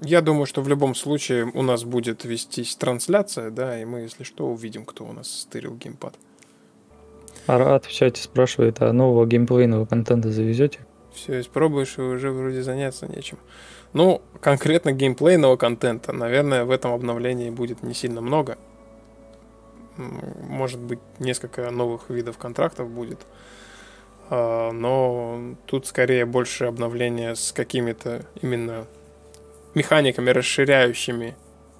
я 0.00 0.20
думаю, 0.20 0.46
что 0.46 0.62
в 0.62 0.68
любом 0.68 0.94
случае 0.94 1.50
у 1.52 1.62
нас 1.62 1.84
будет 1.84 2.24
вестись 2.24 2.76
трансляция, 2.76 3.50
да, 3.50 3.80
и 3.80 3.84
мы, 3.84 4.00
если 4.00 4.24
что, 4.24 4.46
увидим, 4.46 4.84
кто 4.84 5.04
у 5.04 5.12
нас 5.12 5.28
стырил 5.28 5.74
геймпад. 5.74 6.14
Арат 7.46 7.86
в 7.86 7.92
чате 7.92 8.22
спрашивает, 8.22 8.80
а 8.80 8.92
нового 8.92 9.26
геймплейного 9.26 9.86
контента 9.86 10.30
завезете? 10.30 10.80
Все, 11.14 11.40
испробуешь, 11.40 11.98
и 11.98 12.02
уже 12.02 12.30
вроде 12.30 12.62
заняться 12.62 13.06
нечем. 13.06 13.38
Ну, 13.92 14.22
конкретно 14.40 14.92
геймплейного 14.92 15.56
контента, 15.56 16.12
наверное, 16.12 16.64
в 16.64 16.70
этом 16.70 16.92
обновлении 16.92 17.50
будет 17.50 17.82
не 17.82 17.94
сильно 17.94 18.20
много. 18.20 18.58
Может 19.96 20.78
быть, 20.78 21.00
несколько 21.18 21.70
новых 21.70 22.08
видов 22.10 22.38
контрактов 22.38 22.88
будет. 22.88 23.18
А, 24.30 24.70
но 24.70 25.56
тут 25.66 25.86
скорее 25.86 26.24
больше 26.26 26.66
обновления 26.66 27.34
с 27.34 27.50
какими-то 27.50 28.26
именно 28.42 28.86
механиками, 29.74 30.30
расширяющими 30.30 31.36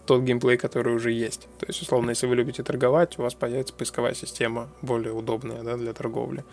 тот 0.07 0.23
геймплей, 0.23 0.57
который 0.57 0.95
уже 0.95 1.13
есть. 1.13 1.43
То 1.59 1.67
есть, 1.67 1.83
условно, 1.83 2.11
если 2.11 2.27
вы 2.27 2.37
любите 2.37 2.63
торговать, 2.63 3.19
у 3.19 3.23
вас 3.23 3.35
появится 3.35 3.75
поисковая 3.75 4.15
система 4.15 4.71
более 4.81 5.13
удобная 5.13 5.63
да, 5.63 5.77
для 5.77 5.93
торговли. 5.93 6.45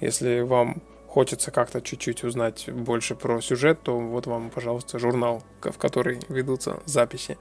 Если 0.00 0.40
вам 0.40 0.82
хочется 1.06 1.50
как-то 1.50 1.80
чуть-чуть 1.80 2.24
узнать 2.24 2.70
больше 2.70 3.14
про 3.14 3.40
сюжет, 3.40 3.80
то 3.82 3.98
вот 3.98 4.26
вам, 4.26 4.50
пожалуйста, 4.50 4.98
журнал, 4.98 5.42
в 5.60 5.78
который 5.78 6.20
ведутся 6.28 6.80
записи. 6.86 7.38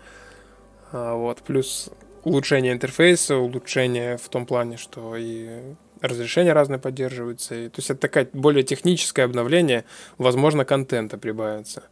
А, 0.92 1.16
вот. 1.16 1.42
Плюс 1.42 1.90
улучшение 2.24 2.74
интерфейса, 2.74 3.38
улучшение 3.38 4.18
в 4.18 4.28
том 4.30 4.46
плане, 4.46 4.78
что 4.78 5.16
и 5.16 5.76
разрешения 6.02 6.54
разные 6.54 6.80
поддерживаются. 6.80 7.56
И, 7.56 7.70
то 7.70 7.80
есть 7.80 7.90
это 7.90 8.02
такое 8.02 8.28
более 8.34 8.64
техническое 8.64 9.24
обновление, 9.24 9.86
возможно, 10.18 10.66
контента 10.66 11.18
прибавится. 11.18 11.84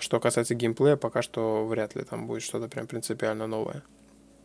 Что 0.00 0.18
касается 0.18 0.54
геймплея, 0.54 0.96
пока 0.96 1.22
что 1.22 1.66
вряд 1.66 1.94
ли 1.94 2.02
там 2.02 2.26
будет 2.26 2.42
что-то 2.42 2.68
прям 2.68 2.86
принципиально 2.86 3.46
новое. 3.46 3.82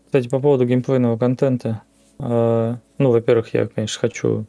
Кстати, 0.05 0.27
по 0.27 0.39
поводу 0.39 0.65
геймплейного 0.65 1.17
контента. 1.17 1.81
э, 2.19 2.75
ну, 2.97 3.11
во-первых, 3.11 3.53
я, 3.53 3.67
конечно, 3.67 3.99
хочу 3.99 4.45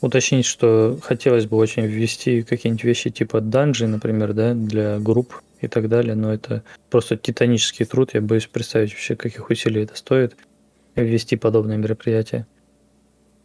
уточнить, 0.00 0.46
что 0.46 0.98
хотелось 1.02 1.46
бы 1.46 1.56
очень 1.56 1.84
ввести 1.84 2.42
какие-нибудь 2.42 2.84
вещи 2.84 3.10
типа 3.10 3.40
данжи, 3.40 3.86
например, 3.86 4.32
да, 4.32 4.54
для 4.54 4.98
групп 4.98 5.42
и 5.60 5.66
так 5.68 5.88
далее, 5.88 6.14
но 6.14 6.32
это 6.32 6.62
просто 6.90 7.16
титанический 7.16 7.84
труд, 7.84 8.14
я 8.14 8.20
боюсь 8.20 8.46
представить 8.46 8.92
вообще, 8.92 9.16
каких 9.16 9.50
усилий 9.50 9.82
это 9.82 9.96
стоит 9.96 10.36
ввести 10.94 11.36
подобное 11.36 11.76
мероприятие. 11.76 12.46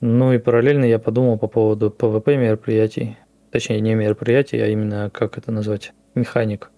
Ну 0.02 0.34
и 0.34 0.38
параллельно 0.38 0.86
я 0.86 1.00
подумал 1.00 1.38
по 1.38 1.48
поводу 1.48 1.96
PvP 1.98 2.38
мероприятий, 2.38 3.18
точнее 3.52 3.80
не 3.80 3.96
мероприятий, 3.96 4.60
а 4.60 4.68
именно, 4.68 5.10
как 5.12 5.38
это 5.38 5.52
назвать, 5.52 5.94
механик. 6.16 6.72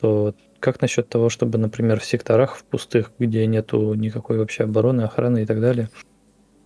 То 0.00 0.34
как 0.60 0.80
насчет 0.80 1.08
того, 1.08 1.28
чтобы, 1.28 1.58
например, 1.58 2.00
в 2.00 2.04
секторах, 2.04 2.56
в 2.56 2.64
пустых, 2.64 3.12
где 3.18 3.46
нету 3.46 3.94
никакой 3.94 4.38
вообще 4.38 4.64
обороны, 4.64 5.02
охраны 5.02 5.42
и 5.42 5.46
так 5.46 5.60
далее, 5.60 5.90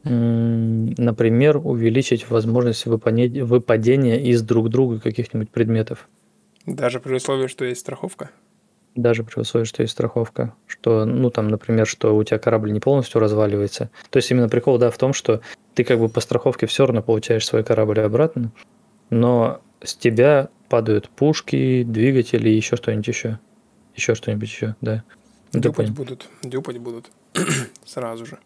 например, 0.04 1.58
увеличить 1.58 2.30
возможность 2.30 2.86
выпадения, 2.86 3.44
выпадения 3.44 4.16
из 4.16 4.42
друг 4.42 4.68
друга 4.68 5.00
каких-нибудь 5.00 5.50
предметов? 5.50 6.08
Даже 6.66 7.00
при 7.00 7.14
условии, 7.14 7.48
что 7.48 7.64
есть 7.64 7.80
страховка. 7.80 8.30
Даже 8.94 9.24
при 9.24 9.40
условии, 9.40 9.64
что 9.64 9.82
есть 9.82 9.92
страховка. 9.92 10.54
Что, 10.66 11.04
ну, 11.04 11.30
там, 11.30 11.48
например, 11.48 11.86
что 11.86 12.16
у 12.16 12.24
тебя 12.24 12.38
корабль 12.38 12.72
не 12.72 12.80
полностью 12.80 13.20
разваливается. 13.20 13.90
То 14.10 14.18
есть 14.18 14.30
именно 14.30 14.48
прикол, 14.48 14.78
да, 14.78 14.90
в 14.90 14.98
том, 14.98 15.12
что 15.12 15.40
ты 15.74 15.84
как 15.84 15.98
бы 15.98 16.08
по 16.08 16.20
страховке 16.20 16.66
все 16.66 16.86
равно 16.86 17.02
получаешь 17.02 17.46
свой 17.46 17.64
корабль 17.64 18.00
обратно, 18.00 18.52
но 19.10 19.60
с 19.82 19.94
тебя 19.94 20.48
падают 20.68 21.08
пушки, 21.10 21.82
двигатели 21.82 22.48
еще 22.48 22.76
что-нибудь 22.76 23.08
еще. 23.08 23.38
Еще 23.94 24.14
что-нибудь 24.14 24.48
еще, 24.48 24.76
да. 24.80 25.02
Ну, 25.52 25.60
Дюпать 25.60 25.90
будут. 25.90 26.28
Дюпать 26.42 26.78
будут. 26.78 27.10
Сразу 27.84 28.26
же. 28.26 28.38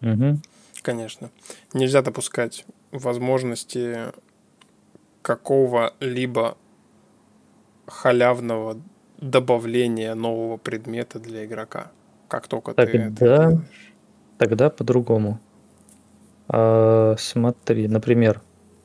Мгм. 0.00 0.40
Конечно. 0.82 1.30
Нельзя 1.74 2.02
допускать 2.02 2.64
возможности 2.92 4.12
какого-либо 5.22 6.56
халявного 7.86 8.80
добавления 9.18 10.14
нового 10.14 10.56
предмета 10.56 11.18
для 11.18 11.44
игрока. 11.44 11.90
Как 12.28 12.46
только 12.46 12.74
ты 12.74 12.82
это 12.82 12.92
Тогда- 12.92 13.10
делаешь. 13.50 13.94
Тогда 14.38 14.70
по-другому. 14.70 15.40
А, 16.46 17.16
смотри, 17.18 17.88
например, 17.88 18.40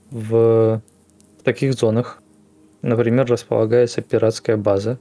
в 0.09 0.81
таких 1.43 1.73
зонах, 1.75 2.22
например, 2.83 3.25
располагается 3.25 4.01
пиратская 4.01 4.57
база, 4.57 4.99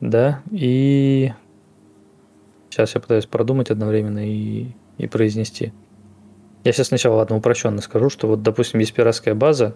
да, 0.00 0.42
и 0.50 1.32
сейчас 2.68 2.94
я 2.94 3.00
пытаюсь 3.00 3.24
продумать 3.24 3.70
одновременно 3.70 4.28
и, 4.28 4.66
и 4.98 5.06
произнести. 5.06 5.72
Я 6.64 6.72
сейчас 6.72 6.88
сначала, 6.88 7.16
ладно, 7.16 7.36
упрощенно 7.36 7.80
скажу, 7.80 8.10
что 8.10 8.28
вот, 8.28 8.42
допустим, 8.42 8.80
есть 8.80 8.92
пиратская 8.92 9.34
база, 9.34 9.74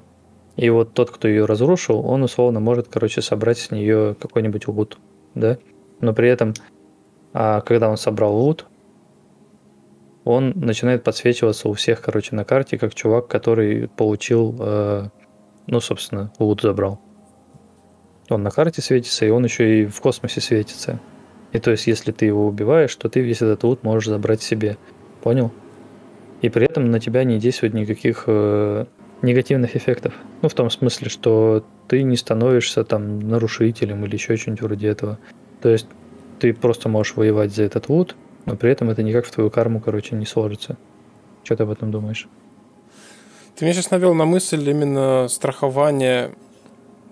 и 0.56 0.68
вот 0.68 0.92
тот, 0.92 1.10
кто 1.10 1.28
ее 1.28 1.46
разрушил, 1.46 2.04
он 2.04 2.22
условно 2.22 2.60
может, 2.60 2.88
короче, 2.88 3.22
собрать 3.22 3.58
с 3.58 3.70
нее 3.70 4.14
какой-нибудь 4.20 4.68
лут, 4.68 4.98
да, 5.34 5.56
но 6.00 6.12
при 6.12 6.28
этом, 6.28 6.52
а, 7.32 7.60
когда 7.62 7.88
он 7.88 7.96
собрал 7.96 8.36
лут, 8.36 8.66
он 10.24 10.52
начинает 10.56 11.02
подсвечиваться 11.02 11.68
у 11.68 11.72
всех, 11.72 12.02
короче, 12.02 12.34
на 12.34 12.44
карте, 12.44 12.76
как 12.76 12.94
чувак, 12.94 13.28
который 13.28 13.88
получил, 13.88 14.54
э, 14.58 15.08
ну, 15.70 15.80
собственно, 15.80 16.32
лут 16.38 16.60
забрал. 16.62 17.00
Он 18.28 18.42
на 18.42 18.50
карте 18.50 18.82
светится, 18.82 19.24
и 19.24 19.30
он 19.30 19.44
еще 19.44 19.82
и 19.82 19.86
в 19.86 20.00
космосе 20.00 20.40
светится. 20.40 21.00
И 21.52 21.58
то 21.58 21.70
есть, 21.70 21.86
если 21.86 22.12
ты 22.12 22.26
его 22.26 22.46
убиваешь, 22.46 22.94
то 22.96 23.08
ты 23.08 23.20
весь 23.20 23.40
этот 23.40 23.62
лут 23.64 23.82
можешь 23.82 24.08
забрать 24.08 24.42
себе. 24.42 24.76
Понял? 25.22 25.52
И 26.42 26.48
при 26.48 26.66
этом 26.66 26.90
на 26.90 27.00
тебя 27.00 27.24
не 27.24 27.38
действует 27.38 27.74
никаких 27.74 28.24
э, 28.26 28.84
негативных 29.22 29.76
эффектов. 29.76 30.14
Ну, 30.42 30.48
в 30.48 30.54
том 30.54 30.70
смысле, 30.70 31.08
что 31.08 31.64
ты 31.88 32.02
не 32.02 32.16
становишься 32.16 32.84
там 32.84 33.20
нарушителем 33.20 34.04
или 34.04 34.14
еще 34.14 34.36
что-нибудь 34.36 34.62
вроде 34.62 34.88
этого. 34.88 35.18
То 35.60 35.68
есть, 35.68 35.86
ты 36.40 36.52
просто 36.52 36.88
можешь 36.88 37.14
воевать 37.14 37.54
за 37.54 37.62
этот 37.64 37.88
лут, 37.88 38.16
но 38.44 38.56
при 38.56 38.70
этом 38.70 38.90
это 38.90 39.02
никак 39.02 39.26
в 39.26 39.30
твою 39.30 39.50
карму, 39.50 39.80
короче, 39.80 40.16
не 40.16 40.26
сложится. 40.26 40.76
Что 41.44 41.56
ты 41.56 41.62
об 41.62 41.70
этом 41.70 41.90
думаешь? 41.90 42.28
Ты 43.56 43.64
меня 43.64 43.74
сейчас 43.74 43.90
навел 43.90 44.14
на 44.14 44.24
мысль 44.24 44.68
именно 44.68 45.28
страхования 45.28 46.34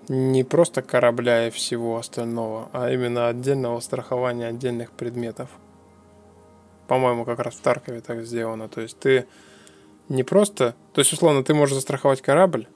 не 0.09 0.45
просто 0.45 0.83
корабля 0.83 1.49
и 1.49 1.51
всего 1.51 1.99
остального, 1.99 2.71
а 2.73 2.91
именно 2.91 3.29
отдельного 3.29 3.81
страхования 3.81 4.47
отдельных 4.47 4.91
предметов. 4.93 5.51
По-моему, 6.87 7.25
как 7.25 7.41
раз 7.41 7.55
в 7.55 7.61
Таркове 7.61 8.01
так 8.01 8.25
сделано. 8.25 8.69
То 8.69 8.81
есть 8.81 8.99
ты 8.99 9.27
не 10.09 10.23
просто... 10.23 10.75
То 10.95 11.01
есть, 11.01 11.13
условно, 11.13 11.45
ты 11.45 11.53
можешь 11.53 11.75
застраховать 11.75 12.23
корабль, 12.23 12.67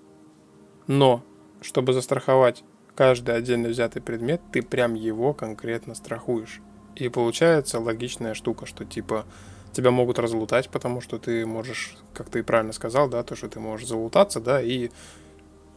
но 0.87 1.23
чтобы 1.63 1.95
застраховать 1.95 2.63
каждый 2.95 3.35
отдельно 3.35 3.69
взятый 3.69 4.03
предмет, 4.03 4.43
ты 4.53 4.61
прям 4.61 4.95
его 4.95 5.33
конкретно 5.33 5.95
страхуешь. 5.95 6.61
И 6.95 7.09
получается 7.09 7.81
логичная 7.81 8.35
штука, 8.35 8.67
что 8.67 8.85
типа 8.85 9.25
тебя 9.73 9.91
могут 9.91 10.19
разлутать, 10.19 10.69
потому 10.69 11.01
что 11.01 11.19
ты 11.19 11.45
можешь, 11.47 11.97
как 12.15 12.31
ты 12.31 12.41
и 12.41 12.43
правильно 12.43 12.73
сказал, 12.73 13.09
да, 13.09 13.23
то, 13.23 13.37
что 13.37 13.49
ты 13.49 13.61
можешь 13.61 13.87
залутаться, 13.89 14.41
да, 14.41 14.61
и 14.63 14.91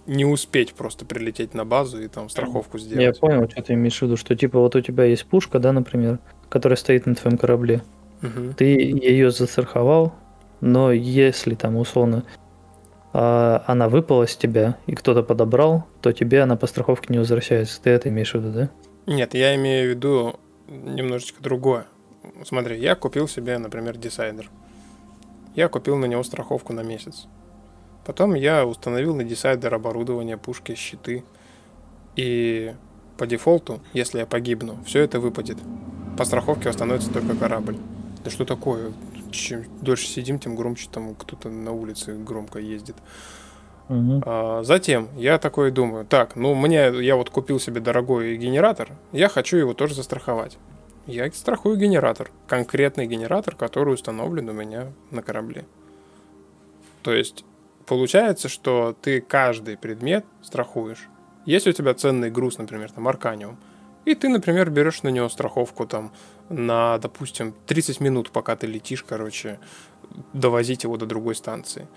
не 0.06 0.26
успеть 0.26 0.74
просто 0.74 1.06
прилететь 1.06 1.54
на 1.54 1.66
базу 1.66 2.02
и 2.02 2.08
там 2.08 2.30
страховку 2.30 2.78
Я 2.78 2.84
сделать. 2.84 3.20
понял, 3.20 3.50
что 3.50 3.62
ты 3.62 3.74
имеешь 3.74 3.98
в 3.98 4.02
виду, 4.04 4.18
что 4.18 4.36
типа 4.36 4.60
вот 4.60 4.76
у 4.76 4.82
тебя 4.82 5.06
есть 5.06 5.26
пушка, 5.26 5.60
да, 5.60 5.72
например, 5.72 6.20
которая 6.50 6.78
стоит 6.78 7.06
на 7.06 7.16
твоем 7.16 7.38
корабле. 7.38 7.82
Мгм. 8.22 8.54
Ты 8.54 8.66
ее 8.66 9.32
застраховал, 9.32 10.14
но 10.62 10.91
если 10.91 11.56
там 11.56 11.76
условно 11.78 12.24
а, 13.14 13.64
она 13.66 13.89
выпала 13.89 14.28
с 14.28 14.36
тебя 14.36 14.78
и 14.88 14.96
кто-то 14.96 15.24
подобрал, 15.24 15.86
то 16.02 16.12
тебе 16.12 16.41
она 16.41 16.56
по 16.56 16.68
страховке 16.68 17.08
не 17.10 17.18
возвращается. 17.18 17.82
Ты 17.82 17.89
это 17.91 18.10
имеешь 18.10 18.34
в 18.34 18.36
виду, 18.36 18.52
да? 18.52 18.70
Нет, 19.06 19.34
я 19.34 19.56
имею 19.56 19.88
в 19.88 19.89
виду 19.96 20.39
немножечко 20.68 21.41
другое. 21.41 21.86
Смотри, 22.46 22.80
я 22.80 22.96
купил 22.96 23.28
себе, 23.28 23.58
например, 23.58 23.98
десайдер. 23.98 24.50
Я 25.56 25.70
купил 25.70 25.96
на 25.96 26.06
него 26.06 26.24
страховку 26.24 26.74
на 26.74 26.82
месяц. 26.82 27.28
Потом 28.06 28.36
я 28.36 28.66
установил 28.66 29.16
на 29.16 29.24
десайдер 29.24 29.74
оборудование, 29.74 30.38
пушки, 30.38 30.76
щиты. 30.76 31.24
И 32.16 32.74
по 33.18 33.26
дефолту, 33.26 33.80
если 33.94 34.20
я 34.20 34.26
погибну, 34.26 34.78
все 34.86 35.02
это 35.02 35.20
выпадет. 35.20 35.58
По 36.18 36.26
страховке 36.26 36.70
восстановится 36.70 37.12
только 37.12 37.36
корабль. 37.36 37.78
Да 38.24 38.30
что 38.30 38.46
такое? 38.46 38.92
Чем 39.32 39.64
дольше 39.82 40.08
сидим, 40.08 40.40
тем 40.40 40.56
громче 40.56 40.88
там 40.92 41.16
кто-то 41.16 41.50
на 41.50 41.72
улице 41.72 42.16
громко 42.16 42.60
ездит. 42.60 42.96
Мгм. 43.90 44.24
А, 44.26 44.64
Затем 44.64 45.10
я 45.16 45.38
такой 45.38 45.72
думаю, 45.72 46.06
так, 46.06 46.36
ну 46.36 46.56
мне, 46.56 46.92
я 47.02 47.16
вот 47.16 47.30
купил 47.30 47.60
себе 47.60 47.82
дорогой 47.82 48.38
генератор, 48.38 48.90
я 49.12 49.30
хочу 49.30 49.58
его 49.58 49.74
тоже 49.74 49.94
застраховать. 49.94 50.58
Я 51.08 51.32
страхую 51.32 51.78
генератор, 51.78 52.32
конкретный 52.47 53.06
генератор, 53.06 53.56
который 53.56 53.93
установлен 53.93 54.49
у 54.49 54.53
меня 54.53 54.91
на 55.12 55.22
корабле. 55.22 55.66
То 57.03 57.14
есть 57.14 57.45
получается, 57.86 58.49
что 58.49 58.95
ты 58.99 59.22
каждый 59.22 59.78
предмет 59.78 60.26
страхуешь. 60.41 61.08
Если 61.45 61.70
у 61.70 61.74
тебя 61.74 61.93
ценный 61.93 62.32
груз, 62.32 62.58
например, 62.58 62.92
там 62.92 63.08
арканиум, 63.08 63.58
и 64.05 64.16
ты, 64.16 64.30
например, 64.30 64.71
берешь 64.71 65.04
на 65.04 65.09
него 65.09 65.30
страховку 65.30 65.86
там 65.86 66.12
на, 66.50 66.97
допустим, 66.97 67.54
30 67.67 68.00
минут, 68.00 68.32
пока 68.32 68.55
ты 68.55 68.66
летишь, 68.66 69.04
короче, 69.04 69.59
довозить 70.34 70.84
его 70.84 70.97
до 70.97 71.05
другой 71.05 71.36
станции. 71.36 71.88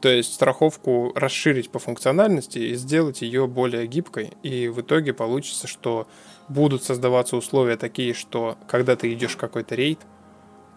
То 0.00 0.08
есть 0.08 0.32
страховку 0.34 1.12
расширить 1.14 1.70
по 1.70 1.78
функциональности 1.78 2.58
и 2.58 2.74
сделать 2.74 3.20
ее 3.20 3.46
более 3.46 3.86
гибкой. 3.86 4.32
И 4.42 4.68
в 4.68 4.80
итоге 4.80 5.12
получится, 5.12 5.66
что 5.66 6.06
будут 6.48 6.82
создаваться 6.82 7.36
условия 7.36 7.76
такие, 7.76 8.14
что 8.14 8.56
когда 8.68 8.96
ты 8.96 9.12
идешь 9.12 9.32
в 9.34 9.38
какой-то 9.38 9.74
рейд, 9.74 10.00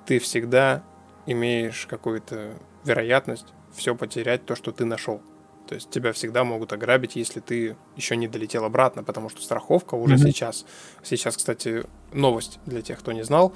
ты 0.05 0.19
всегда 0.19 0.83
имеешь 1.25 1.85
какую-то 1.89 2.53
вероятность 2.83 3.47
все 3.73 3.95
потерять, 3.95 4.45
то, 4.45 4.55
что 4.55 4.71
ты 4.71 4.85
нашел. 4.85 5.21
То 5.67 5.75
есть 5.75 5.89
тебя 5.89 6.11
всегда 6.11 6.43
могут 6.43 6.73
ограбить, 6.73 7.15
если 7.15 7.39
ты 7.39 7.77
еще 7.95 8.17
не 8.17 8.27
долетел 8.27 8.65
обратно, 8.65 9.03
потому 9.03 9.29
что 9.29 9.41
страховка 9.41 9.95
уже 9.95 10.15
Мгм. 10.15 10.23
сейчас. 10.27 10.65
Сейчас, 11.03 11.37
кстати, 11.37 11.83
новость 12.11 12.59
для 12.65 12.81
тех, 12.81 12.99
кто 12.99 13.11
не 13.13 13.23
знал. 13.23 13.53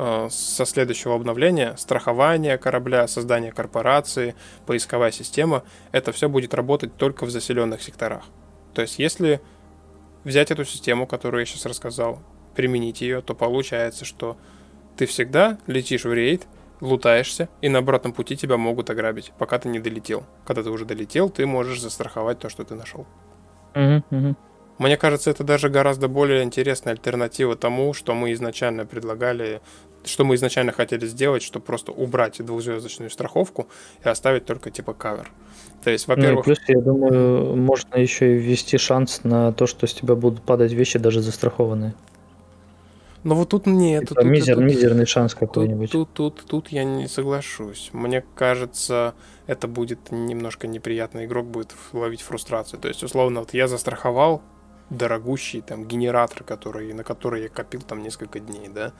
э, 0.00 0.28
Со 0.30 0.64
следующего 0.64 1.16
обновления 1.16 1.74
страхование 1.76 2.56
корабля, 2.56 3.08
создание 3.08 3.50
корпорации, 3.50 4.36
поисковая 4.64 5.10
система, 5.10 5.64
это 5.90 6.12
все 6.12 6.28
будет 6.28 6.54
работать 6.54 6.96
только 6.96 7.26
в 7.26 7.30
заселенных 7.30 7.82
секторах. 7.82 8.24
То 8.74 8.82
есть, 8.82 9.00
если 9.00 9.40
взять 10.28 10.50
эту 10.50 10.64
систему, 10.64 11.06
которую 11.06 11.40
я 11.40 11.46
сейчас 11.46 11.66
рассказал, 11.66 12.20
применить 12.54 13.00
ее, 13.00 13.20
то 13.22 13.34
получается, 13.34 14.04
что 14.04 14.36
ты 14.96 15.06
всегда 15.06 15.58
летишь 15.66 16.04
в 16.04 16.12
рейд, 16.12 16.46
лутаешься, 16.80 17.48
и 17.60 17.68
на 17.68 17.78
обратном 17.78 18.12
пути 18.12 18.36
тебя 18.36 18.56
могут 18.56 18.90
ограбить, 18.90 19.32
пока 19.38 19.58
ты 19.58 19.68
не 19.68 19.80
долетел. 19.80 20.24
Когда 20.46 20.62
ты 20.62 20.70
уже 20.70 20.84
долетел, 20.84 21.30
ты 21.30 21.46
можешь 21.46 21.80
застраховать 21.80 22.38
то, 22.38 22.48
что 22.48 22.64
ты 22.64 22.74
нашел. 22.74 23.06
Мне 24.78 24.96
кажется, 24.96 25.30
это 25.30 25.42
даже 25.42 25.70
гораздо 25.70 26.06
более 26.06 26.44
интересная 26.44 26.92
альтернатива 26.92 27.56
тому, 27.56 27.94
что 27.94 28.14
мы 28.14 28.32
изначально 28.32 28.86
предлагали, 28.86 29.60
что 30.08 30.24
мы 30.24 30.34
изначально 30.34 30.72
хотели 30.72 31.06
сделать, 31.06 31.42
что 31.42 31.60
просто 31.60 31.92
убрать 31.92 32.44
двухзвездочную 32.44 33.10
страховку 33.10 33.68
и 34.04 34.08
оставить 34.08 34.44
только 34.44 34.70
типа 34.70 34.94
кавер. 34.94 35.30
То 35.84 35.90
есть, 35.90 36.08
во-первых... 36.08 36.46
Ну, 36.46 36.54
плюс, 36.54 36.58
я 36.66 36.80
думаю, 36.80 37.56
можно 37.56 37.96
еще 37.96 38.34
и 38.34 38.38
ввести 38.38 38.78
шанс 38.78 39.22
на 39.24 39.52
то, 39.52 39.66
что 39.66 39.86
с 39.86 39.94
тебя 39.94 40.14
будут 40.14 40.42
падать 40.42 40.72
вещи 40.72 40.98
даже 40.98 41.20
застрахованные. 41.20 41.94
Но 43.24 43.34
вот 43.34 43.48
тут 43.48 43.66
нет. 43.66 44.08
Типа 44.08 44.22
тут, 44.22 44.30
мизер, 44.30 44.56
тут, 44.56 44.64
мизерный 44.64 45.06
шанс 45.06 45.34
какой-нибудь. 45.34 45.90
Тут, 45.90 46.12
тут, 46.12 46.36
тут, 46.36 46.46
тут 46.46 46.68
я 46.68 46.84
не 46.84 47.08
соглашусь. 47.08 47.90
Мне 47.92 48.24
кажется, 48.34 49.14
это 49.46 49.68
будет 49.68 50.10
немножко 50.10 50.66
неприятно. 50.66 51.24
Игрок 51.24 51.46
будет 51.46 51.74
ловить 51.92 52.22
фрустрацию. 52.22 52.80
То 52.80 52.88
есть, 52.88 53.02
условно, 53.02 53.40
вот 53.40 53.54
я 53.54 53.68
застраховал 53.68 54.42
дорогущий 54.90 55.60
там 55.60 55.84
генератор, 55.84 56.44
который, 56.44 56.92
на 56.92 57.04
который 57.04 57.42
я 57.42 57.48
копил 57.48 57.82
там 57.82 58.02
несколько 58.02 58.40
дней, 58.40 58.68
да. 58.68 58.92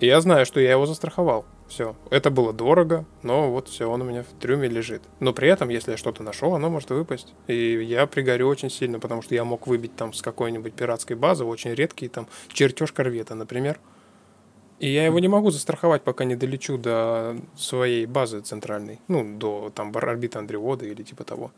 Я 0.00 0.20
знаю, 0.20 0.44
что 0.44 0.60
я 0.60 0.72
его 0.72 0.84
застраховал. 0.84 1.46
Все. 1.68 1.96
Это 2.10 2.30
было 2.30 2.52
дорого, 2.52 3.06
но 3.22 3.50
вот 3.50 3.68
все, 3.68 3.90
он 3.90 4.02
у 4.02 4.04
меня 4.04 4.22
в 4.22 4.40
трюме 4.40 4.68
лежит. 4.68 5.02
Но 5.20 5.32
при 5.32 5.48
этом, 5.48 5.68
если 5.68 5.92
я 5.92 5.96
что-то 5.96 6.22
нашел, 6.22 6.54
оно 6.54 6.70
может 6.70 6.90
выпасть. 6.90 7.34
И 7.46 7.82
я 7.82 8.06
пригорю 8.06 8.46
очень 8.46 8.70
сильно, 8.70 9.00
потому 9.00 9.22
что 9.22 9.34
я 9.34 9.44
мог 9.44 9.66
выбить 9.66 9.96
там 9.96 10.12
с 10.12 10.22
какой-нибудь 10.22 10.74
пиратской 10.74 11.16
базы 11.16 11.44
очень 11.44 11.72
редкий 11.72 12.08
там 12.08 12.28
чертеж 12.48 12.92
корвета, 12.92 13.34
например. 13.34 13.80
И 14.78 14.88
я 14.88 15.06
его 15.06 15.18
не 15.18 15.28
могу 15.28 15.50
застраховать, 15.50 16.02
пока 16.02 16.24
не 16.24 16.36
долечу 16.36 16.76
до 16.76 17.36
своей 17.56 18.04
базы 18.04 18.40
центральной. 18.40 19.00
Ну, 19.08 19.38
до 19.38 19.72
там 19.74 19.96
орбиты 19.96 20.38
Андреода 20.38 20.84
или 20.84 21.02
типа 21.02 21.24
того. 21.24 21.50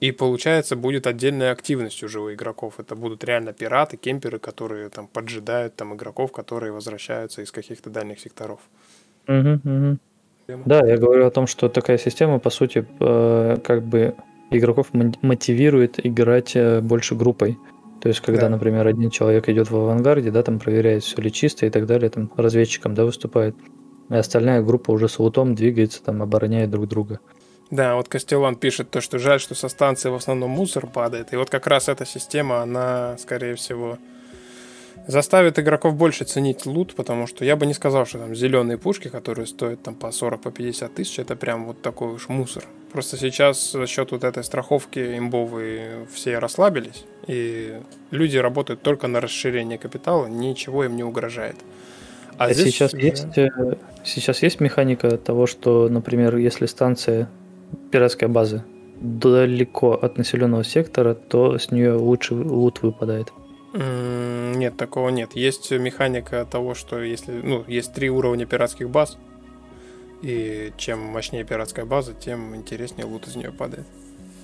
И 0.00 0.12
получается, 0.12 0.76
будет 0.76 1.06
отдельная 1.06 1.50
активность 1.50 2.02
уже 2.02 2.20
у 2.20 2.32
игроков. 2.32 2.74
Это 2.78 2.94
будут 2.94 3.24
реально 3.24 3.52
пираты, 3.52 3.96
кемперы, 3.96 4.38
которые 4.38 4.88
там 4.90 5.08
поджидают 5.08 5.74
там 5.74 5.94
игроков, 5.94 6.30
которые 6.30 6.72
возвращаются 6.72 7.42
из 7.42 7.50
каких-то 7.50 7.90
дальних 7.90 8.20
секторов. 8.20 8.60
Угу, 9.26 9.60
угу. 9.64 9.98
Да, 10.64 10.86
я 10.86 10.96
говорю 10.96 11.26
о 11.26 11.30
том, 11.30 11.46
что 11.46 11.68
такая 11.68 11.98
система, 11.98 12.38
по 12.38 12.50
сути, 12.50 12.86
э, 13.00 13.56
как 13.62 13.82
бы 13.82 14.14
игроков 14.50 14.88
мотивирует 14.92 16.04
играть 16.04 16.56
э, 16.56 16.80
больше 16.80 17.14
группой. 17.14 17.58
То 18.00 18.08
есть, 18.08 18.20
когда, 18.20 18.42
да. 18.42 18.50
например, 18.50 18.86
один 18.86 19.10
человек 19.10 19.48
идет 19.48 19.70
в 19.70 19.76
авангарде, 19.76 20.30
да, 20.30 20.42
там 20.42 20.60
проверяет, 20.60 21.02
все 21.02 21.20
ли 21.20 21.32
чисто 21.32 21.66
и 21.66 21.70
так 21.70 21.86
далее, 21.86 22.08
там 22.08 22.30
разведчиком, 22.36 22.94
да, 22.94 23.04
выступает, 23.04 23.56
и 24.08 24.14
остальная 24.14 24.62
группа 24.62 24.92
уже 24.92 25.08
с 25.08 25.18
лутом 25.18 25.54
двигается, 25.54 26.02
там 26.02 26.22
обороняет 26.22 26.70
друг 26.70 26.86
друга. 26.86 27.18
Да, 27.70 27.96
вот 27.96 28.08
Костелан 28.08 28.56
пишет 28.56 28.90
то, 28.90 29.00
что 29.00 29.18
жаль, 29.18 29.40
что 29.40 29.54
со 29.54 29.68
станции 29.68 30.08
в 30.08 30.14
основном 30.14 30.50
мусор 30.50 30.86
падает. 30.86 31.32
И 31.32 31.36
вот 31.36 31.50
как 31.50 31.66
раз 31.66 31.88
эта 31.88 32.06
система, 32.06 32.62
она, 32.62 33.16
скорее 33.18 33.56
всего, 33.56 33.98
заставит 35.06 35.58
игроков 35.58 35.94
больше 35.94 36.24
ценить 36.24 36.64
лут, 36.66 36.94
потому 36.94 37.26
что 37.26 37.44
я 37.44 37.56
бы 37.56 37.66
не 37.66 37.74
сказал, 37.74 38.06
что 38.06 38.18
там 38.18 38.34
зеленые 38.34 38.78
пушки, 38.78 39.08
которые 39.08 39.46
стоят 39.46 39.82
там 39.82 39.94
по 39.94 40.10
40, 40.10 40.40
по 40.40 40.50
50 40.50 40.94
тысяч, 40.94 41.18
это 41.18 41.36
прям 41.36 41.66
вот 41.66 41.82
такой 41.82 42.12
уж 42.12 42.28
мусор. 42.28 42.64
Просто 42.92 43.18
сейчас 43.18 43.72
за 43.72 43.86
счет 43.86 44.12
вот 44.12 44.24
этой 44.24 44.44
страховки 44.44 45.18
имбовые 45.18 46.06
все 46.12 46.38
расслабились, 46.38 47.04
и 47.26 47.80
люди 48.10 48.38
работают 48.38 48.80
только 48.80 49.08
на 49.08 49.20
расширение 49.20 49.78
капитала, 49.78 50.26
ничего 50.26 50.84
им 50.84 50.96
не 50.96 51.04
угрожает. 51.04 51.56
А, 52.38 52.46
а 52.46 52.52
здесь... 52.52 52.72
сейчас, 52.72 52.94
есть, 52.94 53.36
э, 53.36 53.50
сейчас 54.04 54.42
есть 54.42 54.60
механика 54.60 55.18
того, 55.18 55.46
что, 55.46 55.88
например, 55.88 56.36
если 56.36 56.66
станция 56.66 57.28
пиратская 57.90 58.28
база 58.28 58.64
далеко 59.00 59.92
от 59.92 60.18
населенного 60.18 60.64
сектора, 60.64 61.14
то 61.14 61.58
с 61.58 61.70
нее 61.70 61.94
лучше 61.94 62.34
лут 62.34 62.82
выпадает. 62.82 63.32
Нет, 63.74 64.76
такого 64.76 65.10
нет. 65.10 65.32
Есть 65.34 65.70
механика 65.70 66.46
того, 66.50 66.74
что 66.74 67.00
если, 67.00 67.32
ну, 67.32 67.64
есть 67.68 67.92
три 67.92 68.10
уровня 68.10 68.46
пиратских 68.46 68.90
баз, 68.90 69.18
и 70.22 70.72
чем 70.76 70.98
мощнее 70.98 71.44
пиратская 71.44 71.84
база, 71.84 72.12
тем 72.12 72.56
интереснее 72.56 73.06
лут 73.06 73.28
из 73.28 73.36
нее 73.36 73.52
падает. 73.52 73.86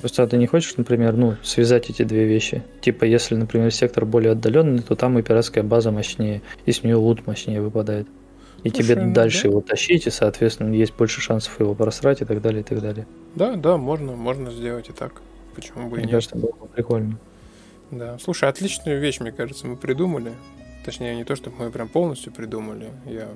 Просто 0.01 0.27
ты 0.27 0.37
не 0.37 0.47
хочешь, 0.47 0.77
например, 0.77 1.17
ну, 1.17 1.37
связать 1.43 1.89
эти 1.89 2.03
две 2.03 2.27
вещи? 2.27 2.63
Типа, 2.83 3.05
если, 3.05 3.35
например, 3.35 3.73
сектор 3.73 4.05
более 4.05 4.33
отдаленный, 4.33 4.83
то 4.83 4.95
там 4.95 5.19
и 5.19 5.23
пиратская 5.23 5.65
база 5.65 5.91
мощнее, 5.91 6.43
и 6.67 6.73
с 6.73 6.85
нее 6.85 6.97
лут 6.97 7.27
мощнее 7.27 7.63
выпадает 7.63 8.07
и 8.65 8.71
Слушай, 8.71 8.83
тебе 8.83 9.13
дальше 9.13 9.43
да. 9.43 9.49
его 9.51 9.61
тащить, 9.61 10.07
и, 10.07 10.11
соответственно, 10.11 10.75
есть 10.75 10.95
больше 10.95 11.21
шансов 11.21 11.61
его 11.61 11.75
просрать 11.75 12.23
и 12.23 12.25
так 12.25 12.41
далее, 12.41 12.63
и 12.63 12.65
так 12.65 12.81
далее. 12.81 13.07
Да, 13.35 13.57
да, 13.57 13.77
можно, 13.77 14.13
можно 14.13 14.51
сделать 14.51 14.89
и 14.89 14.93
так. 14.93 15.21
Почему 15.55 15.91
бы 15.91 15.99
и 15.99 16.01
нет? 16.01 16.05
Мне 16.05 16.13
кажется, 16.13 16.37
было 16.37 16.53
бы 16.53 16.67
прикольно. 16.67 17.19
Да, 17.91 18.19
слушай, 18.19 18.49
отличную 18.49 19.01
вещь, 19.01 19.21
мне 19.21 19.33
кажется, 19.33 19.67
мы 19.67 19.77
придумали. 19.77 20.33
Точнее, 20.85 21.15
не 21.15 21.25
то, 21.25 21.37
чтобы 21.37 21.57
мы 21.59 21.71
прям 21.71 21.89
полностью 21.89 22.33
придумали, 22.33 22.89
я 23.07 23.29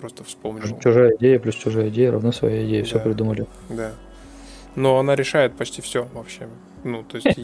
просто 0.00 0.24
вспомнил. 0.24 0.78
Чужая 0.80 1.14
идея 1.16 1.38
плюс 1.38 1.54
чужая 1.54 1.88
идея 1.90 2.10
равно 2.10 2.32
своя 2.32 2.66
идея, 2.66 2.80
да, 2.82 2.86
все 2.86 2.98
придумали. 2.98 3.46
Да. 3.68 3.92
Но 4.74 4.98
она 4.98 5.14
решает 5.14 5.54
почти 5.54 5.82
все 5.82 6.08
вообще. 6.14 6.48
Ну, 6.84 7.04
то 7.04 7.18
есть... 7.18 7.38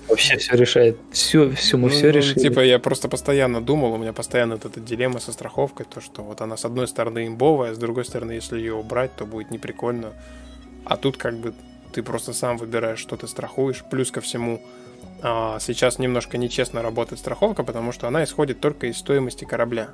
Вообще 0.08 0.38
все 0.38 0.56
решает. 0.56 0.98
Все, 1.12 1.50
все, 1.50 1.76
мы 1.76 1.88
все 1.88 2.06
ну, 2.06 2.12
решили. 2.12 2.40
Типа, 2.40 2.60
я 2.60 2.78
просто 2.78 3.08
постоянно 3.08 3.60
думал, 3.60 3.92
у 3.92 3.96
меня 3.96 4.12
постоянно 4.12 4.54
эта 4.54 4.80
дилемма 4.80 5.20
со 5.20 5.32
страховкой, 5.32 5.86
то, 5.86 6.00
что 6.00 6.22
вот 6.22 6.40
она 6.40 6.56
с 6.56 6.64
одной 6.64 6.88
стороны 6.88 7.26
имбовая, 7.26 7.74
с 7.74 7.78
другой 7.78 8.04
стороны, 8.04 8.32
если 8.32 8.58
ее 8.58 8.74
убрать, 8.74 9.14
то 9.16 9.24
будет 9.24 9.50
неприкольно. 9.50 10.12
А 10.84 10.96
тут 10.96 11.16
как 11.16 11.36
бы 11.36 11.54
ты 11.92 12.02
просто 12.02 12.32
сам 12.32 12.56
выбираешь, 12.56 12.98
что 12.98 13.16
ты 13.16 13.28
страхуешь. 13.28 13.84
Плюс 13.90 14.10
ко 14.10 14.20
всему, 14.20 14.60
а, 15.22 15.58
сейчас 15.60 15.98
немножко 15.98 16.36
нечестно 16.36 16.82
работает 16.82 17.20
страховка, 17.20 17.62
потому 17.62 17.92
что 17.92 18.08
она 18.08 18.24
исходит 18.24 18.60
только 18.60 18.88
из 18.88 18.98
стоимости 18.98 19.44
корабля. 19.44 19.90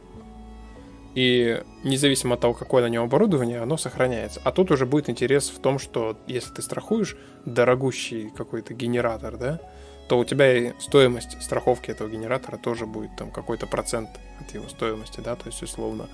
И 1.14 1.62
независимо 1.84 2.34
от 2.34 2.40
того, 2.40 2.54
какое 2.54 2.82
на 2.82 2.88
нем 2.88 3.04
оборудование, 3.04 3.60
оно 3.60 3.76
сохраняется. 3.76 4.40
А 4.44 4.52
тут 4.52 4.70
уже 4.70 4.86
будет 4.86 5.10
интерес 5.10 5.50
в 5.50 5.60
том, 5.60 5.78
что 5.78 6.16
если 6.26 6.54
ты 6.54 6.62
страхуешь 6.62 7.16
дорогущий 7.44 8.30
какой-то 8.30 8.72
генератор, 8.72 9.36
да, 9.36 9.60
то 10.08 10.18
у 10.18 10.24
тебя 10.24 10.56
и 10.56 10.72
стоимость 10.80 11.40
страховки 11.42 11.90
этого 11.90 12.08
генератора 12.08 12.56
тоже 12.56 12.86
будет 12.86 13.14
там 13.16 13.30
какой-то 13.30 13.66
процент 13.66 14.08
от 14.40 14.54
его 14.54 14.68
стоимости, 14.68 15.20
да, 15.20 15.36
то 15.36 15.46
есть 15.46 15.62
условно 15.62 16.08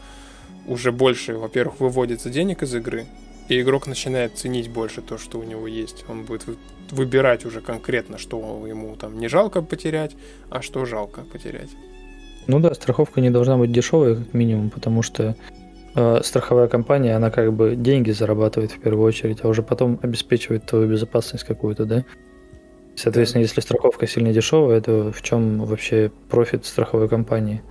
уже 0.66 0.92
больше, 0.92 1.36
во-первых, 1.36 1.80
выводится 1.80 2.30
денег 2.30 2.62
из 2.62 2.74
игры, 2.74 3.06
и 3.48 3.60
игрок 3.60 3.86
начинает 3.86 4.36
ценить 4.36 4.68
больше 4.68 5.00
то, 5.00 5.16
что 5.16 5.38
у 5.38 5.42
него 5.42 5.66
есть. 5.66 6.04
Он 6.08 6.24
будет 6.24 6.44
выбирать 6.90 7.46
уже 7.46 7.60
конкретно, 7.60 8.18
что 8.18 8.66
ему 8.66 8.94
там 8.96 9.18
не 9.18 9.28
жалко 9.28 9.62
потерять, 9.62 10.16
а 10.50 10.60
что 10.60 10.84
жалко 10.84 11.22
потерять. 11.22 11.70
Ну 12.48 12.60
да, 12.60 12.72
страховка 12.72 13.20
не 13.20 13.30
должна 13.30 13.58
быть 13.58 13.70
дешевой, 13.70 14.16
как 14.16 14.32
минимум, 14.32 14.70
потому 14.70 15.02
что 15.02 15.36
э, 15.94 16.20
страховая 16.24 16.66
компания, 16.66 17.14
она 17.14 17.30
как 17.30 17.52
бы 17.52 17.76
деньги 17.76 18.10
зарабатывает 18.10 18.72
в 18.72 18.80
первую 18.80 19.06
очередь, 19.06 19.40
а 19.42 19.48
уже 19.48 19.62
потом 19.62 20.00
обеспечивает 20.02 20.64
твою 20.64 20.88
безопасность 20.88 21.44
какую-то, 21.44 21.84
да? 21.84 22.04
Соответственно, 22.96 23.42
если 23.42 23.60
страховка 23.60 24.06
сильно 24.06 24.32
дешевая, 24.32 24.80
то 24.80 25.12
в 25.12 25.22
чем 25.22 25.64
вообще 25.64 26.10
профит 26.30 26.64
страховой 26.64 27.08
компании? 27.08 27.62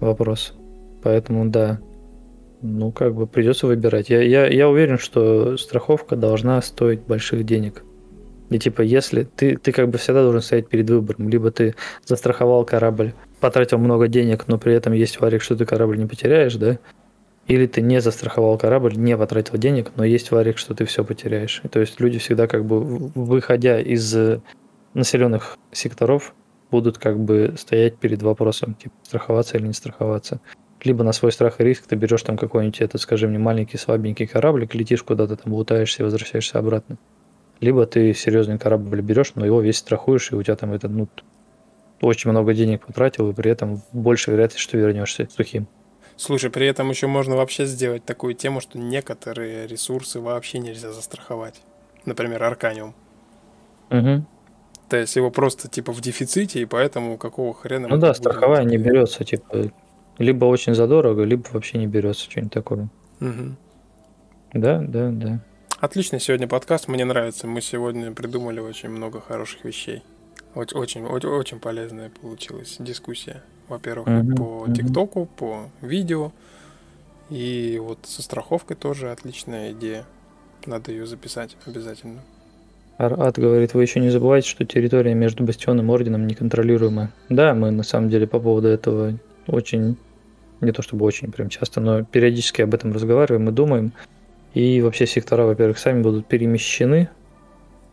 Вопрос. 0.00 0.54
Поэтому 1.02 1.48
да, 1.48 1.78
ну 2.60 2.90
как 2.90 3.14
бы 3.14 3.28
придется 3.28 3.68
выбирать. 3.68 4.10
Я, 4.10 4.20
я, 4.20 4.46
я 4.48 4.68
уверен, 4.68 4.98
что 4.98 5.56
страховка 5.56 6.16
должна 6.16 6.60
стоить 6.60 7.02
больших 7.02 7.44
денег. 7.44 7.84
И 8.50 8.58
типа, 8.58 8.82
если 8.82 9.24
ты, 9.24 9.56
ты 9.56 9.72
как 9.72 9.88
бы 9.88 9.98
всегда 9.98 10.22
должен 10.22 10.40
стоять 10.40 10.68
перед 10.68 10.88
выбором, 10.88 11.28
либо 11.28 11.50
ты 11.50 11.74
застраховал 12.06 12.64
корабль 12.64 13.12
потратил 13.40 13.78
много 13.78 14.08
денег, 14.08 14.48
но 14.48 14.58
при 14.58 14.74
этом 14.74 14.92
есть 14.92 15.20
варик, 15.20 15.42
что 15.42 15.56
ты 15.56 15.64
корабль 15.64 15.98
не 15.98 16.06
потеряешь, 16.06 16.56
да? 16.56 16.78
Или 17.46 17.66
ты 17.66 17.80
не 17.80 18.00
застраховал 18.00 18.58
корабль, 18.58 18.94
не 18.96 19.16
потратил 19.16 19.56
денег, 19.56 19.92
но 19.96 20.04
есть 20.04 20.30
варик, 20.30 20.58
что 20.58 20.74
ты 20.74 20.84
все 20.84 21.02
потеряешь. 21.02 21.60
И 21.64 21.68
то 21.68 21.80
есть 21.80 21.98
люди 21.98 22.18
всегда 22.18 22.46
как 22.46 22.64
бы, 22.66 22.80
выходя 23.14 23.80
из 23.80 24.14
населенных 24.92 25.56
секторов, 25.72 26.34
будут 26.70 26.98
как 26.98 27.18
бы 27.18 27.54
стоять 27.56 27.96
перед 27.96 28.22
вопросом, 28.22 28.74
типа, 28.74 28.94
страховаться 29.02 29.56
или 29.56 29.66
не 29.66 29.72
страховаться. 29.72 30.40
Либо 30.84 31.02
на 31.02 31.12
свой 31.12 31.32
страх 31.32 31.60
и 31.60 31.64
риск 31.64 31.86
ты 31.86 31.96
берешь 31.96 32.22
там 32.22 32.36
какой-нибудь, 32.36 32.80
этот, 32.82 33.00
скажи 33.00 33.26
мне, 33.26 33.38
маленький 33.38 33.78
слабенький 33.78 34.26
кораблик, 34.26 34.74
летишь 34.74 35.02
куда-то 35.02 35.36
там, 35.36 35.54
лутаешься 35.54 36.02
и 36.02 36.04
возвращаешься 36.04 36.58
обратно. 36.58 36.98
Либо 37.60 37.86
ты 37.86 38.14
серьезный 38.14 38.58
корабль 38.58 39.00
берешь, 39.00 39.32
но 39.34 39.44
его 39.44 39.60
весь 39.60 39.78
страхуешь, 39.78 40.30
и 40.32 40.36
у 40.36 40.42
тебя 40.42 40.56
там 40.56 40.72
этот, 40.72 40.90
ну, 40.90 41.08
очень 42.00 42.30
много 42.30 42.54
денег 42.54 42.86
потратил, 42.86 43.30
и 43.30 43.34
при 43.34 43.50
этом 43.50 43.82
больше 43.92 44.30
вероятность, 44.30 44.62
что 44.62 44.78
вернешься 44.78 45.28
сухим. 45.30 45.66
Слушай, 46.16 46.50
при 46.50 46.66
этом 46.66 46.90
еще 46.90 47.06
можно 47.06 47.36
вообще 47.36 47.64
сделать 47.64 48.04
такую 48.04 48.34
тему, 48.34 48.60
что 48.60 48.78
некоторые 48.78 49.66
ресурсы 49.66 50.20
вообще 50.20 50.58
нельзя 50.58 50.92
застраховать. 50.92 51.60
Например, 52.04 52.42
Арканиум. 52.42 52.94
Угу. 53.90 54.24
То 54.88 54.96
есть 54.96 55.16
его 55.16 55.30
просто 55.30 55.68
типа 55.68 55.92
в 55.92 56.00
дефиците, 56.00 56.60
и 56.60 56.64
поэтому 56.64 57.18
какого 57.18 57.54
хрена... 57.54 57.88
Ну 57.88 57.98
да, 57.98 58.14
страховая 58.14 58.64
не 58.64 58.78
берется, 58.78 59.24
типа, 59.24 59.70
либо 60.18 60.46
очень 60.46 60.74
задорого, 60.74 61.24
либо 61.24 61.44
вообще 61.52 61.78
не 61.78 61.86
берется 61.86 62.30
что-нибудь 62.30 62.52
такое. 62.52 62.88
Угу. 63.20 63.56
Да, 64.54 64.80
да, 64.80 65.10
да. 65.10 65.40
Отличный 65.80 66.18
сегодня 66.18 66.48
подкаст, 66.48 66.88
мне 66.88 67.04
нравится. 67.04 67.46
Мы 67.46 67.60
сегодня 67.60 68.10
придумали 68.10 68.58
очень 68.58 68.88
много 68.88 69.20
хороших 69.20 69.64
вещей. 69.64 70.02
Очень, 70.56 71.04
очень, 71.04 71.04
очень, 71.04 71.60
полезная 71.60 72.10
получилась 72.20 72.78
дискуссия. 72.80 73.44
Во-первых, 73.68 74.08
Мгм, 74.08 74.34
по. 74.34 74.66
ТикТоку, 74.74 75.26
по 75.26 75.70
видео. 75.80 76.32
И 77.30 77.80
вот 77.80 78.00
со 78.02 78.22
страховкой 78.22 78.76
тоже 78.76 79.12
отличная 79.12 79.70
идея. 79.70 80.04
Надо 80.66 80.90
ее 80.90 81.06
записать 81.06 81.56
обязательно. 81.64 82.22
Арат 82.96 83.38
говорит, 83.38 83.74
вы 83.74 83.82
еще 83.82 84.00
не 84.00 84.10
забывайте, 84.10 84.48
что 84.48 84.64
территория 84.64 85.14
между 85.14 85.44
Бастионом 85.44 85.92
и 85.92 85.94
Орденом 85.94 86.26
неконтролируемая. 86.26 87.12
Да, 87.28 87.54
мы 87.54 87.70
на 87.70 87.84
самом 87.84 88.10
деле 88.10 88.26
по 88.26 88.40
поводу 88.40 88.66
этого 88.66 89.16
очень, 89.46 89.96
не 90.60 90.72
то 90.72 90.82
чтобы 90.82 91.04
очень 91.04 91.30
прям 91.30 91.48
часто, 91.48 91.80
но 91.80 92.02
периодически 92.02 92.62
об 92.62 92.74
этом 92.74 92.92
разговариваем 92.92 93.48
и 93.48 93.52
думаем. 93.52 93.92
И 94.58 94.82
вообще 94.82 95.06
сектора, 95.06 95.44
во-первых, 95.44 95.78
сами 95.78 96.02
будут 96.02 96.26
перемещены 96.26 97.10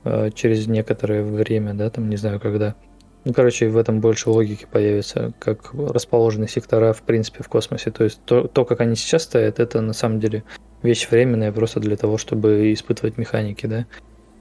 э, 0.04 0.32
через 0.34 0.66
некоторое 0.66 1.22
время, 1.22 1.76
да, 1.76 1.92
там 1.92 2.10
не 2.10 2.16
знаю 2.16 2.40
когда. 2.40 2.74
Ну, 3.24 3.34
короче, 3.34 3.70
в 3.70 3.78
этом 3.78 4.02
больше 4.02 4.32
логики 4.32 4.66
появится, 4.72 5.32
как 5.38 5.76
расположены 5.76 6.48
сектора, 6.48 6.92
в 6.94 7.04
принципе, 7.04 7.44
в 7.44 7.50
космосе. 7.50 7.92
То 7.92 8.04
есть 8.06 8.20
то, 8.26 8.48
то 8.48 8.66
как 8.66 8.82
они 8.82 8.96
сейчас 8.96 9.26
стоят, 9.26 9.60
это 9.60 9.80
на 9.82 9.94
самом 9.94 10.20
деле 10.20 10.44
вещь 10.82 11.08
временная 11.12 11.52
просто 11.52 11.80
для 11.80 11.98
того, 11.98 12.18
чтобы 12.18 12.74
испытывать 12.74 13.20
механики, 13.20 13.68
да. 13.68 13.86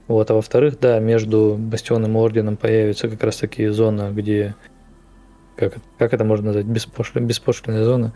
Вот, 0.08 0.30
а 0.30 0.34
во-вторых, 0.34 0.80
да, 0.80 1.00
между 1.00 1.56
Бастионом 1.58 2.16
и 2.16 2.20
Орденом 2.20 2.56
появится 2.56 3.10
как 3.10 3.22
раз 3.22 3.36
таки 3.36 3.66
зона, 3.66 4.10
где... 4.10 4.54
Как, 5.56 5.74
как 5.98 6.14
это 6.14 6.24
можно 6.24 6.54
назвать? 6.54 6.64
Беспошли- 6.64 7.20
беспошлинная 7.20 7.84
зона. 7.84 8.14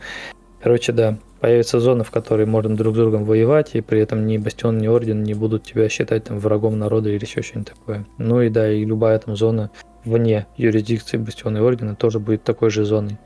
Короче, 0.60 0.92
да, 0.92 1.18
появится 1.40 1.80
зона, 1.80 2.04
в 2.04 2.10
которой 2.10 2.46
можно 2.46 2.76
друг 2.76 2.94
с 2.94 2.98
другом 2.98 3.24
воевать, 3.24 3.74
и 3.74 3.80
при 3.80 4.00
этом 4.00 4.26
ни 4.26 4.38
Бастион, 4.38 4.78
ни 4.78 4.88
Орден 4.88 5.22
не 5.22 5.34
будут 5.34 5.64
тебя 5.64 5.88
считать 5.88 6.24
там 6.24 6.38
врагом 6.38 6.78
народа 6.78 7.10
или 7.10 7.24
еще 7.24 7.42
что-нибудь 7.42 7.72
такое. 7.74 8.06
Ну 8.18 8.42
и 8.42 8.48
да, 8.48 8.70
и 8.70 8.84
любая 8.84 9.18
там 9.18 9.36
зона 9.36 9.70
вне 10.04 10.46
юрисдикции 10.56 11.16
Бастиона 11.16 11.58
и 11.58 11.60
Ордена 11.60 11.94
тоже 11.94 12.18
будет 12.18 12.42
такой 12.42 12.70
же 12.70 12.84
зоной. 12.84 13.18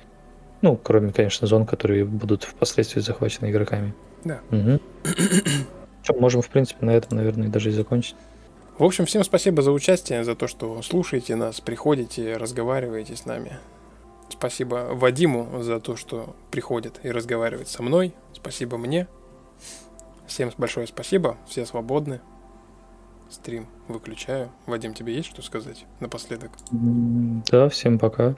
Ну, 0.61 0.77
кроме, 0.77 1.13
конечно, 1.13 1.47
зон, 1.47 1.67
которые 1.67 2.05
будут 2.05 2.45
впоследствии 2.45 3.01
захвачены 3.01 3.51
игроками. 3.51 3.95
Да. 4.25 4.41
Угу. 4.51 4.81
Что, 6.03 6.15
можем, 6.15 6.43
в 6.43 6.49
принципе, 6.49 6.85
на 6.87 6.91
этом, 6.91 7.17
наверное, 7.17 7.49
даже 7.49 7.71
и 7.71 7.73
закончить. 7.73 8.17
В 8.79 8.85
общем, 8.85 9.07
всем 9.07 9.25
спасибо 9.25 9.63
за 9.63 9.73
участие, 9.73 10.25
за 10.25 10.35
то, 10.35 10.47
что 10.47 10.81
слушаете 10.83 11.37
нас, 11.37 11.61
приходите, 11.61 12.37
разговариваете 12.37 13.17
с 13.17 13.27
нами. 13.27 13.59
Спасибо 14.33 14.89
Вадиму 14.93 15.63
за 15.63 15.79
то, 15.79 15.95
что 15.95 16.35
приходит 16.51 17.01
и 17.03 17.11
разговаривает 17.11 17.69
со 17.69 17.83
мной. 17.83 18.15
Спасибо 18.33 18.79
мне. 18.79 19.07
Всем 20.27 20.51
большое 20.57 20.87
спасибо. 20.87 21.37
Все 21.47 21.67
свободны. 21.67 22.21
Стрим 23.29 23.67
выключаю. 23.89 24.51
Вадим, 24.67 24.95
тебе 24.95 25.15
есть 25.15 25.29
что 25.29 25.43
сказать 25.43 25.85
напоследок? 26.01 26.51
Да, 26.71 27.69
всем 27.69 27.99
пока. 27.99 28.35